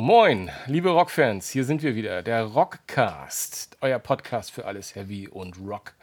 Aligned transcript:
Moin, 0.00 0.50
liebe 0.66 0.90
Rockfans, 0.90 1.50
hier 1.50 1.64
sind 1.64 1.82
wir 1.84 1.94
wieder, 1.94 2.22
der 2.22 2.42
Rockcast, 2.42 3.78
euer 3.80 4.00
Podcast 4.00 4.50
für 4.50 4.64
alles 4.64 4.96
Heavy 4.96 5.28
und 5.28 5.56
Rock. 5.60 5.94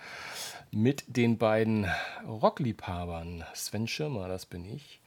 Mit 0.71 1.03
den 1.07 1.37
beiden 1.37 1.85
Rockliebhabern, 2.25 3.43
Sven 3.53 3.87
Schirmer, 3.87 4.29
das 4.29 4.45
bin 4.45 4.63
ich, 4.63 5.01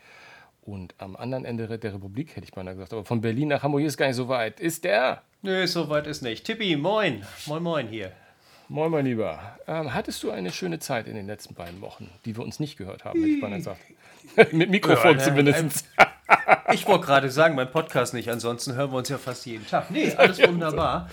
und 0.62 0.94
am 0.98 1.16
anderen 1.16 1.46
Ende 1.46 1.78
der 1.78 1.94
Republik, 1.94 2.36
hätte 2.36 2.44
ich 2.44 2.52
beinahe 2.52 2.74
gesagt, 2.74 2.92
aber 2.92 3.04
von 3.06 3.22
Berlin 3.22 3.48
nach 3.48 3.62
Hamburg 3.62 3.82
ist 3.82 3.96
gar 3.96 4.06
nicht 4.06 4.16
so 4.16 4.28
weit, 4.28 4.60
ist 4.60 4.84
der? 4.84 5.22
Nö, 5.40 5.66
so 5.66 5.88
weit 5.88 6.06
ist 6.06 6.22
nicht. 6.22 6.44
Tippi, 6.44 6.76
moin, 6.76 7.24
moin, 7.46 7.62
moin 7.62 7.88
hier. 7.88 8.12
Moin, 8.68 8.90
mein 8.90 9.06
Lieber. 9.06 9.58
Ähm, 9.66 9.94
hattest 9.94 10.22
du 10.22 10.30
eine 10.30 10.52
schöne 10.52 10.78
Zeit 10.78 11.06
in 11.08 11.14
den 11.14 11.26
letzten 11.26 11.54
beiden 11.54 11.80
Wochen, 11.80 12.10
die 12.26 12.36
wir 12.36 12.44
uns 12.44 12.60
nicht 12.60 12.76
gehört 12.76 13.06
haben, 13.06 13.18
hätte 13.18 13.32
ich 13.32 13.40
beinahe 13.40 13.58
gesagt. 13.58 13.80
Mit 14.52 14.68
Mikrofon 14.68 15.18
ja, 15.18 15.24
zumindest. 15.24 15.86
Ich 16.72 16.86
wollte 16.86 17.06
gerade 17.06 17.30
sagen, 17.30 17.54
mein 17.54 17.70
Podcast 17.70 18.14
nicht, 18.14 18.30
ansonsten 18.30 18.74
hören 18.74 18.90
wir 18.90 18.98
uns 18.98 19.08
ja 19.08 19.18
fast 19.18 19.46
jeden 19.46 19.66
Tag. 19.66 19.90
Nee, 19.90 20.12
alles 20.16 20.38
wunderbar. 20.40 21.08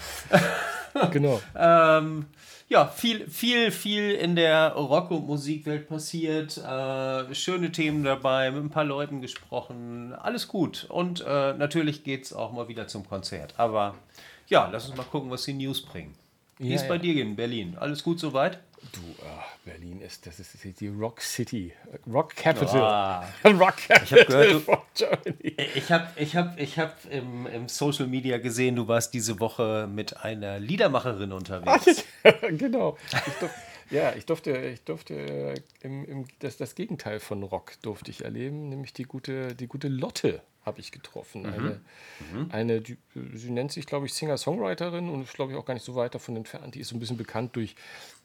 genau. 1.11 1.41
ähm, 1.55 2.25
ja, 2.71 2.87
viel, 2.87 3.29
viel, 3.29 3.69
viel 3.71 4.11
in 4.11 4.35
der 4.37 4.71
Rock- 4.73 5.11
und 5.11 5.27
Musikwelt 5.27 5.89
passiert. 5.89 6.57
Äh, 6.57 7.35
schöne 7.35 7.71
Themen 7.73 8.03
dabei, 8.03 8.49
mit 8.51 8.63
ein 8.63 8.69
paar 8.69 8.85
Leuten 8.85 9.19
gesprochen. 9.19 10.13
Alles 10.13 10.47
gut. 10.47 10.85
Und 10.89 11.21
äh, 11.27 11.53
natürlich 11.53 12.05
geht 12.05 12.23
es 12.23 12.33
auch 12.33 12.53
mal 12.53 12.69
wieder 12.69 12.87
zum 12.87 13.05
Konzert. 13.05 13.53
Aber 13.57 13.95
ja, 14.47 14.69
lass 14.71 14.87
uns 14.87 14.95
mal 14.95 15.03
gucken, 15.03 15.29
was 15.29 15.43
die 15.43 15.53
News 15.53 15.81
bringen. 15.81 16.15
Wie 16.59 16.69
ja, 16.69 16.75
ist 16.75 16.87
bei 16.87 16.95
ja. 16.95 17.01
dir 17.01 17.21
in 17.21 17.35
Berlin? 17.35 17.75
Alles 17.77 18.03
gut 18.03 18.19
soweit? 18.19 18.59
Du, 18.91 18.99
uh, 18.99 19.25
Berlin 19.63 20.01
ist, 20.01 20.25
das 20.25 20.39
ist 20.39 20.57
die 20.79 20.87
Rock 20.87 21.21
City, 21.21 21.71
Rock 22.11 22.35
Capital. 22.35 23.23
Oh. 23.43 23.49
Rock 23.49 23.75
Capital 23.87 24.57
ich 24.57 24.67
habe 24.67 24.81
Germany. 24.95 25.57
Ich 25.75 25.91
habe 25.91 26.07
ich 26.15 26.35
hab, 26.35 26.59
ich 26.59 26.79
hab 26.79 26.97
im, 27.11 27.45
im 27.45 27.69
Social 27.69 28.07
Media 28.07 28.39
gesehen, 28.39 28.75
du 28.75 28.87
warst 28.87 29.13
diese 29.13 29.39
Woche 29.39 29.87
mit 29.87 30.17
einer 30.17 30.59
Liedermacherin 30.59 31.31
unterwegs. 31.31 32.03
genau. 32.57 32.97
Ich 33.11 33.49
ja, 33.91 34.13
ich 34.15 34.25
durfte, 34.25 34.57
ich 34.57 34.83
durfte 34.83 35.13
äh, 35.13 35.55
im, 35.81 36.05
im, 36.05 36.25
das, 36.39 36.57
das 36.57 36.75
Gegenteil 36.75 37.19
von 37.19 37.43
Rock 37.43 37.73
durfte 37.81 38.09
ich 38.11 38.23
erleben, 38.23 38.69
nämlich 38.69 38.93
die 38.93 39.03
gute, 39.03 39.55
die 39.55 39.67
gute 39.67 39.87
Lotte 39.87 40.41
habe 40.65 40.79
ich 40.79 40.91
getroffen. 40.91 41.41
Mhm. 41.41 41.53
Eine, 41.53 41.81
mhm. 42.31 42.49
eine 42.51 42.81
die, 42.81 42.97
sie 43.33 43.49
nennt 43.49 43.71
sich, 43.71 43.85
glaube 43.85 44.05
ich, 44.05 44.13
Singer-Songwriterin 44.13 45.09
und 45.09 45.23
ist, 45.23 45.33
glaube 45.33 45.51
ich, 45.51 45.57
auch 45.57 45.65
gar 45.65 45.73
nicht 45.73 45.85
so 45.85 45.95
weit 45.95 46.15
davon 46.15 46.35
entfernt. 46.35 46.75
Die 46.75 46.79
ist 46.79 46.89
so 46.89 46.95
ein 46.95 46.99
bisschen 46.99 47.17
bekannt 47.17 47.55
durch, 47.55 47.75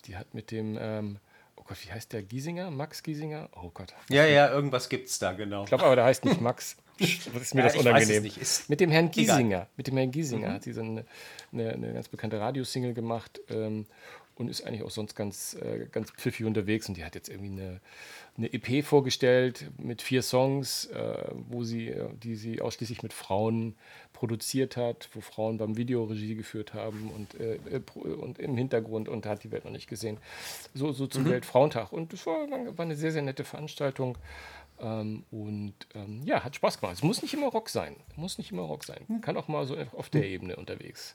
die 0.06 0.16
hat 0.16 0.34
mit 0.34 0.50
dem, 0.50 0.78
ähm, 0.80 1.18
oh 1.56 1.62
Gott, 1.66 1.78
wie 1.84 1.92
heißt 1.92 2.12
der 2.12 2.22
Giesinger? 2.22 2.70
Max 2.70 3.02
Giesinger? 3.02 3.48
Oh 3.52 3.70
Gott. 3.72 3.94
Ja, 4.10 4.26
ja, 4.26 4.50
irgendwas 4.52 4.88
gibt 4.88 5.08
es 5.08 5.18
da, 5.18 5.32
genau. 5.32 5.62
Ich 5.62 5.68
glaube 5.68 5.84
aber, 5.84 5.96
der 5.96 6.04
heißt 6.04 6.24
nicht 6.24 6.40
Max. 6.40 6.76
Das 6.98 7.42
ist 7.42 7.54
mir 7.54 7.60
ja, 7.60 7.66
das 7.66 7.76
unangenehm. 7.76 8.32
mit 8.68 8.80
dem 8.80 8.90
Herrn 8.90 9.10
Giesinger. 9.10 9.56
Egal. 9.56 9.68
Mit 9.76 9.86
dem 9.86 9.98
Herrn 9.98 10.10
Giesinger 10.10 10.48
mhm. 10.48 10.52
hat 10.54 10.62
sie 10.62 10.72
so 10.72 10.80
eine, 10.80 11.04
eine, 11.52 11.72
eine 11.74 11.92
ganz 11.92 12.08
bekannte 12.08 12.40
Radiosingle 12.40 12.94
gemacht. 12.94 13.38
Ähm, 13.50 13.84
und 14.36 14.48
ist 14.48 14.62
eigentlich 14.64 14.82
auch 14.82 14.90
sonst 14.90 15.14
ganz, 15.14 15.54
äh, 15.54 15.86
ganz 15.90 16.10
pfiffig 16.10 16.44
unterwegs. 16.46 16.88
Und 16.88 16.96
die 16.96 17.04
hat 17.04 17.14
jetzt 17.14 17.28
irgendwie 17.28 17.50
eine, 17.50 17.80
eine 18.36 18.52
EP 18.52 18.84
vorgestellt 18.84 19.70
mit 19.78 20.02
vier 20.02 20.22
Songs, 20.22 20.86
äh, 20.86 21.30
wo 21.48 21.64
sie, 21.64 21.88
äh, 21.88 22.08
die 22.22 22.36
sie 22.36 22.60
ausschließlich 22.60 23.02
mit 23.02 23.14
Frauen 23.14 23.76
produziert 24.12 24.76
hat, 24.76 25.08
wo 25.14 25.20
Frauen 25.20 25.56
beim 25.56 25.76
Video 25.76 26.04
Regie 26.04 26.34
geführt 26.34 26.74
haben 26.74 27.10
und, 27.14 27.40
äh, 27.40 27.56
äh 27.70 27.80
und 28.00 28.38
im 28.38 28.56
Hintergrund 28.56 29.08
und 29.08 29.24
hat 29.24 29.42
die 29.42 29.50
Welt 29.52 29.64
noch 29.64 29.72
nicht 29.72 29.88
gesehen. 29.88 30.18
So, 30.74 30.92
so 30.92 31.06
zum 31.06 31.24
mhm. 31.24 31.30
Weltfrauentag. 31.30 31.92
Und 31.92 32.12
das 32.12 32.26
war, 32.26 32.46
war 32.50 32.84
eine 32.84 32.96
sehr, 32.96 33.12
sehr 33.12 33.22
nette 33.22 33.44
Veranstaltung. 33.44 34.18
Ähm, 34.78 35.24
und 35.30 35.74
ähm, 35.94 36.20
ja, 36.26 36.44
hat 36.44 36.56
Spaß 36.56 36.80
gemacht. 36.80 36.96
Es 36.96 37.02
muss 37.02 37.22
nicht 37.22 37.32
immer 37.32 37.48
Rock 37.48 37.70
sein. 37.70 37.96
Muss 38.16 38.36
nicht 38.36 38.52
immer 38.52 38.62
Rock 38.62 38.84
sein. 38.84 39.04
Hm. 39.06 39.22
Kann 39.22 39.38
auch 39.38 39.48
mal 39.48 39.66
so 39.66 39.76
auf 39.96 40.10
der. 40.10 40.26
Ebene 40.26 40.56
unterwegs. 40.56 41.14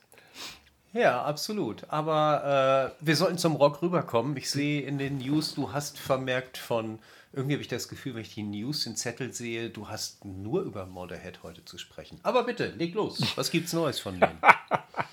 Ja, 0.94 1.24
absolut. 1.24 1.86
Aber 1.90 2.94
äh, 3.00 3.06
wir 3.06 3.16
sollten 3.16 3.38
zum 3.38 3.56
Rock 3.56 3.82
rüberkommen. 3.82 4.36
Ich 4.36 4.50
sehe 4.50 4.82
in 4.82 4.98
den 4.98 5.20
News, 5.20 5.56
du 5.56 5.72
hast 5.72 5.98
vermerkt 5.98 6.58
von, 6.58 7.00
irgendwie 7.32 7.54
habe 7.54 7.62
ich 7.62 7.70
das 7.70 7.88
Gefühl, 7.88 8.16
wenn 8.16 8.24
ich 8.24 8.34
die 8.34 8.44
News, 8.44 8.84
den 8.84 8.98
Zettel 8.98 9.32
sehe, 9.32 9.70
du 9.70 9.88
hast 9.88 10.26
nur 10.26 10.62
über 10.64 10.86
Motorhead 10.86 11.44
heute 11.44 11.64
zu 11.64 11.78
sprechen. 11.78 12.20
Aber 12.24 12.44
bitte, 12.44 12.68
leg 12.78 12.94
los. 12.94 13.22
Was 13.36 13.52
gibt's 13.52 13.72
Neues 13.72 14.00
von 14.00 14.20
denen? 14.20 14.38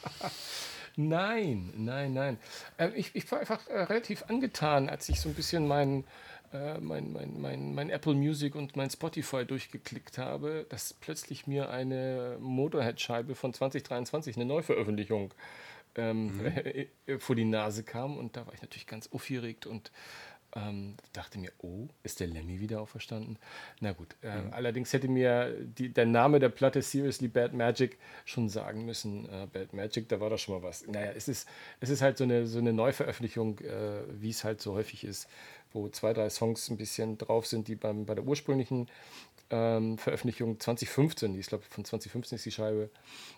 nein, 0.96 1.72
nein, 1.76 2.12
nein. 2.12 2.38
Äh, 2.76 2.90
ich, 2.96 3.14
ich 3.14 3.30
war 3.30 3.38
einfach 3.38 3.64
äh, 3.68 3.82
relativ 3.82 4.24
angetan, 4.26 4.88
als 4.88 5.08
ich 5.08 5.20
so 5.20 5.28
ein 5.28 5.34
bisschen 5.36 5.68
meinen 5.68 6.04
äh, 6.52 6.78
mein, 6.78 7.12
mein, 7.12 7.40
mein, 7.40 7.74
mein 7.74 7.90
Apple 7.90 8.14
Music 8.14 8.54
und 8.54 8.74
mein 8.74 8.88
Spotify 8.90 9.44
durchgeklickt 9.44 10.16
habe, 10.18 10.66
dass 10.70 10.94
plötzlich 10.94 11.46
mir 11.46 11.68
eine 11.68 12.38
Motorhead-Scheibe 12.40 13.34
von 13.34 13.52
2023, 13.52 14.36
eine 14.36 14.46
Neuveröffentlichung, 14.46 15.34
ähm, 15.98 16.38
mhm. 16.38 16.46
Äh, 17.06 17.18
vor 17.18 17.36
die 17.36 17.44
Nase 17.44 17.82
kam. 17.82 18.16
Und 18.16 18.36
da 18.36 18.46
war 18.46 18.54
ich 18.54 18.62
natürlich 18.62 18.86
ganz 18.86 19.08
aufgeregt 19.12 19.66
und 19.66 19.90
ähm, 20.56 20.94
dachte 21.12 21.38
mir, 21.38 21.52
oh, 21.58 21.88
ist 22.02 22.20
der 22.20 22.26
Lemmy 22.26 22.58
wieder 22.60 22.80
auferstanden? 22.80 23.38
Na 23.80 23.92
gut, 23.92 24.16
äh, 24.22 24.40
mhm. 24.40 24.52
allerdings 24.52 24.92
hätte 24.92 25.08
mir 25.08 25.54
die, 25.60 25.92
der 25.92 26.06
Name 26.06 26.38
der 26.38 26.48
Platte 26.48 26.80
Seriously 26.80 27.28
Bad 27.28 27.52
Magic 27.52 27.98
schon 28.24 28.48
sagen 28.48 28.84
müssen. 28.86 29.28
Äh, 29.28 29.46
Bad 29.52 29.74
Magic, 29.74 30.08
da 30.08 30.20
war 30.20 30.30
doch 30.30 30.38
schon 30.38 30.54
mal 30.54 30.62
was. 30.62 30.86
Naja, 30.86 31.12
es 31.14 31.28
ist, 31.28 31.46
es 31.80 31.90
ist 31.90 32.00
halt 32.00 32.16
so 32.16 32.24
eine, 32.24 32.46
so 32.46 32.58
eine 32.58 32.72
Neuveröffentlichung, 32.72 33.58
äh, 33.58 34.02
wie 34.20 34.30
es 34.30 34.42
halt 34.42 34.62
so 34.62 34.74
häufig 34.74 35.04
ist, 35.04 35.28
wo 35.72 35.88
zwei, 35.90 36.14
drei 36.14 36.30
Songs 36.30 36.70
ein 36.70 36.78
bisschen 36.78 37.18
drauf 37.18 37.46
sind, 37.46 37.68
die 37.68 37.74
beim, 37.74 38.06
bei 38.06 38.14
der 38.14 38.24
ursprünglichen 38.24 38.88
ähm, 39.50 39.98
Veröffentlichung 39.98 40.60
2015, 40.60 41.32
die 41.32 41.40
ist 41.40 41.48
glaube 41.48 41.64
von 41.68 41.84
2015 41.84 42.36
ist 42.36 42.44
die 42.44 42.50
Scheibe, 42.50 42.90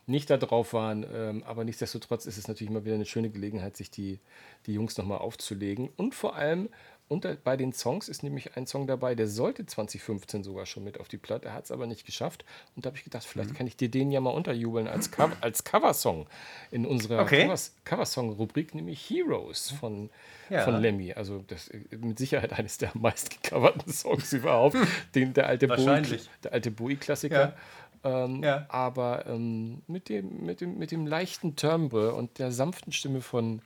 nicht 0.07 0.31
da 0.31 0.37
drauf 0.37 0.73
waren. 0.73 1.07
Ähm, 1.13 1.43
aber 1.45 1.65
nichtsdestotrotz 1.65 2.27
ist 2.27 2.39
es 2.39 2.49
natürlich 2.49 2.71
immer 2.71 2.85
wieder 2.85 2.95
eine 2.95 3.07
schöne 3.07 3.31
Gelegenheit, 3.31 3.77
sich 3.77 3.91
die, 3.91 4.21
die 4.67 4.75
Jungs 4.75 4.97
nochmal 4.97 5.19
aufzulegen. 5.19 5.91
Und 5.97 6.15
vor 6.15 6.37
allem 6.37 6.69
unter, 7.11 7.35
bei 7.35 7.57
den 7.57 7.73
Songs 7.73 8.09
ist 8.09 8.23
nämlich 8.23 8.57
ein 8.57 8.69
Song 8.69 8.87
dabei, 8.87 9.17
der 9.17 9.27
sollte 9.27 9.67
2015 9.67 10.45
sogar 10.45 10.65
schon 10.65 10.85
mit 10.85 11.01
auf 11.01 11.09
die 11.09 11.19
Platte, 11.19 11.49
er 11.49 11.55
hat 11.55 11.65
es 11.65 11.73
aber 11.73 11.89
nicht 11.89 12.07
geschafft. 12.07 12.45
Und 12.77 12.87
da 12.87 12.91
habe 12.91 12.97
ich 12.97 13.03
gedacht, 13.03 13.25
vielleicht 13.25 13.51
mhm. 13.51 13.55
kann 13.57 13.67
ich 13.67 13.77
dir 13.77 13.91
den 13.91 14.13
ja 14.13 14.21
mal 14.21 14.31
unterjubeln 14.31 14.87
als, 14.87 15.11
Co 15.11 15.29
als 15.41 15.65
Coversong 15.65 16.29
in 16.71 16.87
unserer 16.87 17.23
okay. 17.23 17.53
Coversong-Rubrik, 17.85 18.77
nämlich 18.77 19.11
Heroes 19.11 19.73
von, 19.73 20.09
ja. 20.51 20.63
von 20.63 20.81
Lemmy. 20.81 21.13
Also 21.13 21.45
das 21.49 21.69
mit 21.91 22.17
Sicherheit 22.17 22.53
eines 22.53 22.79
der 22.79 22.93
meistgecoverten 22.95 23.93
Songs 23.93 24.33
überhaupt. 24.33 24.77
Den, 25.17 25.35
der 25.35 25.49
alte 25.49 26.71
Bowie-Klassiker. 26.71 27.55
Ähm, 28.03 28.43
ja. 28.43 28.67
Aber 28.69 29.27
ähm, 29.27 29.83
mit, 29.87 30.09
dem, 30.09 30.45
mit, 30.47 30.61
dem, 30.61 30.79
mit 30.79 30.91
dem 30.93 31.07
leichten 31.07 31.57
Timbre 31.57 32.15
und 32.15 32.39
der 32.39 32.53
sanften 32.53 32.93
Stimme 32.93 33.21
von, 33.21 33.63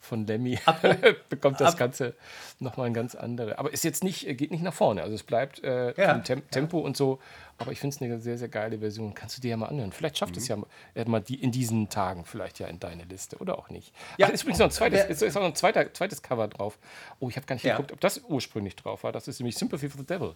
von 0.00 0.26
Lemmy 0.26 0.58
bekommt 1.28 1.60
das 1.60 1.76
Ganze 1.76 2.14
nochmal 2.58 2.86
ein 2.86 2.94
ganz 2.94 3.14
andere. 3.14 3.58
Aber 3.58 3.72
ist 3.72 3.84
jetzt 3.84 4.04
nicht, 4.04 4.26
geht 4.36 4.50
nicht 4.50 4.62
nach 4.62 4.74
vorne. 4.74 5.02
Also 5.02 5.14
es 5.14 5.22
bleibt 5.22 5.62
äh, 5.62 5.94
ja, 6.00 6.12
im 6.12 6.24
Tem 6.24 6.48
Tempo 6.50 6.78
und 6.78 6.96
so 6.96 7.18
aber 7.58 7.72
ich 7.72 7.80
finde 7.80 7.96
es 7.96 8.00
eine 8.00 8.20
sehr, 8.20 8.38
sehr 8.38 8.48
geile 8.48 8.78
Version. 8.78 9.14
Kannst 9.14 9.36
du 9.36 9.40
dir 9.40 9.50
ja 9.50 9.56
mal 9.56 9.66
anhören. 9.66 9.90
Vielleicht 9.90 10.16
schafft 10.16 10.36
mhm. 10.36 10.38
es 10.38 10.48
ja 10.48 10.56
mal 11.06 11.20
die, 11.20 11.42
in 11.42 11.50
diesen 11.50 11.88
Tagen 11.88 12.24
vielleicht 12.24 12.60
ja 12.60 12.68
in 12.68 12.78
deine 12.78 13.02
Liste 13.04 13.36
oder 13.38 13.58
auch 13.58 13.68
nicht. 13.68 13.92
Ja, 14.16 14.28
Ach, 14.28 14.32
ist 14.32 14.42
übrigens 14.42 14.60
noch 14.60 14.66
ein 14.66 14.70
zweites, 14.70 15.04
ist, 15.06 15.22
ist 15.22 15.34
noch 15.34 15.42
ein 15.42 15.54
zweiter, 15.56 15.92
zweites 15.92 16.22
Cover 16.22 16.46
drauf. 16.46 16.78
Oh, 17.18 17.28
ich 17.28 17.36
habe 17.36 17.46
gar 17.46 17.56
nicht 17.56 17.64
ja. 17.64 17.74
geguckt, 17.76 17.92
ob 17.92 18.00
das 18.00 18.22
ursprünglich 18.28 18.76
drauf 18.76 19.02
war. 19.02 19.10
Das 19.10 19.26
ist 19.26 19.40
nämlich 19.40 19.56
Sympathy 19.56 19.88
for 19.88 19.98
the 19.98 20.06
Devil 20.06 20.34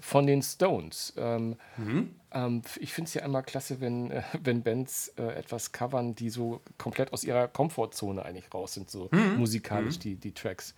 von 0.00 0.26
den 0.26 0.42
Stones. 0.42 1.12
Ähm, 1.18 1.56
mhm. 1.76 2.14
ähm, 2.32 2.62
ich 2.80 2.94
finde 2.94 3.08
es 3.08 3.14
ja 3.14 3.22
immer 3.22 3.42
klasse, 3.42 3.82
wenn, 3.82 4.10
äh, 4.10 4.22
wenn 4.42 4.62
Bands 4.62 5.08
äh, 5.18 5.34
etwas 5.34 5.72
covern, 5.72 6.14
die 6.14 6.30
so 6.30 6.62
komplett 6.78 7.12
aus 7.12 7.24
ihrer 7.24 7.46
Komfortzone 7.46 8.24
eigentlich 8.24 8.52
raus 8.54 8.72
sind, 8.72 8.90
so 8.90 9.10
mhm. 9.12 9.36
musikalisch 9.36 9.96
mhm. 9.96 10.00
die, 10.00 10.16
die 10.16 10.32
Tracks. 10.32 10.74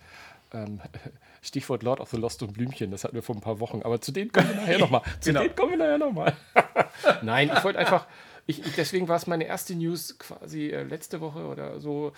Ähm, 0.53 0.81
Stichwort 1.41 1.83
Lord 1.83 1.99
of 1.99 2.09
the 2.09 2.17
Lost 2.17 2.41
und 2.43 2.53
Blümchen, 2.53 2.91
das 2.91 3.03
hatten 3.03 3.15
wir 3.15 3.23
vor 3.23 3.35
ein 3.35 3.41
paar 3.41 3.59
Wochen. 3.59 3.81
Aber 3.83 4.01
zu 4.01 4.11
denen 4.11 4.31
kommen 4.31 4.49
wir 4.49 4.55
nachher 4.55 4.79
nochmal. 4.79 5.01
Zu 5.19 5.29
genau. 5.29 5.41
denen 5.41 5.55
kommen 5.55 5.71
wir 5.71 5.77
nachher 5.77 5.97
nochmal. 5.97 6.35
Nein, 7.21 7.51
ich 7.55 7.63
wollte 7.63 7.79
einfach, 7.79 8.07
ich, 8.45 8.61
deswegen 8.75 9.07
war 9.07 9.15
es 9.15 9.27
meine 9.27 9.45
erste 9.45 9.75
News 9.75 10.17
quasi 10.19 10.69
äh, 10.69 10.83
letzte 10.83 11.21
Woche 11.21 11.45
oder 11.45 11.79
so, 11.79 12.13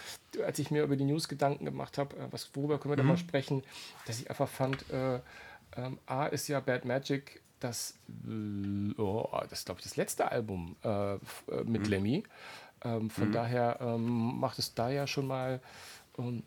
als 0.46 0.60
ich 0.60 0.72
mir 0.72 0.84
über 0.84 0.96
die 0.96 1.06
News 1.06 1.28
Gedanken 1.28 1.66
gemacht 1.66 1.98
habe, 1.98 2.16
äh, 2.16 2.28
was, 2.32 2.50
worüber 2.54 2.80
können 2.80 2.94
wir 2.94 3.04
mhm. 3.04 3.08
da 3.08 3.14
mal 3.14 3.18
sprechen, 3.18 3.64
dass 4.06 4.20
ich 4.20 4.30
einfach 4.30 4.50
fand, 4.50 4.90
äh, 4.92 5.20
ähm, 5.78 6.00
A 6.06 6.28
ist 6.28 6.48
ja 6.48 6.60
Bad 6.60 6.86
Magic 6.86 7.42
das, 7.60 7.96
oh, 8.98 9.28
das 9.50 9.66
glaube 9.66 9.80
ich, 9.80 9.84
das 9.84 9.98
letzte 9.98 10.32
Album 10.32 10.76
äh, 10.84 11.16
äh 11.16 11.20
mit 11.66 11.84
mhm. 11.84 11.90
Lemmy. 11.90 12.24
Ähm, 12.84 13.10
von 13.10 13.28
mhm. 13.28 13.32
daher 13.34 13.80
ähm, 13.82 14.40
macht 14.40 14.58
es 14.60 14.74
da 14.74 14.90
ja 14.90 15.06
schon 15.06 15.28
mal 15.28 15.60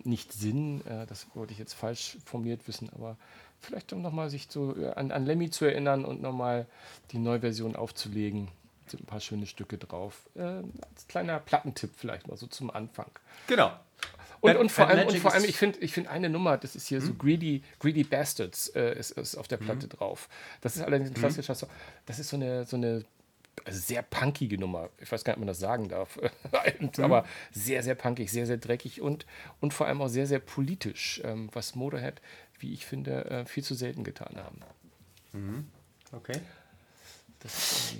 nicht 0.05 0.33
Sinn, 0.33 0.85
äh, 0.87 1.07
das 1.07 1.27
wollte 1.35 1.53
ich 1.53 1.59
jetzt 1.59 1.75
falsch 1.75 2.17
formuliert 2.25 2.67
wissen, 2.69 2.91
aber 2.95 3.17
vielleicht 3.61 3.93
um 3.93 4.03
nochmal 4.03 4.31
sich 4.31 4.49
so 4.51 4.77
äh, 4.77 4.93
an, 4.93 5.11
an 5.11 5.27
Lemmy 5.27 5.51
zu 5.51 5.65
erinnern 5.65 6.05
und 6.05 6.23
nochmal 6.23 6.67
die 7.11 7.19
Neuversion 7.19 7.77
aufzulegen. 7.77 8.49
Sind 8.87 9.05
ein 9.05 9.07
paar 9.07 9.21
schöne 9.21 9.47
Stücke 9.47 9.79
drauf. 9.79 10.29
Äh, 10.35 10.41
als 10.43 11.07
kleiner 11.09 11.39
Plattentipp 11.39 11.91
vielleicht 11.97 12.29
mal 12.29 12.37
so 12.37 12.47
zum 12.47 12.71
Anfang. 12.71 13.11
Genau. 13.47 13.73
Und, 14.41 14.57
und, 14.57 14.73
vor 14.73 14.89
allem, 14.89 15.07
und 15.07 15.17
vor 15.19 15.33
allem, 15.33 15.45
ich 15.45 15.57
finde 15.57 15.79
ich 15.79 15.93
find 15.93 16.09
eine 16.09 16.29
Nummer, 16.29 16.59
das 16.59 16.75
ist 16.75 16.89
hier 16.89 16.99
hm? 16.99 17.07
so 17.07 17.15
Greedy, 17.15 17.63
Greedy 17.79 18.03
Bastards, 18.03 18.69
äh, 18.71 18.99
ist, 18.99 19.13
ist 19.13 19.37
auf 19.37 19.47
der 19.47 19.57
Platte 19.57 19.83
hm? 19.83 19.91
drauf. 19.91 20.29
Das 20.61 20.75
ist 20.75 20.83
allerdings 20.83 21.11
ein 21.11 21.15
hm? 21.15 21.21
klassischer 21.21 21.55
Song. 21.55 21.69
Das 22.07 22.19
ist 22.19 22.29
so 22.29 22.37
eine, 22.37 22.65
so 22.65 22.77
eine 22.77 23.05
sehr 23.69 24.03
punkige 24.03 24.59
Nummer. 24.59 24.91
Ich 24.99 25.11
weiß 25.11 25.25
gar 25.25 25.33
nicht, 25.33 25.37
ob 25.37 25.41
man 25.41 25.49
das 25.49 25.59
sagen 25.59 25.89
darf. 25.89 26.19
mhm. 26.81 26.91
Aber 27.03 27.25
sehr, 27.53 27.83
sehr 27.83 27.95
punkig, 27.95 28.31
sehr, 28.31 28.47
sehr 28.47 28.57
dreckig 28.57 29.01
und, 29.01 29.27
und 29.61 29.75
vor 29.75 29.87
allem 29.87 30.01
auch 30.03 30.09
sehr, 30.09 30.27
sehr 30.27 30.41
politisch, 30.41 31.21
ähm, 31.25 31.49
was 31.53 31.75
Motorhead, 31.75 32.21
wie 32.59 32.73
ich 32.73 32.87
finde, 32.87 33.25
äh, 33.27 33.45
viel 33.45 33.63
zu 33.63 33.75
selten 33.75 34.05
getan 34.05 34.37
haben. 34.37 34.61
Mhm. 35.33 35.69
Okay. 36.13 36.41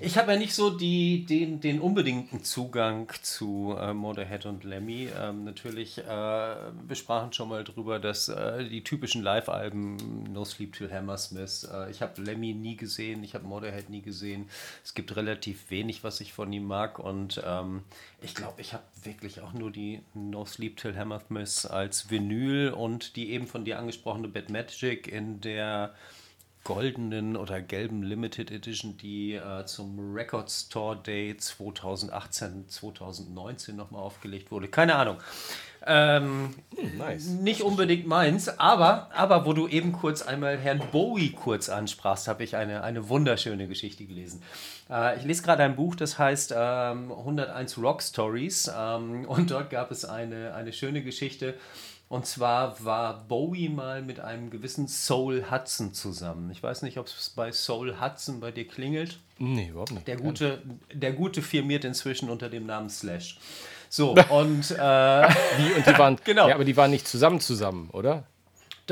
Ich 0.01 0.19
habe 0.19 0.33
ja 0.33 0.39
nicht 0.39 0.55
so 0.55 0.71
die, 0.71 1.25
den, 1.27 1.61
den 1.61 1.81
unbedingten 1.81 2.45
Zugang 2.45 3.13
zu 3.23 3.77
äh, 3.79 3.93
Motorhead 3.93 4.47
und 4.47 4.65
Lemmy. 4.65 5.09
Ähm, 5.21 5.45
natürlich, 5.45 5.99
äh, 5.99 6.07
wir 6.07 6.97
sprachen 6.97 7.33
schon 7.33 7.49
mal 7.49 7.65
drüber, 7.65 7.99
dass 7.99 8.29
äh, 8.29 8.65
die 8.69 8.85
typischen 8.85 9.23
Live-Alben, 9.23 10.33
No 10.33 10.45
Sleep 10.45 10.73
Till 10.73 10.93
Hammersmith, 10.93 11.69
äh, 11.73 11.91
ich 11.91 12.03
habe 12.03 12.21
Lemmy 12.23 12.55
nie 12.55 12.77
gesehen, 12.77 13.25
ich 13.25 13.35
habe 13.35 13.45
Motorhead 13.45 13.91
nie 13.91 14.03
gesehen. 14.03 14.49
Es 14.85 14.95
gibt 14.95 15.17
relativ 15.17 15.71
wenig, 15.71 16.05
was 16.05 16.21
ich 16.21 16.33
von 16.33 16.53
ihm 16.53 16.65
mag 16.65 16.99
und 16.99 17.43
ähm, 17.45 17.83
ich 18.21 18.35
glaube, 18.35 18.61
ich 18.61 18.73
habe 18.73 18.85
wirklich 19.03 19.41
auch 19.41 19.53
nur 19.53 19.71
die 19.71 20.01
No 20.15 20.45
Sleep 20.45 20.77
Till 20.77 20.97
Hammersmith 20.97 21.67
als 21.67 22.11
Vinyl 22.11 22.71
und 22.71 23.17
die 23.17 23.31
eben 23.31 23.47
von 23.47 23.65
dir 23.65 23.79
angesprochene 23.79 24.29
Bad 24.29 24.51
Magic 24.51 25.09
in 25.09 25.41
der 25.41 25.95
goldenen 26.65 27.37
oder 27.37 27.61
gelben 27.61 28.03
Limited 28.03 28.51
Edition, 28.51 28.97
die 28.97 29.35
äh, 29.35 29.65
zum 29.67 30.15
Record 30.15 30.51
Store 30.51 30.97
Day 30.97 31.37
2018, 31.37 32.69
2019 32.69 33.75
nochmal 33.75 34.03
aufgelegt 34.03 34.51
wurde. 34.51 34.69
Keine 34.69 34.95
Ahnung. 34.95 35.17
Ähm, 35.85 36.55
hm, 36.77 36.99
nice. 36.99 37.27
Nicht 37.27 37.63
unbedingt 37.63 38.07
meins, 38.07 38.49
aber, 38.49 39.11
aber 39.13 39.45
wo 39.47 39.53
du 39.53 39.67
eben 39.67 39.93
kurz 39.93 40.23
einmal 40.23 40.57
Herrn 40.57 40.81
Bowie 40.93 41.33
kurz 41.33 41.69
ansprachst, 41.69 42.29
habe 42.29 42.45
ich 42.45 42.55
eine, 42.55 42.85
eine 42.85 43.09
wunderschöne 43.09 43.67
Geschichte 43.67 44.05
gelesen. 44.05 44.43
Äh, 44.89 45.19
ich 45.19 45.25
lese 45.25 45.43
gerade 45.43 45.65
ein 45.65 45.75
Buch, 45.75 45.97
das 45.97 46.19
heißt 46.19 46.55
ähm, 46.57 47.11
101 47.11 47.79
Rock 47.79 48.03
Stories 48.03 48.71
ähm, 48.77 49.25
und 49.27 49.51
dort 49.51 49.71
gab 49.71 49.91
es 49.91 50.05
eine, 50.05 50.55
eine 50.55 50.73
schöne 50.73 51.03
Geschichte 51.03 51.55
und 52.13 52.27
zwar 52.27 52.85
war 52.85 53.25
Bowie 53.27 53.71
mal 53.71 54.03
mit 54.03 54.21
einem 54.21 54.51
gewissen 54.51 54.87
Soul 54.87 55.47
Hudson 55.51 55.95
zusammen. 55.95 56.51
Ich 56.51 56.63
weiß 56.63 56.83
nicht, 56.83 56.99
ob 56.99 57.07
es 57.07 57.31
bei 57.31 57.53
Soul 57.53 58.03
Hudson 58.03 58.39
bei 58.39 58.51
dir 58.51 58.69
klingelt. 58.69 59.19
Nee, 59.39 59.69
überhaupt 59.69 59.93
nicht. 59.93 60.07
Der 60.07 60.17
gute, 60.17 60.61
der 60.93 61.15
gute 61.15 61.41
firmiert 61.41 61.87
inzwischen 61.87 62.29
unter 62.29 62.51
dem 62.51 62.67
Namen 62.67 62.91
Slash. 62.91 63.39
So, 63.89 64.11
und. 64.29 64.73
Äh, 64.73 64.77
Wie? 64.77 65.73
Und 65.75 65.87
die 65.87 65.99
waren. 65.99 66.19
genau. 66.25 66.49
Ja, 66.49 66.55
aber 66.55 66.67
die 66.67 66.77
waren 66.77 66.91
nicht 66.91 67.09
zusammen 67.09 67.41
zusammen, 67.41 67.89
oder? 67.93 68.25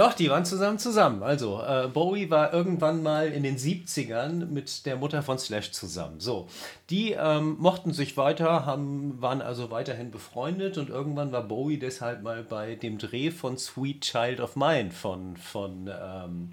Doch, 0.00 0.14
die 0.14 0.30
waren 0.30 0.46
zusammen 0.46 0.78
zusammen. 0.78 1.22
Also, 1.22 1.60
äh, 1.60 1.86
Bowie 1.86 2.30
war 2.30 2.54
irgendwann 2.54 3.02
mal 3.02 3.30
in 3.30 3.42
den 3.42 3.58
70ern 3.58 4.46
mit 4.46 4.86
der 4.86 4.96
Mutter 4.96 5.22
von 5.22 5.38
Slash 5.38 5.72
zusammen. 5.72 6.20
So, 6.20 6.48
die 6.88 7.12
ähm, 7.12 7.56
mochten 7.58 7.92
sich 7.92 8.16
weiter, 8.16 8.64
haben, 8.64 9.20
waren 9.20 9.42
also 9.42 9.70
weiterhin 9.70 10.10
befreundet 10.10 10.78
und 10.78 10.88
irgendwann 10.88 11.32
war 11.32 11.42
Bowie 11.42 11.78
deshalb 11.78 12.22
mal 12.22 12.42
bei 12.42 12.76
dem 12.76 12.96
Dreh 12.96 13.30
von 13.30 13.58
Sweet 13.58 14.00
Child 14.00 14.40
of 14.40 14.56
Mine 14.56 14.90
von, 14.90 15.36
von 15.36 15.90
ähm, 15.92 16.52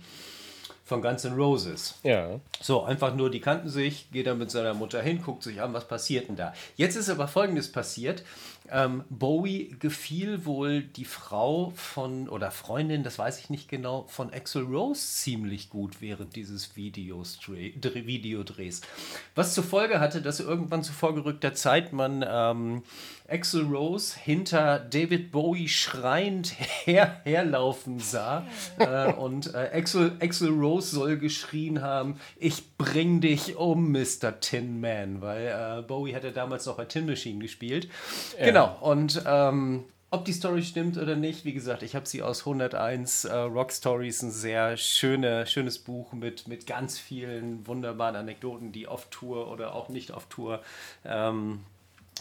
von 0.88 1.02
Guns 1.02 1.26
N' 1.26 1.36
Roses. 1.36 1.96
Ja. 2.04 2.40
So, 2.62 2.84
einfach 2.84 3.14
nur, 3.14 3.30
die 3.30 3.42
kannten 3.42 3.68
sich, 3.68 4.10
geht 4.12 4.26
dann 4.26 4.38
mit 4.38 4.50
seiner 4.50 4.74
Mutter 4.74 5.02
hin, 5.02 5.22
guckt 5.22 5.44
sich 5.44 5.62
an, 5.62 5.74
was 5.74 5.86
passiert 5.86 6.30
denn 6.30 6.38
da. 6.38 6.54
Jetzt 6.78 6.96
ist 6.96 7.10
aber 7.10 7.28
Folgendes 7.28 7.70
passiert. 7.70 8.24
Ähm, 8.72 9.04
Bowie 9.10 9.76
gefiel 9.80 10.46
wohl 10.46 10.82
die 10.82 11.06
Frau 11.06 11.72
von, 11.76 12.28
oder 12.28 12.52
Freundin, 12.52 13.04
das 13.04 13.18
weiß 13.18 13.40
ich 13.40 13.50
nicht 13.50 13.70
genau, 13.70 14.06
von 14.08 14.34
Axel 14.34 14.64
Rose 14.64 15.02
ziemlich 15.02 15.70
gut 15.70 16.02
während 16.02 16.36
dieses 16.36 16.76
Videos, 16.76 17.40
Videodrehs. 17.48 18.82
Was 19.36 19.54
zur 19.54 19.64
Folge 19.64 20.00
hatte, 20.00 20.22
dass 20.22 20.40
irgendwann 20.40 20.84
zu 20.84 20.94
vorgerückter 20.94 21.54
Zeit 21.54 21.94
man 21.94 22.26
ähm, 22.28 22.84
Axel 23.30 23.64
Rose 23.64 24.18
hinter 24.18 24.80
David 24.80 25.32
Bowie 25.32 25.68
schreiend 25.68 26.48
her, 26.86 27.22
herlaufen 27.24 28.00
sah. 28.00 28.46
äh, 28.80 29.12
und 29.14 29.54
äh, 29.54 29.70
Axel, 29.74 30.14
Axel 30.22 30.50
Rose 30.50 30.96
soll 30.96 31.18
geschrien 31.18 31.82
haben, 31.82 32.20
ich 32.38 32.78
bring 32.78 33.22
dich 33.22 33.58
um, 33.58 33.92
Mr. 33.92 34.40
Tin 34.40 34.80
Man, 34.80 35.22
weil 35.22 35.48
äh, 35.48 35.82
Bowie 35.82 36.14
hatte 36.14 36.32
damals 36.32 36.66
noch 36.66 36.78
bei 36.78 36.86
Tin 36.86 37.06
Machine 37.06 37.40
gespielt. 37.40 37.90
Ja. 38.40 38.46
Genau, 38.46 38.57
und 38.66 39.22
ähm, 39.26 39.86
ob 40.10 40.24
die 40.24 40.34
Story 40.34 40.64
stimmt 40.64 40.98
oder 40.98 41.16
nicht, 41.16 41.44
wie 41.44 41.54
gesagt, 41.54 41.84
ich 41.84 41.96
habe 41.96 42.06
sie 42.06 42.24
aus 42.24 42.40
101 42.42 43.26
äh, 43.26 43.36
Rock 43.36 43.74
Stories, 43.74 44.22
ein 44.22 44.32
sehr 44.32 44.78
schöne, 44.78 45.46
schönes 45.48 45.80
Buch 45.80 46.14
mit, 46.14 46.48
mit 46.48 46.66
ganz 46.66 46.98
vielen 46.98 47.68
wunderbaren 47.68 48.16
Anekdoten, 48.16 48.72
die 48.72 48.88
auf 48.88 49.10
Tour 49.10 49.52
oder 49.52 49.76
auch 49.76 49.90
nicht 49.90 50.12
auf 50.12 50.26
Tour 50.28 50.62
ähm, 51.04 51.60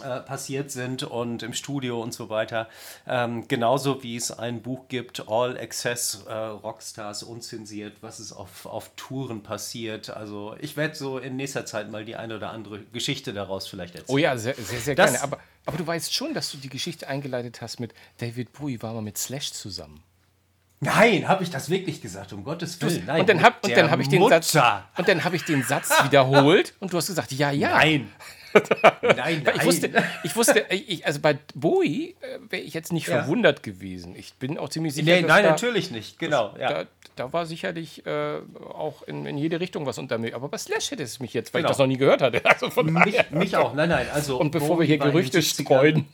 äh, 0.03 0.21
passiert 0.21 0.71
sind 0.71 1.03
und 1.03 1.43
im 1.43 1.53
Studio 1.53 2.03
und 2.03 2.13
so 2.13 2.29
weiter. 2.29 2.69
Ähm, 3.07 3.49
genauso 3.49 4.03
wie 4.03 4.17
es 4.17 4.31
ein 4.31 4.63
Buch 4.63 4.89
gibt, 4.89 5.29
All 5.29 5.57
Access 5.57 6.25
äh, 6.29 6.33
Rockstars 6.33 7.23
unzensiert, 7.23 7.99
was 8.01 8.21
ist 8.21 8.33
auf, 8.33 8.67
auf 8.67 8.91
Touren 8.97 9.43
passiert. 9.43 10.11
Also 10.11 10.55
ich 10.61 10.77
werde 10.77 10.95
so 10.95 11.19
in 11.19 11.37
nächster 11.37 11.67
Zeit 11.67 11.91
mal 11.91 12.05
die 12.05 12.17
eine 12.17 12.37
oder 12.37 12.51
andere 12.51 12.81
Geschichte 12.93 13.33
daraus 13.33 13.67
vielleicht 13.67 13.95
erzählen. 13.95 14.15
Oh 14.15 14.19
ja, 14.19 14.37
sehr, 14.37 14.55
sehr, 14.55 14.81
sehr 14.81 14.95
das, 14.95 15.13
gerne. 15.13 15.23
Aber, 15.23 15.39
aber 15.65 15.79
du 15.79 15.87
weißt 15.87 16.13
schon, 16.13 16.35
dass 16.35 16.51
du 16.51 16.59
die 16.59 16.69
Geschichte 16.69 17.09
eingeleitet 17.09 17.61
hast 17.61 17.81
mit 17.81 17.95
David 18.19 18.53
Bowie 18.53 18.81
war 18.83 18.93
mal 18.93 19.03
mit 19.03 19.19
Slash 19.19 19.53
zusammen. 19.53 20.03
Nein, 20.81 21.27
habe 21.27 21.43
ich 21.43 21.51
das 21.51 21.71
wirklich 21.71 22.03
gesagt, 22.03 22.35
um 22.35 22.45
Gottes 22.45 22.81
Willen. 22.83 23.05
Nein, 23.07 23.21
und 23.23 23.29
dann 23.29 23.43
habe 23.43 23.57
hab 23.91 24.01
ich 24.01 24.09
den 24.09 24.29
Satz 24.29 24.55
und 24.99 25.09
dann 25.09 25.25
habe 25.25 25.37
ich 25.37 25.45
den 25.45 25.63
Satz 25.63 25.91
wiederholt 26.05 26.75
und 26.81 26.93
du 26.93 26.99
hast 26.99 27.07
gesagt, 27.07 27.33
ja, 27.33 27.51
ja. 27.51 27.71
Nein. 27.71 28.13
Nein, 29.03 29.43
nein. 29.45 29.55
Ich 29.57 29.65
wusste, 29.65 29.91
ich 30.23 30.37
wusste 30.37 30.67
ich, 30.71 31.07
also 31.07 31.21
bei 31.21 31.39
Bowie 31.55 32.17
äh, 32.21 32.39
wäre 32.51 32.63
ich 32.63 32.75
jetzt 32.75 32.93
nicht 32.93 33.09
ja. 33.09 33.19
verwundert 33.19 33.63
gewesen. 33.63 34.15
Ich 34.17 34.35
bin 34.35 34.59
auch 34.59 34.69
ziemlich 34.69 34.95
sicher. 34.95 35.07
Nee, 35.07 35.23
nein, 35.23 35.45
da, 35.45 35.51
natürlich 35.51 35.91
nicht. 35.91 36.19
Genau. 36.19 36.51
Das, 36.51 36.61
ja. 36.61 36.69
da, 36.69 36.85
da, 37.17 37.33
war 37.33 37.47
sicherlich 37.47 38.07
äh, 38.07 38.39
auch 38.73 39.03
in, 39.03 39.27
in, 39.27 39.39
jede 39.39 39.61
Richtung 39.61 39.87
was 39.87 39.99
unter 39.99 40.19
mir. 40.19 40.35
Aber 40.35 40.49
bei 40.49 40.59
Slash 40.59 40.91
hätte 40.91 41.03
es 41.03 41.21
mich 41.21 41.35
jetzt, 41.35 41.53
weil 41.55 41.63
genau. 41.63 41.71
ich 41.71 41.73
das 41.73 41.79
noch 41.79 41.87
nie 41.87 41.99
gehört 41.99 42.23
hatte. 42.23 42.43
Also 42.57 42.71
von 42.71 42.91
mich, 42.91 43.31
mich 43.31 43.57
auch. 43.57 43.75
Nein, 43.75 43.91
nein. 43.91 44.07
Also 44.15 44.39
Und 44.39 44.51
bevor 44.51 44.77
Bowie 44.77 44.81
wir 44.81 44.87
hier 44.87 44.99
Gerüchte 44.99 45.43
streuen. 45.43 46.07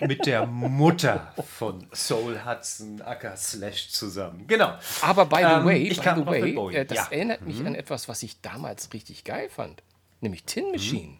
Mit 0.00 0.26
der 0.26 0.44
Mutter 0.44 1.32
von 1.56 1.86
Soul 1.92 2.40
Hudson, 2.44 3.00
Acker 3.00 3.36
Slash 3.36 3.90
zusammen. 3.90 4.44
Genau. 4.48 4.72
Aber 5.02 5.26
by 5.26 5.36
the 5.36 5.42
ähm, 5.42 5.64
way, 5.64 5.82
ich 5.82 6.00
by 6.00 6.14
the 6.16 6.26
way 6.26 6.74
äh, 6.74 6.84
das 6.84 6.98
ja. 6.98 7.06
erinnert 7.10 7.42
mich 7.42 7.60
mhm. 7.60 7.68
an 7.68 7.74
etwas, 7.76 8.08
was 8.08 8.24
ich 8.24 8.40
damals 8.40 8.92
richtig 8.92 9.22
geil 9.22 9.48
fand. 9.48 9.82
Nämlich 10.20 10.44
Tin 10.44 10.72
Machine. 10.72 11.08
Mhm. 11.08 11.18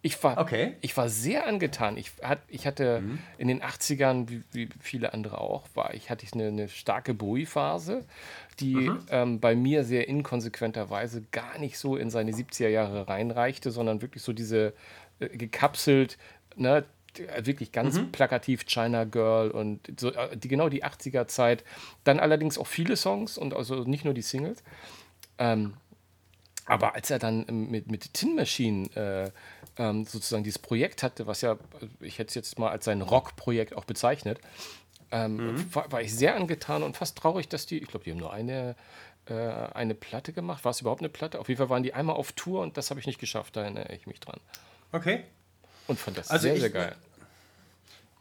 Ich 0.00 0.22
war, 0.22 0.38
okay. 0.38 0.76
ich 0.80 0.96
war 0.96 1.08
sehr 1.08 1.46
angetan. 1.46 1.96
Ich, 1.96 2.12
hat, 2.22 2.38
ich 2.46 2.66
hatte 2.66 3.00
mhm. 3.00 3.18
in 3.36 3.48
den 3.48 3.62
80ern, 3.62 4.28
wie, 4.28 4.42
wie, 4.52 4.68
viele 4.80 5.12
andere 5.12 5.40
auch, 5.40 5.66
war 5.74 5.92
ich, 5.92 6.08
hatte 6.08 6.24
ich 6.24 6.34
eine, 6.34 6.46
eine 6.48 6.68
starke 6.68 7.14
Bowie-Phase, 7.14 8.04
die 8.60 8.74
mhm. 8.76 9.06
ähm, 9.10 9.40
bei 9.40 9.56
mir 9.56 9.82
sehr 9.82 10.06
inkonsequenterweise 10.06 11.24
gar 11.32 11.58
nicht 11.58 11.78
so 11.78 11.96
in 11.96 12.10
seine 12.10 12.30
70er 12.30 12.68
Jahre 12.68 13.08
reinreichte, 13.08 13.72
sondern 13.72 14.00
wirklich 14.00 14.22
so 14.22 14.32
diese 14.32 14.72
äh, 15.18 15.28
gekapselt, 15.30 16.16
ne, 16.54 16.84
wirklich 17.42 17.72
ganz 17.72 17.98
mhm. 17.98 18.12
plakativ 18.12 18.66
China 18.66 19.02
Girl 19.04 19.50
und 19.50 19.80
so, 19.98 20.12
äh, 20.12 20.36
die, 20.36 20.46
genau 20.46 20.68
die 20.68 20.84
80er 20.84 21.26
Zeit. 21.26 21.64
Dann 22.04 22.20
allerdings 22.20 22.56
auch 22.56 22.68
viele 22.68 22.96
Songs 22.96 23.36
und 23.36 23.54
also 23.54 23.82
nicht 23.82 24.04
nur 24.04 24.14
die 24.14 24.22
Singles. 24.22 24.62
Ähm, 25.38 25.74
aber 26.66 26.94
als 26.94 27.10
er 27.10 27.18
dann 27.18 27.46
mit, 27.48 27.90
mit 27.90 28.12
Tin 28.12 28.34
Machine 28.34 28.88
äh, 28.94 29.30
ähm, 29.78 30.04
sozusagen 30.04 30.44
dieses 30.44 30.58
Projekt 30.58 31.02
hatte, 31.02 31.26
was 31.26 31.40
ja, 31.40 31.56
ich 32.00 32.18
hätte 32.18 32.28
es 32.28 32.34
jetzt 32.34 32.58
mal 32.58 32.70
als 32.70 32.84
sein 32.84 33.00
Rock-Projekt 33.00 33.74
auch 33.76 33.84
bezeichnet, 33.84 34.40
ähm, 35.10 35.36
mhm. 35.36 35.74
war, 35.74 35.90
war, 35.90 36.02
ich 36.02 36.14
sehr 36.14 36.36
angetan 36.36 36.82
und 36.82 36.96
fast 36.96 37.16
traurig, 37.16 37.48
dass 37.48 37.66
die, 37.66 37.78
ich 37.78 37.88
glaube, 37.88 38.04
die 38.04 38.10
haben 38.10 38.18
nur 38.18 38.32
eine, 38.32 38.76
äh, 39.26 39.34
eine 39.34 39.94
Platte 39.94 40.32
gemacht. 40.32 40.64
War 40.64 40.70
es 40.70 40.80
überhaupt 40.80 41.00
eine 41.00 41.08
Platte? 41.08 41.40
Auf 41.40 41.48
jeden 41.48 41.58
Fall 41.58 41.70
waren 41.70 41.82
die 41.82 41.94
einmal 41.94 42.16
auf 42.16 42.32
Tour 42.32 42.60
und 42.60 42.76
das 42.76 42.90
habe 42.90 43.00
ich 43.00 43.06
nicht 43.06 43.18
geschafft, 43.18 43.56
da 43.56 43.62
erinnere 43.62 43.92
ich 43.94 44.06
mich 44.06 44.20
dran. 44.20 44.38
Okay. 44.92 45.24
Und 45.86 45.98
fand 45.98 46.18
das 46.18 46.30
also 46.30 46.42
sehr, 46.42 46.54
ich, 46.54 46.60
sehr 46.60 46.70
geil. 46.70 46.96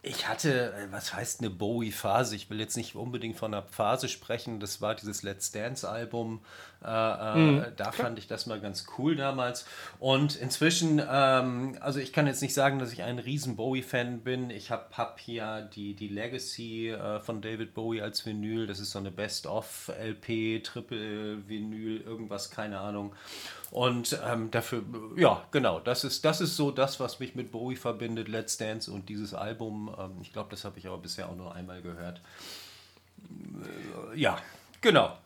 Ich 0.10 0.28
hatte, 0.28 0.74
äh, 0.74 0.92
was 0.92 1.14
heißt 1.14 1.42
eine 1.42 1.50
Bowie-Phase? 1.50 2.36
Ich 2.36 2.50
will 2.50 2.60
jetzt 2.60 2.78
nicht 2.78 2.96
unbedingt 2.96 3.36
von 3.36 3.54
einer 3.54 3.64
Phase 3.64 4.08
sprechen. 4.08 4.60
Das 4.60 4.82
war 4.82 4.96
dieses 4.96 5.22
Let's 5.22 5.52
Dance-Album. 5.52 6.40
Äh, 6.84 6.88
äh 6.88 7.36
mhm. 7.36 7.66
Da 7.76 7.92
fand 7.92 8.18
ich 8.18 8.28
das 8.28 8.46
mal 8.46 8.60
ganz 8.62 8.86
cool 8.98 9.16
damals. 9.16 9.66
Und 10.00 10.36
inzwischen, 10.36 11.02
ähm, 11.10 11.78
also 11.82 12.00
ich 12.00 12.14
kann 12.14 12.26
jetzt 12.26 12.42
nicht 12.42 12.54
sagen, 12.54 12.80
dass 12.80 12.94
ich 12.94 13.04
ein 13.04 13.20
riesen 13.20 13.58
Bowie-Fan 13.58 14.22
bin. 14.22 14.50
Ich 14.50 14.72
habe 14.72 14.86
hab 14.94 15.20
hier 15.20 15.70
die, 15.76 15.94
die 15.94 16.08
Legacy 16.08 16.90
äh, 16.90 17.20
von 17.20 17.42
David 17.42 17.74
Bowie 17.74 18.02
als 18.02 18.26
Vinyl. 18.26 18.66
Das 18.66 18.80
ist 18.80 18.92
so 18.92 19.00
eine 19.00 19.12
Best-of-LP, 19.12 20.64
Triple-Vinyl, 20.64 22.02
irgendwas, 22.02 22.50
keine 22.50 22.80
Ahnung. 22.80 23.14
Und 23.72 24.18
ähm, 24.26 24.50
dafür, 24.50 24.84
ja, 25.18 25.44
genau, 25.52 25.80
das 25.80 26.04
ist, 26.04 26.24
das 26.24 26.40
ist 26.40 26.56
so 26.56 26.72
das, 26.72 27.00
was 27.00 27.20
mich 27.20 27.36
mit 27.36 27.52
Bowie 27.52 27.76
verbindet, 27.76 28.30
Let's 28.30 28.58
Dance 28.58 28.90
und 28.92 29.10
dieses 29.10 29.34
Album. 29.34 29.94
Ähm, 30.00 30.18
ich 30.22 30.32
glaube, 30.32 30.50
das 30.52 30.64
habe 30.64 30.80
ich 30.80 30.88
aber 30.88 30.98
bisher 30.98 31.28
auch 31.30 31.36
nur 31.36 31.54
einmal 31.54 31.82
gehört. 31.82 32.22
Äh, 34.14 34.20
ja, 34.20 34.38
genau. 34.80 35.18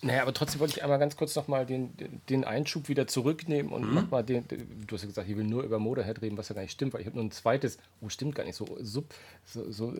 Naja, 0.00 0.22
aber 0.22 0.32
trotzdem 0.32 0.60
wollte 0.60 0.74
ich 0.76 0.82
einmal 0.84 0.98
ganz 1.00 1.16
kurz 1.16 1.34
nochmal 1.34 1.66
den, 1.66 1.92
den 2.28 2.44
Einschub 2.44 2.88
wieder 2.88 3.08
zurücknehmen 3.08 3.72
und 3.72 3.88
mhm. 3.88 3.94
nochmal 3.94 4.22
den, 4.22 4.44
du 4.48 4.94
hast 4.94 5.02
ja 5.02 5.08
gesagt, 5.08 5.28
ich 5.28 5.36
will 5.36 5.44
nur 5.44 5.64
über 5.64 5.80
Motorhead 5.80 6.22
reden, 6.22 6.36
was 6.36 6.48
ja 6.48 6.54
gar 6.54 6.62
nicht 6.62 6.70
stimmt, 6.70 6.94
weil 6.94 7.00
ich 7.00 7.06
habe 7.06 7.16
nur 7.16 7.24
ein 7.24 7.32
zweites, 7.32 7.78
oh, 8.00 8.08
stimmt 8.08 8.36
gar 8.36 8.44
nicht, 8.44 8.54
so, 8.54 8.78
sub, 8.80 9.12
so, 9.44 9.70
so 9.72 9.92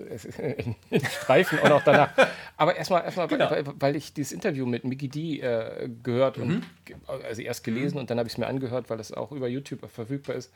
Streifen 1.20 1.58
auch 1.58 1.68
noch 1.68 1.82
danach. 1.82 2.12
Aber 2.56 2.76
erstmal, 2.76 3.02
erstmal 3.02 3.26
genau. 3.26 3.50
weil, 3.50 3.64
weil, 3.80 3.96
ich 3.96 4.12
dieses 4.12 4.30
Interview 4.32 4.66
mit 4.66 4.84
Mickey 4.84 5.08
D 5.08 5.40
äh, 5.40 5.90
gehört 6.02 6.38
mhm. 6.38 6.42
und 6.42 7.24
also 7.24 7.42
erst 7.42 7.64
gelesen 7.64 7.94
mhm. 7.94 8.02
und 8.02 8.10
dann 8.10 8.18
habe 8.18 8.28
ich 8.28 8.34
es 8.34 8.38
mir 8.38 8.46
angehört, 8.46 8.90
weil 8.90 8.98
das 8.98 9.12
auch 9.12 9.32
über 9.32 9.48
YouTube 9.48 9.80
verfügbar 9.90 10.36
ist 10.36 10.52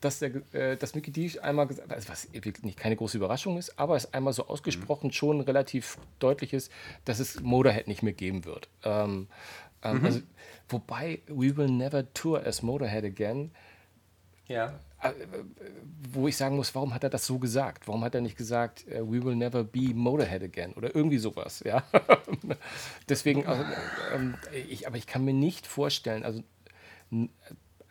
dass, 0.00 0.18
der, 0.18 0.30
äh, 0.52 0.76
dass 0.76 0.94
Mickey 0.94 1.10
D 1.10 1.38
einmal 1.40 1.66
gesagt 1.66 1.88
hat, 1.88 1.96
also 1.96 2.08
was 2.08 2.28
nicht 2.32 2.78
keine 2.78 2.96
große 2.96 3.16
Überraschung 3.16 3.56
ist, 3.58 3.78
aber 3.78 3.96
es 3.96 4.12
einmal 4.12 4.32
so 4.32 4.46
ausgesprochen 4.46 5.08
mhm. 5.08 5.12
schon 5.12 5.40
relativ 5.40 5.98
deutlich 6.18 6.52
ist, 6.52 6.70
dass 7.04 7.18
es 7.18 7.40
Motorhead 7.40 7.88
nicht 7.88 8.02
mehr 8.02 8.12
geben 8.12 8.44
wird. 8.44 8.68
Ähm, 8.84 9.28
ähm, 9.82 9.98
mhm. 9.98 10.04
also, 10.04 10.20
wobei 10.68 11.20
We 11.26 11.56
Will 11.56 11.68
Never 11.68 12.12
Tour 12.12 12.44
as 12.44 12.62
Motorhead 12.62 13.04
Again. 13.04 13.50
Ja. 14.48 14.78
Äh, 15.02 15.12
wo 16.12 16.28
ich 16.28 16.36
sagen 16.36 16.56
muss, 16.56 16.74
warum 16.74 16.94
hat 16.94 17.04
er 17.04 17.10
das 17.10 17.26
so 17.26 17.38
gesagt? 17.38 17.86
Warum 17.86 18.02
hat 18.04 18.14
er 18.14 18.20
nicht 18.20 18.36
gesagt, 18.36 18.86
uh, 18.88 19.00
we 19.00 19.22
will 19.22 19.34
never 19.34 19.62
be 19.62 19.92
Motorhead 19.92 20.42
again 20.42 20.72
oder 20.72 20.94
irgendwie 20.94 21.18
sowas? 21.18 21.62
Ja, 21.66 21.82
deswegen, 23.08 23.46
also, 23.46 23.62
ähm, 24.14 24.36
ich, 24.68 24.86
aber 24.86 24.96
ich 24.96 25.06
kann 25.06 25.24
mir 25.24 25.34
nicht 25.34 25.66
vorstellen, 25.66 26.24
also, 26.24 26.42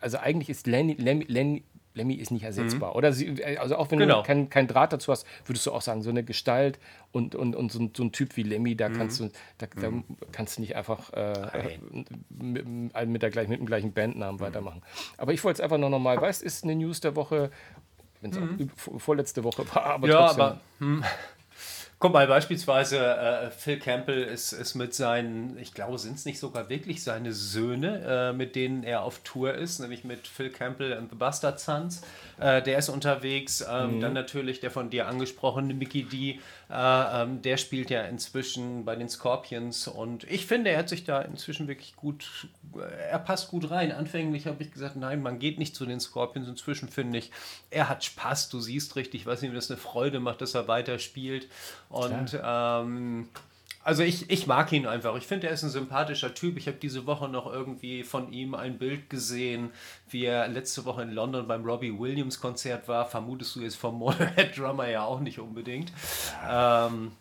also 0.00 0.18
eigentlich 0.18 0.48
ist 0.48 0.66
Lenny, 0.66 0.94
Lenny, 0.94 1.24
Lenny, 1.28 1.64
Lemmy 1.96 2.14
ist 2.14 2.30
nicht 2.30 2.44
ersetzbar. 2.44 2.90
Mhm. 2.90 2.96
Oder 2.96 3.12
sie, 3.12 3.26
äh, 3.26 3.56
also 3.56 3.76
auch 3.76 3.90
wenn 3.90 3.98
genau. 3.98 4.18
du 4.18 4.26
keinen 4.26 4.50
kein 4.50 4.68
Draht 4.68 4.92
dazu 4.92 5.10
hast, 5.10 5.26
würdest 5.44 5.66
du 5.66 5.72
auch 5.72 5.80
sagen, 5.80 6.02
so 6.02 6.10
eine 6.10 6.22
Gestalt 6.22 6.78
und, 7.10 7.34
und, 7.34 7.56
und 7.56 7.72
so, 7.72 7.80
ein, 7.80 7.90
so 7.96 8.04
ein 8.04 8.12
Typ 8.12 8.36
wie 8.36 8.42
Lemmy, 8.42 8.76
da 8.76 8.88
mhm. 8.88 8.94
kannst 8.94 9.20
du, 9.20 9.30
da, 9.58 9.66
da 9.80 9.90
mhm. 9.90 10.04
kannst 10.30 10.58
du 10.58 10.60
nicht 10.60 10.76
einfach 10.76 11.12
äh, 11.14 11.78
mit, 12.28 12.94
mit, 13.08 13.22
der 13.22 13.30
gleich, 13.30 13.48
mit 13.48 13.58
dem 13.58 13.66
gleichen 13.66 13.92
Bandnamen 13.92 14.36
mhm. 14.36 14.40
weitermachen. 14.40 14.82
Aber 15.16 15.32
ich 15.32 15.42
wollte 15.42 15.60
es 15.60 15.64
einfach 15.64 15.78
nur 15.78 15.90
nochmal, 15.90 16.20
weißt 16.20 16.42
ist 16.42 16.64
eine 16.64 16.76
News 16.76 17.00
der 17.00 17.16
Woche, 17.16 17.50
wenn 18.20 18.30
es 18.30 18.38
mhm. 18.38 18.70
vorletzte 18.98 19.42
Woche 19.44 19.64
war, 19.74 19.84
aber 19.86 20.08
ja, 20.08 20.26
trotzdem. 20.26 20.42
Aber, 20.42 20.60
hm. 20.78 21.04
Guck 21.98 22.12
mal, 22.12 22.26
beispielsweise 22.26 22.98
äh, 22.98 23.50
Phil 23.50 23.78
Campbell 23.78 24.22
ist, 24.22 24.52
ist 24.52 24.74
mit 24.74 24.92
seinen, 24.92 25.56
ich 25.58 25.72
glaube, 25.72 25.96
sind 25.98 26.16
es 26.16 26.26
nicht 26.26 26.38
sogar 26.38 26.68
wirklich 26.68 27.02
seine 27.02 27.32
Söhne, 27.32 28.02
äh, 28.06 28.32
mit 28.34 28.54
denen 28.54 28.84
er 28.84 29.02
auf 29.02 29.20
Tour 29.20 29.54
ist, 29.54 29.78
nämlich 29.78 30.04
mit 30.04 30.26
Phil 30.26 30.50
Campbell 30.50 30.92
und 30.98 31.08
The 31.08 31.16
Bastard 31.16 31.58
Sons. 31.58 32.02
Äh, 32.38 32.60
der 32.60 32.76
ist 32.76 32.90
unterwegs. 32.90 33.64
Ähm, 33.66 33.96
mhm. 33.96 34.00
Dann 34.00 34.12
natürlich 34.12 34.60
der 34.60 34.70
von 34.70 34.90
dir 34.90 35.08
angesprochene 35.08 35.72
Mickey 35.72 36.02
D. 36.02 36.38
Äh, 36.68 37.22
ähm, 37.22 37.42
der 37.42 37.58
spielt 37.58 37.90
ja 37.90 38.02
inzwischen 38.02 38.84
bei 38.84 38.96
den 38.96 39.08
Scorpions 39.08 39.86
und 39.86 40.24
ich 40.24 40.46
finde, 40.46 40.70
er 40.70 40.78
hat 40.78 40.88
sich 40.88 41.04
da 41.04 41.22
inzwischen 41.22 41.68
wirklich 41.68 41.94
gut, 41.94 42.48
äh, 42.74 43.10
er 43.10 43.20
passt 43.20 43.48
gut 43.48 43.70
rein. 43.70 43.92
Anfänglich 43.92 44.46
habe 44.48 44.62
ich 44.64 44.72
gesagt, 44.72 44.96
nein, 44.96 45.22
man 45.22 45.38
geht 45.38 45.58
nicht 45.58 45.76
zu 45.76 45.86
den 45.86 46.00
Scorpions. 46.00 46.48
Inzwischen 46.48 46.88
finde 46.88 47.18
ich, 47.18 47.30
er 47.70 47.88
hat 47.88 48.02
Spaß. 48.02 48.48
Du 48.48 48.58
siehst 48.58 48.96
richtig, 48.96 49.26
was 49.26 49.44
ihm 49.44 49.54
das 49.54 49.70
eine 49.70 49.78
Freude 49.78 50.18
macht, 50.18 50.40
dass 50.40 50.54
er 50.54 50.66
weiter 50.66 50.98
spielt. 50.98 51.48
Und 51.88 52.36
ähm, 52.42 53.28
also 53.86 54.02
ich, 54.02 54.28
ich 54.30 54.48
mag 54.48 54.72
ihn 54.72 54.84
einfach. 54.84 55.14
Ich 55.14 55.28
finde, 55.28 55.46
er 55.46 55.52
ist 55.52 55.62
ein 55.62 55.70
sympathischer 55.70 56.34
Typ. 56.34 56.56
Ich 56.56 56.66
habe 56.66 56.76
diese 56.76 57.06
Woche 57.06 57.28
noch 57.28 57.46
irgendwie 57.46 58.02
von 58.02 58.32
ihm 58.32 58.56
ein 58.56 58.78
Bild 58.78 59.08
gesehen, 59.08 59.70
wie 60.10 60.24
er 60.24 60.48
letzte 60.48 60.84
Woche 60.84 61.02
in 61.02 61.12
London 61.12 61.46
beim 61.46 61.64
Robbie 61.64 61.96
Williams 61.96 62.40
Konzert 62.40 62.88
war. 62.88 63.06
Vermutest 63.06 63.54
du 63.54 63.60
jetzt 63.60 63.76
vom 63.76 63.96
Motorhead 64.00 64.58
Drummer 64.58 64.88
ja 64.88 65.04
auch 65.04 65.20
nicht 65.20 65.38
unbedingt. 65.38 65.92
Ähm, 66.50 67.12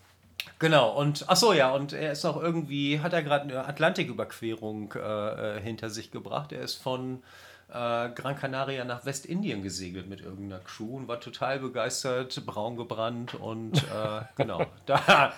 Genau, 0.59 0.91
und 0.95 1.25
ach 1.27 1.35
so, 1.35 1.53
ja, 1.53 1.73
und 1.73 1.91
er 1.91 2.11
ist 2.11 2.23
auch 2.23 2.41
irgendwie, 2.41 2.99
hat 2.99 3.13
er 3.13 3.23
gerade 3.23 3.43
eine 3.45 3.65
Atlantiküberquerung 3.65 4.93
äh, 4.93 5.57
äh 5.57 5.61
hinter 5.61 5.89
sich 5.89 6.11
gebracht. 6.11 6.51
Er 6.51 6.61
ist 6.61 6.75
von 6.75 7.23
äh, 7.69 8.09
Gran 8.09 8.37
Canaria 8.37 8.85
nach 8.85 9.05
Westindien 9.05 9.63
gesegelt 9.63 10.07
mit 10.07 10.21
irgendeiner 10.21 10.61
Crew 10.63 10.97
und 10.97 11.07
war 11.07 11.19
total 11.19 11.59
begeistert, 11.59 12.45
braun 12.45 12.77
gebrannt 12.77 13.33
und 13.33 13.77
äh, 13.77 14.21
genau. 14.35 14.65
Da, 14.85 15.33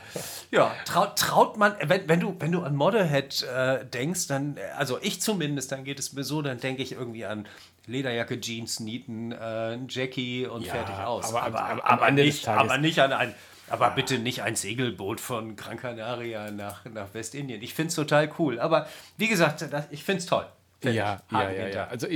ja, 0.52 0.72
traut, 0.86 1.18
traut 1.18 1.58
man, 1.58 1.76
wenn, 1.84 2.08
wenn, 2.08 2.20
du, 2.20 2.36
wenn 2.40 2.52
du 2.52 2.64
an 2.64 2.76
Motorhead 2.76 3.44
äh, 3.44 3.86
denkst, 3.86 4.28
dann, 4.28 4.58
also 4.78 5.00
ich 5.02 5.22
zumindest, 5.22 5.72
dann 5.72 5.84
geht 5.84 6.00
es 6.00 6.14
mir 6.14 6.24
so, 6.24 6.42
dann 6.42 6.60
denke 6.60 6.84
ich 6.84 6.92
irgendwie 6.92 7.26
an 7.26 7.48
Lederjacke, 7.86 8.40
Jeans, 8.42 8.82
Nieten, 8.82 9.32
äh, 9.32 9.78
Jackie 9.88 10.46
und 10.46 10.66
ja, 10.66 10.74
fertig 10.74 10.96
aus. 10.96 11.30
Aber, 11.34 11.44
aber, 11.44 11.64
aber, 11.64 11.86
aber 11.86 12.12
nicht, 12.12 12.48
aber 12.48 12.78
nicht 12.78 13.00
an 13.00 13.14
ein. 13.14 13.34
Aber 13.70 13.90
bitte 13.90 14.18
nicht 14.18 14.44
ein 14.44 14.56
Segelboot 14.56 15.20
von 15.20 15.58
Gran 15.58 15.78
Canaria 15.78 16.52
nach, 16.52 16.86
nach 16.86 17.14
Westindien. 17.14 17.62
Ich 17.62 17.74
finde 17.74 17.90
es 17.90 17.96
total 17.96 18.32
cool. 18.40 18.62
Aber 18.62 18.88
wie 19.18 19.28
gesagt, 19.28 19.62
das, 19.70 19.86
ich 19.92 20.06
finde 20.06 20.20
es 20.20 20.26
toll. 20.26 20.46
Ja, 20.84 21.22
ja, 21.32 21.52
ja, 21.52 21.68
ja. 21.68 21.88
Also, 21.88 22.08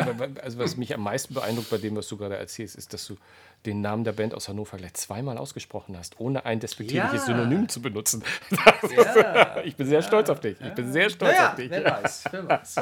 also 0.41 0.59
was 0.59 0.77
mich 0.77 0.93
am 0.93 1.01
meisten 1.01 1.33
beeindruckt 1.33 1.69
bei 1.69 1.77
dem, 1.77 1.95
was 1.95 2.07
du 2.07 2.17
gerade 2.17 2.37
erzählst, 2.37 2.75
ist, 2.75 2.93
dass 2.93 3.07
du 3.07 3.17
den 3.65 3.81
Namen 3.81 4.03
der 4.03 4.13
Band 4.13 4.33
aus 4.33 4.49
Hannover 4.49 4.77
gleich 4.77 4.95
zweimal 4.95 5.37
ausgesprochen 5.37 5.95
hast, 5.97 6.19
ohne 6.19 6.45
ein 6.45 6.59
despektierliches 6.59 7.27
ja. 7.27 7.33
Synonym 7.37 7.69
zu 7.69 7.81
benutzen. 7.81 8.23
Ja. 8.91 9.61
ich 9.63 9.75
bin 9.75 9.87
sehr 9.87 9.99
ja. 9.99 10.05
stolz 10.05 10.29
auf 10.29 10.39
dich. 10.39 10.59
Ich 10.59 10.73
bin 10.73 10.91
sehr 10.91 11.09
stolz 11.09 11.37
auf 11.39 11.55
dich. 11.55 11.69
Wer 11.69 11.85
weiß, 11.85 12.23
wer 12.31 12.47
weiß. 12.47 12.75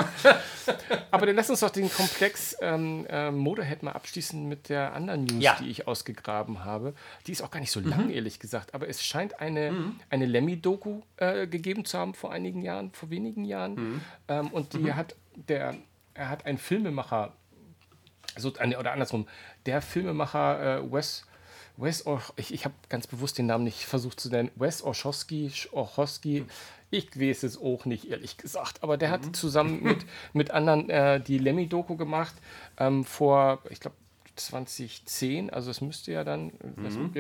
Aber 1.12 1.25
dann 1.25 1.36
lass 1.36 1.50
uns 1.50 1.59
doch 1.59 1.69
den 1.69 1.91
Komplex 1.91 2.55
ähm, 2.62 3.05
äh, 3.09 3.31
Motorhead 3.31 3.83
mal 3.83 3.91
abschließen 3.91 4.48
mit 4.48 4.69
der 4.69 4.93
anderen 4.93 5.25
News, 5.25 5.45
die 5.59 5.69
ich 5.69 5.88
ausgegraben 5.88 6.63
habe. 6.63 6.93
Die 7.27 7.31
ist 7.31 7.41
auch 7.41 7.51
gar 7.51 7.59
nicht 7.59 7.71
so 7.71 7.81
mhm. 7.81 7.89
lang, 7.89 8.09
ehrlich 8.09 8.39
gesagt, 8.39 8.74
aber 8.74 8.88
es 8.88 9.03
scheint 9.03 9.39
eine, 9.39 9.71
mhm. 9.71 10.00
eine 10.09 10.25
Lemmy-Doku 10.25 11.01
äh, 11.17 11.48
gegeben 11.48 11.86
zu 11.86 11.98
haben 11.98 12.13
vor 12.13 12.31
einigen 12.31 12.62
Jahren, 12.62 12.91
vor 12.91 13.09
wenigen 13.09 13.45
Jahren. 13.45 13.75
Mhm. 13.75 14.01
Ähm, 14.27 14.48
und 14.48 14.74
die 14.74 14.79
mhm. 14.79 14.95
hat 14.95 15.15
der, 15.48 15.75
er 16.13 16.29
hat 16.29 16.46
einen 16.46 16.58
Filmemacher, 16.58 17.34
also, 18.36 18.50
oder 18.50 18.91
andersrum, 18.91 19.27
der 19.65 19.81
Filmemacher 19.81 20.79
äh, 20.79 20.91
Wes, 20.91 21.25
Wes 21.77 22.05
Or, 22.05 22.22
ich, 22.36 22.53
ich 22.53 22.65
habe 22.65 22.75
ganz 22.89 23.08
bewusst 23.08 23.38
den 23.38 23.46
Namen 23.46 23.63
nicht 23.63 23.86
versucht 23.86 24.19
zu 24.19 24.29
nennen, 24.29 24.51
Wes 24.55 24.81
Orchowski, 24.81 25.51
Orchowski, 25.72 26.46
ich 26.91 27.19
weiß 27.19 27.43
es 27.43 27.58
auch 27.58 27.86
nicht, 27.86 28.10
ehrlich 28.10 28.38
gesagt, 28.38 28.84
aber 28.84 28.98
der 28.98 29.12
hat 29.12 29.25
mhm. 29.25 29.34
zusammen 29.34 29.84
mit, 29.84 30.05
mit 30.34 30.51
anderen 30.51 30.89
äh, 30.89 31.22
die 31.22 31.38
Lemmy-Doku 31.38 31.96
gemacht, 31.96 32.36
ähm, 32.77 33.05
vor, 33.05 33.60
ich 33.69 33.79
glaube, 33.79 33.96
2010, 34.36 35.50
also 35.50 35.69
es 35.69 35.81
müsste 35.81 36.12
ja 36.12 36.24
dann, 36.24 36.51
mhm. 36.77 37.12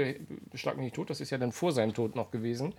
das, 0.51 0.59
schlag 0.59 0.77
mich 0.77 0.85
nicht 0.85 0.95
tot, 0.95 1.09
das 1.09 1.21
ist 1.21 1.29
ja 1.29 1.37
dann 1.37 1.51
vor 1.51 1.71
seinem 1.71 1.93
Tod 1.93 2.15
noch 2.15 2.31
gewesen. 2.31 2.73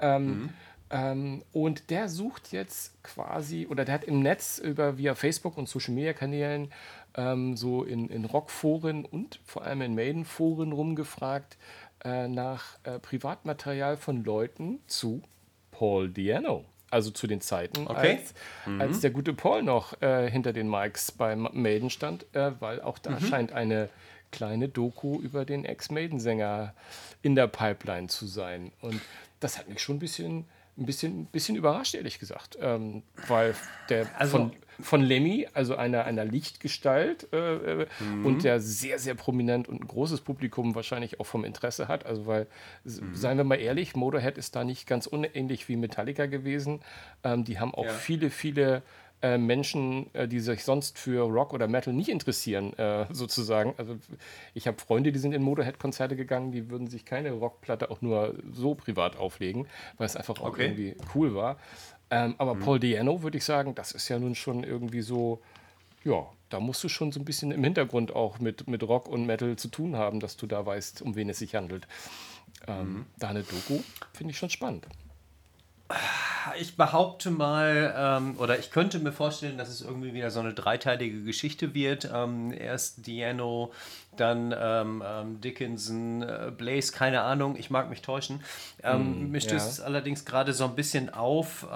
Ähm, 0.00 0.26
mhm. 0.26 0.48
Ähm, 0.92 1.42
und 1.52 1.88
der 1.90 2.08
sucht 2.08 2.52
jetzt 2.52 3.02
quasi, 3.02 3.66
oder 3.68 3.84
der 3.86 3.94
hat 3.94 4.04
im 4.04 4.20
Netz 4.20 4.58
über 4.58 4.98
via 4.98 5.14
Facebook 5.14 5.56
und 5.56 5.68
Social 5.68 5.94
Media 5.94 6.12
Kanälen 6.12 6.70
ähm, 7.16 7.56
so 7.56 7.82
in, 7.82 8.08
in 8.10 8.26
Rockforen 8.26 9.06
und 9.06 9.40
vor 9.44 9.64
allem 9.64 9.80
in 9.80 9.94
Maiden-Foren 9.94 10.72
rumgefragt 10.72 11.56
äh, 12.04 12.28
nach 12.28 12.78
äh, 12.84 12.98
Privatmaterial 12.98 13.96
von 13.96 14.22
Leuten 14.22 14.80
zu 14.86 15.22
Paul 15.70 16.10
Diano. 16.10 16.66
Also 16.90 17.10
zu 17.10 17.26
den 17.26 17.40
Zeiten, 17.40 17.86
okay. 17.86 18.18
als, 18.18 18.34
mhm. 18.66 18.80
als 18.82 19.00
der 19.00 19.10
gute 19.12 19.32
Paul 19.32 19.62
noch 19.62 19.98
äh, 20.02 20.30
hinter 20.30 20.52
den 20.52 20.68
Mikes 20.68 21.10
beim 21.10 21.48
Maiden 21.54 21.88
stand, 21.88 22.26
äh, 22.34 22.52
weil 22.60 22.82
auch 22.82 22.98
da 22.98 23.12
mhm. 23.12 23.20
scheint 23.20 23.52
eine 23.52 23.88
kleine 24.30 24.68
Doku 24.68 25.18
über 25.18 25.46
den 25.46 25.64
Ex-Maiden-Sänger 25.64 26.74
in 27.22 27.34
der 27.34 27.46
Pipeline 27.46 28.08
zu 28.08 28.26
sein. 28.26 28.72
Und 28.82 29.00
das 29.40 29.58
hat 29.58 29.70
mich 29.70 29.80
schon 29.80 29.96
ein 29.96 30.00
bisschen 30.00 30.44
ein 30.78 30.86
bisschen, 30.86 31.26
bisschen 31.26 31.56
überrascht, 31.56 31.94
ehrlich 31.94 32.18
gesagt. 32.18 32.56
Ähm, 32.60 33.02
weil 33.28 33.54
der 33.88 34.06
also, 34.18 34.38
von, 34.38 34.52
von 34.80 35.02
Lemmy, 35.02 35.46
also 35.52 35.76
einer, 35.76 36.04
einer 36.04 36.24
Lichtgestalt 36.24 37.28
äh, 37.32 37.82
äh, 37.82 37.86
mhm. 38.00 38.26
und 38.26 38.44
der 38.44 38.60
sehr, 38.60 38.98
sehr 38.98 39.14
prominent 39.14 39.68
und 39.68 39.82
ein 39.82 39.86
großes 39.86 40.22
Publikum 40.22 40.74
wahrscheinlich 40.74 41.20
auch 41.20 41.26
vom 41.26 41.44
Interesse 41.44 41.88
hat. 41.88 42.06
Also, 42.06 42.26
weil, 42.26 42.46
mhm. 42.84 43.14
seien 43.14 43.36
wir 43.36 43.44
mal 43.44 43.56
ehrlich, 43.56 43.94
Motorhead 43.94 44.38
ist 44.38 44.56
da 44.56 44.64
nicht 44.64 44.86
ganz 44.86 45.06
unähnlich 45.06 45.68
wie 45.68 45.76
Metallica 45.76 46.26
gewesen. 46.26 46.80
Ähm, 47.22 47.44
die 47.44 47.58
haben 47.60 47.74
auch 47.74 47.84
ja. 47.84 47.92
viele, 47.92 48.30
viele 48.30 48.82
äh, 49.22 49.38
Menschen, 49.38 50.12
äh, 50.14 50.26
die 50.26 50.40
sich 50.40 50.64
sonst 50.64 50.98
für 50.98 51.22
Rock 51.22 51.52
oder 51.52 51.68
Metal 51.68 51.94
nicht 51.94 52.08
interessieren, 52.08 52.76
äh, 52.76 53.06
sozusagen. 53.10 53.74
Also 53.78 53.96
ich 54.52 54.66
habe 54.66 54.78
Freunde, 54.78 55.12
die 55.12 55.18
sind 55.18 55.32
in 55.32 55.42
Motorhead-Konzerte 55.42 56.16
gegangen, 56.16 56.50
die 56.50 56.70
würden 56.70 56.88
sich 56.88 57.04
keine 57.04 57.30
Rockplatte 57.30 57.90
auch 57.90 58.02
nur 58.02 58.34
so 58.52 58.74
privat 58.74 59.16
auflegen, 59.16 59.66
weil 59.96 60.06
es 60.06 60.16
einfach 60.16 60.40
auch 60.40 60.48
okay. 60.48 60.64
irgendwie 60.64 60.96
cool 61.14 61.34
war. 61.34 61.58
Ähm, 62.10 62.34
aber 62.38 62.54
mhm. 62.54 62.60
Paul 62.60 62.80
Diano 62.80 63.22
würde 63.22 63.38
ich 63.38 63.44
sagen, 63.44 63.74
das 63.74 63.92
ist 63.92 64.08
ja 64.08 64.18
nun 64.18 64.34
schon 64.34 64.64
irgendwie 64.64 65.02
so, 65.02 65.40
ja, 66.04 66.26
da 66.50 66.60
musst 66.60 66.82
du 66.84 66.88
schon 66.88 67.12
so 67.12 67.20
ein 67.20 67.24
bisschen 67.24 67.52
im 67.52 67.64
Hintergrund 67.64 68.14
auch 68.14 68.38
mit, 68.38 68.68
mit 68.68 68.82
Rock 68.82 69.08
und 69.08 69.24
Metal 69.24 69.56
zu 69.56 69.68
tun 69.68 69.96
haben, 69.96 70.20
dass 70.20 70.36
du 70.36 70.46
da 70.46 70.66
weißt, 70.66 71.00
um 71.00 71.14
wen 71.14 71.30
es 71.30 71.38
sich 71.38 71.54
handelt. 71.54 71.86
Ähm, 72.66 72.92
mhm. 72.92 73.06
Da 73.18 73.28
eine 73.28 73.42
Doku 73.42 73.80
finde 74.12 74.32
ich 74.32 74.38
schon 74.38 74.50
spannend. 74.50 74.86
Ich 76.58 76.76
behaupte 76.76 77.30
mal, 77.30 77.94
ähm, 77.96 78.36
oder 78.38 78.58
ich 78.58 78.70
könnte 78.70 78.98
mir 78.98 79.12
vorstellen, 79.12 79.58
dass 79.58 79.68
es 79.68 79.80
irgendwie 79.80 80.12
wieder 80.12 80.30
so 80.30 80.40
eine 80.40 80.54
dreiteilige 80.54 81.22
Geschichte 81.22 81.74
wird. 81.74 82.10
Ähm, 82.12 82.52
erst 82.52 83.06
Diano, 83.06 83.72
dann 84.16 84.54
ähm, 84.58 85.02
ähm 85.06 85.40
Dickinson, 85.40 86.22
äh, 86.22 86.52
Blaze, 86.56 86.92
keine 86.92 87.22
Ahnung, 87.22 87.56
ich 87.56 87.70
mag 87.70 87.88
mich 87.90 88.02
täuschen. 88.02 88.42
Mm, 88.82 89.30
mir 89.30 89.40
stößt 89.40 89.66
ja. 89.66 89.70
es 89.70 89.80
allerdings 89.80 90.24
gerade 90.24 90.52
so 90.52 90.64
ein 90.64 90.74
bisschen 90.74 91.14
auf. 91.14 91.66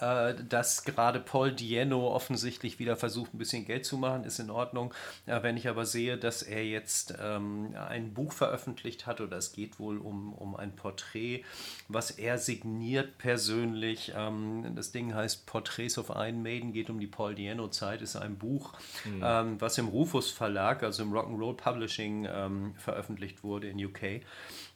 Äh, 0.00 0.34
dass 0.48 0.84
gerade 0.84 1.18
Paul 1.18 1.52
Dieno 1.52 2.08
offensichtlich 2.14 2.78
wieder 2.78 2.96
versucht, 2.96 3.34
ein 3.34 3.38
bisschen 3.38 3.64
Geld 3.64 3.84
zu 3.84 3.96
machen, 3.98 4.24
ist 4.24 4.38
in 4.38 4.50
Ordnung. 4.50 4.94
Äh, 5.26 5.42
wenn 5.42 5.56
ich 5.56 5.68
aber 5.68 5.86
sehe, 5.86 6.16
dass 6.16 6.42
er 6.42 6.64
jetzt 6.64 7.14
ähm, 7.20 7.74
ein 7.88 8.14
Buch 8.14 8.32
veröffentlicht 8.32 9.06
hat, 9.06 9.20
oder 9.20 9.36
es 9.36 9.52
geht 9.52 9.80
wohl 9.80 9.98
um, 9.98 10.32
um 10.34 10.54
ein 10.54 10.76
Porträt, 10.76 11.42
was 11.88 12.12
er 12.12 12.38
signiert 12.38 13.18
persönlich. 13.18 14.12
Ähm, 14.14 14.72
das 14.76 14.92
Ding 14.92 15.14
heißt 15.14 15.46
Portraits 15.46 15.98
of 15.98 16.10
Iron 16.10 16.42
Maiden, 16.42 16.72
geht 16.72 16.90
um 16.90 17.00
die 17.00 17.08
Paul 17.08 17.34
Dieno-Zeit, 17.34 18.00
ist 18.00 18.14
ein 18.14 18.38
Buch, 18.38 18.74
mhm. 19.04 19.22
ähm, 19.24 19.60
was 19.60 19.78
im 19.78 19.88
Rufus 19.88 20.30
Verlag, 20.30 20.84
also 20.84 21.02
im 21.02 21.12
Rock'n'Roll 21.12 21.54
Publishing, 21.54 22.28
ähm, 22.30 22.74
veröffentlicht 22.76 23.42
wurde 23.42 23.68
in 23.68 23.84
UK. 23.84 24.22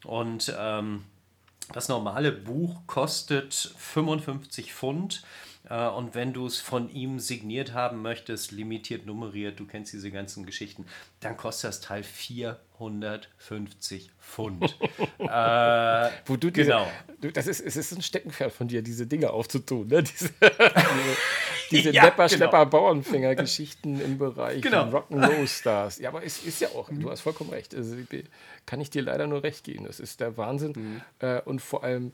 Und 0.04 0.52
ähm, 0.58 1.04
das 1.72 1.88
normale 1.88 2.32
Buch 2.32 2.80
kostet 2.86 3.54
55 3.54 4.72
Pfund. 4.72 5.22
Äh, 5.68 5.88
und 5.88 6.14
wenn 6.14 6.32
du 6.32 6.46
es 6.46 6.60
von 6.60 6.90
ihm 6.90 7.18
signiert 7.18 7.72
haben 7.72 8.02
möchtest, 8.02 8.52
limitiert 8.52 9.06
nummeriert, 9.06 9.60
du 9.60 9.66
kennst 9.66 9.92
diese 9.92 10.10
ganzen 10.10 10.44
Geschichten, 10.44 10.86
dann 11.20 11.36
kostet 11.36 11.68
das 11.68 11.80
Teil 11.80 12.02
450 12.02 14.10
Pfund. 14.20 14.64
äh, 15.18 16.10
Wo 16.26 16.36
du 16.36 16.50
diese, 16.50 16.70
genau. 16.70 16.86
Du, 17.20 17.30
das 17.30 17.46
ist, 17.46 17.60
es 17.60 17.76
ist 17.76 17.92
ein 17.92 18.02
Steckenpferd 18.02 18.52
von 18.52 18.68
dir, 18.68 18.82
diese 18.82 19.06
Dinge 19.06 19.30
aufzutun. 19.30 19.88
Ne? 19.88 20.02
Diese, 20.12 20.30
diese 21.72 21.90
ja, 21.92 22.04
Lepper, 22.04 22.26
genau. 22.26 22.36
Schlepper, 22.36 22.66
Bauernfänger-Geschichten 22.66 24.00
im 24.00 24.18
Bereich 24.18 24.62
genau. 24.62 24.84
Rock'n'Roll-Stars. 24.84 25.98
Ja, 25.98 26.10
aber 26.10 26.24
es 26.24 26.44
ist 26.44 26.60
ja 26.60 26.68
auch, 26.68 26.88
du 26.90 27.10
hast 27.10 27.22
vollkommen 27.22 27.50
recht. 27.50 27.74
Also, 27.74 27.96
kann 28.66 28.80
ich 28.80 28.90
dir 28.90 29.02
leider 29.02 29.26
nur 29.26 29.42
recht 29.42 29.64
geben. 29.64 29.84
Das 29.86 30.00
ist 30.00 30.20
der 30.20 30.36
Wahnsinn. 30.36 30.72
Mhm. 30.76 31.00
Äh, 31.18 31.40
und 31.42 31.60
vor 31.60 31.84
allem 31.84 32.12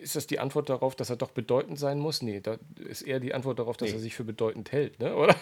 ist 0.00 0.16
das 0.16 0.26
die 0.26 0.38
Antwort 0.38 0.70
darauf, 0.70 0.96
dass 0.96 1.10
er 1.10 1.16
doch 1.16 1.30
bedeutend 1.30 1.78
sein 1.78 1.98
muss? 1.98 2.22
Nee, 2.22 2.40
da 2.40 2.56
ist 2.76 3.02
eher 3.02 3.20
die 3.20 3.34
Antwort 3.34 3.58
darauf, 3.58 3.76
dass 3.76 3.90
nee. 3.90 3.96
er 3.96 4.00
sich 4.00 4.14
für 4.14 4.24
bedeutend 4.24 4.72
hält, 4.72 4.98
ne? 4.98 5.14
oder? 5.14 5.34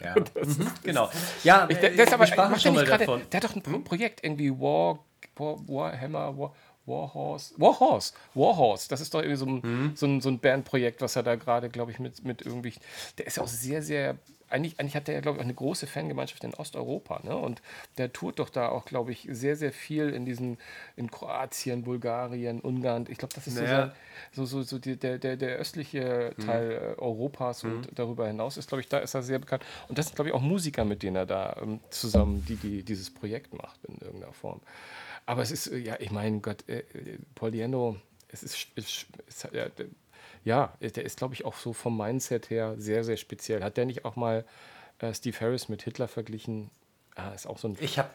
Ja, 0.00 0.14
mhm, 0.42 0.70
genau. 0.82 1.10
Ja, 1.44 1.66
ich, 1.68 1.78
das 1.78 1.92
ist 1.92 2.12
aber, 2.12 2.48
macht 2.48 2.62
schon 2.62 2.74
mal 2.74 2.84
grade, 2.84 3.06
davon. 3.06 3.22
Der 3.30 3.40
hat 3.40 3.50
doch 3.50 3.56
ein 3.56 3.64
hm? 3.64 3.84
Projekt, 3.84 4.22
irgendwie 4.22 4.50
War, 4.50 5.04
War 5.36 5.56
Warhammer, 5.68 6.36
War, 6.36 6.54
Warhorse, 6.86 7.54
Warhorse, 7.58 8.12
Warhorse, 8.34 8.88
das 8.88 9.00
ist 9.00 9.14
doch 9.14 9.20
irgendwie 9.20 9.36
so 9.36 9.46
ein, 9.46 9.60
mhm. 9.62 9.92
so 9.94 10.06
ein, 10.06 10.20
so 10.20 10.28
ein 10.28 10.38
Bandprojekt, 10.40 11.00
was 11.00 11.16
er 11.16 11.22
da 11.22 11.36
gerade, 11.36 11.68
glaube 11.68 11.92
ich, 11.92 11.98
mit, 11.98 12.24
mit 12.24 12.42
irgendwie, 12.42 12.74
der 13.18 13.26
ist 13.26 13.36
ja 13.36 13.42
auch 13.42 13.48
sehr, 13.48 13.82
sehr 13.82 14.16
eigentlich, 14.52 14.78
eigentlich 14.78 14.94
hat 14.94 15.08
er 15.08 15.14
ja, 15.14 15.20
glaube 15.20 15.36
ich, 15.36 15.40
auch 15.40 15.44
eine 15.44 15.54
große 15.54 15.86
Fangemeinschaft 15.86 16.44
in 16.44 16.54
Osteuropa. 16.54 17.20
Ne? 17.24 17.36
Und 17.36 17.62
der 17.98 18.12
tourt 18.12 18.38
doch 18.38 18.50
da 18.50 18.68
auch, 18.68 18.84
glaube 18.84 19.10
ich, 19.12 19.26
sehr, 19.30 19.56
sehr 19.56 19.72
viel 19.72 20.10
in 20.10 20.24
diesen, 20.24 20.58
in 20.94 21.10
Kroatien, 21.10 21.82
Bulgarien, 21.82 22.60
Ungarn. 22.60 23.06
Ich 23.08 23.18
glaube, 23.18 23.34
das 23.34 23.46
ist 23.46 23.56
naja. 23.56 23.92
so, 24.32 24.44
so, 24.44 24.62
so, 24.62 24.78
die, 24.78 24.96
der, 24.96 25.18
der, 25.18 25.36
der 25.36 25.56
östliche 25.56 26.34
mhm. 26.36 26.46
Teil 26.46 26.94
mhm. 26.96 27.02
Europas 27.02 27.64
und 27.64 27.90
mhm. 27.90 27.94
darüber 27.94 28.26
hinaus 28.26 28.56
ist, 28.56 28.68
glaube 28.68 28.82
ich, 28.82 28.88
da 28.88 28.98
ist 28.98 29.14
er 29.14 29.22
sehr 29.22 29.38
bekannt. 29.38 29.64
Und 29.88 29.98
das 29.98 30.06
sind, 30.06 30.16
glaube 30.16 30.28
ich, 30.28 30.34
auch 30.34 30.42
Musiker, 30.42 30.84
mit 30.84 31.02
denen 31.02 31.16
er 31.16 31.26
da 31.26 31.56
ähm, 31.60 31.80
zusammen 31.90 32.44
die, 32.46 32.56
die 32.56 32.82
dieses 32.82 33.12
Projekt 33.12 33.54
macht 33.54 33.82
in 33.86 33.96
irgendeiner 33.98 34.34
Form. 34.34 34.60
Aber 35.26 35.42
es 35.42 35.50
ist, 35.50 35.68
äh, 35.68 35.78
ja, 35.78 35.96
ich 35.98 36.10
meine, 36.10 36.40
Gott, 36.40 36.68
äh, 36.68 36.80
äh 36.80 37.50
Diano, 37.50 37.96
es 38.28 38.42
ist, 38.42 38.68
ist, 38.74 39.06
ist 39.26 39.48
ja, 39.52 39.66
ja, 40.44 40.74
der 40.80 41.04
ist, 41.04 41.18
glaube 41.18 41.34
ich, 41.34 41.44
auch 41.44 41.56
so 41.56 41.72
vom 41.72 41.96
Mindset 41.96 42.50
her 42.50 42.74
sehr, 42.78 43.04
sehr 43.04 43.16
speziell. 43.16 43.62
Hat 43.62 43.76
der 43.76 43.84
nicht 43.84 44.04
auch 44.04 44.16
mal 44.16 44.44
äh, 44.98 45.14
Steve 45.14 45.38
Harris 45.40 45.68
mit 45.68 45.82
Hitler 45.82 46.08
verglichen? 46.08 46.70
Ah, 47.14 47.30
ist 47.30 47.46
auch 47.46 47.58
so 47.58 47.68
ein. 47.68 47.76
Ich 47.80 47.98
habe 47.98 48.10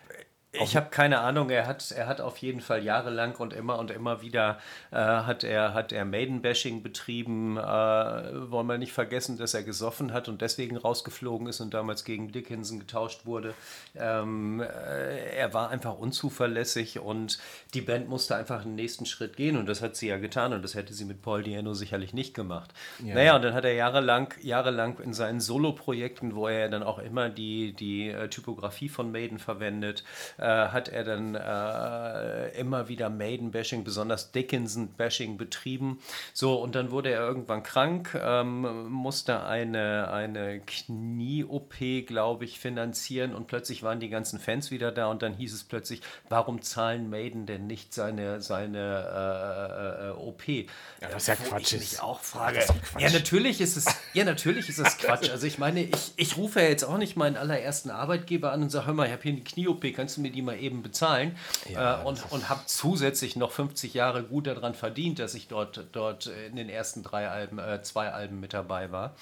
ich 0.54 0.76
habe 0.76 0.90
keine 0.90 1.20
Ahnung, 1.20 1.50
er 1.50 1.68
hat, 1.68 1.92
er 1.92 2.08
hat 2.08 2.22
auf 2.22 2.38
jeden 2.38 2.62
Fall 2.62 2.84
jahrelang 2.84 3.36
und 3.36 3.54
immer 3.54 3.78
und 3.80 3.92
immer 3.92 4.22
wieder 4.22 4.60
äh, 4.92 4.96
hat 4.96 5.44
er, 5.44 5.74
hat 5.74 5.92
er 5.92 6.06
Maiden-Bashing 6.06 6.84
betrieben. 6.84 7.58
Äh, 7.58 7.62
wollen 7.62 8.68
wir 8.68 8.78
nicht 8.78 8.94
vergessen, 8.94 9.38
dass 9.38 9.54
er 9.54 9.64
gesoffen 9.64 10.14
hat 10.14 10.30
und 10.30 10.42
deswegen 10.42 10.78
rausgeflogen 10.78 11.48
ist 11.48 11.60
und 11.60 11.74
damals 11.74 12.06
gegen 12.06 12.32
Dickinson 12.32 12.80
getauscht 12.80 13.26
wurde. 13.26 13.54
Ähm, 13.96 14.62
äh, 14.62 15.36
er 15.36 15.54
war 15.54 15.70
einfach 15.70 15.98
unzuverlässig 15.98 17.00
und 17.00 17.40
die 17.74 17.82
Band 17.82 18.08
musste 18.08 18.36
einfach 18.36 18.64
einen 18.64 18.76
nächsten 18.76 19.06
Schritt 19.06 19.36
gehen 19.36 19.58
und 19.58 19.68
das 19.68 19.82
hat 19.82 19.96
sie 19.96 20.08
ja 20.08 20.18
getan 20.18 20.54
und 20.54 20.64
das 20.64 20.76
hätte 20.76 20.94
sie 20.94 21.06
mit 21.06 21.22
Paul 21.22 21.44
Diano 21.44 21.74
sicherlich 21.74 22.14
nicht 22.14 22.34
gemacht. 22.34 22.74
Ja. 23.04 23.16
Naja, 23.16 23.36
und 23.36 23.44
dann 23.44 23.54
hat 23.54 23.66
er 23.66 23.74
jahrelang, 23.74 24.34
jahrelang 24.42 25.00
in 25.00 25.14
seinen 25.14 25.42
Solo-Projekten, 25.42 26.36
wo 26.36 26.48
er 26.48 26.70
dann 26.70 26.84
auch 26.84 27.00
immer 27.00 27.30
die, 27.30 27.74
die 27.74 28.10
äh, 28.10 28.30
Typografie 28.30 28.90
von 28.90 29.12
Maiden 29.12 29.40
verwendet, 29.40 30.04
äh, 30.38 30.47
hat 30.48 30.90
er 30.90 31.04
dann 31.04 31.36
äh, 31.36 32.60
immer 32.60 32.88
wieder 32.88 33.10
Maiden-Bashing, 33.10 33.84
besonders 33.84 34.32
Dickinson-Bashing 34.32 35.38
betrieben. 35.38 36.00
So, 36.34 36.56
und 36.62 36.76
dann 36.76 36.92
wurde 36.92 37.12
er 37.12 37.22
irgendwann 37.22 37.64
krank, 37.64 38.20
ähm, 38.20 38.90
musste 38.90 39.44
eine, 39.44 40.12
eine 40.12 40.60
Knie-OP, 40.60 41.76
glaube 42.06 42.46
ich, 42.46 42.60
finanzieren 42.60 43.36
und 43.36 43.48
plötzlich 43.48 43.84
waren 43.84 44.00
die 44.00 44.10
ganzen 44.10 44.40
Fans 44.40 44.72
wieder 44.72 44.92
da 44.92 45.08
und 45.08 45.22
dann 45.22 45.34
hieß 45.34 45.54
es 45.54 45.64
plötzlich, 45.64 46.02
warum 46.30 46.62
zahlen 46.62 47.10
Maiden 47.10 47.46
denn 47.46 47.68
nicht 47.68 47.94
seine, 47.94 48.42
seine 48.42 50.08
äh, 50.08 50.08
äh, 50.08 50.12
OP? 50.12 50.48
Ja, 50.48 50.64
das 51.12 51.24
ist 51.24 51.28
ja 51.28 51.36
Quatsch. 51.36 51.74
Ich 51.74 51.80
mich 51.80 52.02
auch 52.02 52.20
frage. 52.22 52.64
Ja, 53.00 53.10
natürlich 53.12 53.62
ist 53.62 53.78
es, 53.78 53.86
ja, 54.14 54.24
natürlich 54.24 54.70
ist 54.70 54.80
es 54.80 54.98
Quatsch. 55.00 55.30
Also 55.30 55.48
ich 55.48 55.58
meine, 55.58 55.84
ich, 55.84 56.14
ich 56.16 56.38
rufe 56.38 56.62
ja 56.62 56.68
jetzt 56.68 56.84
auch 56.84 56.98
nicht 56.98 57.16
meinen 57.16 57.38
allerersten 57.38 57.92
Arbeitgeber 57.92 58.52
an 58.52 58.64
und 58.64 58.70
sage, 58.70 58.88
hör 58.88 58.94
mal, 58.94 59.06
ich 59.06 59.12
habe 59.12 59.24
hier 59.24 59.34
eine 59.34 59.42
Knie-OP, 59.42 59.86
kannst 59.96 60.18
du 60.18 60.22
mir 60.22 60.27
die 60.30 60.42
mal 60.42 60.60
eben 60.60 60.84
bezahlen? 60.84 61.38
Ja, 61.70 62.02
äh, 62.02 62.06
und 62.06 62.32
und 62.32 62.50
habe 62.50 62.62
zusätzlich 62.66 63.36
noch 63.36 63.52
50 63.52 63.94
Jahre 63.94 64.24
gut 64.24 64.48
daran 64.48 64.74
verdient, 64.74 65.20
dass 65.20 65.34
ich 65.34 65.48
dort, 65.48 65.86
dort 65.92 66.28
in 66.28 66.56
den 66.56 66.70
ersten 66.70 67.04
drei 67.04 67.30
Alben, 67.30 67.60
äh, 67.60 67.82
zwei 67.82 68.12
Alben 68.12 68.40
mit 68.40 68.54
dabei 68.54 68.92
war. 68.92 69.16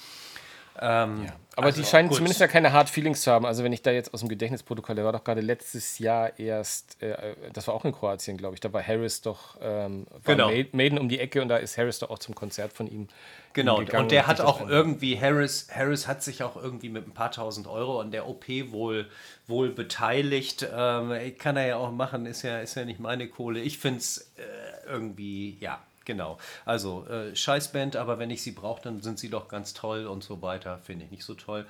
Ähm, 0.82 1.26
ja. 1.26 1.34
Aber 1.56 1.68
also, 1.68 1.82
die 1.82 1.88
scheinen 1.88 2.10
gut. 2.10 2.18
zumindest 2.18 2.42
ja 2.42 2.48
keine 2.48 2.74
Hard 2.74 2.90
Feelings 2.90 3.22
zu 3.22 3.32
haben. 3.32 3.46
Also 3.46 3.64
wenn 3.64 3.72
ich 3.72 3.82
da 3.82 3.92
jetzt 3.92 4.14
aus 4.14 4.20
dem 4.20 4.30
Gedächtnisprotokoll, 4.30 4.96
der 4.96 5.06
war 5.06 5.14
doch 5.14 5.24
gerade 5.24 5.42
letztes 5.42 6.00
Jahr 6.00 6.38
erst, 6.38 7.02
äh, 7.02 7.36
das 7.54 7.68
war 7.68 7.74
auch 7.74 7.86
in 7.86 7.94
Kroatien, 7.94 8.38
glaube 8.38 8.56
ich, 8.56 8.60
da 8.60 8.74
war 8.74 8.86
Harris 8.86 9.22
doch, 9.22 9.58
ähm, 9.62 10.06
war 10.24 10.36
genau. 10.36 10.52
Maiden 10.74 11.00
um 11.00 11.08
die 11.08 11.20
Ecke 11.20 11.42
und 11.42 11.48
da 11.48 11.58
ist 11.58 11.78
Harris 11.78 12.00
doch 12.00 12.10
auch 12.10 12.20
zum 12.20 12.36
Konzert 12.36 12.74
von 12.74 12.88
ihm 12.88 13.08
Genau, 13.56 13.78
und 13.78 14.12
der 14.12 14.28
hat 14.28 14.42
auch 14.42 14.68
irgendwie, 14.68 15.18
Harris, 15.18 15.70
Harris 15.74 16.10
hat 16.10 16.22
sich 16.22 16.44
auch 16.44 16.58
irgendwie 16.58 16.90
mit 16.90 17.08
ein 17.08 17.14
paar 17.14 17.32
tausend 17.32 17.68
Euro 17.68 18.02
an 18.02 18.12
der 18.12 18.28
OP 18.28 18.50
wohl, 18.72 19.10
wohl 19.48 19.70
beteiligt. 19.70 20.68
Ähm, 20.76 21.14
kann 21.38 21.56
er 21.56 21.66
ja 21.66 21.76
auch 21.78 21.90
machen, 21.90 22.26
ist 22.26 22.42
ja, 22.42 22.60
ist 22.60 22.76
ja 22.76 22.84
nicht 22.84 23.00
meine 23.00 23.30
Kohle. 23.30 23.62
Ich 23.62 23.78
finde 23.78 24.00
es 24.00 24.34
äh, 24.36 24.90
irgendwie, 24.90 25.58
ja, 25.62 25.82
Genau. 26.06 26.38
Also 26.66 27.06
äh, 27.08 27.36
Scheißband, 27.36 27.96
aber 27.96 28.20
wenn 28.20 28.30
ich 28.30 28.44
sie 28.44 28.52
brauche, 28.52 28.82
dann 28.84 29.02
sind 29.02 29.20
sie 29.20 29.30
doch 29.30 29.48
ganz 29.48 29.74
toll 29.74 30.06
und 30.06 30.24
so 30.24 30.42
weiter. 30.42 30.78
Finde 30.78 31.06
ich 31.06 31.12
nicht 31.12 31.26
so 31.26 31.34
toll. 31.34 31.66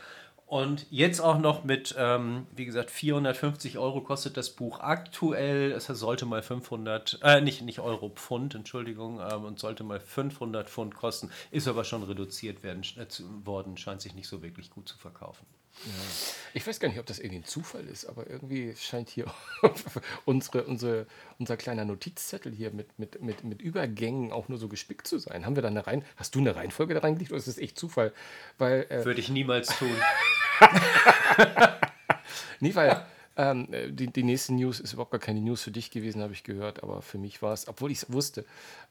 Und 0.48 0.86
jetzt 0.92 1.22
auch 1.22 1.40
noch 1.40 1.64
mit, 1.64 1.96
ähm, 1.98 2.46
wie 2.56 2.66
gesagt, 2.66 2.92
450 2.92 3.80
Euro 3.80 4.02
kostet 4.02 4.38
das 4.38 4.52
Buch 4.52 4.80
aktuell. 4.80 5.72
Es 5.72 5.88
sollte 5.88 6.28
mal 6.28 6.44
500, 6.44 7.20
äh, 7.24 7.42
nicht, 7.42 7.64
nicht 7.64 7.80
Euro, 7.80 8.10
Pfund, 8.10 8.54
Entschuldigung, 8.54 9.20
ähm, 9.20 9.44
und 9.46 9.58
sollte 9.58 9.84
mal 9.84 10.00
500 10.00 10.70
Pfund 10.70 10.96
kosten. 10.96 11.32
Ist 11.50 11.68
aber 11.68 11.84
schon 11.84 12.04
reduziert 12.04 12.62
werden, 12.62 12.84
äh, 12.98 13.08
worden, 13.44 13.76
scheint 13.78 14.02
sich 14.02 14.14
nicht 14.14 14.28
so 14.28 14.44
wirklich 14.44 14.70
gut 14.70 14.88
zu 14.88 14.98
verkaufen. 15.00 15.48
Ja. 15.84 15.92
Ich 16.54 16.66
weiß 16.66 16.80
gar 16.80 16.88
nicht, 16.88 17.00
ob 17.00 17.06
das 17.06 17.20
irgendwie 17.20 17.40
ein 17.40 17.44
Zufall 17.44 17.86
ist, 17.86 18.06
aber 18.06 18.30
irgendwie 18.30 18.74
scheint 18.78 19.10
hier 19.10 19.26
unsere, 20.26 20.64
unsere, 20.64 21.06
unser 21.38 21.58
kleiner 21.58 21.86
Notizzettel 21.86 22.54
hier 22.54 22.72
mit, 22.72 22.98
mit, 22.98 23.22
mit, 23.22 23.44
mit 23.44 23.62
Übergängen 23.62 24.32
auch 24.32 24.48
nur 24.48 24.58
so 24.58 24.68
gespickt 24.68 25.06
zu 25.08 25.20
sein. 25.20 25.46
Haben 25.46 25.56
wir 25.56 25.62
da 25.62 25.68
eine 25.68 25.86
Reihen? 25.86 26.04
Hast 26.16 26.34
du 26.34 26.40
eine 26.40 26.56
Reihenfolge 26.56 26.94
da 26.94 27.02
reingelegt 27.02 27.32
oder 27.32 27.40
ist 27.40 27.48
das 27.48 27.58
echt 27.58 27.78
Zufall? 27.78 28.14
Weil, 28.58 28.86
äh, 28.90 29.04
Würde 29.06 29.20
ich 29.20 29.30
niemals 29.30 29.68
tun. 29.78 29.92
nee, 32.62 32.74
weil 32.74 33.06
ähm, 33.36 33.68
die, 33.90 34.08
die 34.08 34.24
nächste 34.24 34.54
News 34.54 34.80
ist 34.80 34.94
überhaupt 34.94 35.12
gar 35.12 35.20
keine 35.20 35.42
News 35.42 35.62
für 35.62 35.72
dich 35.72 35.92
gewesen, 35.92 36.22
habe 36.22 36.32
ich 36.32 36.44
gehört, 36.44 36.82
aber 36.84 37.02
für 37.02 37.18
mich 37.18 37.42
war 37.42 37.52
es, 37.52 37.68
obwohl 37.68 37.92
ich 37.92 37.98
es 37.98 38.14
wusste, 38.14 38.46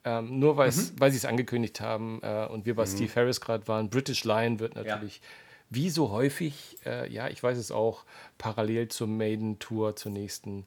ähm, 0.05 0.39
nur 0.39 0.55
mhm. 0.55 0.59
weil 0.99 1.11
sie 1.11 1.17
es 1.17 1.25
angekündigt 1.25 1.81
haben 1.81 2.21
äh, 2.23 2.47
und 2.47 2.67
wir 2.67 2.75
bei 2.75 2.85
mhm. 2.85 2.91
Steve 2.91 3.13
Harris 3.17 3.41
gerade 3.41 3.67
waren, 3.69 3.89
British 3.89 4.25
Lion 4.25 4.61
wird 4.61 4.75
natürlich 4.75 5.17
ja 5.17 5.29
wie 5.71 5.91
so 5.91 6.11
häufig, 6.11 6.79
äh, 6.87 7.11
ja, 7.13 7.29
ich 7.29 7.43
weiß 7.43 7.59
es 7.59 7.71
auch, 7.71 8.05
parallel 8.39 8.89
zur 8.89 9.07
Maiden-Tour, 9.09 9.97
zur 9.97 10.13
nächsten 10.13 10.67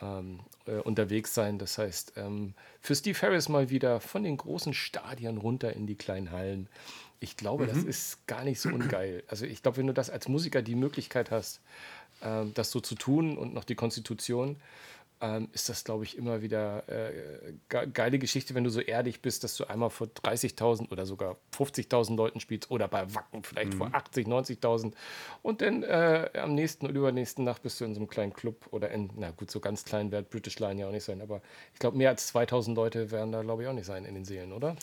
ähm, 0.00 0.40
äh, 0.66 0.76
unterwegs 0.76 1.34
sein. 1.34 1.58
Das 1.58 1.78
heißt, 1.78 2.14
ähm, 2.16 2.54
für 2.80 2.94
Steve 2.94 3.20
Harris 3.20 3.48
mal 3.48 3.70
wieder 3.70 4.00
von 4.00 4.22
den 4.22 4.36
großen 4.36 4.74
Stadien 4.74 5.38
runter 5.38 5.72
in 5.72 5.86
die 5.86 5.96
kleinen 5.96 6.30
Hallen. 6.30 6.68
Ich 7.20 7.36
glaube, 7.36 7.64
mhm. 7.64 7.68
das 7.68 7.84
ist 7.84 8.26
gar 8.26 8.44
nicht 8.44 8.60
so 8.60 8.68
ungeil. 8.68 9.22
Also 9.28 9.46
ich 9.46 9.62
glaube, 9.62 9.78
wenn 9.78 9.86
du 9.86 9.94
das 9.94 10.10
als 10.10 10.28
Musiker 10.28 10.62
die 10.62 10.74
Möglichkeit 10.74 11.30
hast, 11.30 11.60
äh, 12.20 12.44
das 12.54 12.70
so 12.70 12.80
zu 12.80 12.94
tun 12.94 13.38
und 13.38 13.54
noch 13.54 13.64
die 13.64 13.74
Konstitution, 13.74 14.56
ähm, 15.20 15.48
ist 15.52 15.68
das, 15.68 15.84
glaube 15.84 16.04
ich, 16.04 16.18
immer 16.18 16.42
wieder 16.42 16.84
äh, 16.88 17.54
geile 17.68 18.18
Geschichte, 18.18 18.54
wenn 18.54 18.64
du 18.64 18.70
so 18.70 18.80
ehrlich 18.80 19.22
bist, 19.22 19.44
dass 19.44 19.56
du 19.56 19.64
einmal 19.64 19.90
vor 19.90 20.08
30.000 20.08 20.90
oder 20.90 21.06
sogar 21.06 21.36
50.000 21.56 22.16
Leuten 22.16 22.40
spielst 22.40 22.70
oder 22.70 22.86
bei 22.86 23.14
Wacken 23.14 23.42
vielleicht 23.42 23.72
mhm. 23.74 23.78
vor 23.78 23.90
80, 23.92 24.26
90.000 24.26 24.92
und 25.42 25.62
dann 25.62 25.82
äh, 25.82 26.28
am 26.34 26.54
nächsten 26.54 26.86
oder 26.86 26.94
übernächsten 26.94 27.44
Nacht 27.44 27.62
bist 27.62 27.80
du 27.80 27.84
in 27.84 27.94
so 27.94 28.00
einem 28.00 28.08
kleinen 28.08 28.34
Club 28.34 28.66
oder 28.72 28.90
in, 28.90 29.10
na 29.16 29.30
gut, 29.30 29.50
so 29.50 29.60
ganz 29.60 29.84
klein 29.84 30.10
wird 30.12 30.28
British 30.28 30.58
Line 30.58 30.80
ja 30.80 30.88
auch 30.88 30.92
nicht 30.92 31.04
sein, 31.04 31.22
aber 31.22 31.40
ich 31.72 31.78
glaube, 31.78 31.96
mehr 31.96 32.10
als 32.10 32.34
2.000 32.34 32.74
Leute 32.74 33.10
werden 33.10 33.32
da, 33.32 33.42
glaube 33.42 33.62
ich, 33.62 33.68
auch 33.68 33.72
nicht 33.72 33.86
sein 33.86 34.04
in 34.04 34.14
den 34.14 34.24
Seelen, 34.24 34.52
oder? 34.52 34.76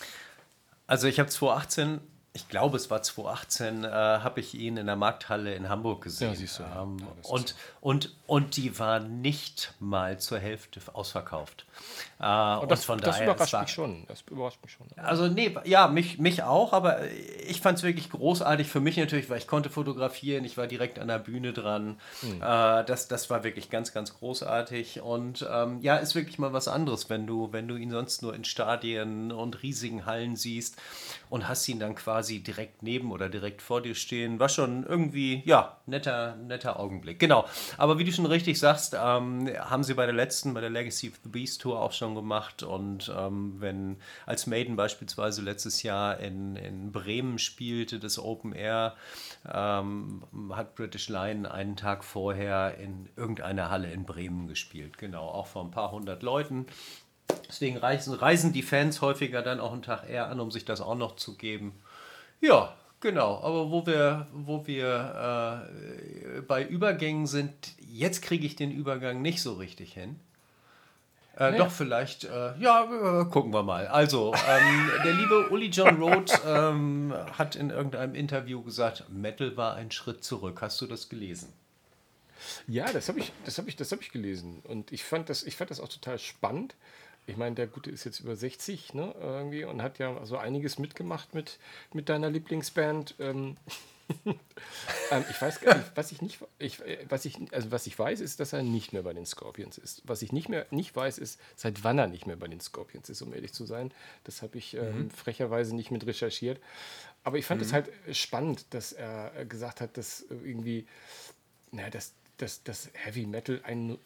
Also 0.88 1.08
ich 1.08 1.20
habe 1.20 1.30
2018 1.30 2.02
ich 2.36 2.50
glaube, 2.50 2.78
es 2.78 2.90
war 2.90 3.04
2018, 3.04 3.84
äh, 3.84 3.90
habe 3.90 4.40
ich 4.40 4.56
ihn 4.56 4.78
in 4.78 4.88
der 4.88 4.96
Markthalle 4.96 5.54
in 5.54 5.70
Hamburg 5.70 6.02
gesehen. 6.02 6.30
Ja, 6.30 6.36
siehst 6.36 6.58
du. 6.58 6.64
Ähm, 6.64 6.98
ja, 7.00 7.30
und, 7.30 7.56
und, 7.80 8.16
und 8.26 8.58
die 8.58 8.80
war 8.80 9.00
nicht 9.00 9.76
mal 9.80 10.20
zur 10.20 10.40
Hälfte 10.40 10.80
ausverkauft. 10.94 11.68
Äh, 12.20 12.26
und 12.58 12.72
das, 12.72 12.90
und 12.90 13.06
das 13.06 13.22
überrascht 13.22 13.54
war, 13.54 13.62
mich 13.62 13.72
schon. 13.72 14.06
Das 14.08 14.24
überrascht 14.32 14.58
mich 14.64 14.72
schon. 14.72 14.88
Also, 14.98 15.28
nee, 15.28 15.56
ja, 15.66 15.88
mich, 15.88 16.18
mich 16.18 16.42
auch, 16.42 16.74
aber 16.74 17.02
ich 17.48 17.62
fand 17.62 17.78
es 17.78 17.84
wirklich 17.84 18.10
großartig. 18.10 18.68
Für 18.68 18.80
mich 18.80 18.98
natürlich, 18.98 19.30
weil 19.30 19.38
ich 19.38 19.48
konnte 19.48 19.70
fotografieren, 19.70 20.44
ich 20.44 20.58
war 20.58 20.66
direkt 20.66 20.98
an 20.98 21.10
der 21.10 21.20
Bühne 21.20 21.54
dran. 21.54 22.00
Mhm. 22.24 22.42
Äh, 22.42 22.84
das, 22.84 23.08
das 23.08 23.30
war 23.30 23.44
wirklich 23.44 23.70
ganz, 23.70 23.94
ganz 23.94 24.12
großartig. 24.12 25.02
Und 25.02 25.48
ähm, 25.52 25.82
ja, 25.82 25.98
ist 25.98 26.16
wirklich 26.16 26.40
mal 26.40 26.52
was 26.52 26.68
anderes, 26.68 27.12
wenn 27.12 27.28
du, 27.28 27.52
wenn 27.52 27.68
du 27.68 27.76
ihn 27.76 27.92
sonst 27.92 28.24
nur 28.24 28.34
in 28.34 28.44
Stadien 28.44 29.32
und 29.32 29.62
riesigen 29.62 30.08
Hallen 30.08 30.36
siehst 30.36 30.78
und 31.30 31.48
hast 31.48 31.68
ihn 31.70 31.80
dann 31.80 31.94
quasi 31.94 32.23
quasi 32.24 32.40
direkt 32.40 32.84
neben 32.84 33.12
oder 33.12 33.28
direkt 33.28 33.62
vor 33.62 33.82
dir 33.82 33.96
stehen. 33.96 34.40
War 34.40 34.48
schon 34.48 34.86
irgendwie, 34.86 35.44
ja, 35.46 35.78
netter, 35.88 36.38
netter 36.38 36.80
Augenblick. 36.80 37.20
Genau. 37.20 37.46
Aber 37.78 38.00
wie 38.00 38.06
du 38.06 38.14
schon 38.14 38.26
richtig 38.26 38.58
sagst, 38.60 38.94
ähm, 38.94 39.50
haben 39.60 39.84
sie 39.84 39.94
bei 39.94 40.06
der 40.06 40.16
letzten, 40.16 40.54
bei 40.54 40.62
der 40.62 40.70
Legacy 40.70 41.10
of 41.10 41.16
the 41.22 41.30
Beast 41.30 41.62
Tour 41.62 41.82
auch 41.82 41.92
schon 41.92 42.16
gemacht. 42.16 42.64
Und 42.64 43.12
ähm, 43.14 43.56
wenn 43.60 43.98
als 44.26 44.48
Maiden 44.48 44.78
beispielsweise 44.78 45.42
letztes 45.42 45.84
Jahr 45.84 46.18
in, 46.20 46.56
in 46.56 46.94
Bremen 46.94 47.40
spielte, 47.40 48.00
das 48.00 48.18
Open 48.18 48.54
Air, 48.54 48.96
ähm, 49.54 50.24
hat 50.52 50.76
British 50.76 51.10
Lion 51.10 51.46
einen 51.46 51.76
Tag 51.76 52.06
vorher 52.06 52.78
in 52.78 53.10
irgendeiner 53.18 53.70
Halle 53.70 53.92
in 53.92 54.06
Bremen 54.06 54.48
gespielt. 54.48 54.98
Genau, 54.98 55.28
auch 55.28 55.48
vor 55.48 55.66
ein 55.66 55.72
paar 55.72 55.92
hundert 55.92 56.24
Leuten. 56.24 56.68
Deswegen 57.50 57.78
reisen, 57.78 58.14
reisen 58.14 58.54
die 58.54 58.64
Fans 58.64 59.02
häufiger 59.02 59.42
dann 59.42 59.60
auch 59.60 59.74
einen 59.74 59.82
Tag 59.82 60.10
eher 60.10 60.28
an, 60.28 60.40
um 60.40 60.52
sich 60.52 60.66
das 60.66 60.82
auch 60.82 60.96
noch 60.96 61.16
zu 61.16 61.36
geben. 61.36 61.74
Ja, 62.44 62.76
genau. 63.00 63.42
Aber 63.42 63.72
wo 63.72 63.86
wir, 63.86 64.28
wo 64.34 64.68
wir 64.68 65.66
äh, 66.36 66.42
bei 66.42 66.64
Übergängen 66.66 67.26
sind, 67.26 67.54
jetzt 67.80 68.22
kriege 68.22 68.46
ich 68.46 68.58
den 68.58 68.70
Übergang 68.70 69.22
nicht 69.22 69.42
so 69.42 69.54
richtig 69.54 69.94
hin. 69.94 70.20
Äh, 71.36 71.52
naja. 71.52 71.58
Doch, 71.60 71.72
vielleicht, 71.72 72.26
äh, 72.26 72.54
ja, 72.60 72.84
äh, 73.22 73.26
gucken 73.26 73.54
wir 73.54 73.64
mal. 73.64 73.88
Also, 73.88 74.36
ähm, 74.48 74.92
der 75.06 75.14
liebe 75.14 75.50
Uli 75.52 75.68
John 75.68 76.02
Roth 76.02 76.40
ähm, 76.46 77.14
hat 77.38 77.56
in 77.56 77.70
irgendeinem 77.70 78.14
Interview 78.14 78.62
gesagt, 78.62 79.06
Metal 79.10 79.56
war 79.56 79.76
ein 79.76 79.90
Schritt 79.90 80.24
zurück. 80.26 80.60
Hast 80.62 80.82
du 80.82 80.86
das 80.86 81.08
gelesen? 81.08 81.52
Ja, 82.68 82.92
das 82.92 83.08
habe 83.08 83.20
ich, 83.20 83.32
hab 83.58 83.68
ich, 83.68 83.78
hab 83.80 84.02
ich 84.02 84.12
gelesen. 84.12 84.60
Und 84.66 84.92
ich 84.92 85.06
fand, 85.06 85.30
das, 85.30 85.44
ich 85.44 85.56
fand 85.56 85.72
das 85.72 85.80
auch 85.80 85.88
total 85.88 86.20
spannend 86.20 86.76
ich 87.26 87.38
meine, 87.38 87.56
der 87.56 87.68
Gute 87.68 87.90
ist 87.90 88.04
jetzt 88.04 88.20
über 88.20 88.36
60, 88.36 88.94
ne, 88.94 89.16
irgendwie, 89.20 89.64
und 89.64 89.82
hat 89.82 90.00
ja 90.00 90.26
so 90.26 90.38
einiges 90.38 90.78
mitgemacht 90.78 91.34
mit, 91.34 91.58
mit 91.94 92.10
deiner 92.10 92.30
Lieblingsband. 92.30 93.16
Ähm, 93.20 93.58
ähm, 94.26 95.26
ich 95.30 95.42
weiß 95.42 95.62
gar 95.62 95.78
nicht, 95.78 95.92
was 95.96 96.12
ich 96.12 96.22
nicht, 96.22 96.40
ich, 96.60 96.82
was 97.08 97.24
ich, 97.26 97.38
also 97.54 97.72
was 97.72 97.88
ich 97.88 97.98
weiß, 97.98 98.20
ist, 98.20 98.40
dass 98.40 98.52
er 98.52 98.62
nicht 98.62 98.92
mehr 98.92 99.04
bei 99.04 99.14
den 99.14 99.26
Scorpions 99.26 99.78
ist. 99.78 100.02
Was 100.06 100.22
ich 100.22 100.34
nicht 100.34 100.50
mehr 100.50 100.66
nicht 100.72 100.96
weiß, 100.96 101.18
ist, 101.18 101.40
seit 101.56 101.84
wann 101.84 101.98
er 101.98 102.08
nicht 102.08 102.28
mehr 102.28 102.36
bei 102.36 102.48
den 102.48 102.60
Scorpions 102.60 103.10
ist, 103.10 103.22
um 103.22 103.34
ehrlich 103.34 103.54
zu 103.54 103.66
sein. 103.66 103.94
Das 104.26 104.42
habe 104.42 104.58
ich 104.58 104.76
ähm, 104.76 105.04
mhm. 105.04 105.10
frecherweise 105.10 105.76
nicht 105.76 105.92
mit 105.92 106.06
recherchiert. 106.06 106.60
Aber 107.24 107.38
ich 107.38 107.46
fand 107.46 107.62
es 107.62 107.70
mhm. 107.70 107.76
halt 107.76 107.90
spannend, 108.12 108.66
dass 108.72 108.92
er 108.92 109.46
gesagt 109.46 109.80
hat, 109.80 109.96
dass 109.98 110.26
irgendwie, 110.30 110.86
naja, 111.72 111.90
dass, 111.90 112.14
dass, 112.38 112.64
dass 112.64 112.90
Heavy 112.94 113.26
Metal 113.26 113.62
ein 113.64 113.98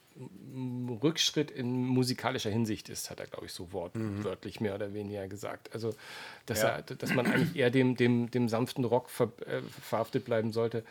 Rückschritt 1.04 1.52
in 1.52 1.86
musikalischer 1.86 2.50
Hinsicht 2.50 2.90
ist, 2.90 3.10
hat 3.10 3.20
er, 3.20 3.28
glaube 3.28 3.46
ich, 3.46 3.54
so 3.54 3.72
wortwörtlich 3.72 4.60
mhm. 4.60 4.66
mehr 4.66 4.76
oder 4.76 4.94
weniger 4.94 5.28
gesagt. 5.28 5.74
Also, 5.74 5.94
dass, 6.46 6.62
ja. 6.62 6.70
er, 6.70 6.82
dass 6.82 7.14
man 7.14 7.28
eigentlich 7.28 7.56
eher 7.56 7.70
dem, 7.70 7.96
dem, 7.96 8.32
dem 8.32 8.50
sanften 8.50 8.84
Rock 8.84 9.10
ver, 9.10 9.32
äh, 9.46 9.62
verhaftet 9.62 10.26
bleiben 10.26 10.52
sollte. 10.52 10.84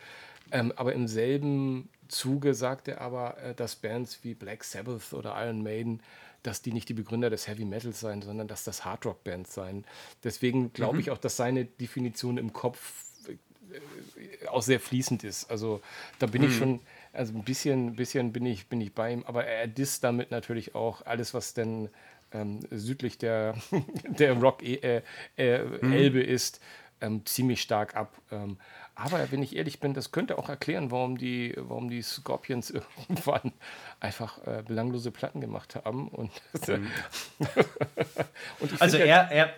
Ähm, 0.51 0.71
aber 0.75 0.93
im 0.93 1.07
selben 1.07 1.89
Zuge 2.07 2.53
sagt 2.53 2.87
er 2.87 3.01
aber, 3.01 3.37
äh, 3.39 3.53
dass 3.53 3.75
Bands 3.75 4.23
wie 4.23 4.33
Black 4.33 4.63
Sabbath 4.63 5.13
oder 5.13 5.35
Iron 5.43 5.61
Maiden, 5.61 6.01
dass 6.43 6.61
die 6.61 6.71
nicht 6.71 6.87
die 6.87 6.93
Begründer 6.93 7.29
des 7.29 7.47
Heavy 7.47 7.65
Metals 7.65 7.99
seien, 7.99 8.21
sondern 8.21 8.47
dass 8.47 8.63
das 8.63 8.85
Hardrock-Bands 8.85 9.53
seien. 9.53 9.83
Deswegen 10.23 10.71
glaube 10.71 10.95
mhm. 10.95 10.99
ich 11.01 11.11
auch, 11.11 11.17
dass 11.17 11.35
seine 11.35 11.65
Definition 11.65 12.37
im 12.37 12.53
Kopf 12.53 13.03
äh, 13.27 14.47
auch 14.47 14.61
sehr 14.61 14.79
fließend 14.79 15.25
ist. 15.25 15.51
Also 15.51 15.81
da 16.19 16.27
bin 16.27 16.43
mhm. 16.43 16.47
ich 16.47 16.55
schon 16.55 16.79
also 17.17 17.33
ein 17.33 17.43
bisschen, 17.43 17.95
bisschen 17.95 18.31
bin, 18.31 18.45
ich, 18.45 18.67
bin 18.67 18.79
ich 18.79 18.93
bei 18.93 19.11
ihm, 19.11 19.23
aber 19.25 19.45
er 19.45 19.67
disst 19.67 20.03
damit 20.03 20.31
natürlich 20.31 20.75
auch 20.75 21.05
alles, 21.05 21.33
was 21.33 21.53
denn 21.53 21.89
ähm, 22.31 22.59
südlich 22.71 23.17
der, 23.17 23.55
der 24.07 24.33
Rock-Elbe 24.33 25.03
äh, 25.37 25.57
äh, 25.57 26.09
mhm. 26.09 26.17
ist, 26.17 26.61
ähm, 27.01 27.25
ziemlich 27.25 27.61
stark 27.61 27.95
ab. 27.95 28.19
Ähm, 28.31 28.57
aber 28.95 29.31
wenn 29.31 29.43
ich 29.43 29.55
ehrlich 29.55 29.79
bin, 29.79 29.93
das 29.93 30.11
könnte 30.11 30.37
auch 30.37 30.49
erklären, 30.49 30.89
warum 30.89 31.17
die, 31.17 31.53
warum 31.57 31.89
die 31.89 32.01
Scorpions 32.01 32.69
irgendwann 33.07 33.53
einfach 33.99 34.45
äh, 34.47 34.63
belanglose 34.65 35.11
Platten 35.11 35.41
gemacht 35.41 35.75
haben. 35.75 36.07
Und, 36.07 36.31
mhm. 36.67 36.87
und 38.59 38.81
also 38.81 38.97
er, 38.97 39.31
er, 39.31 39.53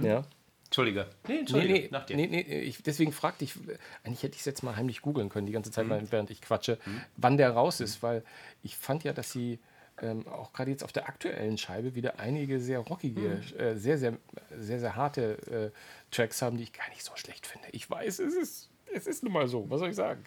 ja. 0.00 0.24
Entschuldige. 0.66 1.06
Nee, 1.28 1.38
Entschuldige. 1.40 1.72
Nee, 1.72 1.80
nee, 1.80 1.88
nach 1.90 2.06
dir. 2.06 2.16
Nee, 2.16 2.26
nee, 2.26 2.40
ich, 2.40 2.82
deswegen 2.82 3.12
fragte 3.12 3.44
ich, 3.44 3.54
eigentlich 4.02 4.22
hätte 4.22 4.34
ich 4.34 4.40
es 4.40 4.44
jetzt 4.44 4.62
mal 4.62 4.76
heimlich 4.76 5.02
googeln 5.02 5.28
können, 5.28 5.46
die 5.46 5.52
ganze 5.52 5.70
Zeit, 5.70 5.86
mhm. 5.86 6.10
während 6.10 6.30
ich 6.30 6.40
quatsche, 6.40 6.78
mhm. 6.84 7.00
wann 7.16 7.36
der 7.36 7.50
raus 7.50 7.80
ist, 7.80 8.02
weil 8.02 8.24
ich 8.62 8.76
fand 8.76 9.04
ja, 9.04 9.12
dass 9.12 9.30
sie 9.30 9.60
ähm, 10.02 10.26
auch 10.26 10.52
gerade 10.52 10.70
jetzt 10.70 10.82
auf 10.82 10.92
der 10.92 11.08
aktuellen 11.08 11.56
Scheibe 11.58 11.94
wieder 11.94 12.18
einige 12.18 12.58
sehr 12.58 12.80
rockige, 12.80 13.20
mhm. 13.20 13.60
äh, 13.60 13.76
sehr, 13.76 13.98
sehr, 13.98 14.14
sehr, 14.58 14.80
sehr 14.80 14.96
harte 14.96 15.72
äh, 15.72 16.14
Tracks 16.14 16.42
haben, 16.42 16.56
die 16.56 16.64
ich 16.64 16.72
gar 16.72 16.88
nicht 16.88 17.04
so 17.04 17.12
schlecht 17.14 17.46
finde. 17.46 17.68
Ich 17.72 17.88
weiß, 17.88 18.18
es 18.18 18.34
ist 18.34 18.70
es 18.94 19.06
ist 19.06 19.24
nun 19.24 19.32
mal 19.32 19.48
so, 19.48 19.68
was 19.68 19.80
soll 19.80 19.90
ich 19.90 19.96
sagen? 19.96 20.22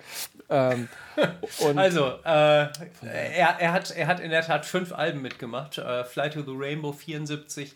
Ähm, 0.49 0.89
also, 1.75 2.19
äh, 2.25 2.67
er, 3.01 3.59
er, 3.59 3.71
hat, 3.71 3.91
er 3.91 4.07
hat 4.07 4.19
in 4.19 4.29
der 4.29 4.41
Tat 4.41 4.65
fünf 4.65 4.91
Alben 4.91 5.21
mitgemacht. 5.21 5.77
Äh, 5.77 6.03
Fly 6.03 6.29
to 6.29 6.41
the 6.41 6.51
Rainbow 6.53 6.91
74, 6.91 7.73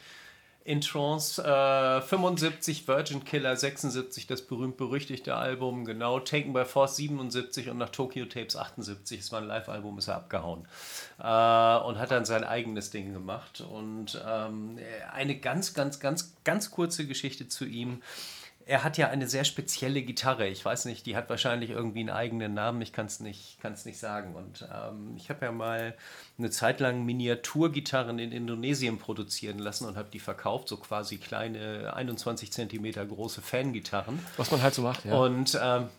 in 0.64 0.82
Trance 0.82 1.42
äh, 1.44 2.02
75, 2.02 2.88
Virgin 2.88 3.24
Killer 3.24 3.56
76, 3.56 4.28
das 4.28 4.44
berühmt-berüchtigte 4.44 5.36
Album, 5.36 5.86
genau, 5.86 6.20
Taken 6.20 6.54
by 6.54 6.66
Force 6.66 6.98
77 6.98 7.70
und 7.70 7.78
nach 7.78 7.90
Tokyo 7.90 8.26
Tapes 8.26 8.56
78, 8.56 9.20
es 9.20 9.32
war 9.32 9.42
ein 9.42 9.48
Live-Album, 9.48 9.98
ist 9.98 10.08
er 10.08 10.18
abgehauen. 10.18 10.68
Äh, 11.18 11.24
und 11.24 11.98
hat 11.98 12.12
dann 12.12 12.26
sein 12.26 12.44
eigenes 12.44 12.92
Ding 12.92 13.12
gemacht. 13.14 13.62
Und 13.62 14.22
ähm, 14.28 14.78
eine 15.12 15.36
ganz, 15.40 15.74
ganz, 15.74 16.00
ganz, 16.00 16.36
ganz 16.44 16.70
kurze 16.70 17.08
Geschichte 17.08 17.48
zu 17.48 17.66
ihm 17.66 18.02
er 18.72 18.86
hat 18.86 18.98
ja 18.98 19.10
eine 19.10 19.28
sehr 19.28 19.44
spezielle 19.44 20.02
Gitarre. 20.02 20.48
Ich 20.48 20.64
weiß 20.64 20.86
nicht, 20.86 21.06
die 21.06 21.18
hat 21.18 21.30
wahrscheinlich 21.30 21.72
irgendwie 21.72 22.00
einen 22.00 22.10
eigenen 22.10 22.54
Namen. 22.54 22.82
Ich 22.82 22.94
kann 22.94 23.06
es 23.06 23.20
nicht, 23.20 23.58
nicht 23.84 24.00
sagen. 24.00 24.34
Und 24.34 24.66
ähm, 24.74 25.14
ich 25.18 25.30
habe 25.30 25.46
ja 25.46 25.52
mal 25.52 25.94
eine 26.38 26.52
Zeit 26.52 26.80
lang 26.80 27.04
Miniaturgitarren 27.06 28.18
in 28.18 28.32
Indonesien 28.32 28.98
produzieren 28.98 29.60
lassen 29.60 29.86
und 29.86 29.98
habe 29.98 30.08
die 30.12 30.20
verkauft, 30.20 30.70
so 30.70 30.78
quasi 30.78 31.18
kleine 31.18 31.94
21 31.94 32.54
Zentimeter 32.54 33.06
große 33.06 33.42
Fangitarren. 33.42 34.20
Was 34.38 34.52
man 34.52 34.62
halt 34.62 34.74
so 34.74 34.84
macht, 34.84 35.04
ja. 35.04 35.16
Und 35.16 35.60
ähm, 35.62 35.90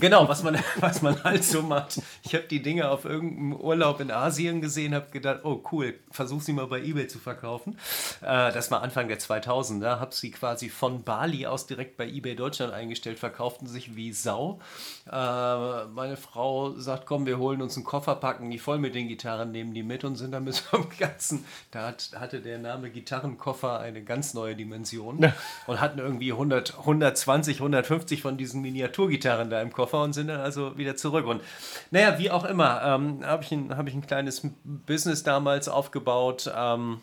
genau, 0.00 0.28
was 0.28 0.42
man, 0.42 0.58
was 0.80 1.02
man 1.02 1.22
halt 1.22 1.44
so 1.44 1.62
macht. 1.62 2.00
Ich 2.24 2.34
habe 2.34 2.44
die 2.48 2.62
Dinge 2.62 2.90
auf 2.90 3.04
irgendeinem 3.04 3.54
Urlaub 3.54 4.00
in 4.00 4.10
Asien 4.10 4.60
gesehen, 4.60 4.92
habe 4.92 5.10
gedacht, 5.10 5.40
oh 5.44 5.62
cool, 5.70 6.00
versuch 6.10 6.42
sie 6.42 6.52
mal 6.52 6.66
bei 6.66 6.82
Ebay 6.82 7.06
zu 7.06 7.20
verkaufen. 7.20 7.78
Äh, 8.22 8.52
das 8.52 8.72
war 8.72 8.82
Anfang 8.82 9.06
der 9.06 9.20
2000er, 9.20 10.00
habe 10.00 10.12
sie 10.14 10.32
quasi 10.32 10.68
von 10.68 11.04
Bali 11.04 11.46
aus 11.46 11.66
direkt 11.66 11.91
bei 11.96 12.08
Ebay 12.08 12.34
Deutschland 12.34 12.72
eingestellt, 12.72 13.18
verkauften 13.18 13.66
sich 13.66 13.96
wie 13.96 14.12
Sau. 14.12 14.60
Äh, 15.06 15.84
meine 15.86 16.16
Frau 16.16 16.72
sagt, 16.72 17.06
komm, 17.06 17.26
wir 17.26 17.38
holen 17.38 17.62
uns 17.62 17.76
einen 17.76 17.84
Koffer, 17.84 18.16
packen 18.16 18.50
die 18.50 18.58
voll 18.58 18.78
mit 18.78 18.94
den 18.94 19.08
Gitarren, 19.08 19.52
nehmen 19.52 19.74
die 19.74 19.82
mit 19.82 20.04
und 20.04 20.16
sind 20.16 20.32
dann 20.32 20.44
mit 20.44 20.54
so 20.54 20.76
einem 20.76 20.88
ganzen, 20.98 21.44
da 21.70 21.88
hat, 21.88 22.10
hatte 22.16 22.40
der 22.40 22.58
Name 22.58 22.90
Gitarrenkoffer 22.90 23.80
eine 23.80 24.02
ganz 24.02 24.34
neue 24.34 24.56
Dimension 24.56 25.32
und 25.66 25.80
hatten 25.80 25.98
irgendwie 25.98 26.32
100, 26.32 26.78
120, 26.78 27.58
150 27.58 28.22
von 28.22 28.36
diesen 28.36 28.62
Miniaturgitarren 28.62 29.50
da 29.50 29.60
im 29.60 29.72
Koffer 29.72 30.02
und 30.02 30.12
sind 30.12 30.28
dann 30.28 30.40
also 30.40 30.76
wieder 30.76 30.96
zurück. 30.96 31.26
Und 31.26 31.42
naja, 31.90 32.18
wie 32.18 32.30
auch 32.30 32.44
immer, 32.44 32.82
ähm, 32.82 33.24
habe 33.24 33.42
ich, 33.42 33.52
ein, 33.52 33.76
hab 33.76 33.88
ich 33.88 33.94
ein 33.94 34.06
kleines 34.06 34.42
Business 34.64 35.22
damals 35.22 35.68
aufgebaut. 35.68 36.50
Ähm, 36.54 37.02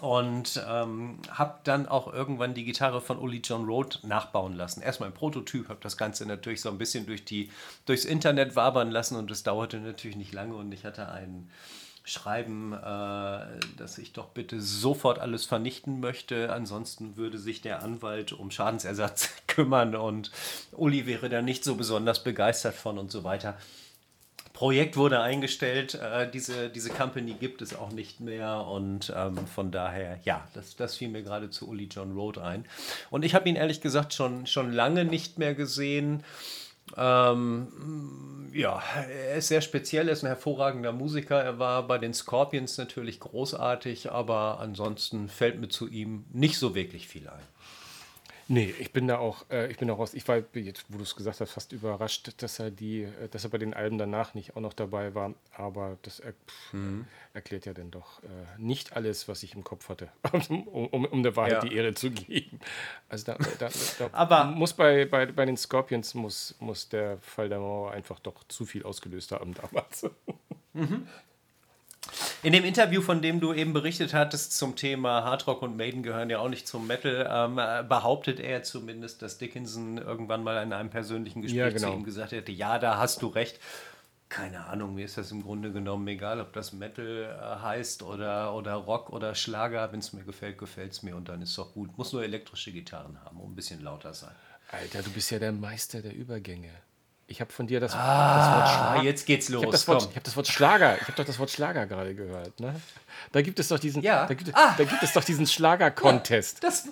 und 0.00 0.64
ähm, 0.68 1.18
habe 1.30 1.60
dann 1.64 1.86
auch 1.86 2.12
irgendwann 2.12 2.54
die 2.54 2.64
Gitarre 2.64 3.00
von 3.00 3.18
Uli 3.18 3.40
John 3.44 3.64
Roth 3.66 4.00
nachbauen 4.02 4.54
lassen. 4.54 4.82
Erstmal 4.82 5.10
ein 5.10 5.14
Prototyp, 5.14 5.68
habe 5.68 5.80
das 5.82 5.96
Ganze 5.96 6.26
natürlich 6.26 6.60
so 6.60 6.70
ein 6.70 6.78
bisschen 6.78 7.06
durch 7.06 7.24
die, 7.24 7.50
durchs 7.86 8.04
Internet 8.04 8.56
wabern 8.56 8.90
lassen 8.90 9.16
und 9.16 9.30
das 9.30 9.42
dauerte 9.42 9.78
natürlich 9.78 10.16
nicht 10.16 10.32
lange 10.32 10.54
und 10.54 10.72
ich 10.72 10.84
hatte 10.84 11.08
einen 11.08 11.50
schreiben, 12.04 12.72
äh, 12.72 13.60
dass 13.76 13.98
ich 13.98 14.12
doch 14.12 14.30
bitte 14.30 14.60
sofort 14.60 15.18
alles 15.18 15.44
vernichten 15.44 16.00
möchte. 16.00 16.52
Ansonsten 16.52 17.16
würde 17.16 17.38
sich 17.38 17.60
der 17.60 17.82
Anwalt 17.82 18.32
um 18.32 18.50
Schadensersatz 18.50 19.30
kümmern 19.46 19.94
und 19.94 20.30
Uli 20.72 21.06
wäre 21.06 21.28
da 21.28 21.42
nicht 21.42 21.64
so 21.64 21.76
besonders 21.76 22.24
begeistert 22.24 22.74
von 22.74 22.98
und 22.98 23.10
so 23.10 23.24
weiter. 23.24 23.56
Projekt 24.52 24.96
wurde 24.96 25.20
eingestellt, 25.20 25.94
äh, 25.94 26.30
diese, 26.30 26.68
diese 26.68 26.90
Company 26.90 27.34
gibt 27.34 27.62
es 27.62 27.74
auch 27.74 27.90
nicht 27.90 28.20
mehr 28.20 28.66
und 28.66 29.12
ähm, 29.16 29.46
von 29.46 29.70
daher, 29.70 30.20
ja, 30.24 30.46
das, 30.54 30.76
das 30.76 30.96
fiel 30.96 31.08
mir 31.08 31.22
gerade 31.22 31.50
zu 31.50 31.68
Uli 31.68 31.88
John 31.90 32.12
Road 32.12 32.38
ein. 32.38 32.64
Und 33.10 33.24
ich 33.24 33.34
habe 33.34 33.48
ihn 33.48 33.56
ehrlich 33.56 33.80
gesagt 33.80 34.12
schon, 34.12 34.46
schon 34.46 34.72
lange 34.72 35.04
nicht 35.04 35.38
mehr 35.38 35.54
gesehen. 35.54 36.22
Ähm, 36.96 38.50
ja, 38.52 38.82
er 39.08 39.36
ist 39.36 39.48
sehr 39.48 39.62
speziell, 39.62 40.08
er 40.08 40.12
ist 40.12 40.22
ein 40.22 40.28
hervorragender 40.28 40.92
Musiker. 40.92 41.42
Er 41.42 41.58
war 41.58 41.86
bei 41.86 41.96
den 41.96 42.12
Scorpions 42.12 42.76
natürlich 42.76 43.20
großartig, 43.20 44.12
aber 44.12 44.60
ansonsten 44.60 45.28
fällt 45.28 45.58
mir 45.58 45.68
zu 45.68 45.88
ihm 45.88 46.24
nicht 46.32 46.58
so 46.58 46.74
wirklich 46.74 47.08
viel 47.08 47.28
ein. 47.28 47.42
Nee, 48.52 48.74
ich 48.78 48.92
bin 48.92 49.08
da 49.08 49.16
auch, 49.16 49.46
äh, 49.50 49.70
ich 49.70 49.78
bin 49.78 49.88
auch 49.88 49.98
raus. 49.98 50.12
Ich 50.12 50.28
war 50.28 50.42
jetzt, 50.52 50.84
wo 50.90 50.98
du 50.98 51.04
es 51.04 51.16
gesagt 51.16 51.40
hast, 51.40 51.52
fast 51.52 51.72
überrascht, 51.72 52.34
dass 52.42 52.58
er 52.58 52.70
die, 52.70 53.04
äh, 53.04 53.28
dass 53.30 53.44
er 53.44 53.50
bei 53.50 53.56
den 53.56 53.72
Alben 53.72 53.96
danach 53.96 54.34
nicht 54.34 54.54
auch 54.54 54.60
noch 54.60 54.74
dabei 54.74 55.14
war. 55.14 55.32
Aber 55.56 55.96
das 56.02 56.20
er, 56.20 56.34
pff, 56.34 56.74
mhm. 56.74 57.06
erklärt 57.32 57.64
ja 57.64 57.72
dann 57.72 57.90
doch 57.90 58.22
äh, 58.24 58.26
nicht 58.58 58.94
alles, 58.94 59.26
was 59.26 59.42
ich 59.42 59.54
im 59.54 59.64
Kopf 59.64 59.88
hatte, 59.88 60.10
um, 60.50 60.68
um, 60.68 61.06
um 61.06 61.22
der 61.22 61.34
Wahrheit 61.34 61.52
ja. 61.52 61.60
die 61.60 61.74
Ehre 61.74 61.94
zu 61.94 62.10
geben. 62.10 62.60
Also 63.08 63.32
da, 63.32 63.38
da, 63.58 63.70
da 63.98 64.10
Aber 64.12 64.44
muss 64.44 64.74
bei, 64.74 65.06
bei, 65.06 65.24
bei 65.24 65.46
den 65.46 65.56
Scorpions 65.56 66.12
muss, 66.12 66.54
muss 66.60 66.90
der 66.90 67.16
Fall 67.22 67.48
der 67.48 67.58
Mauer 67.58 67.92
einfach 67.92 68.18
doch 68.18 68.44
zu 68.48 68.66
viel 68.66 68.82
ausgelöst 68.82 69.32
haben 69.32 69.54
damals. 69.54 70.10
Mhm. 70.74 71.08
In 72.42 72.52
dem 72.52 72.64
Interview, 72.64 73.02
von 73.02 73.22
dem 73.22 73.38
du 73.38 73.52
eben 73.52 73.72
berichtet 73.72 74.14
hattest 74.14 74.56
zum 74.56 74.74
Thema 74.74 75.22
Hardrock 75.22 75.62
und 75.62 75.76
Maiden 75.76 76.02
gehören 76.02 76.28
ja 76.28 76.40
auch 76.40 76.48
nicht 76.48 76.66
zum 76.66 76.88
Metal, 76.88 77.28
ähm, 77.30 77.56
behauptet 77.88 78.40
er 78.40 78.64
zumindest, 78.64 79.22
dass 79.22 79.38
Dickinson 79.38 79.98
irgendwann 79.98 80.42
mal 80.42 80.60
in 80.62 80.72
einem 80.72 80.90
persönlichen 80.90 81.42
Gespräch 81.42 81.58
ja, 81.60 81.70
genau. 81.70 81.90
zu 81.90 81.94
ihm 81.94 82.04
gesagt 82.04 82.32
hätte, 82.32 82.50
ja, 82.50 82.78
da 82.78 82.98
hast 82.98 83.22
du 83.22 83.28
recht. 83.28 83.60
Keine 84.28 84.64
Ahnung, 84.66 84.94
mir 84.94 85.04
ist 85.04 85.18
das 85.18 85.30
im 85.30 85.42
Grunde 85.42 85.72
genommen 85.72 86.08
egal, 86.08 86.40
ob 86.40 86.52
das 86.54 86.72
Metal 86.72 87.38
äh, 87.38 87.62
heißt 87.62 88.02
oder, 88.02 88.54
oder 88.54 88.74
Rock 88.74 89.10
oder 89.10 89.34
Schlager. 89.34 89.92
Wenn 89.92 90.00
es 90.00 90.12
mir 90.12 90.24
gefällt, 90.24 90.58
gefällt 90.58 90.92
es 90.92 91.02
mir 91.02 91.14
und 91.14 91.28
dann 91.28 91.42
ist 91.42 91.50
es 91.50 91.56
doch 91.56 91.74
gut. 91.74 91.96
Muss 91.98 92.12
nur 92.12 92.24
elektrische 92.24 92.72
Gitarren 92.72 93.22
haben 93.22 93.38
und 93.40 93.52
ein 93.52 93.54
bisschen 93.54 93.82
lauter 93.82 94.14
sein. 94.14 94.34
Alter, 94.70 95.02
du 95.02 95.10
bist 95.10 95.30
ja 95.30 95.38
der 95.38 95.52
Meister 95.52 96.00
der 96.00 96.14
Übergänge. 96.14 96.70
Ich 97.32 97.40
habe 97.40 97.50
von 97.50 97.66
dir 97.66 97.80
das, 97.80 97.94
ah, 97.94 98.36
das 98.36 98.54
Wort 98.54 98.68
Schlager. 98.68 99.02
Jetzt 99.04 99.26
geht's 99.26 99.48
los. 99.48 99.62
Ich 99.62 99.64
habe 99.64 99.72
das, 99.72 99.88
hab 99.88 100.24
das, 100.24 100.36
Wort 100.36 100.46
Schlager. 100.48 100.96
Ich 100.96 101.02
habe 101.02 101.12
doch 101.16 101.24
das 101.24 101.38
Wort 101.38 101.50
Schlager 101.50 101.86
gerade 101.86 102.14
gehört. 102.14 102.60
Ne? 102.60 102.78
Da 103.32 103.40
gibt 103.40 103.58
es 103.58 103.68
doch 103.68 103.78
diesen. 103.78 104.02
Ja. 104.02 104.26
Da, 104.26 104.34
gibt, 104.34 104.54
ah. 104.54 104.74
da 104.76 104.84
gibt 104.84 105.02
es 105.02 105.14
doch 105.14 105.24
diesen 105.24 105.46
Schlager-Contest. 105.46 106.62
Ja, 106.62 106.68
das, 106.68 106.88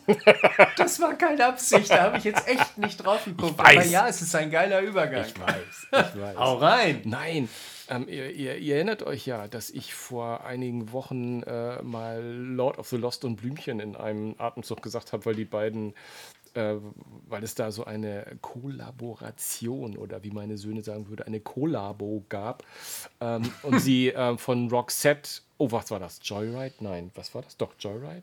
das 0.79 0.98
war 0.98 1.12
keine 1.14 1.44
Absicht. 1.44 1.90
Da 1.90 2.05
habe 2.05 2.16
ich 2.16 2.24
jetzt 2.24 2.48
echt 2.48 2.79
nicht 2.79 3.05
drauf 3.05 3.26
geguckt. 3.26 3.53
Ich 3.53 3.59
weiß. 3.59 3.76
Aber 3.76 3.87
ja, 3.87 4.09
es 4.09 4.22
ist 4.22 4.35
ein 4.35 4.50
geiler 4.50 4.81
Übergang. 4.81 5.26
Ich 5.26 5.38
weiß. 5.38 5.88
Ich 5.92 5.92
weiß. 6.20 6.37
Hau 6.38 6.57
rein. 6.57 7.03
Nein. 7.05 7.50
Ähm, 7.90 8.07
ihr, 8.09 8.31
ihr, 8.31 8.57
ihr, 8.57 8.76
erinnert 8.76 9.03
euch 9.03 9.26
ja, 9.26 9.46
dass 9.46 9.68
ich 9.68 9.92
vor 9.92 10.44
einigen 10.44 10.92
Wochen 10.92 11.42
äh, 11.42 11.83
mal 11.83 12.22
Lord 12.22 12.79
of 12.79 12.88
the 12.88 12.96
Lost 12.96 13.24
und 13.26 13.37
Blümchen 13.37 13.81
in 13.81 13.94
einem 13.94 14.37
Atemzug 14.38 14.81
gesagt 14.81 15.12
habe, 15.12 15.26
weil 15.26 15.35
die 15.35 15.44
beiden 15.44 15.92
äh, 16.54 16.76
weil 17.28 17.42
es 17.42 17.54
da 17.54 17.70
so 17.70 17.84
eine 17.84 18.38
Kollaboration 18.40 19.96
oder 19.96 20.22
wie 20.22 20.30
meine 20.30 20.58
Söhne 20.58 20.82
sagen 20.82 21.08
würde, 21.08 21.26
eine 21.26 21.40
Kollabo 21.40 22.24
gab. 22.28 22.64
Ähm, 23.20 23.50
und 23.62 23.80
sie 23.80 24.10
äh, 24.10 24.36
von 24.36 24.70
Roxette, 24.70 25.42
oh, 25.58 25.70
was 25.70 25.90
war 25.90 25.98
das? 25.98 26.20
Joyride? 26.22 26.74
Nein, 26.80 27.10
was 27.14 27.34
war 27.34 27.42
das? 27.42 27.56
Doch, 27.56 27.72
Joyride? 27.78 28.22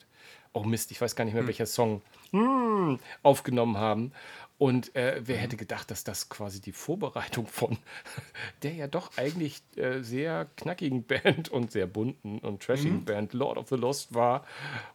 Oh 0.54 0.64
Mist, 0.64 0.92
ich 0.92 1.00
weiß 1.00 1.16
gar 1.16 1.26
nicht 1.26 1.34
mehr, 1.34 1.44
hm. 1.44 1.48
welcher 1.48 1.68
Song 1.68 2.02
hm, 2.32 3.00
aufgenommen 3.22 3.78
haben. 3.78 4.12
Und 4.58 4.96
äh, 4.96 5.22
wer 5.24 5.36
mhm. 5.38 5.42
hätte 5.42 5.58
gedacht, 5.58 5.92
dass 5.92 6.04
das 6.04 6.30
quasi 6.30 6.60
die 6.60 6.72
Vorbereitung 6.72 7.46
von 7.46 7.78
der 8.64 8.74
ja 8.74 8.88
doch 8.88 9.16
eigentlich 9.18 9.62
äh, 9.76 10.02
sehr 10.02 10.48
knackigen 10.58 11.04
Band 11.04 11.50
und 11.52 11.72
sehr 11.72 11.86
bunten 11.86 12.40
und 12.40 12.64
trashigen 12.64 13.02
mhm. 13.02 13.06
Band 13.06 13.34
Lord 13.34 13.58
of 13.58 13.70
the 13.70 13.76
Lost 13.76 14.14
war, 14.14 14.46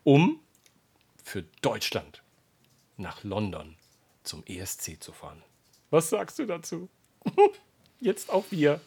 um 0.03 0.41
für 1.23 1.45
Deutschland 1.61 2.23
nach 3.03 3.23
London 3.25 3.77
zum 4.23 4.43
ESC 4.47 5.03
zu 5.03 5.13
fahren. 5.13 5.43
Was 5.91 6.09
sagst 6.09 6.39
du 6.39 6.47
dazu? 6.47 6.89
Jetzt 8.01 8.31
auch 8.31 8.45
wir. 8.51 8.81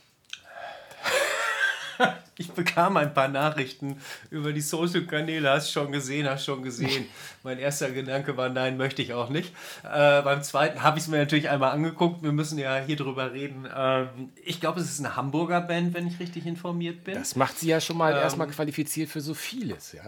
Ich 2.38 2.52
bekam 2.52 2.98
ein 2.98 3.14
paar 3.14 3.30
Nachrichten 3.30 4.02
über 4.30 4.52
die 4.52 4.60
Social-Kanäle. 4.60 5.50
Hast 5.50 5.72
schon 5.72 5.94
gesehen, 5.94 6.28
hast 6.30 6.44
schon 6.44 6.64
gesehen. 6.64 7.06
Mein 7.44 7.60
erster 7.60 7.92
Gedanke 7.92 8.36
war, 8.36 8.50
nein, 8.50 8.76
möchte 8.76 9.02
ich 9.02 9.14
auch 9.14 9.30
nicht. 9.30 9.54
Äh, 9.84 10.22
beim 10.22 10.44
zweiten 10.44 10.84
habe 10.84 10.98
ich 10.98 11.06
es 11.06 11.10
mir 11.10 11.18
natürlich 11.18 11.50
einmal 11.50 11.72
angeguckt. 11.72 12.24
Wir 12.24 12.34
müssen 12.34 12.60
ja 12.60 12.78
hier 12.86 12.98
drüber 12.98 13.32
reden. 13.32 13.66
Ähm, 13.74 14.34
ich 14.44 14.60
glaube, 14.60 14.82
es 14.82 14.92
ist 14.92 15.00
eine 15.00 15.16
Hamburger 15.16 15.62
Band, 15.62 15.94
wenn 15.94 16.08
ich 16.08 16.20
richtig 16.20 16.46
informiert 16.46 17.06
bin. 17.06 17.14
Das 17.14 17.38
macht 17.38 17.58
sie 17.58 17.70
ja 17.70 17.80
schon 17.80 17.98
mal 17.98 18.12
ähm, 18.12 18.20
erstmal 18.20 18.48
qualifiziert 18.48 19.10
für 19.10 19.22
so 19.22 19.34
vieles, 19.34 19.94
ja. 19.94 20.04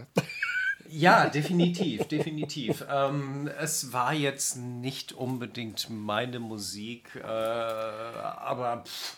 Ja, 0.89 1.30
definitiv, 1.30 2.06
definitiv. 2.08 2.86
Ähm, 2.89 3.50
es 3.60 3.91
war 3.93 4.13
jetzt 4.13 4.58
nicht 4.58 5.13
unbedingt 5.13 5.89
meine 5.89 6.39
Musik, 6.39 7.15
äh, 7.15 7.21
aber 7.21 8.84
pff, 8.86 9.17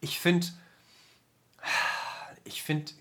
ich 0.00 0.18
finde, 0.18 0.46
ich 2.44 2.62
finde, 2.62 2.92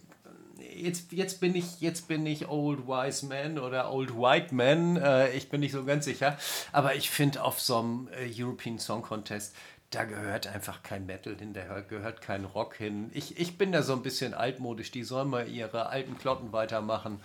jetzt, 0.76 1.12
jetzt 1.12 1.40
bin 1.40 1.56
ich 1.56 1.80
jetzt 1.80 2.08
bin 2.08 2.26
ich 2.26 2.48
Old 2.48 2.88
Wise 2.88 3.26
Man 3.26 3.60
oder 3.60 3.92
Old 3.92 4.16
White 4.16 4.54
Man, 4.54 4.98
äh, 4.98 5.32
ich 5.32 5.50
bin 5.50 5.62
nicht 5.62 5.72
so 5.72 5.84
ganz 5.86 6.06
sicher, 6.06 6.38
aber 6.72 6.96
ich 6.96 7.10
finde 7.10 7.44
auf 7.44 7.60
so 7.62 7.80
einem 7.80 8.10
äh, 8.10 8.30
European 8.44 8.80
Song 8.80 9.02
Contest 9.02 9.56
da 9.96 10.04
gehört 10.04 10.48
einfach 10.48 10.84
kein 10.84 11.06
Metal 11.06 11.36
hin, 11.38 11.54
da 11.54 11.80
gehört 11.80 12.22
kein 12.22 12.44
Rock 12.44 12.76
hin. 12.76 13.10
Ich, 13.14 13.40
ich 13.40 13.58
bin 13.58 13.72
da 13.72 13.82
so 13.82 13.94
ein 13.94 14.02
bisschen 14.02 14.34
altmodisch, 14.34 14.92
die 14.92 15.04
sollen 15.04 15.30
mal 15.30 15.48
ihre 15.48 15.88
alten 15.88 16.18
Klotten 16.18 16.52
weitermachen, 16.52 17.22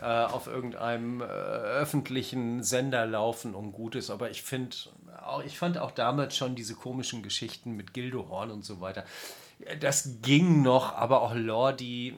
äh, 0.00 0.04
auf 0.04 0.46
irgendeinem 0.46 1.20
äh, 1.20 1.24
öffentlichen 1.24 2.62
Sender 2.62 3.04
laufen 3.04 3.54
und 3.54 3.72
gut 3.72 3.94
ist. 3.94 4.08
Aber 4.08 4.30
ich 4.30 4.42
finde, 4.42 4.74
ich 5.44 5.58
fand 5.58 5.76
auch 5.76 5.90
damals 5.90 6.34
schon 6.34 6.54
diese 6.54 6.74
komischen 6.74 7.22
Geschichten 7.22 7.72
mit 7.72 7.92
Gildo 7.92 8.28
Horn 8.30 8.50
und 8.50 8.64
so 8.64 8.80
weiter. 8.80 9.04
Das 9.80 10.18
ging 10.22 10.62
noch, 10.62 10.94
aber 10.94 11.20
auch 11.20 11.34
Lordi. 11.34 12.14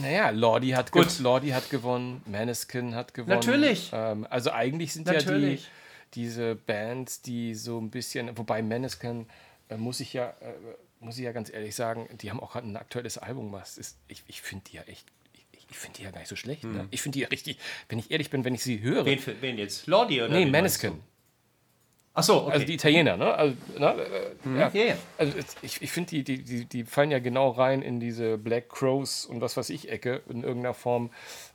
Naja, 0.00 0.30
Lordi 0.30 0.70
hat, 0.70 0.90
Gut. 0.90 1.18
Lordi 1.20 1.50
hat 1.50 1.68
gewonnen, 1.70 2.22
Maneskin 2.26 2.94
hat 2.94 3.12
gewonnen. 3.12 3.36
Natürlich. 3.36 3.90
Ähm, 3.92 4.26
also 4.28 4.52
eigentlich 4.52 4.92
sind 4.92 5.06
Natürlich. 5.06 5.64
ja 5.64 5.68
die 5.68 5.83
diese 6.14 6.54
Bands, 6.54 7.22
die 7.22 7.54
so 7.54 7.78
ein 7.78 7.90
bisschen, 7.90 8.36
wobei 8.36 8.62
Maneskin, 8.62 9.26
äh, 9.68 9.76
muss 9.76 10.00
ich 10.00 10.12
ja, 10.12 10.30
äh, 10.40 10.54
muss 11.00 11.18
ich 11.18 11.24
ja 11.24 11.32
ganz 11.32 11.52
ehrlich 11.52 11.74
sagen, 11.74 12.08
die 12.20 12.30
haben 12.30 12.40
auch 12.40 12.52
gerade 12.52 12.68
ein 12.68 12.76
aktuelles 12.76 13.18
Album, 13.18 13.52
was 13.52 13.78
ist, 13.78 13.98
ich, 14.08 14.22
ich 14.26 14.42
finde 14.42 14.64
die 14.70 14.76
ja 14.76 14.82
echt 14.82 15.06
ich 15.70 15.78
finde 15.78 15.98
die 15.98 16.04
ja 16.04 16.10
gar 16.12 16.20
nicht 16.20 16.28
so 16.28 16.36
schlecht. 16.36 16.62
Ne? 16.62 16.80
Hm. 16.80 16.88
Ich 16.92 17.02
finde 17.02 17.16
die 17.16 17.22
ja 17.22 17.28
richtig, 17.28 17.58
wenn 17.88 17.98
ich 17.98 18.10
ehrlich 18.12 18.30
bin, 18.30 18.44
wenn 18.44 18.54
ich 18.54 18.62
sie 18.62 18.80
höre. 18.80 19.04
Wen, 19.04 19.18
wen 19.40 19.58
jetzt? 19.58 19.88
Lordi 19.88 20.22
oder? 20.22 20.32
Nee, 20.32 20.46
Maneskin. 20.46 21.00
Ach 22.16 22.22
so, 22.22 22.42
okay. 22.42 22.52
Also 22.52 22.66
die 22.66 22.74
Italiener, 22.74 23.16
ne? 23.16 23.34
Also, 23.34 23.56
ne? 23.76 23.86
Äh, 23.86 24.44
hm. 24.44 24.56
ja. 24.56 24.70
Ja, 24.72 24.84
ja. 24.84 24.96
also 25.18 25.32
ich, 25.62 25.82
ich 25.82 25.90
finde, 25.90 26.10
die, 26.10 26.22
die, 26.22 26.44
die, 26.44 26.64
die 26.66 26.84
fallen 26.84 27.10
ja 27.10 27.18
genau 27.18 27.50
rein 27.50 27.82
in 27.82 27.98
diese 27.98 28.38
Black 28.38 28.68
Crows 28.68 29.26
und 29.26 29.40
was 29.40 29.56
weiß 29.56 29.70
ich 29.70 29.88
Ecke 29.88 30.22
in 30.28 30.44
irgendeiner 30.44 30.74
Form. 30.74 31.10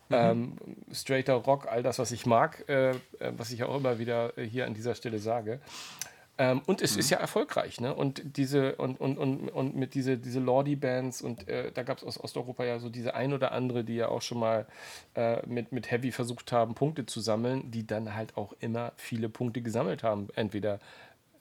Mhm. 0.09 0.15
Ähm, 0.15 0.53
straighter 0.91 1.35
Rock, 1.35 1.67
all 1.69 1.83
das, 1.83 1.99
was 1.99 2.11
ich 2.11 2.25
mag, 2.25 2.67
äh, 2.67 2.89
äh, 2.89 2.95
was 3.37 3.51
ich 3.51 3.63
auch 3.63 3.77
immer 3.77 3.99
wieder 3.99 4.33
hier 4.37 4.65
an 4.65 4.73
dieser 4.73 4.95
Stelle 4.95 5.19
sage. 5.19 5.59
Ähm, 6.39 6.61
und 6.65 6.81
es 6.81 6.93
mhm. 6.93 6.99
ist 6.99 7.09
ja 7.09 7.17
erfolgreich, 7.17 7.81
ne? 7.81 7.93
Und 7.93 8.37
diese, 8.37 8.75
und, 8.75 8.99
und, 8.99 9.17
und, 9.17 9.49
und 9.49 9.75
mit 9.75 9.93
diese, 9.93 10.17
diese 10.17 10.39
Lordi-Bands 10.39 11.21
und 11.21 11.49
äh, 11.49 11.69
da 11.73 11.83
gab 11.83 11.97
es 11.97 12.03
aus 12.05 12.23
Osteuropa 12.23 12.63
ja 12.63 12.79
so 12.79 12.87
diese 12.87 13.13
ein 13.13 13.33
oder 13.33 13.51
andere, 13.51 13.83
die 13.83 13.95
ja 13.95 14.07
auch 14.07 14.21
schon 14.21 14.39
mal 14.39 14.65
äh, 15.15 15.45
mit, 15.45 15.73
mit 15.73 15.91
Heavy 15.91 16.13
versucht 16.13 16.53
haben, 16.53 16.75
Punkte 16.75 17.05
zu 17.05 17.19
sammeln, 17.19 17.69
die 17.71 17.85
dann 17.85 18.15
halt 18.15 18.37
auch 18.37 18.53
immer 18.61 18.93
viele 18.95 19.27
Punkte 19.27 19.61
gesammelt 19.61 20.01
haben. 20.01 20.29
Entweder 20.33 20.79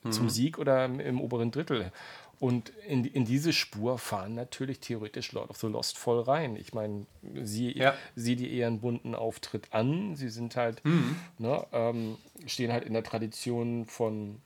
mhm. 0.03 0.11
zum 0.11 0.29
Sieg 0.29 0.59
oder 0.59 0.83
im 0.83 1.21
oberen 1.21 1.51
Drittel. 1.51 1.93
Und 2.39 2.69
in, 2.87 3.03
in 3.03 3.25
diese 3.25 3.51
Spur 3.51 3.97
fahren 3.97 4.33
natürlich 4.33 4.79
theoretisch 4.79 5.33
Lord 5.33 5.49
of 5.49 5.57
the 5.57 5.67
Lost 5.67 5.97
voll 5.97 6.21
rein. 6.21 6.55
Ich 6.55 6.73
meine, 6.73 7.05
sie, 7.43 7.77
ja. 7.77 7.95
sie 8.15 8.37
die 8.37 8.53
eher 8.53 8.67
einen 8.67 8.79
bunten 8.79 9.13
Auftritt 9.13 9.73
an. 9.73 10.15
Sie 10.15 10.29
sind 10.29 10.55
halt, 10.55 10.83
mhm. 10.85 11.17
ne, 11.37 11.65
ähm, 11.73 12.17
stehen 12.45 12.71
halt 12.71 12.85
in 12.85 12.93
der 12.93 13.03
Tradition 13.03 13.85
von 13.85 14.41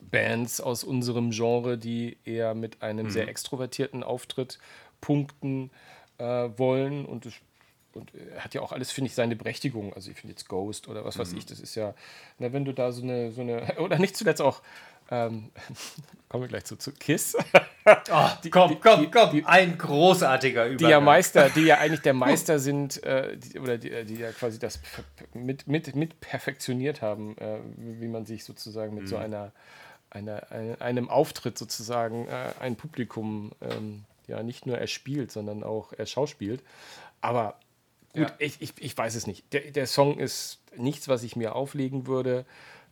Bands 0.00 0.60
aus 0.60 0.82
unserem 0.82 1.30
Genre, 1.30 1.78
die 1.78 2.18
eher 2.24 2.54
mit 2.54 2.82
einem 2.82 3.06
mhm. 3.06 3.10
sehr 3.10 3.28
extrovertierten 3.28 4.02
Auftritt 4.02 4.58
punkten 5.00 5.70
äh, 6.18 6.24
wollen. 6.56 7.04
Und 7.04 7.26
es 7.26 7.34
und 7.94 8.12
hat 8.38 8.54
ja 8.54 8.60
auch 8.60 8.72
alles, 8.72 8.90
finde 8.90 9.08
ich, 9.08 9.14
seine 9.14 9.36
Berechtigung. 9.36 9.92
Also 9.94 10.10
ich 10.10 10.16
finde 10.16 10.32
jetzt 10.32 10.48
Ghost 10.48 10.88
oder 10.88 11.04
was 11.04 11.18
weiß 11.18 11.32
mhm. 11.32 11.38
ich, 11.38 11.46
das 11.46 11.60
ist 11.60 11.74
ja, 11.74 11.94
na, 12.38 12.52
wenn 12.52 12.64
du 12.64 12.72
da 12.72 12.92
so 12.92 13.02
eine, 13.02 13.32
so 13.32 13.40
eine, 13.40 13.76
oder 13.78 13.98
nicht 13.98 14.16
zuletzt 14.16 14.42
auch 14.42 14.62
ähm, 15.10 15.50
kommen 16.28 16.44
wir 16.44 16.48
gleich 16.48 16.64
zu, 16.64 16.76
zu 16.76 16.92
Kiss. 16.92 17.36
Oh, 17.86 18.28
die, 18.44 18.50
komm, 18.50 18.80
komm, 18.80 19.10
komm, 19.10 19.42
ein 19.44 19.78
großartiger 19.78 20.66
Übergang. 20.66 20.78
Die 20.78 20.90
ja 20.90 21.00
Meister, 21.00 21.50
die 21.50 21.62
ja 21.62 21.78
eigentlich 21.78 22.02
der 22.02 22.14
Meister 22.14 22.58
sind, 22.58 23.02
äh, 23.04 23.36
die, 23.36 23.58
oder 23.58 23.78
die, 23.78 24.04
die, 24.04 24.16
ja 24.16 24.32
quasi 24.32 24.58
das 24.58 24.80
mit, 25.32 25.66
mit, 25.66 25.94
mit 25.94 26.20
perfektioniert 26.20 27.02
haben, 27.02 27.36
äh, 27.38 27.58
wie 27.76 28.08
man 28.08 28.26
sich 28.26 28.44
sozusagen 28.44 28.94
mit 28.94 29.04
mhm. 29.04 29.08
so 29.08 29.16
einer 29.16 29.52
einer, 30.14 30.46
einem 30.80 31.08
Auftritt 31.08 31.58
sozusagen 31.58 32.28
äh, 32.28 32.52
ein 32.60 32.76
Publikum 32.76 33.52
ähm, 33.60 34.04
ja 34.26 34.42
nicht 34.42 34.66
nur 34.66 34.78
erspielt, 34.78 35.30
sondern 35.30 35.62
auch 35.62 35.92
erschauspielt. 35.92 36.62
Aber 37.20 37.58
gut, 38.12 38.28
ja. 38.28 38.34
ich, 38.38 38.60
ich, 38.60 38.72
ich 38.78 38.96
weiß 38.96 39.14
es 39.14 39.26
nicht. 39.26 39.52
Der, 39.52 39.70
der 39.70 39.86
Song 39.86 40.18
ist 40.18 40.60
nichts, 40.76 41.08
was 41.08 41.22
ich 41.22 41.36
mir 41.36 41.54
auflegen 41.54 42.06
würde. 42.06 42.46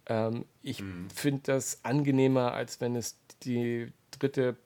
Ähm, 0.07 0.45
ich 0.63 0.81
mhm. 0.81 1.09
finde 1.11 1.43
das 1.45 1.85
angenehmer, 1.85 2.53
als 2.53 2.81
wenn 2.81 2.97
es 2.97 3.19
die 3.43 3.93
dritte, 4.11 4.57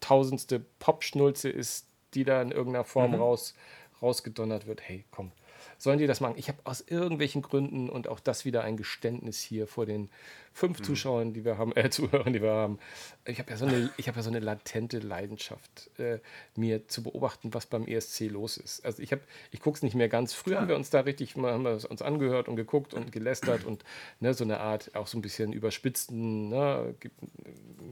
tausendste 0.00 0.60
Popschnulze 0.78 1.48
ist, 1.48 1.86
die 2.14 2.24
da 2.24 2.42
in 2.42 2.50
irgendeiner 2.50 2.84
Form 2.84 3.12
mhm. 3.12 3.18
raus, 3.18 3.54
rausgedonnert 4.00 4.66
wird. 4.66 4.82
Hey, 4.82 5.04
komm, 5.10 5.32
sollen 5.78 5.98
die 5.98 6.06
das 6.06 6.20
machen? 6.20 6.34
Ich 6.36 6.48
habe 6.48 6.58
aus 6.64 6.80
irgendwelchen 6.80 7.42
Gründen 7.42 7.88
und 7.88 8.08
auch 8.08 8.20
das 8.20 8.44
wieder 8.44 8.62
ein 8.62 8.76
Geständnis 8.76 9.40
hier 9.40 9.66
vor 9.66 9.86
den 9.86 10.10
fünf 10.52 10.80
mhm. 10.80 10.84
Zuschauern, 10.84 11.32
die 11.32 11.44
wir 11.44 11.58
haben, 11.58 11.74
äh, 11.76 11.90
Zuhörern, 11.90 12.32
die 12.32 12.42
wir 12.42 12.52
haben. 12.52 12.78
Ich 13.24 13.38
habe 13.38 13.50
ja, 13.50 13.56
so 13.56 13.66
eine, 13.66 13.90
hab 13.98 14.16
ja 14.16 14.22
so 14.22 14.30
eine 14.30 14.40
latente 14.40 14.98
Leidenschaft, 14.98 15.90
äh, 15.98 16.18
mir 16.56 16.88
zu 16.88 17.02
beobachten, 17.02 17.54
was 17.54 17.66
beim 17.66 17.86
ESC 17.86 18.22
los 18.30 18.56
ist. 18.56 18.84
Also 18.84 19.02
ich, 19.02 19.14
ich 19.50 19.60
gucke 19.60 19.76
es 19.76 19.82
nicht 19.82 19.94
mehr 19.94 20.08
ganz. 20.08 20.34
Früher 20.34 20.60
haben 20.60 20.68
wir 20.68 20.76
uns 20.76 20.90
da 20.90 21.00
richtig 21.00 21.36
mal, 21.36 21.52
haben 21.52 21.64
wir 21.64 21.90
uns 21.90 22.02
angehört 22.02 22.48
und 22.48 22.56
geguckt 22.56 22.94
und 22.94 23.12
gelästert 23.12 23.64
und 23.64 23.84
ne, 24.20 24.34
so 24.34 24.44
eine 24.44 24.60
Art 24.60 24.94
auch 24.94 25.06
so 25.06 25.18
ein 25.18 25.22
bisschen 25.22 25.52
überspitzten 25.52 26.48
ne, 26.48 26.94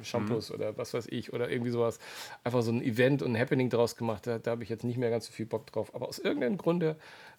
Shampoos 0.03 0.51
mhm. 0.51 0.57
oder 0.57 0.77
was 0.77 0.95
weiß 0.95 1.07
ich 1.09 1.33
oder 1.33 1.51
irgendwie 1.51 1.71
sowas. 1.71 1.99
Einfach 2.45 2.63
so 2.63 2.73
ein 2.73 2.83
Event 2.83 3.23
und 3.23 3.33
ein 3.35 3.41
Happening 3.41 3.71
draus 3.71 3.97
gemacht. 3.97 4.27
Da, 4.27 4.39
da 4.39 4.53
habe 4.53 4.63
ich 4.63 4.69
jetzt 4.69 4.85
nicht 4.85 4.99
mehr 4.99 5.11
ganz 5.11 5.27
so 5.27 5.33
viel 5.33 5.47
Bock 5.47 5.67
drauf. 5.67 5.95
Aber 5.95 6.09
aus 6.09 6.19
irgendeinem 6.19 6.59
Grunde 6.59 6.97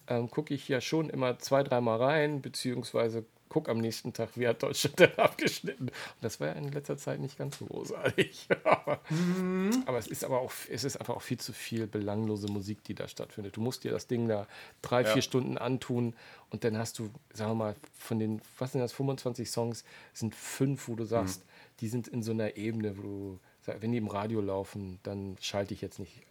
ähm, 0.08 0.30
gucke 0.30 0.54
ich 0.54 0.68
ja 0.68 0.80
schon 0.80 1.10
immer 1.10 1.38
zwei, 1.38 1.62
dreimal 1.62 2.02
rein, 2.02 2.42
beziehungsweise 2.42 3.24
gucke 3.52 3.70
am 3.70 3.78
nächsten 3.78 4.14
Tag, 4.14 4.30
wie 4.36 4.48
hat 4.48 4.62
Deutschland 4.62 4.98
denn 4.98 5.18
abgeschnitten. 5.18 5.88
Und 5.88 6.22
das 6.22 6.40
war 6.40 6.48
ja 6.48 6.52
in 6.54 6.72
letzter 6.72 6.96
Zeit 6.96 7.20
nicht 7.20 7.36
ganz 7.36 7.58
so 7.58 7.66
großartig. 7.66 8.48
aber, 8.64 9.00
mhm. 9.10 9.82
aber, 9.84 9.98
es 9.98 10.06
ist 10.06 10.24
aber 10.24 10.40
auch, 10.40 10.52
es 10.70 10.84
ist 10.84 10.96
einfach 10.96 11.16
auch 11.16 11.22
viel 11.22 11.38
zu 11.38 11.52
viel 11.52 11.86
belanglose 11.86 12.50
Musik, 12.50 12.82
die 12.84 12.94
da 12.94 13.08
stattfindet. 13.08 13.58
Du 13.58 13.60
musst 13.60 13.84
dir 13.84 13.90
das 13.90 14.06
Ding 14.06 14.26
da 14.26 14.46
drei, 14.80 15.02
ja. 15.02 15.08
vier 15.08 15.20
Stunden 15.20 15.58
antun 15.58 16.14
und 16.48 16.64
dann 16.64 16.78
hast 16.78 16.98
du, 16.98 17.10
sagen 17.34 17.50
wir 17.50 17.56
mal, 17.56 17.76
von 17.92 18.18
den, 18.18 18.40
was 18.58 18.72
sind 18.72 18.80
das, 18.80 18.94
25 18.94 19.50
Songs, 19.50 19.84
sind 20.14 20.34
fünf, 20.34 20.88
wo 20.88 20.94
du 20.94 21.04
sagst, 21.04 21.44
mhm. 21.44 21.48
die 21.80 21.88
sind 21.88 22.08
in 22.08 22.22
so 22.22 22.32
einer 22.32 22.56
Ebene, 22.56 22.96
wo 22.96 23.02
du, 23.02 23.40
wenn 23.80 23.92
die 23.92 23.98
im 23.98 24.08
Radio 24.08 24.40
laufen, 24.40 24.98
dann 25.02 25.36
schalte 25.42 25.74
ich 25.74 25.82
jetzt 25.82 25.98
nicht 25.98 26.22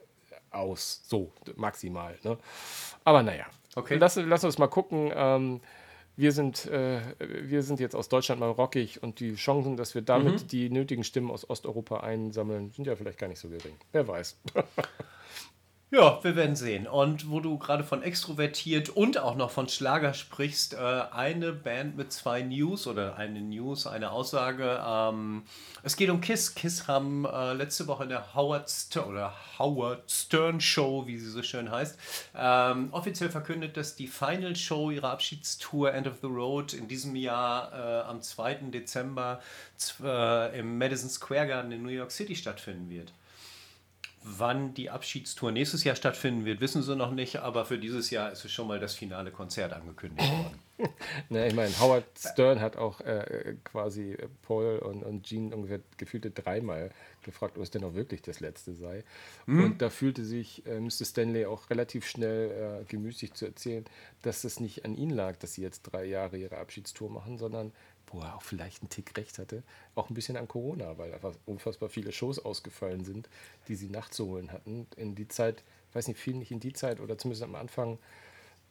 aus. 0.50 1.04
So, 1.06 1.32
maximal. 1.56 2.18
Ne? 2.24 2.40
Aber 3.04 3.22
naja, 3.22 3.46
okay. 3.76 3.98
lass, 3.98 4.16
lass 4.16 4.44
uns 4.44 4.58
mal 4.58 4.68
gucken. 4.68 5.12
Ähm, 5.14 5.62
wir 6.16 6.32
sind, 6.32 6.66
äh, 6.68 7.02
wir 7.20 7.64
sind 7.64 7.80
jetzt 7.80 7.96
aus 7.96 8.10
Deutschland 8.10 8.40
mal 8.40 8.50
rockig 8.50 9.02
und 9.02 9.20
die 9.20 9.36
Chancen, 9.36 9.78
dass 9.78 9.96
wir 9.96 10.02
damit 10.02 10.44
mhm. 10.44 10.48
die 10.48 10.70
nötigen 10.70 11.04
Stimmen 11.04 11.32
aus 11.32 11.50
Osteuropa 11.50 12.02
einsammeln, 12.02 12.72
sind 12.72 12.86
ja 12.86 12.96
vielleicht 12.96 13.18
gar 13.18 13.28
nicht 13.28 13.40
so 13.40 13.50
gering. 13.50 13.76
Wer 13.92 14.08
weiß. 14.08 14.38
Ja, 15.94 16.24
wir 16.24 16.38
werden 16.38 16.56
sehen. 16.56 16.88
Und 16.88 17.30
wo 17.30 17.42
du 17.42 17.58
gerade 17.58 17.84
von 17.84 18.02
extrovertiert 18.02 18.88
und 18.88 19.18
auch 19.18 19.36
noch 19.36 19.52
von 19.52 19.68
Schlager 19.68 20.14
sprichst, 20.14 20.74
äh, 20.74 20.78
eine 20.78 21.52
Band 21.52 21.98
mit 21.98 22.14
zwei 22.14 22.42
News 22.44 22.88
oder 22.88 23.18
eine 23.18 23.42
News, 23.42 23.88
eine 23.88 24.12
Aussage. 24.12 24.82
Ähm, 24.88 25.44
es 25.84 25.98
geht 25.98 26.10
um 26.10 26.22
Kiss. 26.22 26.56
Kiss 26.56 26.88
haben 26.88 27.26
äh, 27.26 27.52
letzte 27.52 27.88
Woche 27.88 28.04
in 28.04 28.10
der 28.10 28.34
Howard 28.34 28.70
Stern 28.70 29.10
oder 29.10 29.34
Howard 29.60 30.10
Stern 30.10 30.62
Show, 30.62 31.08
wie 31.08 31.18
sie 31.18 31.30
so 31.30 31.44
schön 31.44 31.70
heißt, 31.70 32.00
ähm, 32.38 32.88
offiziell 32.94 33.30
verkündet, 33.30 33.76
dass 33.76 33.94
die 33.98 34.08
Final 34.08 34.56
Show 34.56 34.92
ihrer 34.92 35.10
Abschiedstour 35.10 35.94
End 35.94 36.08
of 36.08 36.20
the 36.22 36.28
Road 36.28 36.72
in 36.74 36.88
diesem 36.88 37.18
Jahr 37.18 37.74
äh, 37.74 38.02
am 38.08 38.22
2. 38.22 38.70
Dezember 38.72 39.42
im 40.54 40.78
Madison 40.78 41.10
Square 41.10 41.48
Garden 41.48 41.72
in 41.72 41.82
New 41.82 41.90
York 41.90 42.12
City 42.12 42.36
stattfinden 42.36 42.90
wird. 42.90 43.12
Wann 44.24 44.74
die 44.74 44.90
Abschiedstour 44.90 45.52
nächstes 45.52 45.84
Jahr 45.84 45.96
stattfinden 45.96 46.46
wird, 46.46 46.62
wissen 46.62 46.84
sie 46.84 46.96
noch 46.96 47.12
nicht, 47.12 47.38
aber 47.38 47.66
für 47.66 47.80
dieses 47.80 48.12
Jahr 48.12 48.32
ist 48.32 48.46
es 48.46 48.52
schon 48.52 48.68
mal 48.68 48.80
das 48.80 48.94
finale 48.94 49.32
Konzert 49.32 49.74
angekündigt 49.74 50.30
worden. 50.30 50.60
ne, 51.30 51.48
ich 51.48 51.54
meine, 51.54 51.72
Howard 51.80 52.06
Stern 52.18 52.60
hat 52.60 52.78
auch 52.78 53.02
äh, 53.02 53.56
quasi 53.64 54.18
Paul 54.44 54.80
und, 54.80 55.04
und 55.04 55.24
Gene 55.24 55.56
ungefähr 55.56 55.80
gefühlte 55.98 56.32
dreimal 56.32 56.92
gefragt, 57.24 57.58
ob 57.58 57.64
es 57.64 57.72
denn 57.72 57.84
auch 57.84 57.94
wirklich 57.94 58.22
das 58.22 58.40
letzte 58.40 58.74
sei. 58.74 59.04
Mhm. 59.46 59.64
Und 59.64 59.82
da 59.82 59.90
fühlte 59.90 60.24
sich 60.26 60.66
äh, 60.66 60.80
Mr. 60.80 61.06
Stanley 61.06 61.46
auch 61.46 61.70
relativ 61.70 62.08
schnell 62.08 62.82
äh, 62.82 62.86
gemüßigt 62.86 63.36
zu 63.36 63.46
erzählen, 63.46 63.86
dass 64.22 64.44
es 64.44 64.60
nicht 64.60 64.86
an 64.86 64.96
ihn 64.96 65.10
lag, 65.10 65.38
dass 65.38 65.56
sie 65.56 65.62
jetzt 65.62 65.84
drei 65.84 66.06
Jahre 66.06 66.38
ihre 66.38 66.58
Abschiedstour 66.58 67.10
machen, 67.10 67.38
sondern 67.38 67.72
wo 68.14 68.22
er 68.22 68.36
auch 68.36 68.42
vielleicht 68.42 68.82
einen 68.82 68.90
Tick 68.90 69.18
recht 69.18 69.40
hatte, 69.40 69.64
auch 69.96 70.10
ein 70.10 70.14
bisschen 70.14 70.38
an 70.38 70.48
Corona, 70.48 70.98
weil 70.98 71.14
einfach 71.14 71.34
unfassbar 71.46 71.90
viele 71.90 72.12
Shows 72.12 72.40
ausgefallen 72.40 73.04
sind, 73.04 73.30
die 73.68 73.76
sie 73.76 73.90
nachzuholen 73.90 74.52
hatten. 74.52 74.88
In 74.98 75.16
die 75.16 75.28
Zeit, 75.28 75.64
ich 75.90 75.96
weiß 75.96 76.08
nicht, 76.08 76.20
viel 76.20 76.36
nicht 76.36 76.52
in 76.52 76.60
die 76.60 76.74
Zeit 76.74 77.00
oder 77.00 77.18
zumindest 77.18 77.44
am 77.44 77.56
Anfang, 77.56 77.98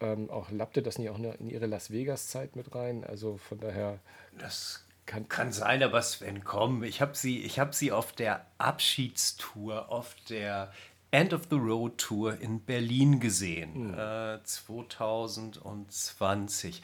ähm, 0.00 0.30
auch 0.30 0.50
lappte 0.50 0.82
das 0.82 0.98
nicht 0.98 1.10
auch 1.10 1.18
in 1.18 1.50
ihre 1.50 1.66
Las 1.66 1.90
Vegas-Zeit 1.90 2.56
mit 2.56 2.74
rein. 2.74 3.04
Also 3.04 3.36
von 3.36 3.60
daher. 3.60 3.98
Das 4.38 4.84
kann, 5.06 5.28
kann 5.28 5.52
sein, 5.52 5.82
aber 5.82 6.00
Sven, 6.02 6.44
komm, 6.44 6.84
ich 6.84 7.00
habe 7.00 7.16
sie, 7.16 7.48
hab 7.48 7.74
sie 7.74 7.90
auf 7.90 8.12
der 8.12 8.46
Abschiedstour, 8.58 9.90
auf 9.90 10.14
der 10.28 10.72
End 11.12 11.32
of 11.32 11.48
the 11.50 11.56
Road 11.56 11.98
Tour 11.98 12.40
in 12.40 12.60
Berlin 12.60 13.18
gesehen, 13.18 13.74
hm. 13.74 13.98
äh, 13.98 14.38
2020. 14.44 16.82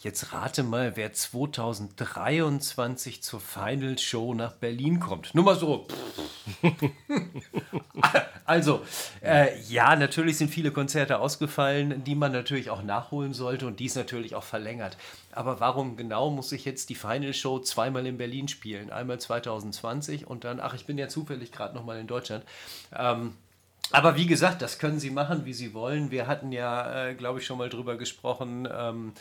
Jetzt 0.00 0.32
rate 0.32 0.62
mal, 0.62 0.96
wer 0.96 1.12
2023 1.12 3.20
zur 3.20 3.40
Final 3.40 3.98
Show 3.98 4.32
nach 4.32 4.52
Berlin 4.52 5.00
kommt. 5.00 5.34
Nur 5.34 5.44
mal 5.44 5.58
so. 5.58 5.88
also, 8.44 8.82
äh, 9.22 9.60
ja, 9.62 9.96
natürlich 9.96 10.38
sind 10.38 10.50
viele 10.50 10.70
Konzerte 10.70 11.18
ausgefallen, 11.18 12.04
die 12.04 12.14
man 12.14 12.30
natürlich 12.30 12.70
auch 12.70 12.82
nachholen 12.82 13.34
sollte 13.34 13.66
und 13.66 13.80
dies 13.80 13.96
natürlich 13.96 14.36
auch 14.36 14.44
verlängert. 14.44 14.96
Aber 15.32 15.58
warum 15.58 15.96
genau 15.96 16.30
muss 16.30 16.52
ich 16.52 16.64
jetzt 16.64 16.90
die 16.90 16.94
Final 16.94 17.34
Show 17.34 17.58
zweimal 17.58 18.06
in 18.06 18.18
Berlin 18.18 18.46
spielen? 18.46 18.90
Einmal 18.90 19.18
2020 19.18 20.28
und 20.28 20.44
dann, 20.44 20.60
ach, 20.60 20.74
ich 20.74 20.86
bin 20.86 20.96
ja 20.96 21.08
zufällig 21.08 21.50
gerade 21.50 21.74
nochmal 21.74 21.98
in 21.98 22.06
Deutschland. 22.06 22.44
Ähm, 22.96 23.34
aber 23.90 24.16
wie 24.16 24.26
gesagt, 24.26 24.62
das 24.62 24.78
können 24.78 25.00
Sie 25.00 25.10
machen, 25.10 25.44
wie 25.44 25.54
Sie 25.54 25.72
wollen. 25.74 26.10
Wir 26.10 26.26
hatten 26.26 26.52
ja, 26.52 27.08
äh, 27.08 27.14
glaube 27.14 27.40
ich, 27.40 27.46
schon 27.46 27.58
mal 27.58 27.68
drüber 27.68 27.96
gesprochen. 27.96 28.68
Ähm, 28.70 29.12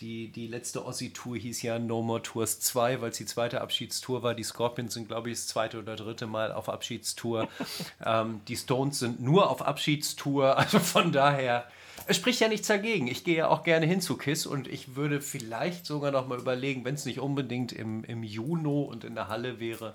die, 0.00 0.28
die 0.28 0.46
letzte 0.46 0.84
Ossi-Tour 0.84 1.36
hieß 1.38 1.62
ja 1.62 1.78
No 1.78 2.02
More 2.02 2.20
Tours 2.20 2.60
2, 2.60 3.00
weil 3.00 3.10
es 3.10 3.16
die 3.16 3.24
zweite 3.24 3.60
Abschiedstour 3.62 4.22
war. 4.22 4.34
Die 4.34 4.42
Scorpions 4.42 4.92
sind, 4.94 5.08
glaube 5.08 5.30
ich, 5.30 5.36
das 5.36 5.46
zweite 5.46 5.78
oder 5.78 5.96
dritte 5.96 6.26
Mal 6.26 6.52
auf 6.52 6.68
Abschiedstour. 6.68 7.48
ähm, 8.04 8.40
die 8.46 8.56
Stones 8.56 8.98
sind 8.98 9.20
nur 9.20 9.48
auf 9.50 9.62
Abschiedstour. 9.62 10.56
Also 10.66 10.80
von 10.80 11.12
daher, 11.12 11.68
es 12.06 12.16
spricht 12.16 12.40
ja 12.40 12.48
nichts 12.48 12.66
dagegen. 12.66 13.06
Ich 13.06 13.24
gehe 13.24 13.36
ja 13.36 13.48
auch 13.48 13.62
gerne 13.62 13.86
hin 13.86 14.00
zu 14.00 14.16
KISS 14.16 14.46
und 14.46 14.66
ich 14.66 14.96
würde 14.96 15.20
vielleicht 15.20 15.86
sogar 15.86 16.10
noch 16.10 16.26
mal 16.26 16.38
überlegen, 16.38 16.84
wenn 16.84 16.96
es 16.96 17.04
nicht 17.04 17.20
unbedingt 17.20 17.72
im, 17.72 18.02
im 18.04 18.24
Juni 18.24 18.84
und 18.84 19.04
in 19.04 19.14
der 19.14 19.28
Halle 19.28 19.60
wäre, 19.60 19.94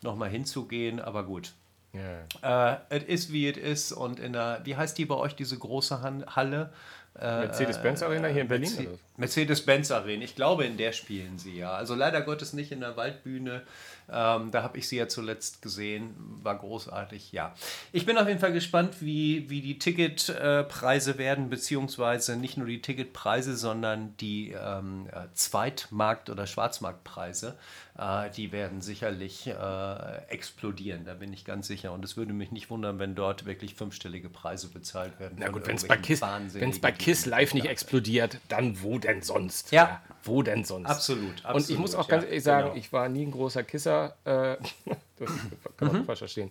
noch 0.00 0.16
mal 0.16 0.30
hinzugehen. 0.30 1.00
Aber 1.00 1.24
gut, 1.24 1.54
Yeah. 1.94 2.78
Äh, 2.90 2.96
es 2.96 3.04
ist 3.04 3.32
wie 3.32 3.48
es 3.48 3.58
ist 3.58 3.92
und 3.92 4.18
in 4.18 4.32
der, 4.32 4.60
wie 4.64 4.76
heißt 4.76 4.96
die 4.96 5.04
bei 5.04 5.14
euch, 5.14 5.34
diese 5.34 5.58
große 5.58 6.00
Halle? 6.34 6.72
Äh, 7.18 7.40
Mercedes-Benz 7.40 8.02
Arena 8.02 8.28
hier 8.28 8.42
in 8.42 8.48
Berlin? 8.48 8.98
Mercedes-Benz 9.18 9.90
Arena, 9.90 10.24
ich 10.24 10.34
glaube, 10.34 10.64
in 10.64 10.78
der 10.78 10.92
spielen 10.92 11.38
sie 11.38 11.58
ja. 11.58 11.72
Also 11.72 11.94
leider 11.94 12.22
Gottes 12.22 12.54
nicht 12.54 12.72
in 12.72 12.80
der 12.80 12.96
Waldbühne. 12.96 13.62
Ähm, 14.10 14.50
da 14.50 14.62
habe 14.62 14.78
ich 14.78 14.88
sie 14.88 14.96
ja 14.96 15.08
zuletzt 15.08 15.62
gesehen, 15.62 16.14
war 16.42 16.58
großartig, 16.58 17.32
ja. 17.32 17.54
Ich 17.92 18.06
bin 18.06 18.16
auf 18.16 18.26
jeden 18.26 18.40
Fall 18.40 18.52
gespannt, 18.52 18.96
wie, 19.00 19.48
wie 19.50 19.60
die 19.60 19.78
Ticketpreise 19.78 21.12
äh, 21.12 21.18
werden, 21.18 21.50
beziehungsweise 21.50 22.36
nicht 22.36 22.56
nur 22.56 22.66
die 22.66 22.80
Ticketpreise, 22.80 23.56
sondern 23.56 24.16
die 24.16 24.52
ähm, 24.52 25.06
äh, 25.12 25.32
Zweitmarkt- 25.34 26.30
oder 26.30 26.46
Schwarzmarktpreise. 26.46 27.58
Äh, 27.98 28.30
die 28.30 28.52
werden 28.52 28.80
sicherlich 28.80 29.46
äh, 29.46 30.16
explodieren, 30.28 31.04
da 31.04 31.12
bin 31.14 31.32
ich 31.32 31.44
ganz 31.44 31.66
sicher. 31.66 31.92
Und 31.92 32.04
es 32.04 32.16
würde 32.16 32.32
mich 32.32 32.50
nicht 32.50 32.70
wundern, 32.70 32.98
wenn 32.98 33.14
dort 33.14 33.44
wirklich 33.44 33.74
fünfstellige 33.74 34.30
Preise 34.30 34.68
bezahlt 34.68 35.20
werden. 35.20 35.36
Na 35.38 35.48
gut, 35.48 35.66
wenn 35.66 35.76
es 35.76 35.86
bei, 35.86 35.98
Kiss, 35.98 36.20
bei 36.20 36.92
Kiss 36.92 37.26
live 37.26 37.52
nicht 37.52 37.66
explodiert, 37.66 38.38
dann 38.48 38.82
wo 38.82 38.98
denn 38.98 39.20
sonst? 39.20 39.72
Ja. 39.72 39.84
ja 39.84 40.02
wo 40.24 40.42
denn 40.42 40.64
sonst? 40.64 40.88
Absolut, 40.88 41.44
absolut. 41.44 41.54
Und 41.54 41.70
ich 41.70 41.78
muss 41.78 41.94
auch 41.94 42.08
ganz 42.08 42.24
ehrlich 42.24 42.42
sagen, 42.42 42.68
genau. 42.68 42.78
ich 42.78 42.92
war 42.92 43.08
nie 43.10 43.26
ein 43.26 43.30
großer 43.30 43.62
Kisser. 43.62 44.16
Äh, 44.24 44.56
das 45.18 45.30
kann 45.76 45.88
man 45.88 46.00
mhm. 46.00 46.04
falsch 46.06 46.20
verstehen. 46.20 46.50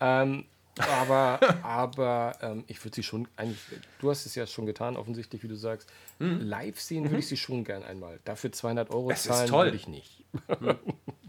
Ähm, 0.00 0.44
aber 0.78 1.40
aber 1.62 2.32
ähm, 2.42 2.64
ich 2.66 2.82
würde 2.84 2.96
sie 2.96 3.02
schon 3.02 3.28
eigentlich, 3.36 3.60
du 4.00 4.10
hast 4.10 4.26
es 4.26 4.34
ja 4.34 4.46
schon 4.46 4.66
getan, 4.66 4.96
offensichtlich, 4.96 5.42
wie 5.42 5.48
du 5.48 5.56
sagst. 5.56 5.88
Mhm. 6.20 6.40
Live 6.42 6.78
sehen 6.78 7.04
würde 7.04 7.18
ich 7.18 7.28
sie 7.28 7.36
schon 7.36 7.64
gern 7.64 7.82
einmal. 7.82 8.20
Dafür 8.24 8.52
200 8.52 8.90
Euro 8.90 9.08
das 9.08 9.24
zahlen 9.24 9.50
würde 9.50 9.76
ich 9.76 9.88
nicht. 9.88 10.24
Mhm. 10.60 10.76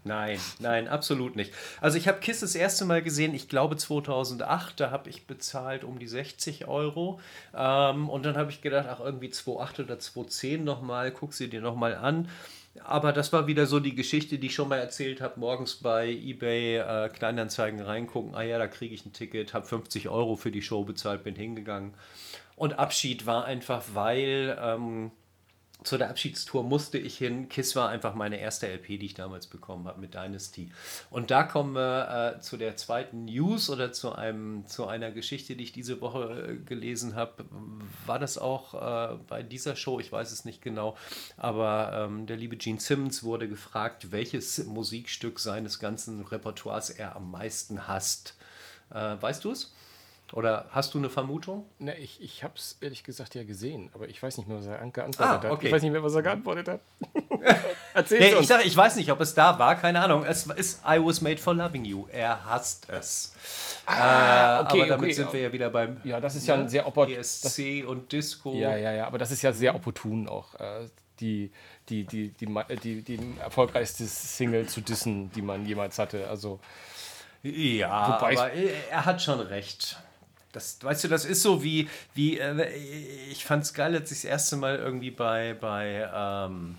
Nein, 0.03 0.39
nein, 0.59 0.87
absolut 0.87 1.35
nicht. 1.35 1.53
Also 1.79 1.97
ich 1.97 2.07
habe 2.07 2.19
KISS 2.19 2.39
das 2.41 2.55
erste 2.55 2.85
Mal 2.85 3.01
gesehen, 3.01 3.35
ich 3.35 3.47
glaube 3.47 3.77
2008, 3.77 4.79
da 4.79 4.91
habe 4.91 5.09
ich 5.09 5.27
bezahlt 5.27 5.83
um 5.83 5.99
die 5.99 6.07
60 6.07 6.67
Euro. 6.67 7.19
Ähm, 7.55 8.09
und 8.09 8.25
dann 8.25 8.35
habe 8.35 8.51
ich 8.51 8.61
gedacht, 8.61 8.87
ach 8.89 8.99
irgendwie 8.99 9.29
2,8 9.29 9.83
oder 9.83 9.95
2,10 9.95 10.57
nochmal, 10.59 11.11
guck 11.11 11.33
sie 11.33 11.49
dir 11.49 11.61
nochmal 11.61 11.95
an. 11.95 12.27
aber 12.83 13.11
das 13.13 13.31
war 13.31 13.47
wieder 13.47 13.65
so 13.65 13.79
die 13.79 13.95
Geschichte, 13.95 14.39
die 14.39 14.47
ich 14.47 14.55
schon 14.55 14.69
mal 14.69 14.79
erzählt 14.79 15.21
habe. 15.21 15.39
Morgens 15.39 15.75
bei 15.75 16.09
eBay 16.09 16.77
äh, 16.77 17.09
Kleinanzeigen 17.09 17.81
reingucken. 17.81 18.33
Ah 18.35 18.41
ja, 18.43 18.57
da 18.57 18.67
kriege 18.67 18.95
ich 18.95 19.05
ein 19.05 19.13
Ticket, 19.13 19.53
habe 19.53 19.65
50 19.65 20.09
Euro 20.09 20.35
für 20.35 20.51
die 20.51 20.61
Show 20.61 20.83
bezahlt, 20.83 21.23
bin 21.23 21.35
hingegangen. 21.35 21.93
Und 22.61 22.77
Abschied 22.77 23.25
war 23.25 23.45
einfach, 23.45 23.83
weil 23.95 24.55
ähm, 24.61 25.09
zu 25.83 25.97
der 25.97 26.11
Abschiedstour 26.11 26.61
musste 26.61 26.99
ich 26.99 27.17
hin. 27.17 27.49
Kiss 27.49 27.75
war 27.75 27.89
einfach 27.89 28.13
meine 28.13 28.39
erste 28.39 28.67
LP, 28.67 28.99
die 28.99 29.07
ich 29.07 29.13
damals 29.15 29.47
bekommen 29.47 29.87
habe 29.87 29.99
mit 29.99 30.13
Dynasty. 30.13 30.71
Und 31.09 31.31
da 31.31 31.41
kommen 31.41 31.73
wir 31.73 32.35
äh, 32.35 32.39
zu 32.39 32.57
der 32.57 32.77
zweiten 32.77 33.25
News 33.25 33.71
oder 33.71 33.91
zu, 33.91 34.13
einem, 34.13 34.67
zu 34.67 34.85
einer 34.85 35.09
Geschichte, 35.09 35.55
die 35.55 35.63
ich 35.63 35.71
diese 35.71 36.01
Woche 36.01 36.49
äh, 36.51 36.55
gelesen 36.57 37.15
habe. 37.15 37.45
War 38.05 38.19
das 38.19 38.37
auch 38.37 38.75
äh, 38.75 39.15
bei 39.27 39.41
dieser 39.41 39.75
Show? 39.75 39.99
Ich 39.99 40.11
weiß 40.11 40.31
es 40.31 40.45
nicht 40.45 40.61
genau. 40.61 40.95
Aber 41.37 42.05
ähm, 42.11 42.27
der 42.27 42.37
liebe 42.37 42.57
Gene 42.57 42.79
Simmons 42.79 43.23
wurde 43.23 43.49
gefragt, 43.49 44.11
welches 44.11 44.63
Musikstück 44.65 45.39
seines 45.39 45.79
ganzen 45.79 46.21
Repertoires 46.21 46.91
er 46.91 47.15
am 47.15 47.31
meisten 47.31 47.87
hasst. 47.87 48.37
Äh, 48.91 49.19
weißt 49.19 49.45
du 49.45 49.49
es? 49.49 49.73
Oder 50.33 50.65
hast 50.71 50.93
du 50.93 50.97
eine 50.97 51.09
Vermutung? 51.09 51.65
Na, 51.79 51.93
ich 51.97 52.21
ich 52.21 52.43
habe 52.43 52.53
es 52.55 52.77
ehrlich 52.79 53.03
gesagt 53.03 53.35
ja 53.35 53.43
gesehen, 53.43 53.89
aber 53.93 54.07
ich 54.07 54.21
weiß 54.21 54.37
nicht 54.37 54.47
mehr, 54.47 54.57
was 54.57 54.65
er 54.65 54.77
geantwortet 54.77 55.19
ah, 55.19 55.35
okay. 55.35 55.49
hat. 55.49 55.63
Ich 55.63 55.71
weiß 55.71 55.81
nicht 55.81 55.91
mehr, 55.91 56.03
was 56.03 56.15
er 56.15 56.21
geantwortet 56.21 56.67
hat. 56.69 56.81
Erzähl 57.93 58.19
nee, 58.19 58.33
uns. 58.33 58.41
Ich, 58.41 58.47
sag, 58.47 58.65
ich 58.65 58.75
weiß 58.75 58.95
nicht, 58.95 59.11
ob 59.11 59.19
es 59.19 59.33
da 59.33 59.59
war, 59.59 59.75
keine 59.75 60.01
Ahnung. 60.01 60.23
Es 60.23 60.45
ist 60.45 60.81
I 60.85 61.03
was 61.03 61.21
made 61.21 61.37
for 61.37 61.53
loving 61.53 61.83
you. 61.83 62.07
Er 62.11 62.45
hasst 62.45 62.89
es. 62.89 63.33
Ah, 63.85 64.59
äh, 64.59 64.63
okay, 64.63 64.81
aber 64.81 64.89
damit 64.89 65.05
okay. 65.05 65.13
sind 65.13 65.33
wir 65.33 65.41
ja 65.41 65.51
wieder 65.51 65.69
beim 65.69 65.97
ja, 66.03 66.21
das 66.21 66.35
ist 66.35 66.47
ja 66.47 66.55
ein 66.55 66.69
sehr 66.69 66.87
opportun. 66.87 67.15
ESC 67.15 67.85
und 67.85 68.11
Disco. 68.11 68.53
Ja, 68.53 68.77
ja, 68.77 68.93
ja, 68.93 69.07
aber 69.07 69.17
das 69.17 69.31
ist 69.31 69.41
ja 69.41 69.51
sehr 69.51 69.75
opportun 69.75 70.29
auch. 70.29 70.55
Äh, 70.55 70.87
die, 71.19 71.51
die, 71.89 72.05
die, 72.05 72.29
die, 72.29 72.45
die, 72.45 73.01
die, 73.01 73.17
die 73.17 73.39
erfolgreichste 73.39 74.05
Single 74.05 74.67
zu 74.67 74.81
dissen, 74.81 75.31
die 75.31 75.41
man 75.41 75.65
jemals 75.65 75.99
hatte. 75.99 76.27
Also, 76.27 76.59
ja, 77.43 77.89
aber 77.89 78.51
er 78.51 79.05
hat 79.05 79.21
schon 79.21 79.39
recht. 79.39 79.97
Das, 80.51 80.77
weißt 80.81 81.05
du, 81.05 81.07
das 81.07 81.25
ist 81.25 81.41
so 81.41 81.63
wie, 81.63 81.87
wie 82.13 82.37
äh, 82.37 82.67
ich 83.29 83.45
fand 83.45 83.63
es 83.63 83.73
geil, 83.73 83.95
als 83.95 84.11
ich 84.11 84.19
das 84.19 84.25
erste 84.25 84.57
Mal 84.57 84.77
irgendwie 84.77 85.11
bei, 85.11 85.53
bei 85.53 86.09
ähm, 86.13 86.75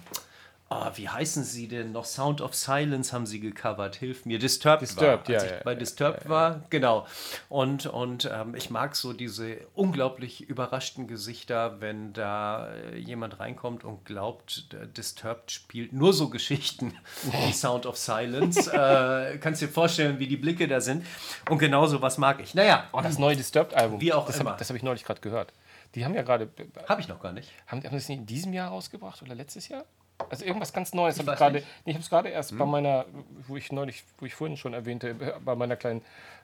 Oh, 0.75 0.91
wie 0.95 1.09
heißen 1.09 1.45
sie 1.45 1.69
denn 1.69 1.93
noch? 1.93 2.07
Sound 2.07 2.41
of 2.41 2.55
Silence 2.55 3.13
haben 3.13 3.27
sie 3.27 3.41
gecovert. 3.41 3.97
Hilf 3.97 4.25
mir. 4.25 4.39
Disturbed, 4.39 4.83
Disturbed 4.83 5.29
war. 5.29 5.35
Als 5.35 5.45
ich 5.45 5.51
ja, 5.51 5.61
bei 5.65 5.75
Disturbed 5.75 6.25
ja, 6.25 6.31
war, 6.31 6.63
genau. 6.71 7.07
Und, 7.51 7.87
und 7.87 8.31
ähm, 8.33 8.55
ich 8.55 8.71
mag 8.71 8.97
so 8.97 9.13
diese 9.13 9.59
unglaublich 9.75 10.49
überraschten 10.49 11.07
Gesichter, 11.07 11.81
wenn 11.81 12.15
da 12.15 12.73
äh, 12.73 12.97
jemand 12.97 13.39
reinkommt 13.39 13.85
und 13.85 14.07
glaubt, 14.07 14.69
Disturbed 14.97 15.51
spielt 15.51 15.93
nur 15.93 16.15
so 16.15 16.31
Geschichten 16.31 16.95
wie 17.31 17.53
Sound 17.53 17.85
of 17.85 17.99
Silence. 17.99 18.73
äh, 18.73 19.39
kannst 19.39 19.61
dir 19.61 19.69
vorstellen, 19.69 20.19
wie 20.19 20.27
die 20.27 20.39
Blicke 20.39 20.69
da 20.69 20.81
sind. 20.81 21.05
Und 21.51 21.59
genauso 21.59 22.01
was 22.01 22.17
mag 22.17 22.41
ich. 22.41 22.55
Naja. 22.55 22.89
Oh, 22.93 23.01
das 23.03 23.19
neue 23.19 23.37
Disturbed-Album. 23.37 24.01
Wie 24.01 24.13
auch 24.13 24.27
das 24.27 24.41
immer. 24.41 24.53
Hab, 24.53 24.59
das 24.59 24.71
habe 24.71 24.79
ich 24.79 24.83
neulich 24.83 25.05
gerade 25.05 25.21
gehört. 25.21 25.53
Die 25.95 26.05
haben 26.05 26.15
ja 26.15 26.23
gerade. 26.23 26.49
Habe 26.89 27.03
ich 27.03 27.09
noch 27.09 27.21
gar 27.21 27.33
nicht. 27.33 27.51
Haben, 27.67 27.85
haben 27.85 27.91
sie 27.91 27.97
es 27.97 28.09
nicht 28.09 28.19
in 28.19 28.27
diesem 28.27 28.55
Jahr 28.55 28.71
rausgebracht 28.71 29.21
oder 29.21 29.35
letztes 29.35 29.69
Jahr? 29.69 29.85
Also 30.31 30.45
irgendwas 30.45 30.73
ganz 30.73 30.93
Neues. 30.95 31.19
Ich, 31.19 31.27
habe 31.27 31.53
nee, 31.53 31.63
ich 31.85 31.95
habe 31.95 32.03
es 32.03 32.11
gerade 32.11 32.29
erst 32.29 32.53
hm. 32.53 32.59
bei 32.59 32.67
meiner, 32.67 33.07
wo 33.47 33.57
ich 33.57 33.73
neulich, 33.73 34.05
wo 34.19 34.27
ich 34.27 34.35
vorhin 34.35 34.57
schon 34.57 34.75
erwähnte, 34.75 35.15
bei 35.45 35.55
meiner 35.55 35.77
kleinen 35.77 36.03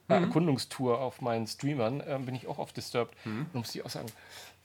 äh, 0.08 0.16
hm. 0.16 0.24
Erkundungstour 0.24 1.00
auf 1.00 1.20
meinen 1.20 1.46
Streamern, 1.46 2.00
äh, 2.00 2.18
bin 2.18 2.34
ich 2.34 2.46
auch 2.46 2.58
auf 2.58 2.72
Disturbed. 2.72 3.14
Hm. 3.24 3.46
Und 3.52 3.54
muss 3.54 3.74
ich 3.74 3.84
auch 3.84 3.90
sagen, 3.90 4.08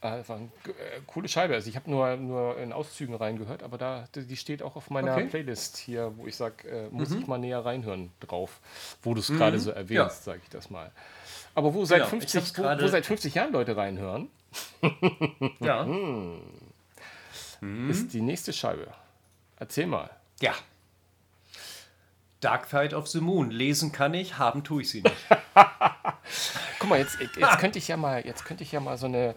äh, 0.04 0.28
war 0.28 0.38
eine 0.38 0.46
äh, 0.46 1.02
coole 1.08 1.28
Scheibe. 1.28 1.54
Also 1.54 1.70
ich 1.70 1.76
habe 1.76 1.90
nur, 1.90 2.16
nur 2.18 2.58
in 2.58 2.74
Auszügen 2.74 3.16
reingehört, 3.16 3.64
aber 3.64 3.78
da, 3.78 4.08
die 4.16 4.36
steht 4.36 4.62
auch 4.62 4.76
auf 4.76 4.90
meiner 4.90 5.14
okay. 5.14 5.28
Playlist 5.28 5.78
hier, 5.78 6.14
wo 6.18 6.28
ich 6.28 6.36
sage, 6.36 6.68
äh, 6.68 6.90
muss 6.90 7.10
mhm. 7.10 7.20
ich 7.20 7.28
mal 7.28 7.38
näher 7.38 7.66
reinhören 7.66 8.12
drauf, 8.20 8.60
wo 9.02 9.14
du 9.14 9.22
es 9.22 9.30
mhm. 9.30 9.38
gerade 9.38 9.60
so 9.60 9.72
erwähnst, 9.72 9.92
ja. 9.92 10.34
sage 10.34 10.42
ich 10.44 10.50
das 10.50 10.70
mal. 10.70 10.92
Aber 11.56 11.74
wo 11.74 11.86
seit, 11.86 12.00
genau. 12.00 12.10
50, 12.10 12.58
wo, 12.58 12.64
wo 12.64 12.88
seit 12.88 13.06
50 13.06 13.36
Jahren 13.36 13.52
Leute 13.54 13.78
reinhören, 13.78 14.30
ja. 15.60 15.88
Hm. 17.64 17.90
ist 17.90 18.14
die 18.14 18.20
nächste 18.20 18.52
Scheibe. 18.52 18.88
Erzähl 19.64 19.88
mal. 19.88 20.10
Ja. 20.42 20.54
Dark 22.42 22.70
Side 22.70 22.94
of 22.94 23.08
the 23.08 23.22
Moon. 23.22 23.50
Lesen 23.50 23.94
kann 23.94 24.14
ich, 24.14 24.38
haben 24.38 24.66
tue 24.66 24.82
ich 24.82 24.90
sie 24.90 25.04
nicht. 25.04 25.16
Guck 26.80 26.90
mal, 26.90 27.00
jetzt, 27.00 27.18
jetzt 27.22 27.60
könnte 27.60 27.80
ich 27.80 27.88
ja 27.88 27.96
mal, 27.96 28.26
jetzt 28.26 28.44
könnte 28.44 28.66
ich 28.66 28.74
ja 28.74 28.82
mal 28.82 28.98
so 28.98 29.06
eine, 29.06 29.30
äh, 29.30 29.36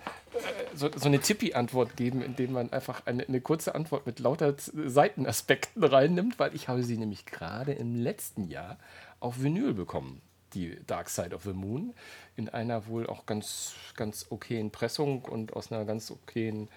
so, 0.75 0.91
so 0.93 1.07
eine 1.07 1.21
Tippi-Antwort 1.21 1.97
geben, 1.97 2.23
indem 2.23 2.55
man 2.55 2.73
einfach 2.73 3.07
eine, 3.07 3.23
eine 3.23 3.41
kurze 3.41 3.77
Antwort 3.77 4.05
mit 4.05 4.19
lauter 4.19 4.57
Seitenaspekten 4.59 5.85
reinnimmt, 5.85 6.41
weil 6.41 6.57
ich 6.57 6.67
habe 6.67 6.83
sie 6.83 6.97
nämlich 6.97 7.25
gerade 7.25 7.73
im 7.75 7.95
letzten 7.95 8.49
Jahr 8.49 8.79
auf 9.21 9.41
Vinyl 9.41 9.75
bekommen, 9.75 10.23
die 10.55 10.77
Dark 10.89 11.09
Side 11.09 11.37
of 11.37 11.45
the 11.45 11.53
Moon, 11.53 11.95
in 12.35 12.49
einer 12.49 12.89
wohl 12.89 13.07
auch 13.07 13.27
ganz, 13.27 13.75
ganz 13.95 14.27
okayen 14.31 14.73
Pressung 14.73 15.25
und 15.25 15.53
aus 15.53 15.71
einer 15.71 15.85
ganz 15.85 16.11
okayen 16.11 16.69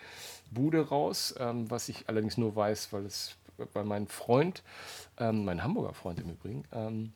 Bude 0.51 0.87
raus, 0.87 1.35
ähm, 1.37 1.69
was 1.69 1.89
ich 1.89 2.09
allerdings 2.09 2.37
nur 2.37 2.55
weiß, 2.55 2.91
weil 2.93 3.05
es 3.05 3.35
bei 3.65 3.83
meinem 3.83 4.07
Freund, 4.07 4.63
ähm, 5.17 5.45
mein 5.45 5.63
Hamburger 5.63 5.93
Freund 5.93 6.19
im 6.19 6.29
Übrigen, 6.29 6.63
ähm, 6.71 7.13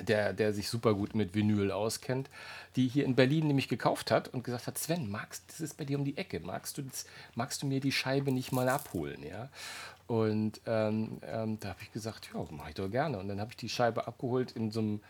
der, 0.00 0.32
der 0.32 0.52
sich 0.52 0.68
super 0.68 0.94
gut 0.94 1.14
mit 1.14 1.34
Vinyl 1.34 1.70
auskennt, 1.70 2.28
die 2.76 2.88
hier 2.88 3.04
in 3.04 3.14
Berlin 3.14 3.46
nämlich 3.46 3.68
gekauft 3.68 4.10
hat 4.10 4.28
und 4.28 4.44
gesagt 4.44 4.66
hat, 4.66 4.78
Sven, 4.78 5.10
magst, 5.10 5.44
das 5.48 5.60
ist 5.60 5.76
bei 5.76 5.84
dir 5.84 5.98
um 5.98 6.04
die 6.04 6.18
Ecke, 6.18 6.40
magst 6.40 6.76
du, 6.78 6.82
das, 6.82 7.06
magst 7.34 7.62
du 7.62 7.66
mir 7.66 7.80
die 7.80 7.92
Scheibe 7.92 8.30
nicht 8.30 8.52
mal 8.52 8.68
abholen? 8.68 9.22
Ja? 9.22 9.48
Und 10.06 10.60
ähm, 10.66 11.18
ähm, 11.22 11.58
da 11.60 11.70
habe 11.70 11.80
ich 11.82 11.92
gesagt, 11.92 12.30
ja, 12.32 12.44
mache 12.50 12.70
ich 12.70 12.74
doch 12.74 12.90
gerne. 12.90 13.18
Und 13.18 13.28
dann 13.28 13.40
habe 13.40 13.50
ich 13.50 13.56
die 13.56 13.68
Scheibe 13.68 14.06
abgeholt 14.06 14.52
in 14.52 14.70
so 14.70 14.80
einem, 14.80 15.00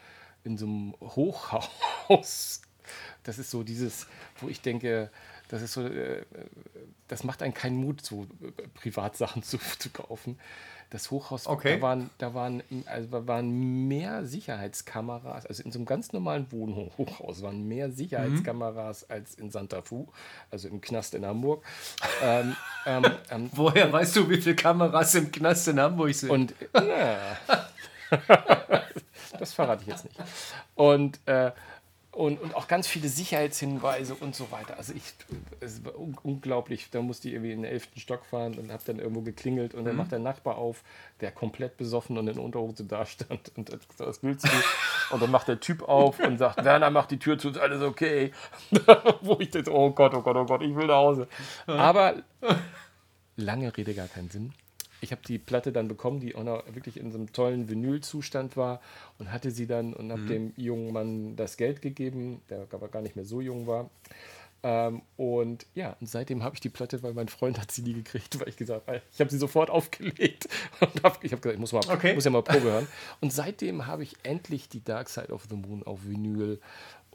in 0.44 0.56
so 0.56 0.66
einem 0.66 0.94
Hochhaus. 1.00 2.62
Das 3.24 3.38
ist 3.38 3.50
so 3.50 3.62
dieses, 3.64 4.06
wo 4.40 4.48
ich 4.48 4.60
denke, 4.60 5.10
das 5.48 5.62
ist 5.62 5.72
so, 5.72 5.86
äh, 5.86 6.24
das 7.08 7.24
macht 7.24 7.42
einen 7.42 7.54
keinen 7.54 7.76
Mut, 7.76 8.04
so 8.04 8.26
äh, 8.42 8.68
Privatsachen 8.74 9.42
zu, 9.44 9.58
zu 9.58 9.90
kaufen. 9.90 10.38
Das 10.90 11.10
Hochhaus, 11.10 11.48
okay. 11.48 11.76
da, 11.76 11.82
waren, 11.82 12.10
da 12.18 12.32
waren, 12.32 12.62
also 12.86 13.26
waren 13.26 13.88
mehr 13.88 14.24
Sicherheitskameras, 14.24 15.44
also 15.44 15.64
in 15.64 15.72
so 15.72 15.80
einem 15.80 15.86
ganz 15.86 16.12
normalen 16.12 16.46
Wohnhochhaus 16.52 17.42
waren 17.42 17.66
mehr 17.66 17.90
Sicherheitskameras 17.90 19.02
mhm. 19.02 19.12
als 19.12 19.34
in 19.34 19.50
Santa 19.50 19.82
Fu, 19.82 20.06
also 20.48 20.68
im 20.68 20.80
Knast 20.80 21.14
in 21.14 21.26
Hamburg. 21.26 21.64
ähm, 22.22 22.54
ähm, 22.86 23.04
ähm, 23.30 23.50
Woher 23.52 23.92
weißt 23.92 24.14
du, 24.14 24.30
wie 24.30 24.40
viele 24.40 24.54
Kameras 24.54 25.16
im 25.16 25.32
Knast 25.32 25.66
in 25.66 25.80
Hamburg 25.80 26.14
sind? 26.14 26.30
Und, 26.30 26.54
ja, 26.72 27.36
das 29.40 29.52
verrate 29.54 29.82
ich 29.82 29.88
jetzt 29.88 30.04
nicht. 30.04 30.16
Und 30.76 31.18
äh, 31.26 31.50
und, 32.16 32.40
und 32.40 32.56
auch 32.56 32.66
ganz 32.66 32.86
viele 32.86 33.08
Sicherheitshinweise 33.08 34.14
und 34.14 34.34
so 34.34 34.50
weiter. 34.50 34.78
Also 34.78 34.94
ich, 34.94 35.02
es 35.60 35.84
war 35.84 35.98
un 35.98 36.16
unglaublich. 36.22 36.88
Da 36.90 37.02
musste 37.02 37.28
ich 37.28 37.34
irgendwie 37.34 37.52
in 37.52 37.62
den 37.62 37.70
elften 37.70 38.00
Stock 38.00 38.24
fahren 38.24 38.58
und 38.58 38.72
habe 38.72 38.82
dann 38.86 38.98
irgendwo 38.98 39.20
geklingelt 39.20 39.74
und 39.74 39.84
dann 39.84 39.92
mhm. 39.92 39.98
macht 39.98 40.12
der 40.12 40.18
Nachbar 40.18 40.56
auf, 40.56 40.82
der 41.20 41.30
komplett 41.30 41.76
besoffen 41.76 42.16
und 42.16 42.26
in 42.26 42.38
Unterhose 42.38 42.84
dastand 42.84 43.52
und 43.56 43.70
hat 43.70 43.86
gesagt, 43.86 44.08
was 44.08 44.22
willst 44.22 44.46
du? 44.46 45.14
und 45.14 45.22
dann 45.22 45.30
macht 45.30 45.48
der 45.48 45.60
Typ 45.60 45.82
auf 45.82 46.18
und 46.18 46.38
sagt, 46.38 46.64
Werner, 46.64 46.90
mach 46.90 47.06
die 47.06 47.18
Tür 47.18 47.38
zu, 47.38 47.50
ist 47.50 47.58
alles 47.58 47.82
okay. 47.82 48.32
Wo 49.20 49.36
ich 49.38 49.50
dachte, 49.50 49.70
oh 49.72 49.90
Gott, 49.90 50.14
oh 50.14 50.22
Gott, 50.22 50.36
oh 50.36 50.46
Gott, 50.46 50.62
ich 50.62 50.74
will 50.74 50.86
nach 50.86 50.94
Hause. 50.94 51.28
Aber 51.66 52.22
lange 53.36 53.76
Rede, 53.76 53.92
gar 53.92 54.08
keinen 54.08 54.30
Sinn 54.30 54.54
ich 55.00 55.12
habe 55.12 55.22
die 55.26 55.38
Platte 55.38 55.72
dann 55.72 55.88
bekommen, 55.88 56.20
die 56.20 56.34
auch 56.34 56.44
noch 56.44 56.64
wirklich 56.74 56.98
in 56.98 57.12
so 57.12 57.18
einem 57.18 57.32
tollen 57.32 57.68
Vinylzustand 57.68 58.56
war 58.56 58.80
und 59.18 59.32
hatte 59.32 59.50
sie 59.50 59.66
dann 59.66 59.94
und 59.94 60.10
habe 60.10 60.22
mhm. 60.22 60.28
dem 60.28 60.52
jungen 60.56 60.92
Mann 60.92 61.36
das 61.36 61.56
Geld 61.56 61.82
gegeben, 61.82 62.40
der 62.48 62.66
aber 62.70 62.88
gar 62.88 63.02
nicht 63.02 63.16
mehr 63.16 63.24
so 63.24 63.40
jung 63.40 63.66
war. 63.66 63.90
Ähm, 64.62 65.02
und 65.16 65.66
ja, 65.74 65.96
und 66.00 66.08
seitdem 66.08 66.42
habe 66.42 66.56
ich 66.56 66.60
die 66.60 66.70
Platte, 66.70 67.02
weil 67.02 67.12
mein 67.12 67.28
Freund 67.28 67.60
hat 67.60 67.70
sie 67.70 67.82
nie 67.82 67.92
gekriegt, 67.92 68.40
weil 68.40 68.48
ich 68.48 68.56
gesagt 68.56 68.88
habe, 68.88 69.02
ich 69.12 69.20
habe 69.20 69.30
sie 69.30 69.38
sofort 69.38 69.70
aufgelegt 69.70 70.48
und 70.80 71.02
hab, 71.04 71.22
ich 71.22 71.32
habe 71.32 71.40
gesagt, 71.40 71.54
ich 71.54 71.60
muss, 71.60 71.72
mal, 71.72 71.82
okay. 71.88 72.14
muss 72.14 72.24
ja 72.24 72.30
mal 72.30 72.42
Probe 72.42 72.62
hören. 72.62 72.88
Und 73.20 73.32
seitdem 73.32 73.86
habe 73.86 74.02
ich 74.02 74.16
endlich 74.22 74.68
die 74.68 74.82
Dark 74.82 75.08
Side 75.08 75.32
of 75.32 75.46
the 75.48 75.56
Moon 75.56 75.82
auf 75.82 76.04
Vinyl 76.04 76.60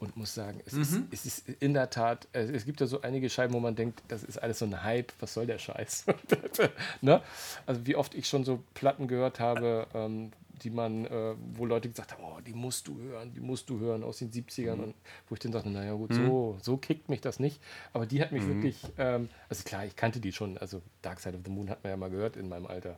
und 0.02 0.16
muss 0.16 0.34
sagen, 0.34 0.60
es, 0.66 0.72
mhm. 0.72 0.80
ist, 0.82 1.00
es 1.12 1.26
ist 1.26 1.48
in 1.60 1.74
der 1.74 1.88
Tat, 1.88 2.26
es 2.32 2.64
gibt 2.64 2.80
ja 2.80 2.88
so 2.88 3.02
einige 3.02 3.30
Scheiben, 3.30 3.54
wo 3.54 3.60
man 3.60 3.76
denkt, 3.76 4.02
das 4.08 4.24
ist 4.24 4.36
alles 4.36 4.58
so 4.58 4.64
ein 4.64 4.82
Hype, 4.82 5.12
was 5.20 5.32
soll 5.32 5.46
der 5.46 5.58
Scheiß? 5.58 6.06
ne? 7.02 7.22
Also 7.66 7.86
wie 7.86 7.94
oft 7.94 8.16
ich 8.16 8.26
schon 8.26 8.44
so 8.44 8.64
Platten 8.74 9.06
gehört 9.06 9.38
habe, 9.38 9.86
ähm, 9.94 10.32
die 10.64 10.70
man, 10.70 11.06
äh, 11.06 11.34
wo 11.54 11.66
Leute 11.66 11.88
gesagt 11.88 12.12
haben, 12.12 12.24
oh, 12.24 12.40
die 12.44 12.52
musst 12.52 12.88
du 12.88 12.98
hören, 12.98 13.32
die 13.32 13.38
musst 13.38 13.70
du 13.70 13.78
hören 13.78 14.02
aus 14.02 14.18
den 14.18 14.32
70ern. 14.32 14.74
Mhm. 14.74 14.82
Und 14.82 14.94
wo 15.28 15.34
ich 15.36 15.40
dann 15.40 15.52
sagte, 15.52 15.70
naja 15.70 15.94
gut, 15.94 16.10
mhm. 16.10 16.26
so, 16.26 16.58
so 16.60 16.76
kickt 16.78 17.08
mich 17.08 17.20
das 17.20 17.38
nicht. 17.38 17.60
Aber 17.92 18.04
die 18.04 18.20
hat 18.20 18.32
mich 18.32 18.42
mhm. 18.42 18.54
wirklich, 18.54 18.82
ähm, 18.98 19.28
also 19.48 19.62
klar, 19.62 19.86
ich 19.86 19.94
kannte 19.94 20.18
die 20.18 20.32
schon, 20.32 20.58
also 20.58 20.82
Dark 21.02 21.20
Side 21.20 21.36
of 21.36 21.42
the 21.44 21.50
Moon 21.50 21.70
hat 21.70 21.84
man 21.84 21.90
ja 21.90 21.96
mal 21.96 22.10
gehört 22.10 22.36
in 22.36 22.48
meinem 22.48 22.66
Alter. 22.66 22.96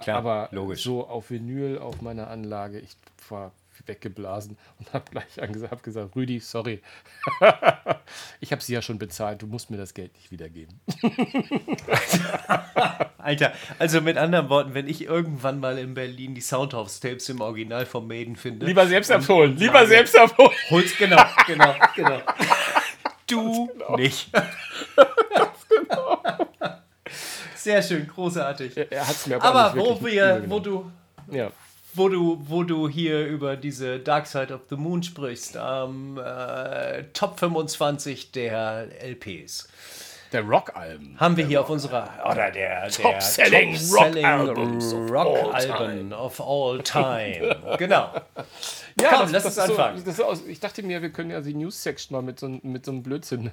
Klar, 0.00 0.18
aber 0.18 0.48
logisch. 0.52 0.82
so 0.82 1.06
auf 1.06 1.30
Vinyl 1.30 1.78
auf 1.78 2.02
meiner 2.02 2.28
Anlage, 2.28 2.78
ich 2.78 2.94
war 3.30 3.52
weggeblasen 3.86 4.56
und 4.78 4.92
habe 4.92 5.10
gleich 5.10 5.42
angesagt, 5.42 5.72
hab 5.72 5.82
gesagt, 5.82 6.16
Rüdi, 6.16 6.40
sorry. 6.40 6.82
ich 8.40 8.52
habe 8.52 8.62
sie 8.62 8.74
ja 8.74 8.82
schon 8.82 8.98
bezahlt, 8.98 9.42
du 9.42 9.46
musst 9.46 9.70
mir 9.70 9.76
das 9.76 9.94
Geld 9.94 10.14
nicht 10.14 10.30
wiedergeben. 10.30 10.80
Alter, 13.18 13.52
also 13.78 14.00
mit 14.00 14.16
anderen 14.16 14.48
Worten, 14.48 14.74
wenn 14.74 14.88
ich 14.88 15.04
irgendwann 15.04 15.60
mal 15.60 15.78
in 15.78 15.94
Berlin 15.94 16.34
die 16.34 16.40
Soundhouse-Tapes 16.40 17.28
im 17.28 17.40
Original 17.40 17.86
vom 17.86 18.06
Maiden 18.06 18.36
finde. 18.36 18.66
Lieber 18.66 18.86
selbst 18.86 19.10
abholen, 19.10 19.56
lieber 19.56 19.80
Nein. 19.80 19.88
selbst 19.88 20.18
abholen. 20.18 20.56
Hol's, 20.70 20.96
genau, 20.96 21.22
genau, 21.46 21.74
genau. 21.94 22.20
Du 23.28 23.66
genau. 23.66 23.96
nicht. 23.96 24.30
genau. 25.68 26.22
Sehr 27.56 27.82
schön, 27.82 28.06
großartig. 28.06 28.76
Er, 28.76 28.92
er 28.92 29.08
hat's 29.08 29.26
mir 29.26 29.42
aber, 29.42 29.72
aber 29.72 29.80
wo 29.80 30.04
wir, 30.04 30.44
wo 30.46 30.60
du, 30.60 30.92
ja. 31.32 31.50
Wo 31.96 32.08
du, 32.08 32.38
wo 32.46 32.62
du 32.62 32.88
hier 32.88 33.26
über 33.26 33.56
diese 33.56 33.98
Dark 33.98 34.26
Side 34.26 34.54
of 34.54 34.62
the 34.70 34.76
Moon 34.76 35.02
sprichst, 35.02 35.58
ähm, 35.60 36.18
äh, 36.18 37.04
Top 37.12 37.38
25 37.38 38.32
der 38.32 38.88
LPs 39.02 39.68
der 40.32 40.42
Rock-Alben. 40.42 41.16
Haben 41.18 41.36
wir 41.36 41.46
hier 41.46 41.60
auf 41.60 41.70
unserer, 41.70 42.08
oder 42.30 42.50
der, 42.50 42.88
Top-Selling 42.88 43.76
Rock-Alben 43.90 46.12
Rock 46.12 46.12
of 46.12 46.40
all 46.40 46.82
time. 46.82 47.56
genau. 47.78 48.10
Ja, 48.98 49.10
Komm, 49.10 49.20
das, 49.30 49.32
lass 49.32 49.44
uns 49.44 49.58
anfangen. 49.58 50.02
So, 50.10 50.24
aus, 50.24 50.46
ich 50.46 50.58
dachte 50.58 50.82
mir, 50.82 51.02
wir 51.02 51.10
können 51.10 51.30
ja 51.30 51.42
die 51.42 51.52
News-Section 51.52 52.16
mal 52.16 52.22
mit 52.22 52.40
so, 52.40 52.48
mit 52.48 52.86
so 52.86 52.92
einem 52.92 53.02
Blödsinn 53.02 53.50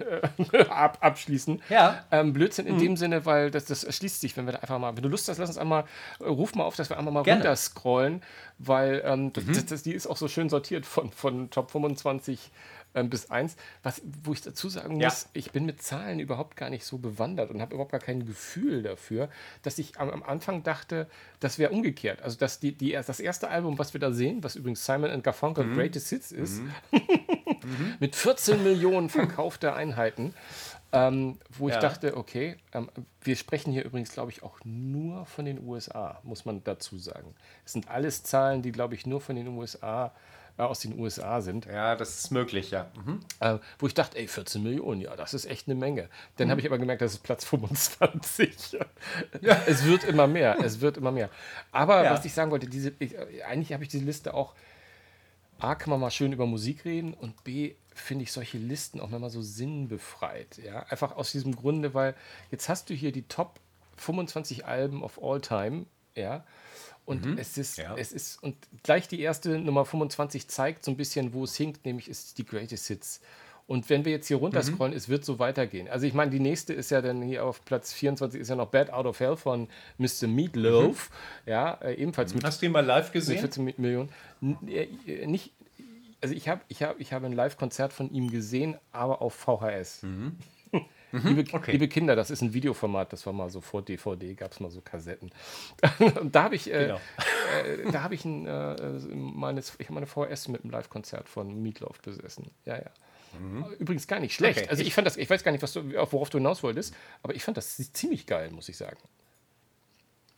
äh, 0.54 0.66
ab, 0.70 1.00
abschließen. 1.02 1.62
Ja. 1.68 2.06
Ähm, 2.12 2.32
Blödsinn 2.32 2.66
in 2.66 2.76
mhm. 2.76 2.80
dem 2.80 2.98
Sinne, 2.98 3.26
weil 3.26 3.52
das, 3.52 3.66
das 3.66 3.84
erschließt 3.84 4.22
sich, 4.22 4.38
wenn 4.38 4.46
wir 4.46 4.54
da 4.54 4.60
einfach 4.60 4.80
mal, 4.80 4.96
wenn 4.96 5.04
du 5.04 5.10
Lust 5.10 5.28
hast, 5.28 5.40
lass 5.40 5.50
uns 5.50 5.58
einmal, 5.58 5.84
äh, 6.22 6.26
ruf 6.26 6.56
mal 6.56 6.64
auf, 6.64 6.78
dass 6.78 6.90
wir 6.90 6.98
einmal 6.98 7.14
mal 7.14 7.24
Gerne. 7.24 7.42
runterscrollen, 7.42 8.22
weil 8.58 9.02
ähm, 9.06 9.26
mhm. 9.26 9.34
das, 9.34 9.66
das, 9.66 9.84
die 9.84 9.94
ist 9.94 10.08
auch 10.08 10.18
so 10.18 10.30
schön 10.30 10.48
sortiert 10.48 10.86
von, 10.86 11.12
von 11.12 11.50
Top 11.50 11.72
25 11.72 12.50
ähm, 12.96 13.10
bis 13.10 13.30
1. 13.30 13.56
Was, 13.82 14.02
wo 14.24 14.34
ich 14.34 14.42
dazu 14.42 14.70
sagen 14.70 14.96
muss, 14.96 15.02
ja. 15.24 15.30
ich 15.34 15.52
bin 15.52 15.66
mit 15.66 15.82
Zahlen 15.82 16.20
überhaupt 16.20 16.56
gar 16.56 16.70
nicht 16.70 16.86
so 16.86 16.98
bewandert 16.98 17.52
und 17.52 17.62
habe 17.62 17.74
überhaupt 17.74 17.92
gar 17.92 18.00
kein 18.00 18.26
Gefühl 18.26 18.84
dafür, 18.84 19.30
dass 19.62 19.78
ich 19.78 20.00
am, 20.00 20.10
am 20.10 20.24
Anfang 20.24 20.64
dachte, 20.64 21.08
das 21.40 21.60
wäre 21.60 21.72
umgekehrt. 21.72 22.22
Also, 22.22 22.38
dass 22.38 22.60
die, 22.60 22.74
die, 22.74 22.92
das 22.92 23.20
erste 23.20 23.50
Album, 23.50 23.80
was 23.80 23.94
wir 23.94 24.00
da 24.00 24.12
sehen, 24.12 24.44
was 24.44 24.56
übrigens 24.56 24.86
Simon 24.86 25.22
Garfunkel 25.22 25.66
mhm. 25.66 25.76
Greatest 25.76 26.10
Hits 26.10 26.32
ist, 26.32 26.62
mhm. 26.62 26.74
mit 28.00 28.16
14 28.16 28.64
Millionen 28.64 29.10
verkaufter 29.10 29.76
Einheiten. 29.76 30.34
Ähm, 30.96 31.40
wo 31.58 31.70
ja. 31.70 31.74
ich 31.74 31.82
dachte, 31.82 32.16
okay, 32.16 32.56
ähm, 32.72 32.88
wir 33.22 33.36
sprechen 33.36 33.74
hier 33.74 33.84
übrigens, 33.84 34.12
glaube 34.12 34.30
ich, 34.30 34.44
auch 34.44 34.60
nur 34.64 35.26
von 35.26 35.44
den 35.44 35.66
USA, 35.66 36.20
muss 36.22 36.46
man 36.46 36.64
dazu 36.64 37.00
sagen. 37.00 37.34
Es 37.66 37.74
sind 37.74 37.90
alles 37.90 38.22
Zahlen, 38.22 38.62
die, 38.62 38.72
glaube 38.72 38.94
ich, 38.94 39.08
nur 39.08 39.20
von 39.20 39.36
den 39.36 39.48
USA 39.48 40.08
äh, 40.08 40.12
aus 40.58 40.80
den 40.80 41.00
USA 41.00 41.42
sind. 41.42 41.66
Ja, 41.66 41.96
das 41.96 42.20
ist 42.20 42.32
möglich, 42.32 42.72
ja. 42.72 42.92
Mhm. 43.06 43.20
Äh, 43.40 43.58
wo 43.80 43.88
ich 43.88 43.94
dachte, 43.94 44.18
ey, 44.18 44.28
14 44.28 44.62
Millionen, 44.62 45.02
ja, 45.02 45.16
das 45.16 45.34
ist 45.34 45.46
echt 45.46 45.68
eine 45.68 45.76
Menge. 45.76 46.10
Dann 46.38 46.48
mhm. 46.48 46.52
habe 46.52 46.62
ich 46.62 46.68
aber 46.68 46.78
gemerkt, 46.78 47.02
das 47.02 47.14
ist 47.14 47.24
Platz 47.24 47.46
25. 47.46 48.74
ja. 49.42 49.58
Es 49.66 49.86
wird 49.86 50.04
immer 50.04 50.28
mehr, 50.28 50.58
es 50.64 50.80
wird 50.82 50.98
immer 50.98 51.12
mehr. 51.12 51.30
Aber 51.72 52.04
ja. 52.04 52.12
was 52.12 52.26
ich 52.26 52.34
sagen 52.34 52.52
wollte, 52.52 52.68
diese, 52.68 52.94
ich, 53.00 53.16
eigentlich 53.46 53.74
habe 53.74 53.84
ich 53.84 53.90
diese 53.90 54.06
Liste 54.06 54.34
auch, 54.34 54.54
A, 55.60 55.76
kann 55.76 55.92
man 55.92 56.00
mal 56.00 56.12
schön 56.12 56.34
über 56.34 56.46
Musik 56.46 56.86
reden 56.86 57.14
und 57.14 57.44
B, 57.44 57.76
finde 57.96 58.24
ich 58.24 58.32
solche 58.32 58.58
Listen 58.58 59.00
auch 59.00 59.10
manchmal 59.10 59.30
so 59.30 59.42
sinnbefreit. 59.42 60.58
Ja? 60.58 60.84
Einfach 60.90 61.16
aus 61.16 61.32
diesem 61.32 61.56
Grunde, 61.56 61.94
weil 61.94 62.16
jetzt 62.52 62.70
hast 62.70 62.90
du 62.90 62.94
hier 62.94 63.12
die 63.12 63.24
Top 63.24 63.60
25 63.98 64.66
Alben 64.66 65.04
of 65.04 65.22
all 65.24 65.40
time, 65.40 65.86
ja, 66.16 66.44
und 67.06 67.26
mhm. 67.26 67.38
es 67.38 67.58
ist, 67.58 67.78
ja. 67.78 67.96
es 67.98 68.12
ist, 68.12 68.42
und 68.42 68.56
gleich 68.84 69.08
die 69.08 69.20
erste 69.22 69.60
Nummer 69.60 69.86
25 69.86 70.48
zeigt 70.48 70.86
so 70.86 70.92
ein 70.92 70.98
bisschen, 70.98 71.34
wo 71.34 71.44
es 71.44 71.56
hinkt, 71.56 71.86
nämlich 71.86 72.08
ist 72.10 72.38
die 72.38 72.46
Greatest 72.46 72.88
Hits. 72.88 73.22
Und 73.66 73.90
wenn 73.90 74.04
wir 74.04 74.12
jetzt 74.12 74.28
hier 74.28 74.38
runterscrollen, 74.38 74.92
mhm. 74.92 74.98
es 74.98 75.08
wird 75.08 75.24
so 75.24 75.40
weitergehen. 75.40 75.88
Also 75.88 76.06
ich 76.06 76.14
meine, 76.14 76.32
die 76.32 76.40
nächste 76.40 76.74
ist 76.74 76.92
ja 76.92 77.02
dann 77.02 77.22
hier 77.22 77.46
auf 77.46 77.64
Platz 77.64 77.94
24 77.94 78.40
ist 78.42 78.50
ja 78.50 78.56
noch 78.56 78.68
Bad 78.68 78.92
Out 78.92 79.06
of 79.06 79.20
Hell 79.20 79.38
von 79.38 79.70
Mr. 79.98 80.28
Meatloaf. 80.28 81.10
Mhm. 81.10 81.50
Ja, 81.50 81.74
äh, 81.76 81.94
ebenfalls 81.94 82.34
mit. 82.34 82.44
Hast 82.44 82.62
du 82.62 82.66
ihn 82.66 82.74
mal 82.74 82.86
live 82.86 83.12
gesehen? 83.12 83.42
Mit 83.42 83.54
14 83.54 83.74
Millionen. 83.78 84.10
N 84.42 84.58
äh, 84.68 85.26
nicht, 85.28 85.54
also 86.22 86.36
ich 86.36 86.50
habe 86.50 86.62
ich 86.68 86.84
hab, 86.84 87.00
ich 87.00 87.14
hab 87.14 87.24
ein 87.24 87.34
Live-Konzert 87.34 87.94
von 87.94 88.12
ihm 88.12 88.30
gesehen, 88.30 88.78
aber 88.92 89.22
auf 89.22 89.34
VHS. 89.34 90.04
Mhm. 90.04 90.38
Mhm, 91.14 91.36
liebe, 91.36 91.54
okay. 91.54 91.72
liebe, 91.72 91.88
Kinder, 91.88 92.16
das 92.16 92.32
ist 92.32 92.42
ein 92.42 92.56
Videoformat, 92.56 93.14
das 93.14 93.24
war 93.28 93.34
mal 93.34 93.48
so 93.52 93.62
vor 93.62 93.84
DVD, 93.84 94.34
gab 94.34 94.52
es 94.52 94.60
mal 94.60 94.72
so 94.72 94.82
Kassetten. 94.82 95.32
und 96.20 96.34
da 96.34 96.44
habe 96.44 96.56
ich, 96.56 96.74
äh, 96.74 96.88
genau. 96.88 96.96
äh, 96.96 97.92
da 97.92 98.02
habe 98.02 98.16
ich 98.16 98.26
ein, 98.26 98.48
äh, 98.48 98.76
meine, 99.14 99.62
ich 99.78 99.90
meine 99.92 100.08
VHS 100.08 100.48
mit 100.48 100.64
einem 100.64 100.72
Live-Konzert 100.72 101.30
von 101.30 101.62
Meatloaf 101.62 102.02
besessen. 102.02 102.50
Ja, 102.66 102.78
ja. 102.78 102.90
Mhm. 103.40 103.64
Übrigens 103.78 104.08
gar 104.08 104.20
nicht 104.20 104.34
schlecht. 104.34 104.62
Okay. 104.62 104.70
Also 104.70 104.82
ich 104.82 104.96
fand 104.96 105.06
das, 105.06 105.18
ich 105.18 105.30
weiß 105.30 105.44
gar 105.44 105.52
nicht, 105.52 105.62
was 105.62 105.74
du, 105.74 105.94
worauf 105.94 106.32
du 106.32 106.40
hinaus 106.40 106.64
wolltest, 106.64 106.96
aber 107.22 107.36
ich 107.36 107.44
fand 107.44 107.58
das 107.58 107.78
ziemlich 107.94 108.26
geil, 108.26 108.50
muss 108.50 108.68
ich 108.68 108.78
sagen. 108.78 108.98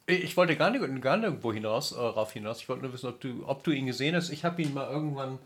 Ich 0.08 0.36
wollte 0.36 0.58
gar 0.58 0.72
nicht, 0.72 1.02
gar 1.02 1.16
nirgendwo 1.16 1.54
hinaus, 1.54 1.94
äh, 1.94 2.00
rauf 2.00 2.34
hinaus. 2.34 2.60
Ich 2.60 2.68
wollte 2.68 2.84
nur 2.84 2.92
wissen, 2.92 3.08
ob 3.08 3.22
du, 3.22 3.48
ob 3.48 3.64
du 3.64 3.72
ihn 3.72 3.86
gesehen 3.86 4.14
hast. 4.14 4.30
Ich 4.30 4.44
habe 4.44 4.62
ihn 4.62 4.74
mal 4.74 4.90
irgendwann 4.90 5.40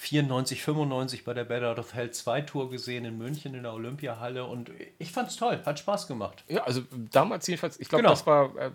94, 0.00 0.62
95 0.62 1.24
bei 1.24 1.34
der 1.34 1.42
Bad 1.42 1.64
Out 1.64 1.80
of 1.80 1.92
Hell 1.92 2.12
2 2.12 2.42
Tour 2.42 2.70
gesehen 2.70 3.04
in 3.04 3.18
München 3.18 3.54
in 3.54 3.64
der 3.64 3.72
Olympiahalle 3.72 4.44
und 4.44 4.70
ich 5.00 5.10
fand 5.10 5.28
es 5.28 5.34
toll, 5.34 5.60
hat 5.66 5.80
Spaß 5.80 6.06
gemacht. 6.06 6.44
Ja, 6.46 6.62
also 6.62 6.82
damals 7.10 7.48
jedenfalls, 7.48 7.80
ich 7.80 7.88
glaube, 7.88 8.02
genau. 8.02 8.12
das 8.12 8.24
war, 8.24 8.56
äh, 8.56 8.70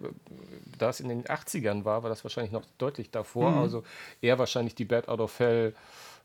da 0.78 0.89
es 0.89 0.99
in 0.99 1.07
den 1.07 1.24
80ern 1.24 1.86
war, 1.86 2.03
war 2.03 2.09
das 2.09 2.26
wahrscheinlich 2.26 2.51
noch 2.51 2.65
deutlich 2.78 3.09
davor, 3.09 3.51
mhm. 3.51 3.59
also 3.59 3.84
eher 4.21 4.38
wahrscheinlich 4.38 4.76
die 4.76 4.84
Bad 4.84 5.07
Out 5.07 5.21
of 5.21 5.39
Hell, 5.39 5.74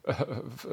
äh, 0.03 0.15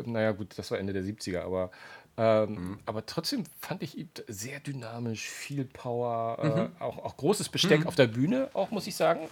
naja 0.05 0.31
gut, 0.31 0.57
das 0.57 0.71
war 0.71 0.79
Ende 0.79 0.93
der 0.93 1.03
70er, 1.03 1.41
aber 1.41 1.69
ähm, 2.17 2.53
mhm. 2.53 2.79
Aber 2.85 3.05
trotzdem 3.05 3.43
fand 3.59 3.83
ich 3.83 4.07
sehr 4.27 4.59
dynamisch, 4.61 5.29
viel 5.29 5.65
Power, 5.65 6.39
äh, 6.41 6.47
mhm. 6.47 6.57
äh, 6.57 6.69
auch, 6.81 6.97
auch 6.97 7.17
großes 7.17 7.49
Besteck 7.49 7.81
mhm. 7.81 7.87
auf 7.87 7.95
der 7.95 8.07
Bühne, 8.07 8.49
auch 8.53 8.71
muss 8.71 8.87
ich 8.87 8.95
sagen 8.95 9.27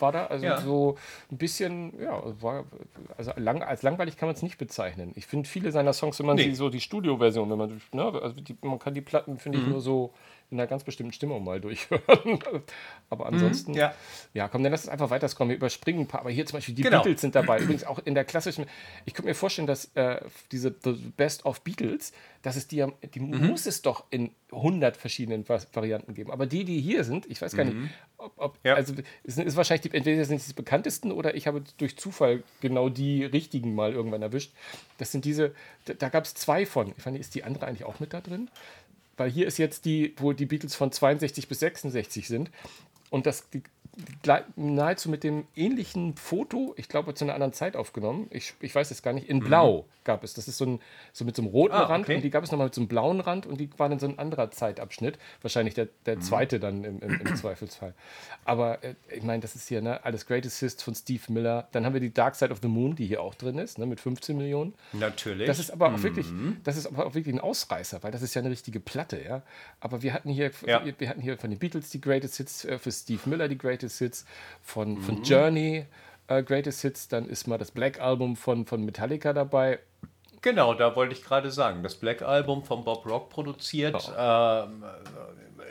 war 0.00 0.12
da. 0.12 0.26
Also 0.26 0.46
ja. 0.46 0.60
so 0.60 0.96
ein 1.30 1.38
bisschen, 1.38 2.00
ja, 2.00 2.22
war, 2.40 2.64
also 3.16 3.32
lang, 3.36 3.62
als 3.62 3.82
langweilig 3.82 4.16
kann 4.16 4.28
man 4.28 4.36
es 4.36 4.42
nicht 4.42 4.58
bezeichnen. 4.58 5.12
Ich 5.16 5.26
finde 5.26 5.48
viele 5.48 5.72
seiner 5.72 5.92
Songs, 5.92 6.18
wenn 6.18 6.26
man 6.26 6.36
nee. 6.36 6.44
sie 6.44 6.54
so 6.54 6.70
die 6.70 6.80
Studioversion, 6.80 7.50
wenn 7.50 7.58
man, 7.58 7.80
ne, 7.92 8.20
also 8.22 8.40
die, 8.40 8.56
man 8.62 8.78
kann 8.78 8.94
die 8.94 9.00
Platten, 9.00 9.38
finde 9.38 9.58
mhm. 9.58 9.64
ich, 9.64 9.70
nur 9.70 9.80
so 9.80 10.12
in 10.50 10.58
einer 10.58 10.66
ganz 10.66 10.84
bestimmten 10.84 11.12
Stimmung 11.12 11.44
mal 11.44 11.60
durchhören. 11.60 12.02
aber 13.10 13.26
mhm, 13.26 13.34
ansonsten, 13.34 13.72
mhm, 13.72 13.78
ja. 13.78 13.94
ja, 14.32 14.48
komm, 14.48 14.62
dann 14.62 14.72
lass 14.72 14.84
uns 14.84 14.90
einfach 14.90 15.10
weiterscrollen. 15.10 15.50
Wir 15.50 15.56
überspringen 15.56 16.00
ein 16.00 16.06
paar, 16.06 16.20
aber 16.20 16.30
hier 16.30 16.46
zum 16.46 16.56
Beispiel 16.56 16.74
die 16.74 16.82
genau. 16.82 17.02
Beatles 17.02 17.20
sind 17.20 17.34
dabei. 17.34 17.60
Übrigens 17.60 17.84
auch 17.84 17.98
in 18.04 18.14
der 18.14 18.24
klassischen, 18.24 18.66
ich 19.04 19.14
könnte 19.14 19.28
mir 19.28 19.34
vorstellen, 19.34 19.66
dass 19.66 19.86
äh, 19.94 20.20
diese 20.50 20.74
The 20.82 20.92
Best 21.16 21.44
of 21.44 21.60
Beatles, 21.60 22.12
dass 22.42 22.56
es 22.56 22.66
die, 22.66 22.84
die 23.14 23.20
mhm. 23.20 23.46
muss 23.46 23.66
es 23.66 23.82
doch 23.82 24.04
in 24.10 24.30
100 24.52 24.96
verschiedenen 24.96 25.46
Varianten 25.48 26.14
geben. 26.14 26.30
Aber 26.30 26.46
die, 26.46 26.64
die 26.64 26.80
hier 26.80 27.04
sind, 27.04 27.26
ich 27.26 27.42
weiß 27.42 27.54
gar 27.54 27.64
mhm. 27.64 27.82
nicht, 27.82 27.92
ob, 28.16 28.32
ob 28.36 28.58
ja. 28.64 28.74
also 28.74 28.94
es 29.24 29.36
ist 29.36 29.56
wahrscheinlich 29.56 29.82
die, 29.82 29.96
entweder 29.96 30.24
sind 30.24 30.38
es 30.40 30.46
die 30.46 30.54
bekanntesten 30.54 31.12
oder 31.12 31.34
ich 31.34 31.46
habe 31.46 31.62
durch 31.76 31.98
Zufall 31.98 32.42
genau 32.60 32.88
die 32.88 33.24
richtigen 33.24 33.74
mal 33.74 33.92
irgendwann 33.92 34.22
erwischt. 34.22 34.52
Das 34.96 35.12
sind 35.12 35.24
diese, 35.24 35.54
da, 35.84 35.94
da 35.94 36.08
gab 36.08 36.24
es 36.24 36.34
zwei 36.34 36.64
von. 36.64 36.92
Ich 36.96 37.02
fand, 37.02 37.18
ist 37.18 37.34
die 37.34 37.44
andere 37.44 37.66
eigentlich 37.66 37.84
auch 37.84 38.00
mit 38.00 38.14
da 38.14 38.20
drin? 38.20 38.48
Weil 39.18 39.30
hier 39.30 39.46
ist 39.46 39.58
jetzt 39.58 39.84
die, 39.84 40.14
wo 40.16 40.32
die 40.32 40.46
Beatles 40.46 40.74
von 40.74 40.90
62 40.90 41.48
bis 41.48 41.60
66 41.60 42.26
sind. 42.26 42.50
Und 43.10 43.26
das, 43.26 43.50
die, 43.50 43.62
nahezu 44.56 45.08
mit 45.08 45.24
dem 45.24 45.46
ähnlichen 45.56 46.16
Foto, 46.16 46.74
ich 46.76 46.88
glaube 46.88 47.14
zu 47.14 47.24
einer 47.24 47.34
anderen 47.34 47.52
Zeit 47.52 47.76
aufgenommen, 47.76 48.28
ich, 48.30 48.54
ich 48.60 48.74
weiß 48.74 48.90
es 48.90 49.02
gar 49.02 49.12
nicht, 49.12 49.28
in 49.28 49.38
mhm. 49.38 49.44
Blau 49.44 49.82
mhm. 49.82 49.84
gab 50.04 50.24
es. 50.24 50.34
Das 50.34 50.48
ist 50.48 50.58
so, 50.58 50.66
ein, 50.66 50.80
so 51.12 51.24
mit 51.24 51.34
so 51.36 51.42
einem 51.42 51.50
roten 51.50 51.74
ah, 51.74 51.84
Rand 51.84 52.04
okay. 52.04 52.16
und 52.16 52.22
die 52.22 52.30
gab 52.30 52.44
es 52.44 52.50
nochmal 52.50 52.66
mit 52.66 52.74
so 52.74 52.80
einem 52.80 52.88
blauen 52.88 53.20
Rand 53.20 53.46
und 53.46 53.58
die 53.58 53.70
waren 53.78 53.92
in 53.92 53.98
so 53.98 54.06
ein 54.06 54.18
anderer 54.18 54.50
Zeitabschnitt. 54.50 55.18
Wahrscheinlich 55.42 55.74
der, 55.74 55.88
der 56.06 56.16
mhm. 56.16 56.20
zweite 56.22 56.60
dann 56.60 56.84
im, 56.84 57.00
im, 57.00 57.20
im 57.20 57.36
Zweifelsfall. 57.36 57.94
Aber 58.44 58.82
äh, 58.84 58.94
ich 59.14 59.22
meine, 59.22 59.40
das 59.40 59.56
ist 59.56 59.68
hier 59.68 59.82
ne, 59.82 60.04
alles 60.04 60.26
Greatest 60.26 60.60
Hits 60.60 60.82
von 60.82 60.94
Steve 60.94 61.22
Miller. 61.28 61.68
Dann 61.72 61.84
haben 61.84 61.94
wir 61.94 62.00
die 62.00 62.12
Dark 62.12 62.34
Side 62.34 62.50
of 62.50 62.58
the 62.62 62.68
Moon, 62.68 62.94
die 62.94 63.06
hier 63.06 63.22
auch 63.22 63.34
drin 63.34 63.58
ist, 63.58 63.78
ne, 63.78 63.86
mit 63.86 64.00
15 64.00 64.36
Millionen. 64.36 64.74
Natürlich. 64.92 65.46
Das 65.46 65.58
ist 65.58 65.70
aber 65.70 65.92
auch 65.92 66.02
wirklich, 66.02 66.30
mhm. 66.30 66.58
das 66.64 66.76
ist 66.76 66.86
aber 66.86 67.06
auch 67.06 67.14
wirklich 67.14 67.34
ein 67.34 67.40
Ausreißer, 67.40 68.02
weil 68.02 68.12
das 68.12 68.22
ist 68.22 68.34
ja 68.34 68.42
eine 68.42 68.50
richtige 68.50 68.80
Platte, 68.80 69.22
ja. 69.22 69.42
Aber 69.80 70.02
wir 70.02 70.12
hatten 70.12 70.30
hier, 70.30 70.50
ja. 70.66 70.82
wir 70.98 71.08
hatten 71.08 71.20
hier 71.20 71.36
von 71.38 71.50
den 71.50 71.58
Beatles 71.58 71.90
die 71.90 72.00
Greatest 72.00 72.36
Hits, 72.36 72.64
äh, 72.64 72.78
für 72.78 72.92
Steve 72.92 73.20
Miller 73.26 73.48
die 73.48 73.58
Greatest 73.58 73.87
Hits 73.96 74.26
von, 74.62 74.94
mhm. 74.94 75.02
von 75.02 75.22
Journey, 75.22 75.86
äh, 76.26 76.42
Greatest 76.42 76.82
Hits, 76.82 77.08
dann 77.08 77.26
ist 77.28 77.46
mal 77.46 77.58
das 77.58 77.70
Black 77.70 78.00
Album 78.00 78.36
von, 78.36 78.66
von 78.66 78.84
Metallica 78.84 79.32
dabei. 79.32 79.78
Genau, 80.42 80.74
da 80.74 80.94
wollte 80.94 81.14
ich 81.14 81.24
gerade 81.24 81.50
sagen. 81.50 81.82
Das 81.82 81.96
Black 81.96 82.22
Album 82.22 82.64
von 82.64 82.84
Bob 82.84 83.06
Rock 83.06 83.30
produziert. 83.30 83.94
Oh. 84.08 84.12
Ähm, 84.16 84.84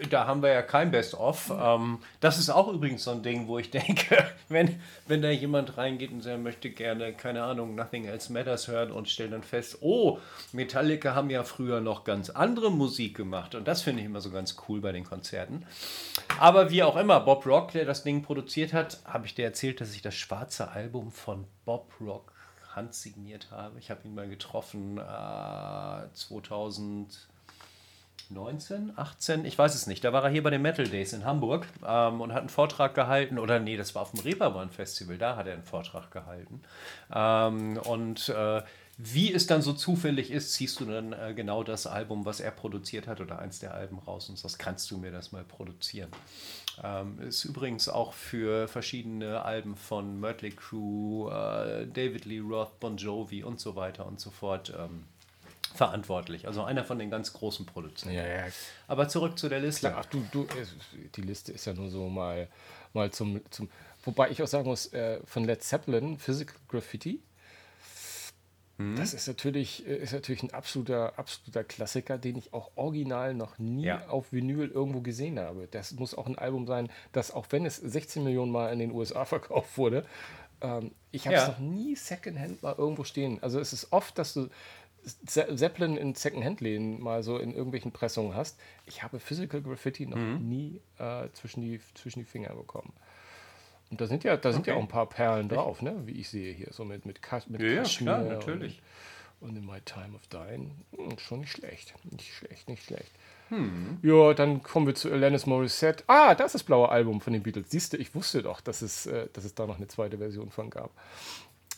da 0.10 0.28
haben 0.28 0.42
wir 0.42 0.52
ja 0.52 0.62
kein 0.62 0.92
Best-of. 0.92 1.52
Ähm, 1.60 2.00
das 2.20 2.38
ist 2.38 2.50
auch 2.50 2.72
übrigens 2.72 3.04
so 3.04 3.12
ein 3.12 3.24
Ding, 3.24 3.48
wo 3.48 3.58
ich 3.58 3.72
denke, 3.72 4.18
wenn, 4.50 4.80
wenn 5.08 5.22
da 5.22 5.30
jemand 5.30 5.78
reingeht 5.78 6.12
und 6.12 6.22
sagt, 6.22 6.42
möchte 6.42 6.70
gerne, 6.70 7.14
keine 7.14 7.44
Ahnung, 7.44 7.76
Nothing 7.76 8.06
Else 8.06 8.32
Matters 8.32 8.68
hören 8.68 8.92
und 8.92 9.10
stellt 9.10 9.34
dann 9.34 9.44
fest, 9.44 9.78
oh, 9.82 10.20
Metallica 10.52 11.16
haben 11.16 11.30
ja 11.30 11.44
früher 11.44 11.82
noch 11.82 12.04
ganz 12.04 12.30
andere 12.30 12.72
Musik 12.72 13.16
gemacht. 13.16 13.56
Und 13.56 13.68
das 13.68 13.82
finde 13.82 14.02
ich 14.02 14.06
immer 14.06 14.22
so 14.22 14.32
ganz 14.32 14.58
cool 14.68 14.82
bei 14.82 14.92
den 14.92 15.04
Konzerten. 15.04 15.66
Aber 16.40 16.70
wie 16.70 16.84
auch 16.84 16.96
immer, 16.96 17.20
Bob 17.20 17.46
Rock, 17.46 17.72
der 17.72 17.86
das 17.86 18.04
Ding 18.04 18.22
produziert 18.22 18.74
hat, 18.74 19.00
habe 19.06 19.26
ich 19.26 19.36
dir 19.36 19.46
erzählt, 19.46 19.82
dass 19.82 19.96
ich 19.96 20.02
das 20.02 20.16
schwarze 20.16 20.70
Album 20.72 21.12
von 21.12 21.46
Bob 21.66 21.92
Rock 22.00 22.34
handsigniert 22.78 23.52
habe. 23.52 23.78
Ich 23.80 23.92
habe 23.92 24.08
ihn 24.08 24.16
mal 24.16 24.30
getroffen 24.30 24.98
äh, 24.98 26.14
2000. 26.14 27.28
19, 28.30 28.92
18, 28.98 29.46
ich 29.46 29.58
weiß 29.58 29.74
es 29.74 29.88
nicht. 29.88 30.04
Da 30.04 30.12
war 30.12 30.24
er 30.24 30.30
hier 30.30 30.44
bei 30.44 30.50
den 30.50 30.62
Metal 30.62 30.86
Days 30.86 31.14
in 31.14 31.24
Hamburg 31.24 31.66
ähm, 31.86 32.20
und 32.20 32.34
hat 32.34 32.42
einen 32.42 32.50
Vortrag 32.50 32.94
gehalten. 32.94 33.40
Oder 33.40 33.60
nee, 33.60 33.78
das 33.78 33.96
war 33.96 34.02
auf 34.02 34.12
dem 34.12 34.20
Reeperbahn 34.20 34.70
Festival, 34.70 35.18
da 35.18 35.38
hat 35.38 35.48
er 35.48 35.54
einen 35.54 35.64
Vortrag 35.64 36.12
gehalten. 36.12 36.62
Ähm, 37.14 37.78
und 37.86 38.28
äh, 38.30 38.64
wie 38.98 39.32
es 39.32 39.48
dann 39.48 39.62
so 39.62 39.74
zufällig 39.74 40.32
ist, 40.32 40.54
ziehst 40.54 40.80
du 40.80 40.86
dann 40.86 41.14
äh, 41.14 41.34
genau 41.36 41.64
das 41.64 41.88
Album, 41.88 42.26
was 42.26 42.40
er 42.40 42.52
produziert 42.52 43.08
hat 43.08 43.22
oder 43.22 43.40
eins 43.40 43.60
der 43.60 43.74
Alben 43.74 44.00
raus 44.00 44.28
und 44.28 44.38
sagst, 44.38 44.60
kannst 44.60 44.90
du 44.92 44.98
mir 44.98 45.12
das 45.12 45.32
mal 45.32 45.44
produzieren. 45.44 46.10
Ähm, 46.84 47.20
ist 47.22 47.44
übrigens 47.46 47.90
auch 47.90 48.14
für 48.14 48.68
verschiedene 48.68 49.44
Alben 49.44 49.76
von 49.76 50.20
Mötley 50.20 50.52
Crüe, 50.52 51.30
äh, 51.30 51.88
David 51.88 52.26
Lee 52.26 52.40
Roth, 52.40 52.80
Bon 52.80 52.98
Jovi 52.98 53.44
und 53.44 53.60
so 53.60 53.76
weiter 53.76 54.06
und 54.06 54.20
so 54.20 54.30
fort 54.30 54.72
ähm, 54.78 55.06
verantwortlich. 55.76 56.48
Also 56.48 56.64
einer 56.64 56.84
von 56.84 57.00
den 57.00 57.10
ganz 57.10 57.34
großen 57.34 57.66
Produzenten. 57.66 58.16
Ja, 58.16 58.28
ja. 58.28 58.46
Aber 58.88 59.08
zurück 59.10 59.40
zu 59.40 59.50
der 59.50 59.60
Liste. 59.60 59.96
Ach, 59.96 60.06
du, 60.06 60.26
du, 60.32 60.48
die 61.16 61.22
Liste 61.22 61.52
ist 61.52 61.66
ja 61.66 61.74
nur 61.74 61.90
so 61.90 62.10
mal, 62.10 62.48
mal 62.94 63.12
zum, 63.12 63.42
zum. 63.50 63.70
Wobei 64.04 64.30
ich 64.30 64.42
auch 64.42 64.48
sagen 64.48 64.68
muss, 64.68 64.94
äh, 64.94 65.20
von 65.26 65.44
Led 65.46 65.64
Zeppelin, 65.64 66.18
Physical 66.18 66.56
Graffiti, 66.68 67.22
mhm. 68.78 68.96
das 68.96 69.14
ist 69.14 69.28
natürlich, 69.28 69.88
äh, 69.88 69.98
ist 69.98 70.14
natürlich 70.14 70.44
ein 70.44 70.54
absoluter, 70.54 71.18
absoluter 71.18 71.64
Klassiker, 71.64 72.18
den 72.18 72.38
ich 72.38 72.54
auch 72.54 72.72
original 72.76 73.34
noch 73.34 73.60
nie 73.60 73.86
ja. 73.86 74.08
auf 74.08 74.32
Vinyl 74.32 74.70
irgendwo 74.70 75.02
gesehen 75.02 75.40
habe. 75.40 75.68
Das 75.70 75.92
muss 75.94 76.14
auch 76.14 76.28
ein 76.28 76.38
Album 76.38 76.68
sein, 76.68 76.90
das, 77.12 77.32
auch 77.32 77.48
wenn 77.50 77.66
es 77.66 77.78
16 77.78 78.24
Millionen 78.24 78.52
Mal 78.52 78.72
in 78.74 78.80
den 78.80 78.92
USA 78.92 79.26
verkauft 79.26 79.78
wurde, 79.78 80.06
ähm, 80.62 80.92
ich 81.12 81.28
habe 81.28 81.36
es 81.36 81.44
ja. 81.44 81.48
noch 81.50 81.60
nie 81.60 81.96
Secondhand 81.96 82.64
mal 82.64 82.76
irgendwo 82.78 83.04
stehen. 83.04 83.42
Also 83.42 83.60
es 83.60 83.74
ist 83.74 83.92
oft, 83.92 84.18
dass 84.18 84.34
du 84.34 84.50
Zeppelin 85.26 85.96
in 85.96 86.16
Second-Hand-Läden 86.16 87.02
mal 87.02 87.24
so 87.24 87.38
in 87.38 87.54
irgendwelchen 87.54 87.92
Pressungen 87.92 88.36
hast. 88.36 88.60
Ich 88.86 89.04
habe 89.04 89.20
Physical 89.20 89.62
Graffiti 89.62 90.06
noch 90.06 90.18
mhm. 90.18 90.48
nie 90.48 90.82
äh, 90.98 91.30
zwischen, 91.34 91.62
die, 91.62 91.80
zwischen 91.96 92.20
die 92.20 92.26
Finger 92.26 92.54
bekommen. 92.54 92.92
Und 93.90 94.02
da 94.02 94.08
sind 94.08 94.24
ja, 94.24 94.36
da 94.36 94.52
sind 94.52 94.62
okay. 94.62 94.72
ja 94.72 94.76
auch 94.78 94.82
ein 94.82 94.88
paar 94.88 95.08
Perlen 95.08 95.48
drauf, 95.50 95.82
ne? 95.82 95.96
wie 96.06 96.20
ich 96.20 96.30
sehe 96.30 96.54
hier, 96.54 96.68
so 96.72 96.84
mit, 96.84 97.06
mit, 97.06 97.22
Kas 97.22 97.48
mit 97.48 97.62
ja, 97.62 97.78
Kaschmir 97.78 98.14
klar, 98.14 98.24
natürlich. 98.24 98.82
Und, 99.40 99.50
und, 99.50 99.56
in 99.56 99.66
My 99.66 99.80
Time 99.82 100.16
of 100.16 100.28
Dying. 100.28 100.72
Hm, 100.96 101.18
schon 101.20 101.42
nicht 101.42 101.52
schlecht. 101.52 101.94
Nicht 102.12 102.34
schlecht, 102.34 102.68
nicht 102.68 102.84
schlecht. 102.84 103.12
Hm. 103.50 104.00
Ja, 104.02 104.34
dann 104.34 104.62
kommen 104.62 104.88
wir 104.88 104.96
zu 104.96 105.12
Alanis 105.12 105.46
Morissette. 105.46 106.04
Ah, 106.08 106.36
das 106.36 106.48
ist 106.48 106.56
das 106.56 106.64
blaue 106.64 106.90
Album 106.90 107.22
von 107.22 107.32
den 107.32 107.44
Beatles. 107.44 107.70
Siehst 107.70 107.94
du, 107.94 107.98
ich 107.98 108.14
wusste 108.14 108.44
doch, 108.44 108.60
dass 108.60 108.82
es, 108.82 109.06
äh, 109.06 109.28
dass 109.32 109.46
es 109.46 109.56
da 109.56 109.66
noch 109.66 109.78
eine 109.78 109.88
zweite 109.88 110.18
Version 110.18 110.50
von 110.50 110.70
gab. 110.70 110.92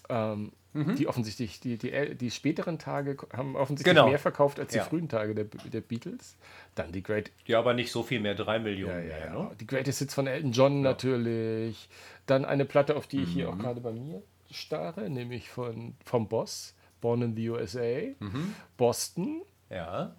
Ähm, 0.10 0.52
Mhm. 0.74 0.96
Die 0.98 1.08
offensichtlich, 1.08 1.60
die, 1.60 1.78
die, 1.78 2.16
die 2.16 2.30
späteren 2.30 2.78
Tage 2.78 3.18
haben 3.34 3.56
offensichtlich 3.56 3.96
genau. 3.96 4.08
mehr 4.08 4.20
verkauft 4.20 4.60
als 4.60 4.72
die 4.72 4.78
ja. 4.78 4.84
frühen 4.84 5.10
Tage 5.10 5.34
der, 5.34 5.46
der 5.46 5.82
Beatles. 5.82 6.38
Dann 6.76 6.92
die 6.92 7.02
Great. 7.02 7.32
Ja, 7.46 7.58
aber 7.58 7.74
nicht 7.74 7.92
so 7.92 8.04
viel 8.04 8.20
mehr, 8.20 8.36
drei 8.36 8.60
Millionen. 8.60 9.10
Ja, 9.10 9.18
ja, 9.18 9.32
mehr, 9.32 9.44
ne? 9.46 9.56
Die 9.60 9.66
Greatest 9.66 10.00
Hits 10.00 10.14
von 10.14 10.28
Elton 10.28 10.52
John 10.52 10.82
natürlich. 10.82 11.90
Dann 12.28 12.46
eine 12.46 12.66
Platte, 12.66 12.96
auf 12.96 13.08
die 13.08 13.18
mhm. 13.18 13.24
ich 13.24 13.30
hier 13.30 13.50
auch 13.50 13.56
mhm. 13.56 13.60
gerade 13.60 13.82
bei 13.82 13.92
mir 13.92 14.22
starre, 14.52 15.10
nämlich 15.10 15.50
von, 15.50 15.96
vom 16.06 16.30
Boss, 16.30 16.76
Born 17.02 17.24
in 17.24 17.36
the 17.36 17.50
USA, 17.50 18.02
mhm. 18.20 18.54
Boston. 18.78 19.42
Ja. 19.72 20.16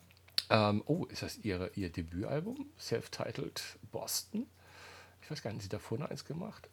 Ähm, 0.51 0.82
oh, 0.86 1.05
ist 1.05 1.22
das 1.22 1.38
ihre, 1.38 1.70
ihr 1.74 1.91
Debütalbum? 1.91 2.66
Self-titled 2.76 3.62
Boston? 3.93 4.47
Ich 5.22 5.30
weiß 5.30 5.43
gar 5.43 5.53
nicht, 5.53 5.62
sie 5.62 5.68
davor 5.68 5.99
noch 5.99 6.11
eins 6.11 6.24
gemacht? 6.24 6.68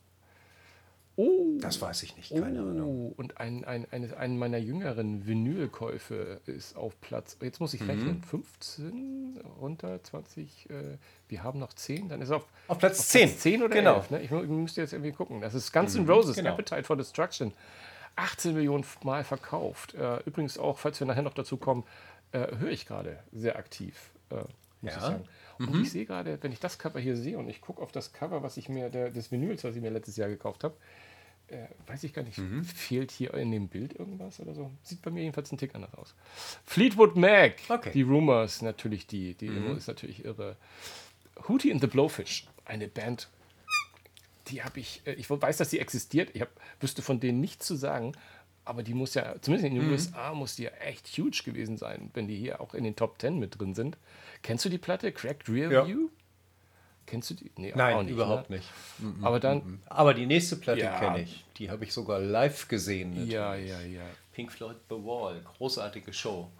Oh, 1.20 1.58
das 1.60 1.82
weiß 1.82 2.04
ich 2.04 2.16
nicht, 2.16 2.30
keine 2.30 2.64
oh, 2.64 2.70
Ahnung. 2.70 3.14
Und 3.18 3.40
ein, 3.40 3.66
ein, 3.66 3.88
ein, 3.90 4.14
ein 4.14 4.38
meiner 4.38 4.60
jüngeren 4.60 5.26
Vinylkäufe 5.26 6.42
ist 6.46 6.78
auf 6.78 7.02
Platz, 7.02 7.38
jetzt 7.42 7.60
muss 7.60 7.74
ich 7.74 7.82
mhm. 7.82 7.90
rechnen, 7.90 8.24
15 8.24 9.42
runter, 9.60 10.04
20, 10.04 10.70
äh, 10.70 10.98
wir 11.28 11.42
haben 11.42 11.58
noch 11.58 11.74
10, 11.74 12.10
dann 12.10 12.22
ist 12.22 12.30
er 12.30 12.38
auf, 12.38 12.46
auf 12.68 12.78
Platz 12.78 13.00
auf 13.00 13.06
10. 13.08 13.30
Platz 13.30 13.40
10 13.42 13.64
oder 13.64 13.76
genau. 13.76 13.96
11. 13.96 14.10
Ne? 14.12 14.22
Ich, 14.22 14.32
ich 14.32 14.48
müsste 14.48 14.82
jetzt 14.82 14.94
irgendwie 14.94 15.12
gucken. 15.12 15.42
Das 15.42 15.56
ist 15.56 15.74
Guns 15.74 15.96
N' 15.96 16.04
mhm, 16.04 16.12
Roses, 16.12 16.36
genau. 16.36 16.52
Appetite 16.52 16.84
for 16.84 16.96
Destruction. 16.96 17.52
18 18.16 18.54
Millionen 18.54 18.86
Mal 19.04 19.24
verkauft. 19.24 19.96
Äh, 19.96 20.18
übrigens 20.26 20.60
auch, 20.60 20.78
falls 20.78 21.00
wir 21.00 21.08
nachher 21.08 21.24
noch 21.24 21.34
dazu 21.34 21.58
kommen, 21.58 21.84
äh, 22.32 22.56
höre 22.58 22.70
ich 22.70 22.86
gerade 22.86 23.18
sehr 23.32 23.58
aktiv, 23.58 24.12
äh, 24.30 24.36
muss 24.36 24.46
ja. 24.84 24.98
ich 24.98 25.02
sagen. 25.02 25.24
Und 25.58 25.74
mhm. 25.74 25.82
ich 25.82 25.92
sehe 25.92 26.06
gerade, 26.06 26.38
wenn 26.42 26.52
ich 26.52 26.60
das 26.60 26.78
Cover 26.78 27.00
hier 27.00 27.16
sehe 27.16 27.38
und 27.40 27.50
ich 27.50 27.62
gucke 27.62 27.82
auf 27.82 27.92
das 27.92 28.14
Cover, 28.14 28.44
was 28.44 28.58
ich 28.58 28.70
mir, 28.70 28.90
der, 28.90 29.10
des 29.10 29.32
Vinyls, 29.32 29.64
was 29.64 29.76
ich 29.76 29.82
mir 29.82 29.90
letztes 29.90 30.18
Jahr 30.18 30.30
gekauft 30.30 30.64
habe, 30.64 30.76
äh, 31.50 31.68
weiß 31.88 32.04
ich 32.04 32.14
gar 32.14 32.24
nicht, 32.24 32.38
mhm. 32.38 32.64
fehlt 32.64 33.12
hier 33.12 33.34
in 33.34 33.52
dem 33.52 33.68
Bild 33.68 33.94
irgendwas 33.94 34.40
oder 34.40 34.54
so? 34.54 34.72
Sieht 34.84 35.02
bei 35.02 35.12
mir 35.12 35.22
jedenfalls 35.22 35.52
ein 35.52 35.58
Tick 35.58 35.76
anders 35.76 35.94
aus. 35.94 36.16
Fleetwood 36.66 37.16
Mac, 37.16 37.56
okay. 37.70 37.92
die 37.94 38.02
Rumors, 38.02 38.62
natürlich 38.62 39.08
die, 39.08 39.34
die 39.34 39.50
mhm. 39.50 39.78
ist 39.78 39.88
natürlich 39.88 40.26
irre. 40.26 40.58
Hootie 41.48 41.72
and 41.72 41.82
the 41.82 41.88
Blowfish, 41.88 42.48
eine 42.66 42.88
Band, 42.88 43.30
die 44.48 44.64
habe 44.64 44.80
ich, 44.80 45.02
äh, 45.06 45.14
ich 45.14 45.30
weiß, 45.30 45.58
dass 45.58 45.70
sie 45.70 45.80
existiert, 45.80 46.32
ich 46.34 46.42
hab, 46.42 46.50
wüsste 46.80 47.02
von 47.02 47.20
denen 47.20 47.40
nichts 47.40 47.66
zu 47.66 47.76
sagen, 47.76 48.14
aber 48.66 48.84
die 48.84 48.94
muss 48.94 49.14
ja, 49.14 49.36
zumindest 49.42 49.70
in 49.70 49.76
den 49.76 49.86
mhm. 49.86 49.94
USA, 49.94 50.34
muss 50.34 50.58
die 50.58 50.64
ja 50.64 50.72
echt 50.72 51.08
huge 51.18 51.42
gewesen 51.46 51.78
sein, 51.78 52.12
wenn 52.14 52.28
die 52.28 52.36
hier 52.36 52.60
auch 52.60 52.74
in 52.74 52.84
den 52.84 52.96
Top 52.96 53.20
10 53.22 53.40
mit 53.40 53.60
drin 53.60 53.74
sind. 53.74 53.98
Kennst 54.42 54.66
du 54.66 54.70
die 54.70 54.78
Platte, 54.78 55.12
Cracked 55.14 55.48
Rear 55.48 55.72
ja. 55.72 55.88
View? 55.88 56.10
Kennst 57.08 57.30
du 57.30 57.34
die? 57.36 57.50
Nee, 57.56 57.74
Nein, 57.74 58.06
nicht, 58.06 58.12
überhaupt 58.12 58.50
ne? 58.50 58.58
nicht. 58.58 58.70
Mhm, 59.00 59.26
aber 59.26 59.40
dann. 59.40 59.58
Mhm. 59.58 59.80
Aber 59.88 60.14
die 60.14 60.26
nächste 60.26 60.58
Platte 60.58 60.82
ja. 60.82 61.00
kenne 61.00 61.22
ich. 61.22 61.46
Die 61.58 61.72
habe 61.72 61.86
ich 61.86 61.94
sogar 61.94 62.20
live 62.20 62.68
gesehen. 62.68 63.12
Natürlich. 63.12 63.32
Ja, 63.32 63.56
ja, 63.56 63.80
ja. 63.82 64.04
Pink 64.34 64.52
Floyd 64.52 64.76
The 64.90 64.96
Wall, 64.96 65.42
großartige 65.58 66.14
Show. 66.14 66.52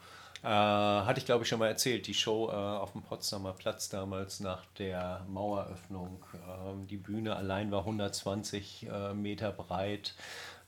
Äh, 0.44 0.48
hatte 0.48 1.20
ich, 1.20 1.26
glaube 1.26 1.44
ich, 1.44 1.50
schon 1.50 1.60
mal 1.60 1.68
erzählt. 1.68 2.08
Die 2.08 2.14
Show 2.14 2.50
äh, 2.50 2.54
auf 2.54 2.94
dem 2.94 3.02
Potsdamer 3.02 3.54
Platz 3.54 3.90
damals 3.90 4.40
nach 4.40 4.66
der 4.78 5.26
Maueröffnung. 5.28 6.24
Ähm, 6.34 6.88
die 6.88 6.98
Bühne 6.98 7.36
allein 7.36 7.70
war 7.72 7.82
120 7.82 8.88
äh, 8.90 9.14
Meter 9.14 9.52
breit. 9.52 10.16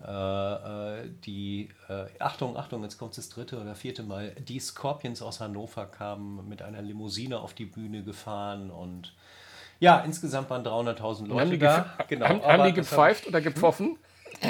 Äh, 0.06 1.04
äh, 1.04 1.10
die, 1.26 1.70
äh, 1.88 2.06
Achtung, 2.20 2.58
Achtung, 2.58 2.84
jetzt 2.84 2.98
kommt 2.98 3.18
das 3.18 3.30
dritte 3.30 3.62
oder 3.62 3.76
vierte 3.76 4.04
Mal. 4.04 4.32
Die 4.32 4.60
Scorpions 4.60 5.22
aus 5.22 5.40
Hannover 5.40 5.86
kamen 5.86 6.48
mit 6.50 6.62
einer 6.62 6.82
Limousine 6.82 7.40
auf 7.40 7.54
die 7.54 7.66
Bühne 7.66 8.04
gefahren 8.04 8.72
und 8.72 9.14
ja, 9.80 10.00
insgesamt 10.02 10.50
waren 10.50 10.64
300.000 10.66 11.28
Leute 11.28 11.42
haben 11.42 11.60
da. 11.60 11.96
Genau, 12.08 12.28
haben, 12.28 12.44
haben 12.44 12.66
die 12.66 12.74
gepfeift 12.74 13.28
oder 13.28 13.42
gepfoffen? 13.42 13.98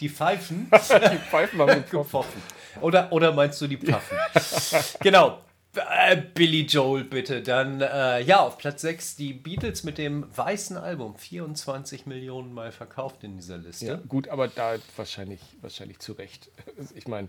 die 0.00 0.08
Pfeifen? 0.08 0.70
die 0.72 1.18
Pfeifen 1.18 1.60
haben 1.60 1.84
gepfoffen. 1.90 2.42
Oder, 2.80 3.10
oder 3.12 3.32
meinst 3.32 3.60
du 3.60 3.66
die 3.66 3.78
Pfaffen? 3.78 4.18
genau. 5.00 5.40
Äh, 5.74 6.16
Billy 6.16 6.62
Joel, 6.62 7.04
bitte. 7.04 7.42
Dann, 7.42 7.80
äh, 7.80 8.20
ja, 8.20 8.40
auf 8.40 8.58
Platz 8.58 8.82
6 8.82 9.16
die 9.16 9.32
Beatles 9.32 9.84
mit 9.84 9.98
dem 9.98 10.26
weißen 10.36 10.76
Album. 10.76 11.16
24 11.16 12.06
Millionen 12.06 12.52
Mal 12.52 12.72
verkauft 12.72 13.24
in 13.24 13.36
dieser 13.36 13.58
Liste. 13.58 13.86
Ja, 13.86 13.96
gut, 14.08 14.28
aber 14.28 14.48
da 14.48 14.76
wahrscheinlich, 14.96 15.40
wahrscheinlich 15.60 15.98
zu 15.98 16.12
Recht. 16.12 16.50
Ich 16.94 17.08
meine, 17.08 17.28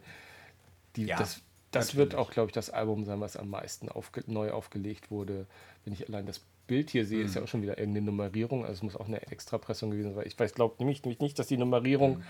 ja. 0.96 1.18
das 1.18 1.42
das 1.72 1.88
Natürlich. 1.88 2.12
wird 2.12 2.16
auch, 2.16 2.32
glaube 2.32 2.50
ich, 2.50 2.54
das 2.54 2.70
Album 2.70 3.04
sein, 3.06 3.20
was 3.20 3.36
am 3.36 3.50
meisten 3.50 3.90
aufge 3.90 4.24
neu 4.28 4.52
aufgelegt 4.52 5.12
wurde. 5.12 5.48
Wenn 5.84 5.94
ich 5.94 6.08
allein 6.08 6.26
das 6.26 6.42
Bild 6.68 6.90
hier 6.90 7.06
sehe, 7.06 7.20
mhm. 7.20 7.26
ist 7.26 7.36
ja 7.36 7.42
mhm. 7.42 7.46
auch 7.46 7.50
schon 7.50 7.62
wieder 7.62 7.78
irgendeine 7.78 8.06
Nummerierung. 8.06 8.64
Also 8.64 8.74
es 8.74 8.84
muss 8.84 8.96
auch 8.96 9.08
eine 9.08 9.22
Extrapressung 9.28 9.92
gewesen 9.92 10.14
sein. 10.14 10.26
Ich 10.28 10.40
weiß, 10.40 10.54
glaube 10.54 10.76
nämlich, 10.80 11.04
nämlich 11.04 11.20
nicht, 11.20 11.40
dass 11.40 11.48
die 11.48 11.58
Nummerierung 11.58 12.18
mhm. 12.18 12.24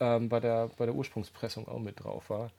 ähm, 0.00 0.28
bei, 0.28 0.40
der, 0.40 0.70
bei 0.76 0.86
der 0.86 0.94
Ursprungspressung 0.94 1.68
auch 1.68 1.78
mit 1.78 2.02
drauf 2.04 2.28
war. 2.28 2.50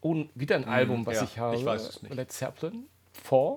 Und 0.00 0.30
wieder 0.34 0.56
ein 0.56 0.62
mhm, 0.62 0.68
Album, 0.68 1.06
was 1.06 1.16
ja, 1.16 1.24
ich 1.24 1.38
habe. 1.38 1.56
Ich 1.56 1.64
weiß 1.64 1.88
es 1.88 2.02
nicht. 2.02 2.14
Led 2.14 2.30
Zeppelin, 2.30 2.84
4. 3.22 3.56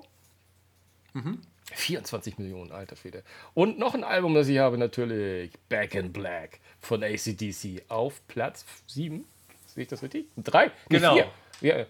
Mhm. 1.12 1.40
24 1.74 2.38
Millionen, 2.38 2.72
alter 2.72 2.96
Fede. 2.96 3.22
Und 3.52 3.78
noch 3.78 3.94
ein 3.94 4.04
Album, 4.04 4.34
das 4.34 4.48
ich 4.48 4.58
habe, 4.58 4.78
natürlich 4.78 5.52
Back 5.68 5.94
in 5.94 6.12
Black 6.12 6.60
von 6.80 7.02
ACDC 7.02 7.82
auf 7.88 8.26
Platz 8.26 8.64
7. 8.86 9.24
Sehe 9.66 9.82
ich 9.82 9.88
das 9.88 10.02
richtig? 10.02 10.28
3? 10.38 10.70
Genau. 10.88 11.14
Vier. 11.60 11.86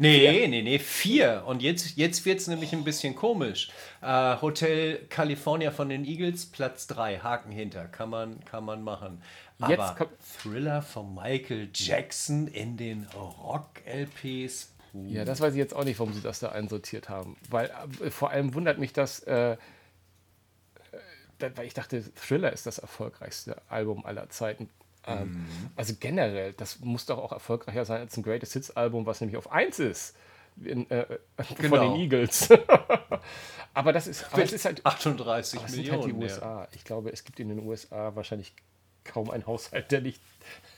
Nee, 0.00 0.30
vier? 0.30 0.48
nee, 0.48 0.62
nee, 0.62 0.78
vier. 0.78 1.42
Und 1.46 1.60
jetzt, 1.60 1.96
jetzt 1.96 2.24
wird 2.24 2.38
es 2.38 2.46
nämlich 2.46 2.72
ein 2.72 2.84
bisschen 2.84 3.16
komisch. 3.16 3.70
Äh, 4.00 4.36
Hotel 4.40 4.98
California 5.08 5.72
von 5.72 5.88
den 5.88 6.04
Eagles, 6.04 6.46
Platz 6.46 6.86
drei, 6.86 7.18
Haken 7.18 7.50
hinter. 7.50 7.86
Kann 7.86 8.08
man, 8.08 8.44
kann 8.44 8.64
man 8.64 8.82
machen. 8.82 9.20
Aber 9.58 9.96
Thriller 10.40 10.82
von 10.82 11.16
Michael 11.16 11.68
Jackson 11.74 12.46
in 12.46 12.76
den 12.76 13.08
Rock-LPs. 13.12 14.72
Ja, 14.92 15.24
das 15.24 15.40
weiß 15.40 15.52
ich 15.52 15.58
jetzt 15.58 15.74
auch 15.74 15.84
nicht, 15.84 15.98
warum 15.98 16.12
sie 16.12 16.22
das 16.22 16.38
da 16.38 16.50
einsortiert 16.50 17.08
haben. 17.08 17.36
Weil 17.50 17.70
äh, 18.00 18.10
vor 18.10 18.30
allem 18.30 18.54
wundert 18.54 18.78
mich 18.78 18.92
das, 18.92 19.20
äh, 19.24 19.52
äh 21.40 21.50
weil 21.56 21.66
ich 21.66 21.74
dachte, 21.74 22.04
Thriller 22.14 22.52
ist 22.52 22.66
das 22.66 22.78
erfolgreichste 22.78 23.60
Album 23.68 24.06
aller 24.06 24.30
Zeiten. 24.30 24.70
Ähm, 25.06 25.32
mhm. 25.32 25.70
Also 25.76 25.94
generell, 25.98 26.52
das 26.52 26.80
muss 26.80 27.06
doch 27.06 27.18
auch 27.18 27.32
erfolgreicher 27.32 27.84
sein 27.84 28.00
als 28.00 28.16
ein 28.16 28.22
Greatest 28.22 28.52
Hits 28.52 28.70
Album, 28.72 29.06
was 29.06 29.20
nämlich 29.20 29.36
auf 29.36 29.50
1 29.50 29.78
ist. 29.78 30.16
In, 30.62 30.90
äh, 30.90 31.06
genau. 31.56 31.76
Von 31.76 31.92
den 31.92 32.00
Eagles. 32.00 32.48
aber 33.74 33.92
das 33.92 34.06
ist, 34.06 34.26
aber 34.32 34.42
es 34.42 34.52
ist 34.52 34.64
halt 34.64 34.84
38 34.84 35.60
aber 35.60 35.70
Millionen. 35.70 35.86
Sind 35.86 36.02
halt 36.02 36.06
die 36.06 36.24
USA. 36.24 36.60
Ja. 36.62 36.68
Ich 36.74 36.84
glaube, 36.84 37.10
es 37.10 37.24
gibt 37.24 37.38
in 37.40 37.48
den 37.48 37.60
USA 37.60 38.14
wahrscheinlich 38.16 38.54
kaum 39.04 39.30
ein 39.30 39.46
Haushalt, 39.46 39.90
der 39.90 40.00
nicht 40.02 40.20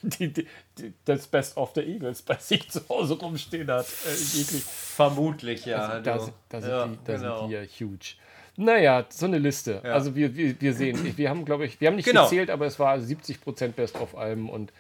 die, 0.03 0.33
die, 0.33 0.47
die, 0.79 0.93
das 1.05 1.27
Best 1.27 1.57
of 1.57 1.73
the 1.75 1.81
Eagles 1.81 2.23
bei 2.23 2.37
sich 2.37 2.71
zu 2.71 2.89
Hause 2.89 3.15
rumstehen 3.15 3.71
hat. 3.71 3.87
Äh, 3.87 4.15
Vermutlich, 4.15 5.67
ja. 5.67 5.89
Also, 5.89 6.03
da, 6.03 6.33
da, 6.49 6.61
sind, 6.61 6.71
ja, 6.71 6.87
die, 6.87 6.99
da 7.05 7.17
genau. 7.17 7.41
sind 7.41 7.49
die 7.49 7.55
ja 7.55 7.63
huge. 7.63 8.15
Naja, 8.61 9.07
so 9.09 9.25
eine 9.25 9.39
Liste. 9.39 9.81
Ja. 9.83 9.93
Also 9.93 10.15
wir, 10.15 10.37
wir, 10.37 10.61
wir 10.61 10.75
sehen, 10.75 11.17
wir 11.17 11.31
haben, 11.31 11.47
glaube 11.47 11.65
ich, 11.65 11.81
wir 11.81 11.89
haben 11.89 11.97
nicht 11.97 12.05
genau. 12.05 12.25
gezählt, 12.25 12.51
aber 12.51 12.67
es 12.67 12.79
war 12.79 12.95
70% 12.97 13.69
Best 13.69 13.99
of 13.99 14.15
Alben 14.15 14.51
und, 14.51 14.71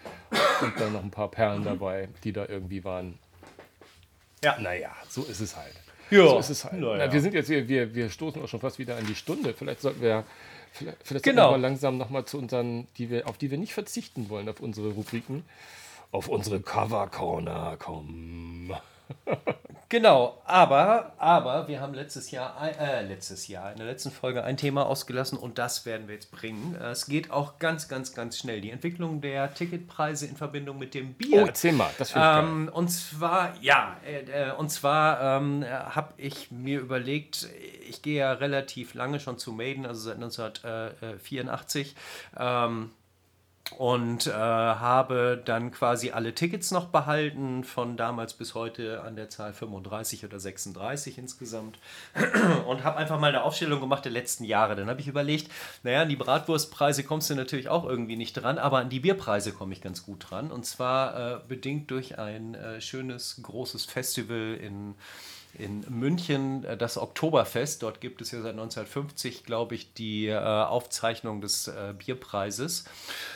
und 0.60 0.72
dann 0.78 0.92
noch 0.92 1.02
ein 1.02 1.10
paar 1.10 1.30
Perlen 1.30 1.64
dabei, 1.64 2.08
die 2.22 2.34
da 2.34 2.44
irgendwie 2.46 2.84
waren. 2.84 3.18
Ja. 4.44 4.58
Naja, 4.60 4.90
so 5.08 5.22
ist 5.22 5.40
es 5.40 5.56
halt. 5.56 5.72
Ja. 6.10 6.28
So 6.28 6.38
ist 6.38 6.50
es 6.50 6.64
halt. 6.66 6.74
Naja. 6.74 7.06
Na, 7.06 7.12
wir 7.12 7.22
sind 7.22 7.32
jetzt, 7.32 7.48
wir, 7.48 7.66
wir, 7.68 7.94
wir 7.94 8.10
stoßen 8.10 8.42
auch 8.42 8.48
schon 8.48 8.60
fast 8.60 8.78
wieder 8.78 8.96
an 8.98 9.06
die 9.06 9.14
Stunde. 9.14 9.54
Vielleicht 9.54 9.80
sollten 9.80 10.02
wir 10.02 10.24
vielleicht, 10.72 10.98
vielleicht 11.02 11.24
genau. 11.24 11.44
sollten 11.44 11.62
wir 11.62 11.68
langsam 11.68 11.96
nochmal 11.96 12.26
zu 12.26 12.36
unseren, 12.36 12.86
die 12.98 13.08
wir, 13.08 13.26
auf 13.30 13.38
die 13.38 13.50
wir 13.50 13.56
nicht 13.56 13.72
verzichten 13.72 14.28
wollen, 14.28 14.46
auf 14.50 14.60
unsere 14.60 14.90
Rubriken, 14.90 15.42
auf 16.12 16.28
unsere 16.28 16.60
Cover 16.60 17.08
Corner 17.08 17.76
kommen. 17.78 18.74
Genau, 19.90 20.40
aber, 20.44 21.14
aber 21.18 21.66
wir 21.66 21.80
haben 21.80 21.94
letztes 21.94 22.30
Jahr, 22.30 22.54
äh, 22.78 23.02
letztes 23.02 23.48
Jahr, 23.48 23.72
in 23.72 23.78
der 23.78 23.88
letzten 23.88 24.12
Folge 24.12 24.44
ein 24.44 24.56
Thema 24.56 24.86
ausgelassen 24.86 25.36
und 25.36 25.58
das 25.58 25.84
werden 25.84 26.06
wir 26.06 26.14
jetzt 26.14 26.30
bringen. 26.30 26.76
Es 26.76 27.06
geht 27.06 27.32
auch 27.32 27.58
ganz, 27.58 27.88
ganz, 27.88 28.14
ganz 28.14 28.38
schnell. 28.38 28.60
Die 28.60 28.70
Entwicklung 28.70 29.20
der 29.20 29.52
Ticketpreise 29.52 30.26
in 30.26 30.36
Verbindung 30.36 30.78
mit 30.78 30.94
dem 30.94 31.14
Bier. 31.14 31.42
Oh, 31.42 31.46
erzähl 31.46 31.72
mal, 31.72 31.90
das 31.98 32.12
finde 32.12 32.28
ich 32.28 32.38
ähm, 32.38 32.66
geil. 32.66 32.74
Und 32.76 32.88
zwar, 32.88 33.52
ja, 33.60 33.96
äh, 34.06 34.52
und 34.52 34.70
zwar 34.70 35.38
ähm, 35.40 35.64
habe 35.68 36.14
ich 36.18 36.52
mir 36.52 36.78
überlegt, 36.78 37.48
ich 37.88 38.00
gehe 38.00 38.20
ja 38.20 38.32
relativ 38.34 38.94
lange 38.94 39.18
schon 39.18 39.38
zu 39.38 39.50
Maiden, 39.50 39.86
also 39.86 40.02
seit 40.02 40.22
1984. 40.22 41.96
Ähm, 42.38 42.92
und 43.78 44.26
äh, 44.26 44.32
habe 44.32 45.40
dann 45.44 45.70
quasi 45.70 46.10
alle 46.10 46.34
Tickets 46.34 46.70
noch 46.70 46.86
behalten, 46.86 47.62
von 47.62 47.96
damals 47.96 48.34
bis 48.34 48.54
heute 48.54 49.02
an 49.02 49.14
der 49.14 49.30
Zahl 49.30 49.52
35 49.52 50.24
oder 50.24 50.40
36 50.40 51.18
insgesamt. 51.18 51.78
Und 52.66 52.84
habe 52.84 52.96
einfach 52.96 53.20
mal 53.20 53.28
eine 53.28 53.42
Aufstellung 53.42 53.80
gemacht 53.80 54.04
der 54.04 54.12
letzten 54.12 54.44
Jahre. 54.44 54.74
Dann 54.74 54.88
habe 54.88 55.00
ich 55.00 55.08
überlegt, 55.08 55.50
naja, 55.82 56.02
an 56.02 56.08
die 56.08 56.16
Bratwurstpreise 56.16 57.04
kommst 57.04 57.30
du 57.30 57.34
natürlich 57.34 57.68
auch 57.68 57.84
irgendwie 57.84 58.16
nicht 58.16 58.34
dran, 58.34 58.58
aber 58.58 58.78
an 58.78 58.90
die 58.90 59.00
Bierpreise 59.00 59.52
komme 59.52 59.72
ich 59.72 59.80
ganz 59.80 60.04
gut 60.04 60.30
dran. 60.30 60.50
Und 60.50 60.66
zwar 60.66 61.36
äh, 61.36 61.40
bedingt 61.46 61.90
durch 61.90 62.18
ein 62.18 62.54
äh, 62.54 62.80
schönes, 62.80 63.40
großes 63.42 63.84
Festival 63.84 64.58
in 64.60 64.94
in 65.54 65.84
München 65.88 66.64
äh, 66.64 66.76
das 66.76 66.98
Oktoberfest. 66.98 67.82
Dort 67.82 68.00
gibt 68.00 68.20
es 68.20 68.30
ja 68.30 68.40
seit 68.40 68.52
1950, 68.52 69.44
glaube 69.44 69.74
ich, 69.74 69.94
die 69.94 70.26
äh, 70.28 70.36
Aufzeichnung 70.36 71.40
des 71.40 71.68
äh, 71.68 71.94
Bierpreises. 71.96 72.84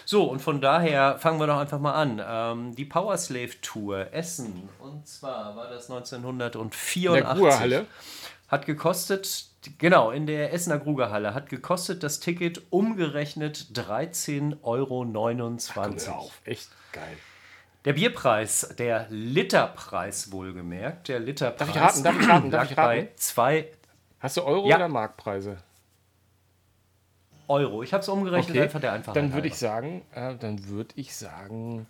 So, 0.04 0.24
und 0.24 0.40
von 0.40 0.60
daher 0.60 1.18
fangen 1.18 1.40
wir 1.40 1.46
doch 1.46 1.58
einfach 1.58 1.80
mal 1.80 1.94
an. 1.94 2.22
Ähm, 2.24 2.74
die 2.74 2.84
Powerslave 2.84 3.60
Tour 3.60 4.12
Essen, 4.12 4.68
und 4.78 5.06
zwar 5.06 5.56
war 5.56 5.68
das 5.68 5.90
1984. 5.90 7.86
Hat 8.48 8.66
gekostet, 8.66 9.46
genau, 9.78 10.10
in 10.10 10.26
der 10.26 10.52
Essener 10.52 10.78
Grugerhalle, 10.78 11.34
hat 11.34 11.48
gekostet 11.48 12.02
das 12.02 12.20
Ticket 12.20 12.62
umgerechnet 12.70 13.68
13,29 13.72 14.56
Euro. 14.62 15.06
Ach, 16.08 16.46
echt 16.46 16.68
geil. 16.92 17.16
Der 17.84 17.92
Bierpreis, 17.92 18.74
der 18.78 19.06
Literpreis 19.10 20.32
wohlgemerkt, 20.32 21.08
der 21.08 21.20
Literpreis. 21.20 21.58
Darf 21.58 21.68
ich 21.68 21.82
raten? 21.82 22.02
Darf 22.02 22.20
ich 22.20 22.28
raten? 22.28 22.50
Darf 22.50 22.70
ich 22.70 22.78
raten? 22.78 23.08
zwei. 23.16 23.68
Hast 24.20 24.38
du 24.38 24.42
Euro 24.42 24.68
ja. 24.68 24.76
oder 24.76 24.88
Markpreise? 24.88 25.58
Euro. 27.46 27.82
Ich 27.82 27.92
habe 27.92 28.02
es 28.02 28.08
umgerechnet, 28.08 28.56
okay. 28.56 28.62
einfach 28.62 28.80
der 28.80 28.92
Einfachheit. 28.92 29.16
Dann 29.16 29.34
würde 29.34 29.48
ich 29.48 29.58
sagen, 29.58 30.02
äh, 30.14 30.34
dann 30.34 30.66
würde 30.66 30.94
ich 30.96 31.14
sagen 31.14 31.86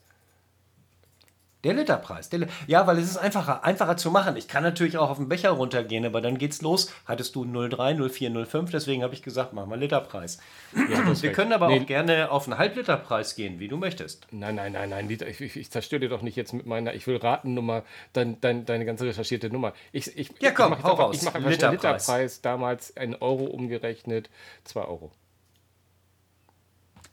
Der 1.65 1.73
Literpreis. 1.73 2.29
Der, 2.29 2.47
ja, 2.67 2.87
weil 2.87 2.97
es 2.99 3.09
ist 3.09 3.17
einfacher, 3.17 3.65
einfacher 3.65 3.97
zu 3.97 4.11
machen. 4.11 4.37
Ich 4.37 4.47
kann 4.47 4.63
natürlich 4.63 4.97
auch 4.97 5.09
auf 5.09 5.17
den 5.17 5.27
Becher 5.27 5.49
runtergehen, 5.49 6.05
aber 6.05 6.21
dann 6.21 6.37
geht's 6.37 6.61
los. 6.61 6.93
Hattest 7.05 7.35
du 7.35 7.43
03, 7.43 7.95
04, 8.09 8.45
05, 8.45 8.71
deswegen 8.71 9.03
habe 9.03 9.13
ich 9.13 9.23
gesagt, 9.23 9.51
mach 9.51 9.65
mal 9.65 9.77
Literpreis. 9.77 10.39
Ja, 10.73 11.21
Wir 11.21 11.31
können 11.33 11.51
aber 11.51 11.67
nee. 11.67 11.81
auch 11.81 11.85
gerne 11.85 12.31
auf 12.31 12.47
einen 12.47 12.57
Halbliterpreis 12.57 13.35
gehen, 13.35 13.59
wie 13.59 13.67
du 13.67 13.75
möchtest. 13.75 14.27
Nein, 14.31 14.55
nein, 14.55 14.71
nein, 14.71 14.89
nein. 14.89 15.09
Ich, 15.09 15.41
ich, 15.41 15.57
ich 15.57 15.69
zerstöre 15.69 15.99
dir 15.99 16.09
doch 16.09 16.21
nicht 16.21 16.37
jetzt 16.37 16.53
mit 16.53 16.65
meiner, 16.65 16.93
ich 16.93 17.07
will 17.07 17.17
Ratennummer, 17.17 17.83
dein, 18.13 18.39
dein, 18.39 18.65
deine 18.65 18.85
ganze 18.85 19.05
recherchierte 19.05 19.49
Nummer. 19.49 19.73
Ich, 19.91 20.17
ich, 20.17 20.31
ja, 20.39 20.51
komm, 20.51 20.73
ich 20.73 20.83
hau 20.83 20.91
einfach, 20.91 20.99
raus. 20.99 21.15
Ich 21.17 21.23
mache 21.23 21.35
einfach 21.35 21.49
Literpreis. 21.49 22.07
Literpreis, 22.07 22.41
damals 22.41 22.95
ein 22.95 23.15
Euro 23.15 23.43
umgerechnet, 23.43 24.29
2 24.63 24.81
Euro. 24.85 25.11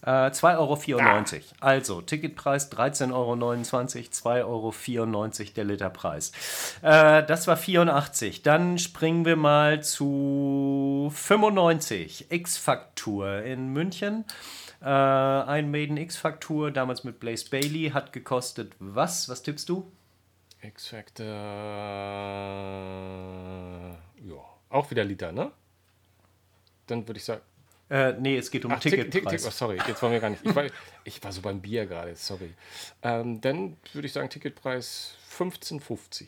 Äh, 0.06 0.30
2,94 0.30 0.94
Euro. 0.94 1.02
Ah. 1.02 1.24
Also, 1.58 2.00
Ticketpreis 2.00 2.70
13,29 2.70 3.12
Euro, 3.12 4.70
2,94 4.70 5.40
Euro 5.40 5.52
der 5.56 5.64
Literpreis. 5.64 6.30
Äh, 6.82 7.24
das 7.24 7.48
war 7.48 7.56
84. 7.56 8.42
Dann 8.42 8.78
springen 8.78 9.24
wir 9.24 9.34
mal 9.34 9.82
zu 9.82 11.10
95. 11.12 12.30
X-Faktur 12.30 13.42
in 13.42 13.72
München. 13.72 14.24
Äh, 14.80 14.86
ein 14.86 15.72
Maiden 15.72 15.96
X-Faktur, 15.96 16.70
damals 16.70 17.02
mit 17.02 17.18
Blaze 17.18 17.50
Bailey, 17.50 17.90
hat 17.90 18.12
gekostet 18.12 18.76
was? 18.78 19.28
Was 19.28 19.42
tippst 19.42 19.68
du? 19.68 19.90
X-Factor. 20.62 21.26
Ja, 24.22 24.36
auch 24.68 24.90
wieder 24.90 25.02
Liter, 25.02 25.32
ne? 25.32 25.50
Dann 26.86 27.08
würde 27.08 27.18
ich 27.18 27.24
sagen. 27.24 27.42
Äh, 27.88 28.14
nee, 28.14 28.36
es 28.36 28.50
geht 28.50 28.64
um 28.64 28.72
Ach, 28.72 28.80
Ticketpreis. 28.80 29.12
Tick, 29.12 29.28
Tick, 29.28 29.46
oh, 29.46 29.50
sorry, 29.50 29.78
jetzt 29.86 30.02
waren 30.02 30.12
wir 30.12 30.20
gar 30.20 30.30
nicht. 30.30 30.44
Ich 30.44 30.54
war, 30.54 30.64
ich 31.04 31.22
war 31.22 31.32
so 31.32 31.40
beim 31.40 31.60
Bier 31.60 31.86
gerade, 31.86 32.16
sorry. 32.16 32.52
Ähm, 33.02 33.40
dann 33.40 33.76
würde 33.92 34.06
ich 34.06 34.12
sagen, 34.12 34.28
Ticketpreis 34.28 35.14
15,50. 35.38 36.26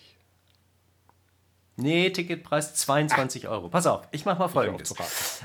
Nee, 1.80 2.10
Ticketpreis 2.10 2.74
22 2.74 3.46
Ach. 3.46 3.52
Euro. 3.52 3.68
Pass 3.68 3.86
auf, 3.86 4.08
ich 4.10 4.24
mache 4.24 4.40
mal 4.40 4.48
folgendes. 4.48 4.94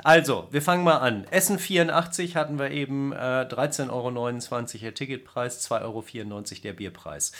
Also, 0.03 0.47
wir 0.49 0.64
fangen 0.64 0.84
mal 0.84 0.97
an. 0.97 1.26
Essen 1.30 1.59
84 1.59 2.36
hatten 2.36 2.57
wir 2.57 2.72
eben 2.72 3.11
äh, 3.11 3.16
13,29 3.16 3.91
Euro 3.91 4.82
der 4.82 4.93
Ticketpreis, 4.95 5.70
2,94 5.70 5.82
Euro 5.84 6.61
der 6.64 6.74
Bierpreis. 6.74 7.32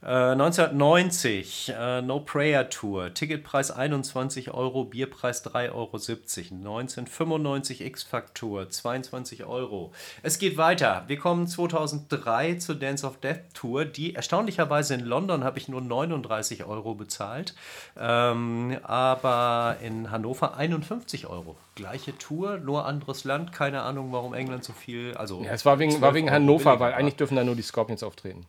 1990, 0.00 1.74
äh, 1.76 2.02
No 2.02 2.20
Prayer 2.20 2.70
Tour, 2.70 3.12
Ticketpreis 3.14 3.72
21 3.72 4.54
Euro, 4.54 4.84
Bierpreis 4.84 5.44
3,70 5.44 5.72
Euro. 5.72 5.96
1995 5.96 7.80
X-Faktur, 7.80 8.70
22 8.70 9.44
Euro. 9.44 9.90
Es 10.22 10.38
geht 10.38 10.56
weiter. 10.56 11.02
Wir 11.08 11.18
kommen 11.18 11.48
2003 11.48 12.54
zur 12.54 12.76
Dance 12.76 13.04
of 13.04 13.18
Death 13.18 13.40
Tour, 13.54 13.86
die 13.86 14.14
erstaunlicherweise 14.14 14.94
in 14.94 15.00
London 15.00 15.42
habe 15.42 15.58
ich 15.58 15.68
nur 15.68 15.80
39 15.80 16.64
Euro 16.64 16.94
bezahlt, 16.94 17.56
ähm, 17.98 18.78
aber 18.84 19.78
in 19.82 20.12
Hannover 20.12 20.56
51 20.56 21.26
Euro. 21.26 21.56
Gleiche 21.74 22.16
Tour, 22.16 22.58
nur 22.58 22.86
anderes 22.86 23.24
Land. 23.24 23.52
Keine 23.52 23.82
Ahnung, 23.82 24.12
warum 24.12 24.32
England 24.32 24.62
so 24.62 24.72
viel. 24.72 25.14
Also 25.16 25.42
ja, 25.42 25.50
es 25.50 25.64
war 25.64 25.80
wegen, 25.80 26.00
war 26.00 26.14
wegen 26.14 26.30
Hannover, 26.30 26.78
weil 26.78 26.94
eigentlich 26.94 27.16
dürfen 27.16 27.34
da 27.34 27.42
nur 27.42 27.56
die 27.56 27.62
Scorpions 27.62 28.04
auftreten. 28.04 28.46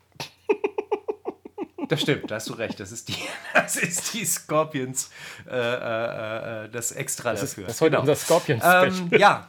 Das 1.90 2.02
stimmt, 2.02 2.32
da 2.32 2.36
hast 2.36 2.48
du 2.50 2.54
recht. 2.54 2.80
Das 2.80 2.94
ist 2.94 3.10
die, 3.10 3.18
das 3.54 3.76
ist 3.76 4.14
die 4.14 4.24
Scorpions, 4.24 5.10
äh, 5.50 5.56
äh, 5.56 6.66
äh 6.66 6.70
das 6.70 6.94
extra 6.94 7.32
das 7.32 7.42
dafür. 7.42 7.64
Ist, 7.64 7.70
das 7.70 7.76
ist 7.76 7.82
heute 7.82 7.90
genau. 7.92 8.00
unser 8.02 8.16
Scorpions 8.16 8.64
ähm, 8.66 9.10
Ja. 9.18 9.46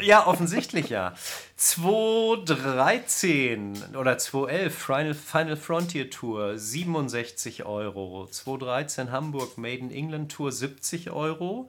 Ja, 0.00 0.28
offensichtlich 0.28 0.90
ja. 0.90 1.14
2013 1.56 3.96
oder 3.96 4.16
2011 4.18 4.74
Final, 4.74 5.14
Final 5.14 5.56
Frontier 5.56 6.10
Tour 6.10 6.58
67 6.58 7.64
Euro. 7.64 8.28
2013 8.30 9.10
Hamburg 9.10 9.58
Made 9.58 9.78
in 9.78 9.90
England 9.90 10.30
Tour 10.30 10.52
70 10.52 11.10
Euro. 11.10 11.68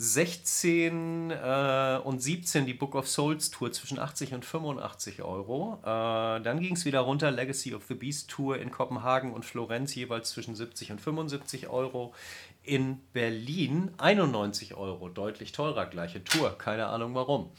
16 0.00 1.32
äh, 1.32 2.00
und 2.04 2.22
17 2.22 2.66
die 2.66 2.74
Book 2.74 2.94
of 2.94 3.08
Souls 3.08 3.50
Tour 3.50 3.72
zwischen 3.72 3.98
80 3.98 4.32
und 4.32 4.44
85 4.44 5.22
Euro. 5.22 5.80
Äh, 5.82 6.40
dann 6.40 6.60
ging 6.60 6.76
es 6.76 6.84
wieder 6.84 7.00
runter, 7.00 7.32
Legacy 7.32 7.74
of 7.74 7.82
the 7.88 7.94
Beast 7.94 8.30
Tour 8.30 8.58
in 8.58 8.70
Kopenhagen 8.70 9.32
und 9.32 9.44
Florenz 9.44 9.96
jeweils 9.96 10.30
zwischen 10.30 10.54
70 10.54 10.92
und 10.92 11.00
75 11.00 11.68
Euro. 11.68 12.14
In 12.62 13.00
Berlin 13.12 13.90
91 13.98 14.76
Euro, 14.76 15.08
deutlich 15.08 15.50
teurer, 15.50 15.86
gleiche 15.86 16.22
Tour, 16.22 16.56
keine 16.56 16.86
Ahnung 16.86 17.16
warum. 17.16 17.50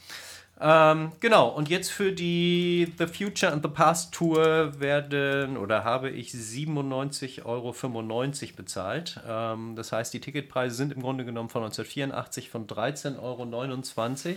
Ähm, 0.62 1.12
genau, 1.20 1.48
und 1.48 1.70
jetzt 1.70 1.90
für 1.90 2.12
die 2.12 2.92
The 2.98 3.06
Future 3.06 3.50
and 3.50 3.62
the 3.62 3.70
Past 3.70 4.12
Tour 4.12 4.78
werden 4.78 5.56
oder 5.56 5.84
habe 5.84 6.10
ich 6.10 6.32
97,95 6.32 7.46
Euro 7.46 7.74
bezahlt. 8.56 9.20
Ähm, 9.26 9.74
das 9.74 9.92
heißt, 9.92 10.12
die 10.12 10.20
Ticketpreise 10.20 10.76
sind 10.76 10.92
im 10.92 11.00
Grunde 11.00 11.24
genommen 11.24 11.48
von 11.48 11.62
1984 11.62 12.50
von 12.50 12.66
13,29 12.66 13.18
Euro 13.22 14.36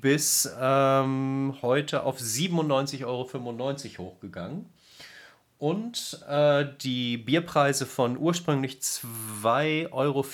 bis 0.00 0.50
ähm, 0.60 1.54
heute 1.62 2.02
auf 2.02 2.18
97,95 2.18 3.04
Euro 3.98 4.10
hochgegangen. 4.10 4.66
Und 5.58 6.20
äh, 6.28 6.66
die 6.80 7.16
Bierpreise 7.18 7.84
von 7.84 8.16
ursprünglich 8.16 8.78
2,94 8.78 9.92
Euro 9.92 10.24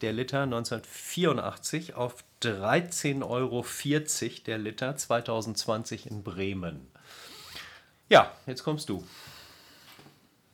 der 0.00 0.12
Liter 0.12 0.42
1984 0.42 1.94
auf 1.94 2.24
13,40 2.42 3.22
Euro 3.28 3.64
der 4.46 4.58
Liter 4.58 4.96
2020 4.96 6.10
in 6.10 6.22
Bremen. 6.22 6.86
Ja, 8.08 8.32
jetzt 8.46 8.62
kommst 8.62 8.88
du. 8.88 9.04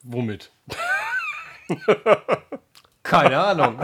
Womit? 0.02 0.50
Keine 3.02 3.38
Ahnung. 3.38 3.80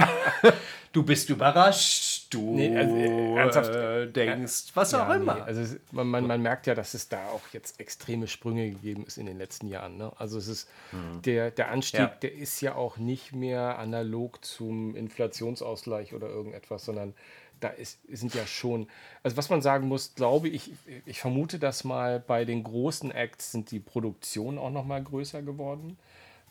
Du 0.92 1.02
bist 1.02 1.28
überrascht, 1.28 2.17
du 2.30 2.54
Nee, 2.54 2.76
also, 2.76 2.94
äh, 2.96 4.02
äh, 4.04 4.12
denkst, 4.12 4.72
was 4.74 4.94
auch 4.94 5.08
Ja, 5.08 5.14
immer. 5.14 5.34
nee, 5.36 5.40
also 5.42 5.76
man, 5.92 6.06
man, 6.08 6.26
man 6.26 6.42
merkt 6.42 6.66
ja, 6.66 6.74
dass 6.74 6.94
es 6.94 7.08
da 7.08 7.28
auch 7.28 7.42
jetzt 7.52 7.80
extreme 7.80 8.26
Sprünge 8.26 8.70
gegeben 8.70 9.04
ist 9.06 9.18
in 9.18 9.26
den 9.26 9.38
letzten 9.38 9.68
Jahren. 9.68 9.96
Ne? 9.96 10.12
Also 10.16 10.38
es 10.38 10.48
ist 10.48 10.68
der, 11.24 11.50
der 11.50 11.70
Anstieg, 11.70 12.00
Ja. 12.00 12.06
der 12.22 12.34
ist 12.34 12.60
ja 12.60 12.74
auch 12.74 12.96
nicht 12.96 13.32
mehr 13.34 13.78
analog 13.78 14.44
zum 14.44 14.94
Inflationsausgleich 14.96 16.14
oder 16.14 16.28
irgendetwas, 16.28 16.84
sondern 16.84 17.14
da 17.60 17.68
ist, 17.68 17.98
sind 18.08 18.34
ja 18.34 18.46
schon, 18.46 18.88
also 19.22 19.36
was 19.36 19.50
man 19.50 19.62
sagen 19.62 19.88
muss, 19.88 20.14
glaube 20.14 20.48
ich, 20.48 20.72
ich 21.06 21.20
vermute, 21.20 21.58
dass 21.58 21.82
mal 21.84 22.20
bei 22.20 22.44
den 22.44 22.62
großen 22.62 23.10
Acts 23.10 23.52
sind 23.52 23.70
die 23.72 23.80
Produktionen 23.80 24.58
auch 24.58 24.70
noch 24.70 24.84
mal 24.84 25.02
größer 25.02 25.42
geworden. 25.42 25.98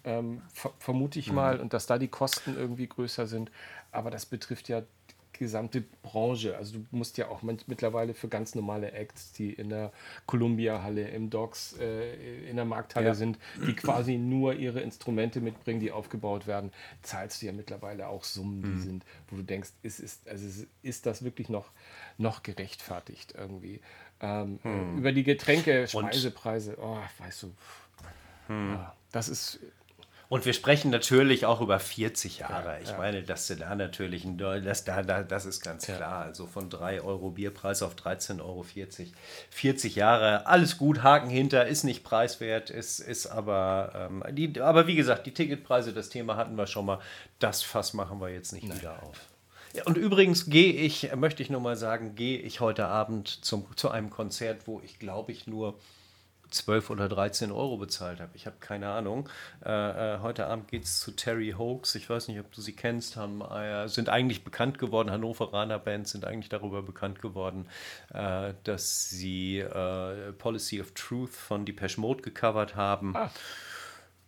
Ähm, 0.03 0.41
ver 0.53 0.73
vermute 0.79 1.19
ich 1.19 1.31
mal, 1.31 1.59
und 1.59 1.73
dass 1.73 1.85
da 1.85 1.97
die 1.97 2.07
Kosten 2.07 2.55
irgendwie 2.57 2.87
größer 2.87 3.25
sind. 3.27 3.51
Aber 3.91 4.11
das 4.11 4.25
betrifft 4.25 4.69
ja 4.69 4.83
gesamte 5.37 5.81
Branche. 6.01 6.55
Also 6.57 6.79
du 6.79 6.85
musst 6.91 7.17
ja 7.17 7.27
auch 7.29 7.41
mittlerweile 7.41 8.13
für 8.13 8.27
ganz 8.27 8.55
normale 8.55 8.91
Acts, 8.91 9.31
die 9.33 9.53
in 9.53 9.69
der 9.69 9.91
Columbia-Halle, 10.25 11.07
im 11.09 11.29
Docks, 11.29 11.75
äh, 11.79 12.49
in 12.49 12.55
der 12.55 12.65
Markthalle 12.65 13.07
Ja. 13.07 13.13
sind, 13.15 13.37
die 13.65 13.75
quasi 13.75 14.17
nur 14.17 14.53
ihre 14.55 14.81
Instrumente 14.81 15.39
mitbringen, 15.41 15.79
die 15.79 15.91
aufgebaut 15.91 16.47
werden, 16.47 16.71
zahlst 17.01 17.41
du 17.41 17.45
ja 17.47 17.51
mittlerweile 17.51 18.07
auch 18.07 18.23
Summen, 18.23 18.61
die 18.63 18.77
sind, 18.77 19.03
wo 19.29 19.37
du 19.37 19.43
denkst, 19.43 19.69
ist, 19.83 19.99
ist, 19.99 20.27
also 20.27 20.65
ist- 20.81 21.05
das 21.05 21.23
wirklich 21.23 21.49
noch, 21.49 21.71
noch 22.17 22.43
gerechtfertigt 22.43 23.33
irgendwie? 23.37 23.81
Ähm, 24.19 24.59
äh, 24.63 24.97
Über 24.97 25.11
die 25.11 25.23
Getränke, 25.23 25.87
Speisepreise, 25.87 26.77
oh, 26.81 26.97
weißt 27.19 27.43
du, 27.43 27.53
ja, 28.49 28.95
das 29.11 29.29
ist 29.29 29.59
Und 30.29 30.45
wir 30.45 30.53
sprechen 30.53 30.91
natürlich 30.91 31.45
auch 31.45 31.61
über 31.61 31.79
40 31.79 32.39
Jahre. 32.39 32.79
ich 32.83 32.97
meine, 32.97 33.23
dass 33.23 33.47
du 33.47 33.55
da 33.55 33.73
natürlich, 33.75 34.27
das, 34.35 34.83
da, 34.83 35.01
da, 35.01 35.23
das 35.23 35.45
ist 35.45 35.63
ganz 35.63 35.85
klar. 35.85 36.25
Also 36.25 36.47
von 36.47 36.69
3 36.69 37.01
Euro 37.01 37.31
Bierpreis 37.31 37.81
auf 37.81 37.95
13,40 37.95 38.41
Euro. 38.41 38.65
40 39.51 39.95
Jahre, 39.95 40.45
alles 40.45 40.77
gut, 40.77 41.01
Haken 41.01 41.29
hinter, 41.29 41.65
ist 41.67 41.85
nicht 41.85 42.03
preiswert, 42.03 42.69
ist, 42.69 42.99
ist 42.99 43.27
aber, 43.27 44.09
ähm, 44.09 44.23
die, 44.35 44.59
aber 44.59 44.87
wie 44.87 44.95
gesagt, 44.95 45.25
die 45.27 45.33
Ticketpreise, 45.33 45.93
das 45.93 46.09
Thema 46.09 46.35
hatten 46.35 46.55
wir 46.55 46.67
schon 46.67 46.85
mal. 46.85 46.99
Das 47.39 47.61
Fass 47.61 47.93
machen 47.93 48.19
wir 48.19 48.29
jetzt 48.29 48.51
nicht 48.51 48.65
wieder 48.75 49.03
auf. 49.03 49.17
Ja, 49.73 49.83
und 49.83 49.97
übrigens 49.97 50.49
gehe 50.49 50.73
ich, 50.73 51.13
möchte 51.15 51.43
ich 51.43 51.49
nur 51.49 51.61
mal 51.61 51.75
sagen, 51.75 52.15
gehe 52.15 52.39
ich 52.39 52.59
heute 52.59 52.87
Abend 52.87 53.27
zum, 53.45 53.65
zu 53.75 53.91
einem 53.91 54.09
Konzert, 54.09 54.67
wo 54.67 54.81
ich 54.83 54.99
glaube 54.99 55.31
ich 55.31 55.45
nur 55.47 55.77
12 56.49 56.89
oder 56.89 57.09
13 57.09 57.51
Euro 57.51 57.77
bezahlt 57.77 58.19
habe. 58.19 58.31
Ich 58.35 58.45
habe 58.45 58.57
keine 58.59 58.89
Ahnung. 58.89 59.29
Äh, 59.65 60.15
äh, 60.15 60.19
heute 60.21 60.47
Abend 60.47 60.67
geht 60.67 60.83
es 60.83 60.99
zu 60.99 61.11
Terry 61.11 61.55
Hoax. 61.57 61.95
Ich 61.95 62.09
weiß 62.09 62.27
nicht, 62.27 62.39
ob 62.39 62.51
du 62.51 62.61
sie 62.61 62.73
kennst. 62.73 63.15
Haben, 63.15 63.41
äh, 63.41 63.87
sind 63.87 64.09
eigentlich 64.09 64.43
bekannt 64.43 64.79
geworden. 64.79 65.11
Hannoveraner 65.11 65.79
Bands 65.79 66.11
sind 66.11 66.25
eigentlich 66.25 66.49
darüber 66.49 66.81
bekannt 66.81 67.21
geworden, 67.21 67.67
äh, 68.13 68.53
dass 68.63 69.09
sie 69.09 69.59
äh, 69.59 70.31
Policy 70.33 70.81
of 70.81 70.91
Truth 70.91 71.31
von 71.31 71.65
Depeche 71.65 71.99
Mode 71.99 72.21
gecovert 72.21 72.75
haben. 72.75 73.15
Ah. 73.15 73.29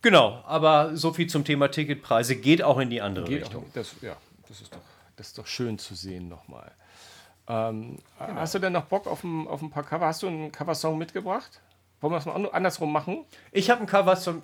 Genau, 0.01 0.43
aber 0.45 0.95
so 0.95 1.11
viel 1.11 1.27
zum 1.27 1.43
Thema 1.43 1.69
Ticketpreise. 1.69 2.35
Geht 2.37 2.63
auch 2.63 2.79
in 2.79 2.89
die 2.89 3.01
andere 3.01 3.25
Geht 3.25 3.43
Richtung. 3.43 3.65
Auch, 3.65 3.73
das, 3.73 3.95
ja, 4.01 4.15
das 4.47 4.61
ist, 4.61 4.73
doch, 4.73 4.79
das 5.17 5.27
ist 5.27 5.37
doch 5.37 5.47
schön 5.47 5.77
zu 5.77 5.95
sehen 5.95 6.29
nochmal. 6.29 6.71
Ähm, 7.47 7.97
Genau. 8.19 8.39
Hast 8.39 8.53
du 8.55 8.59
denn 8.59 8.73
noch 8.73 8.85
Bock 8.85 9.07
auf 9.07 9.23
ein, 9.23 9.47
auf 9.47 9.61
ein 9.61 9.69
paar 9.69 9.83
Cover? 9.83 10.05
Hast 10.05 10.23
du 10.23 10.27
einen 10.27 10.51
Coversong 10.51 10.97
mitgebracht? 10.97 11.59
Wollen 12.01 12.13
wir 12.13 12.17
das 12.17 12.25
mal 12.25 12.33
an- 12.35 12.45
andersrum 12.47 12.91
machen? 12.91 13.25
Ich 13.51 13.69
habe 13.69 13.79
einen 13.79 13.87
Coversong. 13.87 14.41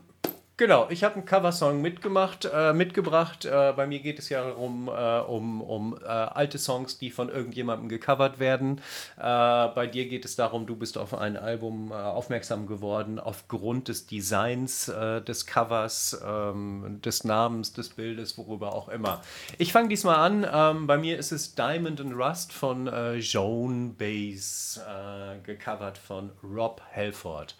Genau, 0.57 0.87
ich 0.89 1.03
habe 1.03 1.15
einen 1.15 1.25
Coversong 1.25 1.81
mitgemacht, 1.81 2.45
äh, 2.45 2.71
mitgebracht. 2.71 3.43
Äh, 3.43 3.73
bei 3.75 3.87
mir 3.87 3.99
geht 3.99 4.19
es 4.19 4.29
ja 4.29 4.41
darum, 4.41 4.87
äh, 4.87 5.19
um, 5.19 5.59
um 5.59 5.97
äh, 6.01 6.07
alte 6.07 6.57
Songs, 6.59 6.97
die 6.97 7.11
von 7.11 7.27
irgendjemandem 7.27 7.89
gecovert 7.89 8.39
werden. 8.39 8.79
Äh, 9.17 9.21
bei 9.21 9.85
dir 9.85 10.07
geht 10.07 10.23
es 10.23 10.37
darum, 10.37 10.65
du 10.65 10.77
bist 10.77 10.97
auf 10.97 11.13
ein 11.13 11.35
Album 11.35 11.91
äh, 11.91 11.95
aufmerksam 11.95 12.67
geworden 12.67 13.19
aufgrund 13.19 13.89
des 13.89 14.07
Designs 14.07 14.85
des 14.85 15.45
Covers, 15.45 16.21
ähm, 16.25 17.01
des 17.03 17.25
Namens, 17.25 17.73
des 17.73 17.89
Bildes, 17.89 18.37
worüber 18.37 18.73
auch 18.73 18.87
immer. 18.87 19.21
Ich 19.57 19.73
fange 19.73 19.89
diesmal 19.89 20.15
an. 20.15 20.47
Ähm, 20.49 20.87
bei 20.87 20.97
mir 20.97 21.17
ist 21.17 21.33
es 21.33 21.55
Diamond 21.55 21.99
and 21.99 22.15
Rust 22.15 22.53
von 22.53 22.89
Joan 23.19 23.95
Baez, 23.95 24.79
gecovert 25.43 25.97
von 25.97 26.31
Rob 26.43 26.81
Halford. 26.95 27.55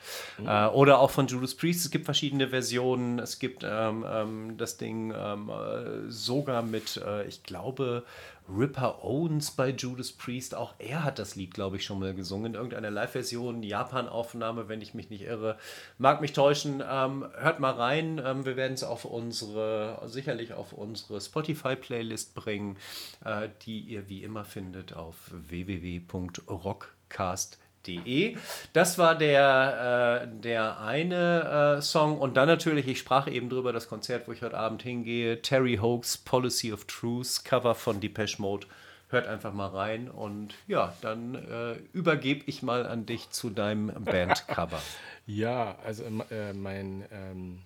Äh, 0.46 0.68
oder 0.68 1.00
auch 1.00 1.12
von 1.12 1.28
Judas 1.28 1.56
Priest. 1.56 1.84
Es 1.86 1.92
gibt 1.92 2.06
verschiedene 2.06 2.48
Versionen. 2.48 2.85
Es 3.20 3.40
gibt 3.40 3.64
ähm, 3.64 4.06
ähm, 4.08 4.58
das 4.58 4.78
Ding 4.78 5.14
ähm, 5.16 5.50
äh, 5.50 6.10
sogar 6.10 6.62
mit, 6.62 6.98
äh, 6.98 7.26
ich 7.26 7.44
glaube, 7.44 8.04
Ripper 8.48 9.04
Owens 9.04 9.52
bei 9.52 9.70
Judas 9.70 10.12
Priest. 10.12 10.54
Auch 10.54 10.76
er 10.78 11.04
hat 11.04 11.18
das 11.18 11.36
Lied, 11.36 11.54
glaube 11.54 11.78
ich, 11.78 11.86
schon 11.86 12.00
mal 12.00 12.14
gesungen. 12.14 12.48
In 12.48 12.54
irgendeiner 12.54 12.92
Live-Version, 12.92 13.64
Japan-Aufnahme, 13.64 14.70
wenn 14.70 14.82
ich 14.82 14.94
mich 14.94 15.10
nicht 15.10 15.24
irre. 15.24 15.58
Mag 15.98 16.22
mich 16.22 16.34
täuschen. 16.34 16.84
Ähm, 16.88 17.26
hört 17.36 17.60
mal 17.60 17.74
rein. 17.74 18.22
Ähm, 18.24 18.46
wir 18.46 18.56
werden 18.56 18.74
es 18.74 18.84
auf 18.84 19.06
unsere, 19.06 20.02
sicherlich 20.06 20.54
auf 20.54 20.74
unsere 20.74 21.20
Spotify-Playlist 21.20 22.36
bringen, 22.36 22.78
äh, 23.24 23.50
die 23.66 23.80
ihr 23.80 24.08
wie 24.10 24.24
immer 24.24 24.46
findet 24.46 24.94
auf 24.94 25.16
www.rockcast.de. 27.86 28.38
Das 28.74 28.98
war 28.98 29.16
der, 29.18 30.24
äh, 30.24 30.42
der 30.42 30.80
eine 30.80 31.78
äh, 31.78 31.82
Song. 31.82 32.18
Und 32.18 32.38
dann 32.38 32.48
natürlich, 32.48 32.88
ich 32.88 33.00
sprach 33.00 33.28
eben 33.28 33.50
drüber, 33.50 33.74
das 33.74 33.88
Konzert, 33.88 34.28
wo 34.28 34.32
ich 34.32 34.42
heute 34.42 34.58
Abend 34.58 34.82
hingehe. 34.84 35.42
Terry 35.42 35.78
Hoax, 35.78 36.18
Policy 36.18 36.74
of 36.74 36.86
Truth, 36.86 37.44
Cover 37.44 37.76
von 37.76 38.00
Depeche 38.00 38.42
Mode. 38.42 38.68
Hört 39.10 39.28
einfach 39.28 39.54
mal 39.54 39.68
rein. 39.68 40.10
Und 40.10 40.56
ja, 40.68 40.94
dann 41.02 41.36
äh, 41.36 41.74
übergebe 41.94 42.44
ich 42.48 42.64
mal 42.64 42.86
an 42.86 43.06
dich 43.06 43.30
zu 43.30 43.50
deinem 43.50 43.88
Bandcover. 44.04 44.82
Ja, 45.28 45.78
also 45.84 46.04
ähm, 46.04 46.24
äh, 46.30 46.54
mein, 46.54 47.06
ähm, 47.12 47.62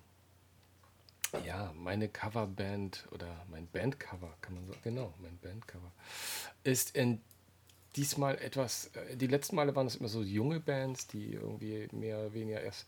ja, 1.44 1.72
meine 1.76 2.08
Coverband 2.08 3.06
oder 3.12 3.26
mein 3.50 3.66
Bandcover, 3.68 4.34
kann 4.40 4.54
man 4.54 4.66
sagen, 4.66 4.80
genau, 4.82 5.14
mein 5.20 5.38
Bandcover, 5.38 5.92
ist 6.64 6.96
in 6.96 7.20
diesmal 7.96 8.38
etwas, 8.38 8.90
äh, 8.94 9.16
die 9.16 9.26
letzten 9.26 9.56
Male 9.56 9.74
waren 9.76 9.86
es 9.86 9.96
immer 9.96 10.08
so 10.08 10.22
junge 10.22 10.60
Bands, 10.60 11.06
die 11.06 11.34
irgendwie 11.34 11.88
mehr 11.92 12.18
oder 12.18 12.34
weniger 12.34 12.60
erst 12.60 12.86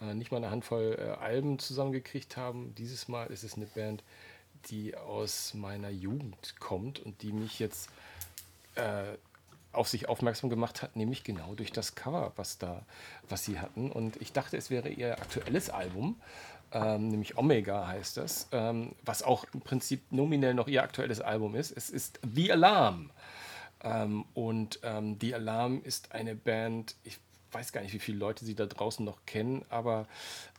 äh, 0.00 0.14
nicht 0.14 0.30
mal 0.30 0.38
eine 0.38 0.50
Handvoll 0.50 0.96
äh, 0.98 1.22
Alben 1.22 1.58
zusammengekriegt 1.58 2.36
haben. 2.36 2.74
Dieses 2.76 3.08
Mal 3.08 3.26
ist 3.26 3.44
es 3.44 3.56
eine 3.56 3.66
Band, 3.66 4.02
die 4.66 4.96
aus 4.96 5.54
meiner 5.54 5.90
Jugend 5.90 6.58
kommt 6.58 7.00
und 7.00 7.22
die 7.22 7.32
mich 7.32 7.58
jetzt 7.58 7.90
äh, 8.76 9.04
auf 9.72 9.88
sich 9.88 10.08
aufmerksam 10.08 10.50
gemacht 10.50 10.82
hat, 10.82 10.94
nämlich 10.96 11.24
genau 11.24 11.54
durch 11.54 11.72
das 11.72 11.96
Cover, 11.96 12.32
was 12.36 12.58
da, 12.58 12.84
was 13.28 13.44
sie 13.44 13.58
hatten. 13.58 13.90
Und 13.90 14.16
ich 14.20 14.32
dachte, 14.32 14.56
es 14.56 14.70
wäre 14.70 14.88
ihr 14.88 15.18
aktuelles 15.18 15.68
Album, 15.68 16.20
ähm, 16.72 17.08
nämlich 17.08 17.38
Omega 17.38 17.86
heißt 17.86 18.16
das, 18.16 18.48
ähm, 18.52 18.94
was 19.04 19.22
auch 19.22 19.44
im 19.54 19.60
Prinzip 19.60 20.00
nominell 20.10 20.54
noch 20.54 20.66
ihr 20.66 20.82
aktuelles 20.82 21.20
Album 21.20 21.54
ist. 21.54 21.70
Es 21.70 21.88
ist 21.88 22.18
The 22.34 22.52
Alarm. 22.52 23.10
Ähm, 23.84 24.24
und 24.32 24.80
ähm, 24.82 25.18
The 25.20 25.34
Alarm 25.34 25.82
ist 25.84 26.12
eine 26.12 26.34
Band, 26.34 26.96
ich 27.04 27.18
weiß 27.52 27.72
gar 27.72 27.82
nicht, 27.82 27.92
wie 27.92 27.98
viele 27.98 28.18
Leute 28.18 28.44
sie 28.44 28.54
da 28.54 28.66
draußen 28.66 29.04
noch 29.04 29.26
kennen, 29.26 29.64
aber 29.68 30.08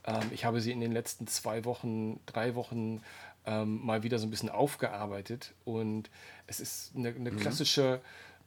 ähm, 0.04 0.30
ich 0.30 0.44
habe 0.44 0.60
sie 0.60 0.72
in 0.72 0.80
den 0.80 0.92
letzten 0.92 1.26
zwei 1.26 1.64
Wochen, 1.64 2.20
drei 2.24 2.54
Wochen 2.54 3.02
ähm, 3.44 3.84
mal 3.84 4.02
wieder 4.02 4.18
so 4.18 4.26
ein 4.26 4.30
bisschen 4.30 4.48
aufgearbeitet. 4.48 5.52
Und 5.64 6.08
es 6.46 6.60
ist 6.60 6.92
eine, 6.96 7.08
eine 7.08 7.32
klassische 7.32 8.00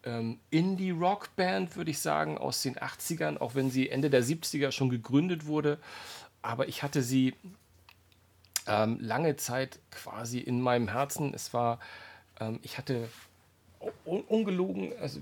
ähm, 0.04 0.40
Indie-Rock-Band, 0.50 1.76
würde 1.76 1.92
ich 1.92 2.00
sagen, 2.00 2.38
aus 2.38 2.62
den 2.64 2.78
80ern, 2.78 3.38
auch 3.38 3.56
wenn 3.56 3.70
sie 3.70 3.90
Ende 3.90 4.10
der 4.10 4.24
70er 4.24 4.72
schon 4.72 4.90
gegründet 4.90 5.46
wurde. 5.46 5.78
Aber 6.42 6.70
ich 6.70 6.84
hatte 6.84 7.04
sie 7.04 7.36
ähm, 8.66 8.98
lange 9.02 9.36
Zeit 9.36 9.80
quasi 9.92 10.40
in 10.40 10.62
meinem 10.62 10.88
Herzen. 10.88 11.34
Es 11.34 11.54
war, 11.54 11.80
ich 12.62 12.78
hatte 12.78 13.10
un 14.06 14.22
ungelogen, 14.22 14.92
also 15.00 15.20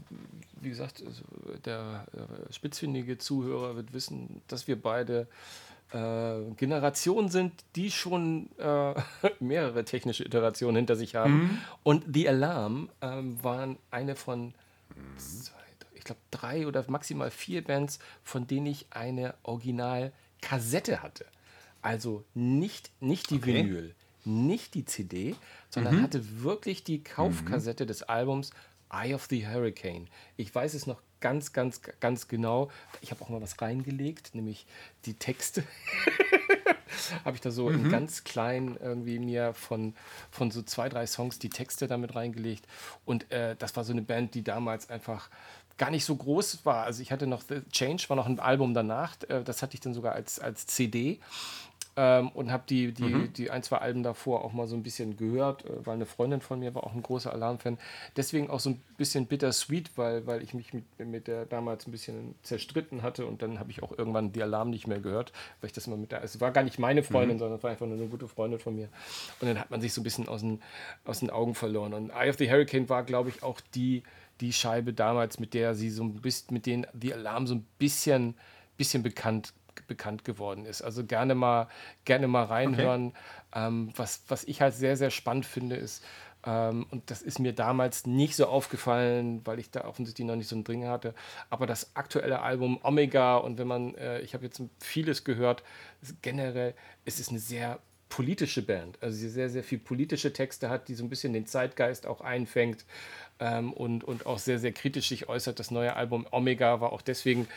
wie 0.61 0.69
gesagt, 0.69 1.03
also 1.05 1.23
der 1.65 2.05
äh, 2.13 2.53
spitzfindige 2.53 3.17
Zuhörer 3.17 3.75
wird 3.75 3.93
wissen, 3.93 4.41
dass 4.47 4.67
wir 4.67 4.81
beide 4.81 5.27
äh, 5.93 6.39
Generationen 6.57 7.29
sind, 7.29 7.53
die 7.75 7.91
schon 7.91 8.49
äh, 8.57 8.93
mehrere 9.39 9.85
technische 9.85 10.23
Iterationen 10.23 10.77
hinter 10.77 10.95
sich 10.95 11.15
haben. 11.15 11.61
Und 11.83 12.03
The 12.13 12.27
Alarm 12.29 12.89
ähm, 13.01 13.41
waren 13.43 13.77
eine 13.91 14.15
von 14.15 14.53
zwei, 15.17 15.53
ich 15.95 16.03
glaube 16.03 16.21
drei 16.31 16.67
oder 16.67 16.83
maximal 16.87 17.31
vier 17.31 17.63
Bands, 17.63 17.99
von 18.23 18.47
denen 18.47 18.65
ich 18.65 18.87
eine 18.89 19.35
Original-Kassette 19.43 21.01
hatte. 21.01 21.25
Also 21.81 22.23
nicht, 22.33 22.91
nicht 22.99 23.29
die 23.29 23.37
okay. 23.37 23.53
Vinyl, 23.53 23.95
nicht 24.27 24.73
die 24.73 24.85
CD, 24.85 25.35
sondern 25.69 25.97
mhm. 25.97 26.03
hatte 26.03 26.43
wirklich 26.43 26.83
die 26.83 27.03
Kaufkassette 27.03 27.85
mhm. 27.85 27.87
des 27.87 28.03
Albums 28.03 28.51
Eye 28.91 29.13
of 29.13 29.27
the 29.29 29.47
Hurricane. 29.47 30.07
Ich 30.37 30.53
weiß 30.53 30.73
es 30.73 30.87
noch 30.87 31.01
ganz, 31.19 31.53
ganz, 31.53 31.81
ganz 31.99 32.27
genau. 32.27 32.69
Ich 33.01 33.11
habe 33.11 33.23
auch 33.23 33.29
mal 33.29 33.41
was 33.41 33.61
reingelegt, 33.61 34.35
nämlich 34.35 34.65
die 35.05 35.15
Texte. 35.15 35.63
habe 37.25 37.35
ich 37.35 37.41
da 37.41 37.51
so 37.51 37.69
mhm. 37.69 37.85
in 37.85 37.91
ganz 37.91 38.23
klein 38.23 38.77
irgendwie 38.81 39.19
mir 39.19 39.53
von, 39.53 39.93
von 40.31 40.51
so 40.51 40.61
zwei, 40.61 40.89
drei 40.89 41.07
Songs 41.07 41.39
die 41.39 41.49
Texte 41.49 41.87
damit 41.87 42.15
reingelegt. 42.15 42.65
Und 43.05 43.31
äh, 43.31 43.55
das 43.57 43.75
war 43.75 43.83
so 43.83 43.93
eine 43.93 44.01
Band, 44.01 44.35
die 44.35 44.43
damals 44.43 44.89
einfach 44.89 45.29
gar 45.77 45.91
nicht 45.91 46.05
so 46.05 46.15
groß 46.15 46.65
war. 46.65 46.83
Also 46.83 47.01
ich 47.01 47.11
hatte 47.11 47.27
noch 47.27 47.43
The 47.47 47.61
Change, 47.71 48.05
war 48.07 48.15
noch 48.15 48.25
ein 48.25 48.39
Album 48.39 48.73
danach. 48.73 49.15
Äh, 49.27 49.43
das 49.43 49.61
hatte 49.61 49.75
ich 49.75 49.81
dann 49.81 49.93
sogar 49.93 50.13
als, 50.13 50.39
als 50.39 50.65
CD. 50.65 51.19
Ähm, 51.99 52.29
und 52.29 52.51
habe 52.51 52.63
die, 52.69 52.91
die, 52.93 53.03
mhm. 53.03 53.33
die 53.33 53.49
ein, 53.49 53.63
zwei 53.63 53.77
Alben 53.77 54.03
davor 54.03 54.45
auch 54.45 54.53
mal 54.53 54.67
so 54.67 54.75
ein 54.75 54.83
bisschen 54.83 55.17
gehört, 55.17 55.65
äh, 55.65 55.83
weil 55.83 55.95
eine 55.95 56.05
Freundin 56.05 56.41
von 56.41 56.59
mir 56.59 56.75
war 56.75 56.83
auch 56.83 56.93
ein 56.93 57.01
großer 57.01 57.33
Alarmfan. 57.33 57.79
Deswegen 58.15 58.51
auch 58.51 58.59
so 58.59 58.69
ein 58.69 58.81
bisschen 58.97 59.25
bittersweet, 59.25 59.89
weil, 59.97 60.27
weil 60.27 60.43
ich 60.43 60.53
mich 60.53 60.75
mit, 60.75 60.85
mit 60.99 61.27
der 61.27 61.47
damals 61.47 61.87
ein 61.87 61.91
bisschen 61.91 62.35
zerstritten 62.43 63.01
hatte 63.01 63.25
und 63.25 63.41
dann 63.41 63.57
habe 63.57 63.71
ich 63.71 63.81
auch 63.81 63.97
irgendwann 63.97 64.31
die 64.31 64.43
Alarm 64.43 64.69
nicht 64.69 64.85
mehr 64.85 64.99
gehört, 64.99 65.33
weil 65.59 65.69
ich 65.69 65.73
das 65.73 65.87
immer 65.87 65.97
mit 65.97 66.11
der, 66.11 66.23
es 66.23 66.39
war 66.39 66.51
gar 66.51 66.61
nicht 66.61 66.77
meine 66.77 67.01
Freundin, 67.01 67.37
mhm. 67.37 67.39
sondern 67.39 67.57
es 67.57 67.63
war 67.63 67.71
einfach 67.71 67.87
nur 67.87 67.97
eine 67.97 68.05
gute 68.05 68.27
Freundin 68.27 68.59
von 68.59 68.75
mir. 68.75 68.89
Und 69.39 69.47
dann 69.47 69.59
hat 69.59 69.71
man 69.71 69.81
sich 69.81 69.91
so 69.91 70.01
ein 70.01 70.03
bisschen 70.03 70.27
aus 70.27 70.41
den, 70.41 70.61
aus 71.03 71.21
den 71.21 71.31
Augen 71.31 71.55
verloren. 71.55 71.95
Und 71.95 72.11
Eye 72.11 72.29
of 72.29 72.37
the 72.37 72.47
Hurricane 72.47 72.87
war, 72.89 73.01
glaube 73.01 73.29
ich, 73.29 73.41
auch 73.41 73.59
die, 73.73 74.03
die 74.39 74.53
Scheibe 74.53 74.93
damals, 74.93 75.39
mit 75.39 75.55
der 75.55 75.73
sie 75.73 75.89
so 75.89 76.03
ein 76.03 76.21
bisschen, 76.21 76.53
mit 76.53 76.67
denen 76.67 76.85
die 76.93 77.11
Alarm 77.11 77.47
so 77.47 77.55
ein 77.55 77.65
bisschen, 77.79 78.35
bisschen 78.77 79.01
bekannt 79.01 79.53
bekannt 79.85 80.25
geworden 80.25 80.65
ist. 80.65 80.81
Also 80.81 81.05
gerne 81.05 81.35
mal, 81.35 81.67
gerne 82.05 82.27
mal 82.27 82.45
reinhören. 82.45 83.07
Okay. 83.51 83.67
Ähm, 83.67 83.91
was, 83.95 84.23
was 84.27 84.43
ich 84.45 84.61
halt 84.61 84.73
sehr, 84.73 84.97
sehr 84.97 85.11
spannend 85.11 85.45
finde, 85.45 85.75
ist, 85.75 86.03
ähm, 86.45 86.85
und 86.91 87.11
das 87.11 87.21
ist 87.21 87.39
mir 87.39 87.53
damals 87.53 88.05
nicht 88.05 88.35
so 88.35 88.47
aufgefallen, 88.47 89.41
weil 89.45 89.59
ich 89.59 89.69
da 89.69 89.85
offensichtlich 89.85 90.25
noch 90.25 90.35
nicht 90.35 90.47
so 90.47 90.55
ein 90.55 90.63
Dring 90.63 90.87
hatte, 90.87 91.13
aber 91.49 91.67
das 91.67 91.95
aktuelle 91.95 92.41
Album 92.41 92.79
Omega 92.83 93.37
und 93.37 93.57
wenn 93.57 93.67
man, 93.67 93.95
äh, 93.95 94.21
ich 94.21 94.33
habe 94.33 94.45
jetzt 94.45 94.61
vieles 94.79 95.23
gehört, 95.23 95.63
generell 96.21 96.73
ist 97.05 97.19
es 97.19 97.29
eine 97.29 97.39
sehr 97.39 97.79
politische 98.09 98.61
Band, 98.61 98.97
also 99.01 99.17
sie 99.17 99.29
sehr, 99.29 99.49
sehr 99.49 99.63
viel 99.63 99.79
politische 99.79 100.31
Texte 100.31 100.69
hat, 100.69 100.87
die 100.87 100.95
so 100.95 101.03
ein 101.03 101.09
bisschen 101.09 101.33
den 101.33 101.45
Zeitgeist 101.45 102.07
auch 102.07 102.21
einfängt 102.21 102.85
ähm, 103.39 103.73
und, 103.73 104.05
und 104.05 104.25
auch 104.25 104.39
sehr, 104.39 104.59
sehr 104.59 104.71
kritisch 104.71 105.09
sich 105.09 105.27
äußert. 105.27 105.59
Das 105.59 105.71
neue 105.71 105.95
Album 105.97 106.25
Omega 106.31 106.79
war 106.79 106.93
auch 106.93 107.01
deswegen, 107.01 107.47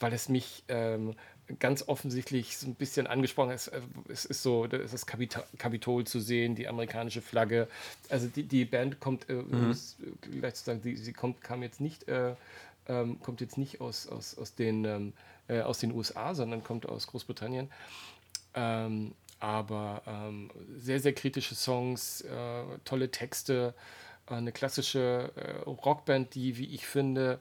weil 0.00 0.12
es 0.12 0.28
mich 0.28 0.64
ähm, 0.66 1.14
ganz 1.58 1.88
offensichtlich 1.88 2.56
so 2.56 2.66
ein 2.66 2.74
bisschen 2.74 3.06
angesprochen 3.06 3.50
ist. 3.50 3.68
Äh, 3.68 3.80
es 4.08 4.24
ist 4.24 4.42
so, 4.42 4.66
es 4.66 4.92
ist 4.92 5.06
Kapitol, 5.06 5.44
Kapitol 5.58 6.06
zu 6.06 6.20
sehen, 6.20 6.54
die 6.54 6.68
amerikanische 6.68 7.22
Flagge. 7.22 7.68
Also 8.08 8.28
die, 8.28 8.44
die 8.44 8.64
Band 8.64 9.00
kommt, 9.00 9.28
äh, 9.28 9.34
mhm. 9.34 9.76
gleich 10.40 10.54
zu 10.54 10.64
sagen, 10.64 10.80
sie, 10.82 10.96
sie 10.96 11.12
kommt, 11.12 11.40
kam 11.42 11.62
jetzt 11.62 11.80
nicht, 11.80 12.08
äh, 12.08 12.34
ähm, 12.88 13.20
kommt 13.20 13.40
jetzt 13.40 13.58
nicht 13.58 13.80
aus, 13.80 14.06
aus, 14.06 14.36
aus, 14.38 14.54
den, 14.54 14.84
ähm, 14.84 15.12
äh, 15.48 15.60
aus 15.60 15.78
den 15.78 15.92
USA, 15.92 16.34
sondern 16.34 16.62
kommt 16.62 16.86
aus 16.88 17.06
Großbritannien. 17.06 17.70
Ähm, 18.54 19.12
aber 19.38 20.02
ähm, 20.06 20.50
sehr, 20.78 21.00
sehr 21.00 21.14
kritische 21.14 21.54
Songs, 21.54 22.20
äh, 22.22 22.62
tolle 22.84 23.10
Texte, 23.10 23.74
äh, 24.28 24.34
eine 24.34 24.52
klassische 24.52 25.32
Rockband, 25.66 26.34
die, 26.34 26.58
wie 26.58 26.66
ich 26.74 26.86
finde, 26.86 27.40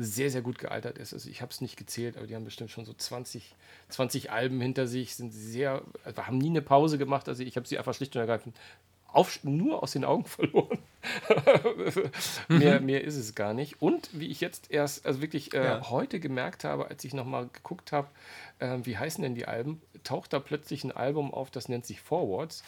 sehr, 0.00 0.30
sehr 0.30 0.42
gut 0.42 0.58
gealtert 0.58 0.96
ist. 0.96 1.12
Also 1.12 1.28
ich 1.28 1.42
habe 1.42 1.50
es 1.50 1.60
nicht 1.60 1.76
gezählt, 1.76 2.16
aber 2.16 2.26
die 2.26 2.36
haben 2.36 2.44
bestimmt 2.44 2.70
schon 2.70 2.84
so 2.84 2.92
20, 2.92 3.54
20 3.88 4.30
Alben 4.30 4.60
hinter 4.60 4.86
sich, 4.86 5.16
sind 5.16 5.32
sehr, 5.32 5.82
also 6.04 6.24
haben 6.24 6.38
nie 6.38 6.50
eine 6.50 6.62
Pause 6.62 6.98
gemacht. 6.98 7.28
Also 7.28 7.42
ich 7.42 7.56
habe 7.56 7.66
sie 7.66 7.78
einfach 7.78 7.94
schlicht 7.94 8.14
und 8.14 8.20
ergreifend 8.20 8.56
auf, 9.08 9.42
nur 9.42 9.82
aus 9.82 9.92
den 9.92 10.04
Augen 10.04 10.24
verloren. 10.26 10.78
mehr, 12.48 12.80
mhm. 12.80 12.86
mehr 12.86 13.04
ist 13.04 13.16
es 13.16 13.34
gar 13.34 13.54
nicht. 13.54 13.80
Und 13.80 14.10
wie 14.12 14.26
ich 14.26 14.40
jetzt 14.40 14.70
erst, 14.70 15.06
also 15.06 15.22
wirklich 15.22 15.54
äh, 15.54 15.64
ja. 15.64 15.90
heute 15.90 16.20
gemerkt 16.20 16.64
habe, 16.64 16.88
als 16.88 17.04
ich 17.04 17.14
nochmal 17.14 17.48
geguckt 17.52 17.92
habe, 17.92 18.08
äh, 18.58 18.78
wie 18.82 18.98
heißen 18.98 19.22
denn 19.22 19.34
die 19.34 19.46
Alben, 19.46 19.80
taucht 20.04 20.32
da 20.32 20.40
plötzlich 20.40 20.84
ein 20.84 20.92
Album 20.92 21.32
auf, 21.32 21.50
das 21.50 21.68
nennt 21.68 21.86
sich 21.86 22.00
Forwards. 22.00 22.62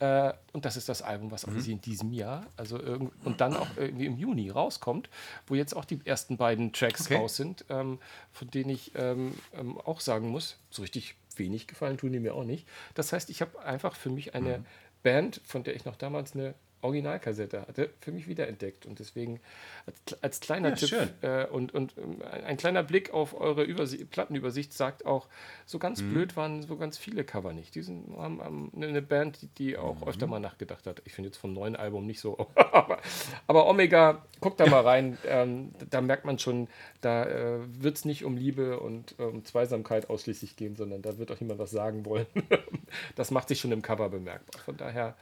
Äh, 0.00 0.32
und 0.52 0.64
das 0.64 0.76
ist 0.76 0.88
das 0.88 1.02
Album, 1.02 1.30
was 1.30 1.46
mhm. 1.46 1.58
in 1.64 1.80
diesem 1.80 2.12
Jahr, 2.12 2.46
also 2.56 2.78
und 2.78 3.40
dann 3.40 3.56
auch 3.56 3.68
irgendwie 3.76 4.06
im 4.06 4.16
Juni 4.16 4.50
rauskommt, 4.50 5.08
wo 5.46 5.54
jetzt 5.54 5.74
auch 5.74 5.84
die 5.84 6.00
ersten 6.04 6.36
beiden 6.36 6.72
Tracks 6.72 7.06
okay. 7.06 7.16
raus 7.16 7.36
sind, 7.36 7.64
ähm, 7.68 7.98
von 8.32 8.50
denen 8.50 8.70
ich 8.70 8.92
ähm, 8.96 9.34
ähm, 9.52 9.78
auch 9.78 10.00
sagen 10.00 10.28
muss, 10.28 10.58
so 10.70 10.82
richtig 10.82 11.16
wenig 11.36 11.66
gefallen 11.66 11.98
tun 11.98 12.12
die 12.12 12.20
mir 12.20 12.34
auch 12.34 12.44
nicht. 12.44 12.66
Das 12.94 13.12
heißt, 13.12 13.30
ich 13.30 13.40
habe 13.40 13.60
einfach 13.60 13.96
für 13.96 14.10
mich 14.10 14.34
eine 14.34 14.58
mhm. 14.58 14.66
Band, 15.04 15.40
von 15.44 15.62
der 15.62 15.76
ich 15.76 15.84
noch 15.84 15.94
damals 15.94 16.34
eine 16.34 16.54
Originalkassette 16.84 17.62
hatte, 17.62 17.90
für 18.00 18.12
mich 18.12 18.28
wiederentdeckt. 18.28 18.86
Und 18.86 18.98
deswegen 18.98 19.40
als, 19.86 20.22
als 20.22 20.40
kleiner 20.40 20.70
ja, 20.70 20.74
Tipp 20.74 21.14
äh, 21.22 21.46
und, 21.46 21.72
und 21.74 21.94
ähm, 21.96 22.22
ein 22.22 22.56
kleiner 22.56 22.82
Blick 22.82 23.12
auf 23.12 23.38
eure 23.38 23.64
Übersicht, 23.64 24.10
Plattenübersicht 24.10 24.72
sagt 24.72 25.06
auch, 25.06 25.26
so 25.64 25.78
ganz 25.78 26.02
mhm. 26.02 26.12
blöd 26.12 26.36
waren 26.36 26.62
so 26.62 26.76
ganz 26.76 26.98
viele 26.98 27.24
Cover 27.24 27.52
nicht. 27.52 27.74
Die 27.74 27.82
sind, 27.82 28.16
haben, 28.16 28.40
haben 28.42 28.72
eine 28.76 29.00
Band, 29.00 29.40
die, 29.40 29.46
die 29.48 29.76
auch 29.78 30.02
mhm. 30.02 30.08
öfter 30.08 30.26
mal 30.26 30.40
nachgedacht 30.40 30.86
hat. 30.86 31.00
Ich 31.06 31.14
finde 31.14 31.28
jetzt 31.28 31.38
vom 31.38 31.54
neuen 31.54 31.74
Album 31.74 32.06
nicht 32.06 32.20
so. 32.20 32.36
aber, 32.54 32.98
aber, 33.46 33.66
Omega, 33.66 34.22
guckt 34.40 34.60
da 34.60 34.66
mal 34.70 34.82
rein. 34.82 35.16
Ähm, 35.26 35.72
da 35.90 36.02
merkt 36.02 36.26
man 36.26 36.38
schon, 36.38 36.68
da 37.00 37.24
äh, 37.24 37.60
wird 37.66 37.96
es 37.96 38.04
nicht 38.04 38.24
um 38.24 38.36
Liebe 38.36 38.78
und 38.78 39.18
um 39.18 39.36
ähm, 39.36 39.44
Zweisamkeit 39.44 40.10
ausschließlich 40.10 40.56
gehen, 40.56 40.76
sondern 40.76 41.00
da 41.00 41.16
wird 41.16 41.32
auch 41.32 41.40
niemand 41.40 41.58
was 41.58 41.70
sagen 41.70 42.04
wollen. 42.04 42.26
das 43.16 43.30
macht 43.30 43.48
sich 43.48 43.58
schon 43.58 43.72
im 43.72 43.80
Cover 43.80 44.10
bemerkbar. 44.10 44.60
Von 44.62 44.76
daher 44.76 45.16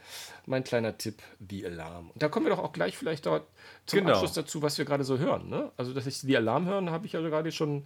mein 0.45 0.65
kleiner 0.65 0.97
Tipp, 0.97 1.21
The 1.39 1.52
Alarm. 1.65 2.09
Und 2.11 2.21
da 2.21 2.29
kommen 2.29 2.45
wir 2.45 2.51
doch 2.51 2.63
auch 2.63 2.73
gleich 2.73 2.97
vielleicht 2.97 3.25
dort 3.25 3.47
zum 3.85 3.99
genau. 3.99 4.11
Abschluss 4.11 4.33
dazu, 4.33 4.61
was 4.61 4.77
wir 4.77 4.85
gerade 4.85 5.03
so 5.03 5.17
hören. 5.19 5.49
Ne? 5.49 5.71
Also, 5.77 5.93
dass 5.93 6.07
ich 6.07 6.17
The 6.17 6.37
Alarm 6.37 6.65
hören, 6.65 6.89
habe 6.89 7.05
ich 7.05 7.13
ja 7.13 7.21
gerade 7.21 7.51
schon, 7.51 7.85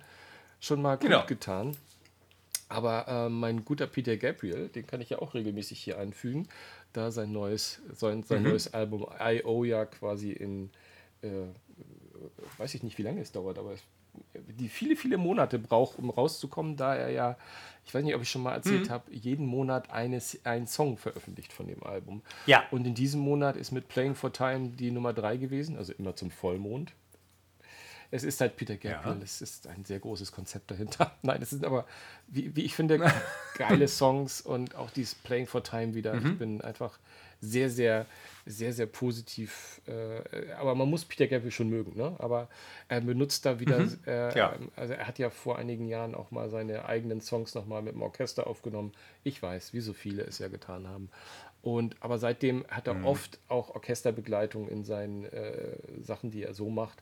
schon 0.60 0.82
mal 0.82 0.98
genau. 0.98 1.20
gut 1.20 1.28
getan. 1.28 1.76
Aber 2.70 3.08
äh, 3.08 3.30
mein 3.30 3.64
guter 3.64 3.88
Peter 3.88 4.18
Gabriel, 4.18 4.68
den 4.68 4.86
kann 4.86 5.02
ich 5.02 5.10
ja 5.10 5.20
auch 5.20 5.34
regelmäßig 5.34 5.80
hier 5.80 5.98
einfügen, 6.00 6.50
da 6.94 7.12
sein 7.12 7.32
neues, 7.32 7.80
sein, 7.94 8.24
sein 8.24 8.44
mhm. 8.44 8.50
neues 8.50 8.74
Album 8.74 9.06
I.O. 9.20 9.64
ja 9.64 9.86
quasi 9.86 10.32
in, 10.32 10.70
äh, 11.22 11.48
weiß 12.58 12.74
ich 12.76 12.84
nicht, 12.84 12.98
wie 12.98 13.04
lange 13.04 13.22
es 13.22 13.32
dauert, 13.32 13.58
aber 13.58 13.74
es, 13.74 13.84
die 14.34 14.70
viele, 14.70 14.96
viele 14.96 15.18
Monate 15.18 15.60
braucht, 15.60 15.98
um 16.00 16.10
rauszukommen, 16.10 16.78
da 16.78 16.96
er 16.96 17.10
ja 17.10 17.38
ich 17.88 17.94
weiß 17.94 18.04
nicht, 18.04 18.16
ob 18.16 18.22
ich 18.22 18.30
schon 18.30 18.44
mal 18.44 18.54
erzählt 18.54 18.88
mhm. 18.88 18.90
habe, 18.90 19.14
jeden 19.14 19.46
Monat 19.46 19.90
eines, 19.92 20.38
einen 20.46 20.68
Song 20.68 20.98
veröffentlicht 20.98 21.54
von 21.54 21.68
dem 21.68 21.82
Album. 21.84 22.22
Ja. 22.46 22.66
Und 22.70 22.86
in 22.86 22.94
diesem 22.94 23.22
Monat 23.22 23.56
ist 23.56 23.72
mit 23.72 23.88
Playing 23.88 24.14
for 24.14 24.34
Time 24.34 24.70
die 24.70 24.92
Nummer 24.92 25.14
3 25.14 25.38
gewesen, 25.38 25.78
also 25.78 25.94
immer 25.94 26.14
zum 26.14 26.30
Vollmond. 26.30 26.92
Es 28.12 28.24
ist 28.24 28.42
halt 28.42 28.58
Peter 28.58 28.76
Gabriel, 28.76 29.18
ja. 29.18 29.24
es 29.24 29.42
ist 29.42 29.68
ein 29.68 29.86
sehr 29.86 30.00
großes 30.00 30.34
Konzept 30.34 30.70
dahinter. 30.70 31.16
Nein, 31.22 31.42
es 31.42 31.52
sind 31.52 31.66
aber, 31.66 31.86
wie, 32.28 32.54
wie 32.58 32.64
ich 32.64 32.76
finde, 32.76 33.00
geile 33.58 33.88
Songs 33.88 34.42
und 34.42 34.76
auch 34.76 34.92
dieses 34.92 35.16
Playing 35.16 35.48
for 35.48 35.64
Time 35.64 35.94
wieder. 35.94 36.14
Mhm. 36.14 36.32
Ich 36.32 36.38
bin 36.40 36.62
einfach 36.62 37.00
sehr, 37.40 37.70
sehr, 37.70 38.06
sehr, 38.48 38.74
sehr 38.74 38.86
positiv. 38.86 39.82
Äh, 39.88 40.52
aber 40.54 40.74
man 40.76 40.90
muss 40.90 41.06
Peter 41.06 41.28
Gabriel 41.28 41.52
schon 41.52 41.70
mögen. 41.70 41.96
Ne? 41.96 42.16
Aber 42.20 42.50
er 42.88 43.02
benutzt 43.02 43.46
da 43.46 43.60
wieder, 43.60 43.80
mhm. 43.80 44.00
äh, 44.08 44.36
ja. 44.38 44.56
also 44.76 44.94
er 44.94 45.08
hat 45.08 45.20
ja 45.20 45.30
vor 45.30 45.58
einigen 45.58 45.88
Jahren 45.88 46.16
auch 46.16 46.32
mal 46.32 46.50
seine 46.50 46.86
eigenen 46.86 47.22
Songs 47.22 47.54
nochmal 47.56 47.82
mit 47.82 47.94
dem 47.94 48.02
Orchester 48.02 48.48
aufgenommen. 48.48 48.94
Ich 49.24 49.42
weiß, 49.42 49.74
wie 49.74 49.82
so 49.82 49.94
viele 49.94 50.24
es 50.24 50.40
ja 50.40 50.48
getan 50.48 50.88
haben. 50.88 51.10
Und, 51.62 51.96
aber 52.00 52.18
seitdem 52.18 52.66
hat 52.70 52.88
er 52.88 52.94
mhm. 52.96 53.06
oft 53.06 53.40
auch 53.50 53.76
Orchesterbegleitung 53.76 54.70
in 54.70 54.84
seinen 54.84 55.26
äh, 55.26 55.78
Sachen, 56.02 56.32
die 56.32 56.44
er 56.44 56.54
so 56.54 56.70
macht. 56.70 57.02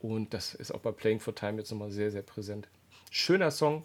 Und 0.00 0.32
das 0.34 0.54
ist 0.54 0.72
auch 0.72 0.80
bei 0.80 0.92
Playing 0.92 1.20
for 1.20 1.34
Time 1.34 1.58
jetzt 1.58 1.70
nochmal 1.70 1.90
sehr, 1.90 2.10
sehr 2.10 2.22
präsent. 2.22 2.68
Schöner 3.10 3.50
Song. 3.50 3.84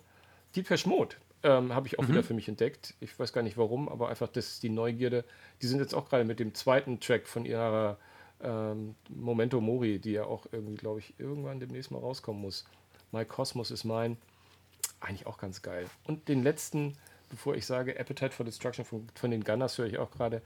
Deep 0.55 0.70
Mode 0.86 1.16
ähm, 1.44 1.74
habe 1.74 1.88
ich 1.88 2.00
auch 2.00 2.04
mhm. 2.04 2.10
wieder 2.10 2.24
für 2.24 2.34
mich 2.34 2.48
entdeckt. 2.48 2.94
Ich 3.00 3.18
weiß 3.18 3.34
gar 3.34 3.42
nicht 3.42 3.58
warum, 3.58 3.89
aber 3.89 4.10
einfach 4.10 4.28
das 4.28 4.60
die 4.60 4.70
Neugierde. 4.70 5.26
Die 5.62 5.68
sind 5.68 5.80
jetzt 5.80 5.94
auch 5.94 6.10
gerade 6.10 6.24
mit 6.24 6.39
dem 6.39 6.54
zweiten 6.54 7.00
Track 7.00 7.28
von 7.28 7.46
ihrer 7.46 7.98
ähm, 8.44 8.96
Momento 9.10 9.62
Mori, 9.62 10.00
die 10.00 10.12
ja 10.12 10.26
auch 10.26 10.46
irgendwie, 10.52 10.76
glaube 10.76 11.00
ich, 11.00 11.14
irgendwann 11.18 11.60
demnächst 11.60 11.92
mal 11.92 12.00
rauskommen 12.00 12.42
muss. 12.42 12.66
My 13.12 13.26
Cosmos 13.26 13.72
ist 13.72 13.84
mein. 13.84 14.18
Eigentlich 15.00 15.26
auch 15.26 15.38
ganz 15.38 15.62
geil. 15.62 15.88
Und 16.04 16.28
den 16.28 16.44
letzten, 16.44 16.96
bevor 17.30 17.56
ich 17.56 17.66
sage 17.66 18.00
Appetite 18.00 18.32
for 18.32 18.46
Destruction 18.46 18.86
von, 18.86 19.08
von 19.16 19.32
den 19.32 19.44
Gunners, 19.44 19.78
höre 19.78 19.88
ich 19.88 19.98
auch 19.98 20.12
gerade. 20.12 20.42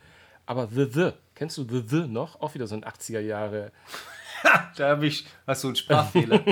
Aber 0.46 0.68
The 0.68 0.88
The, 0.92 1.12
kennst 1.34 1.58
du 1.58 1.64
The 1.64 1.84
The 1.88 2.08
noch? 2.08 2.42
Auch 2.42 2.54
wieder 2.54 2.68
so 2.68 2.76
ein 2.76 2.84
80er 2.84 3.20
Jahre 3.20 3.72
da 4.78 4.90
habe 4.90 5.08
ich, 5.08 5.26
hast 5.48 5.64
du 5.64 5.68
einen 5.68 5.76
Sprachfehler. 5.76 6.44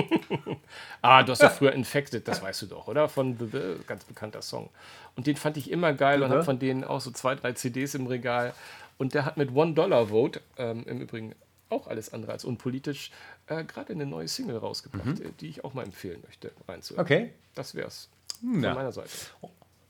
ah, 1.02 1.22
du 1.22 1.32
hast 1.32 1.42
ja 1.42 1.48
früher 1.48 1.72
Infected, 1.72 2.26
das 2.26 2.42
weißt 2.42 2.62
du 2.62 2.66
doch, 2.66 2.88
oder? 2.88 3.08
Von 3.08 3.36
The, 3.38 3.46
The 3.46 3.84
ganz 3.86 4.04
bekannter 4.04 4.42
Song. 4.42 4.70
Und 5.16 5.26
den 5.26 5.36
fand 5.36 5.56
ich 5.56 5.70
immer 5.70 5.92
geil 5.92 6.22
und 6.22 6.30
habe 6.30 6.44
von 6.44 6.58
denen 6.58 6.84
auch 6.84 7.00
so 7.00 7.10
zwei, 7.10 7.34
drei 7.34 7.52
CDs 7.52 7.94
im 7.94 8.06
Regal. 8.06 8.54
Und 8.98 9.14
der 9.14 9.24
hat 9.24 9.36
mit 9.36 9.54
One 9.54 9.74
Dollar 9.74 10.08
Vote, 10.08 10.40
ähm, 10.56 10.84
im 10.86 11.00
Übrigen 11.00 11.34
auch 11.70 11.88
alles 11.88 12.12
andere 12.12 12.32
als 12.32 12.44
unpolitisch, 12.44 13.10
äh, 13.46 13.64
gerade 13.64 13.92
eine 13.92 14.06
neue 14.06 14.28
Single 14.28 14.58
rausgebracht, 14.58 15.06
mhm. 15.06 15.36
die 15.40 15.48
ich 15.48 15.64
auch 15.64 15.74
mal 15.74 15.84
empfehlen 15.84 16.20
möchte, 16.24 16.52
reinzuhören. 16.68 17.04
Okay. 17.04 17.32
Das 17.54 17.74
wär's 17.74 18.08
von 18.40 18.62
ja. 18.62 18.74
meiner 18.74 18.92
Seite. 18.92 19.10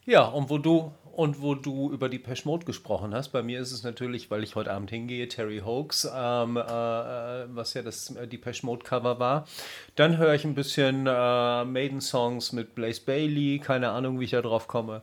Ja, 0.07 0.25
und 0.25 0.51
wo 0.51 0.59
du 0.59 0.93
und 1.17 1.41
wo 1.41 1.55
du 1.55 1.91
über 1.91 2.09
die 2.09 2.21
Mode 2.45 2.67
gesprochen 2.67 3.15
hast, 3.15 3.29
bei 3.29 3.43
mir 3.43 3.61
ist 3.61 3.73
es 3.73 3.85
natürlich, 3.85 4.31
weil 4.31 4.43
ich 4.43 4.57
heute 4.57 4.73
Abend 4.73 4.91
hingehe, 4.91 5.29
Terry 5.29 5.63
Hoax, 5.65 6.09
ähm, 6.13 6.57
äh, 6.57 6.61
äh 6.61 7.47
was 7.49 7.75
ja 7.75 7.83
das 7.83 8.11
äh, 8.17 8.27
die 8.27 8.37
Pesh 8.37 8.65
Mode 8.65 8.85
Cover 8.85 9.19
war. 9.19 9.47
Dann 9.95 10.19
höre 10.19 10.35
ich 10.35 10.45
ein 10.45 10.55
bisschen 10.55 11.07
äh, 11.07 11.65
Maiden 11.65 12.01
Songs 12.01 12.53
mit 12.53 12.75
Blaze 12.75 13.01
Bailey, 13.01 13.61
keine 13.61 13.91
Ahnung, 13.91 14.19
wie 14.21 14.25
ich 14.25 14.33
da 14.33 14.43
drauf 14.43 14.67
komme. 14.67 15.03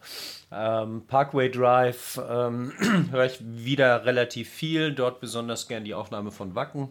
Ähm, 0.51 1.03
Parkway 1.07 1.49
Drive 1.49 2.19
ähm, 2.29 2.73
höre 3.11 3.25
ich 3.25 3.39
wieder 3.41 4.05
relativ 4.05 4.49
viel, 4.49 4.93
dort 4.93 5.21
besonders 5.21 5.67
gern 5.67 5.85
die 5.85 5.93
Aufnahme 5.93 6.31
von 6.31 6.55
Wacken, 6.55 6.89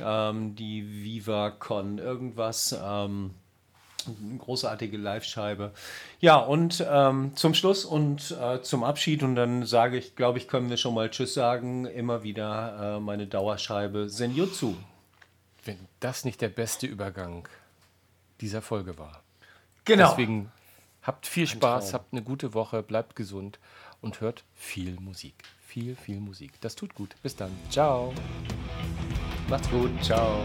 ähm, 0.00 0.56
die 0.56 1.04
Viva 1.04 1.50
Con 1.50 1.98
irgendwas. 1.98 2.78
Ähm, 2.84 3.30
eine 4.06 4.38
großartige 4.38 4.96
Live-Scheibe. 4.96 5.72
Ja, 6.20 6.36
und 6.36 6.84
ähm, 6.88 7.32
zum 7.34 7.54
Schluss 7.54 7.84
und 7.84 8.36
äh, 8.40 8.62
zum 8.62 8.84
Abschied, 8.84 9.22
und 9.22 9.36
dann 9.36 9.66
sage 9.66 9.98
ich, 9.98 10.16
glaube 10.16 10.38
ich, 10.38 10.48
können 10.48 10.70
wir 10.70 10.76
schon 10.76 10.94
mal 10.94 11.10
Tschüss 11.10 11.34
sagen, 11.34 11.86
immer 11.86 12.22
wieder 12.22 12.96
äh, 12.96 13.00
meine 13.00 13.26
Dauerscheibe 13.26 14.08
Senjutsu. 14.08 14.74
Wenn 15.64 15.78
das 16.00 16.24
nicht 16.24 16.40
der 16.40 16.48
beste 16.48 16.86
Übergang 16.86 17.48
dieser 18.40 18.62
Folge 18.62 18.98
war. 18.98 19.22
Genau. 19.84 20.10
Deswegen 20.10 20.50
habt 21.02 21.26
viel 21.26 21.46
Spaß, 21.46 21.94
habt 21.94 22.12
eine 22.12 22.22
gute 22.22 22.54
Woche, 22.54 22.82
bleibt 22.82 23.16
gesund 23.16 23.58
und 24.00 24.20
hört 24.20 24.44
viel 24.54 24.98
Musik. 25.00 25.34
Viel, 25.66 25.96
viel 25.96 26.20
Musik. 26.20 26.52
Das 26.60 26.74
tut 26.74 26.94
gut. 26.94 27.14
Bis 27.22 27.36
dann. 27.36 27.50
Ciao. 27.70 28.12
Macht's 29.48 29.70
gut. 29.70 29.90
Ciao. 30.02 30.44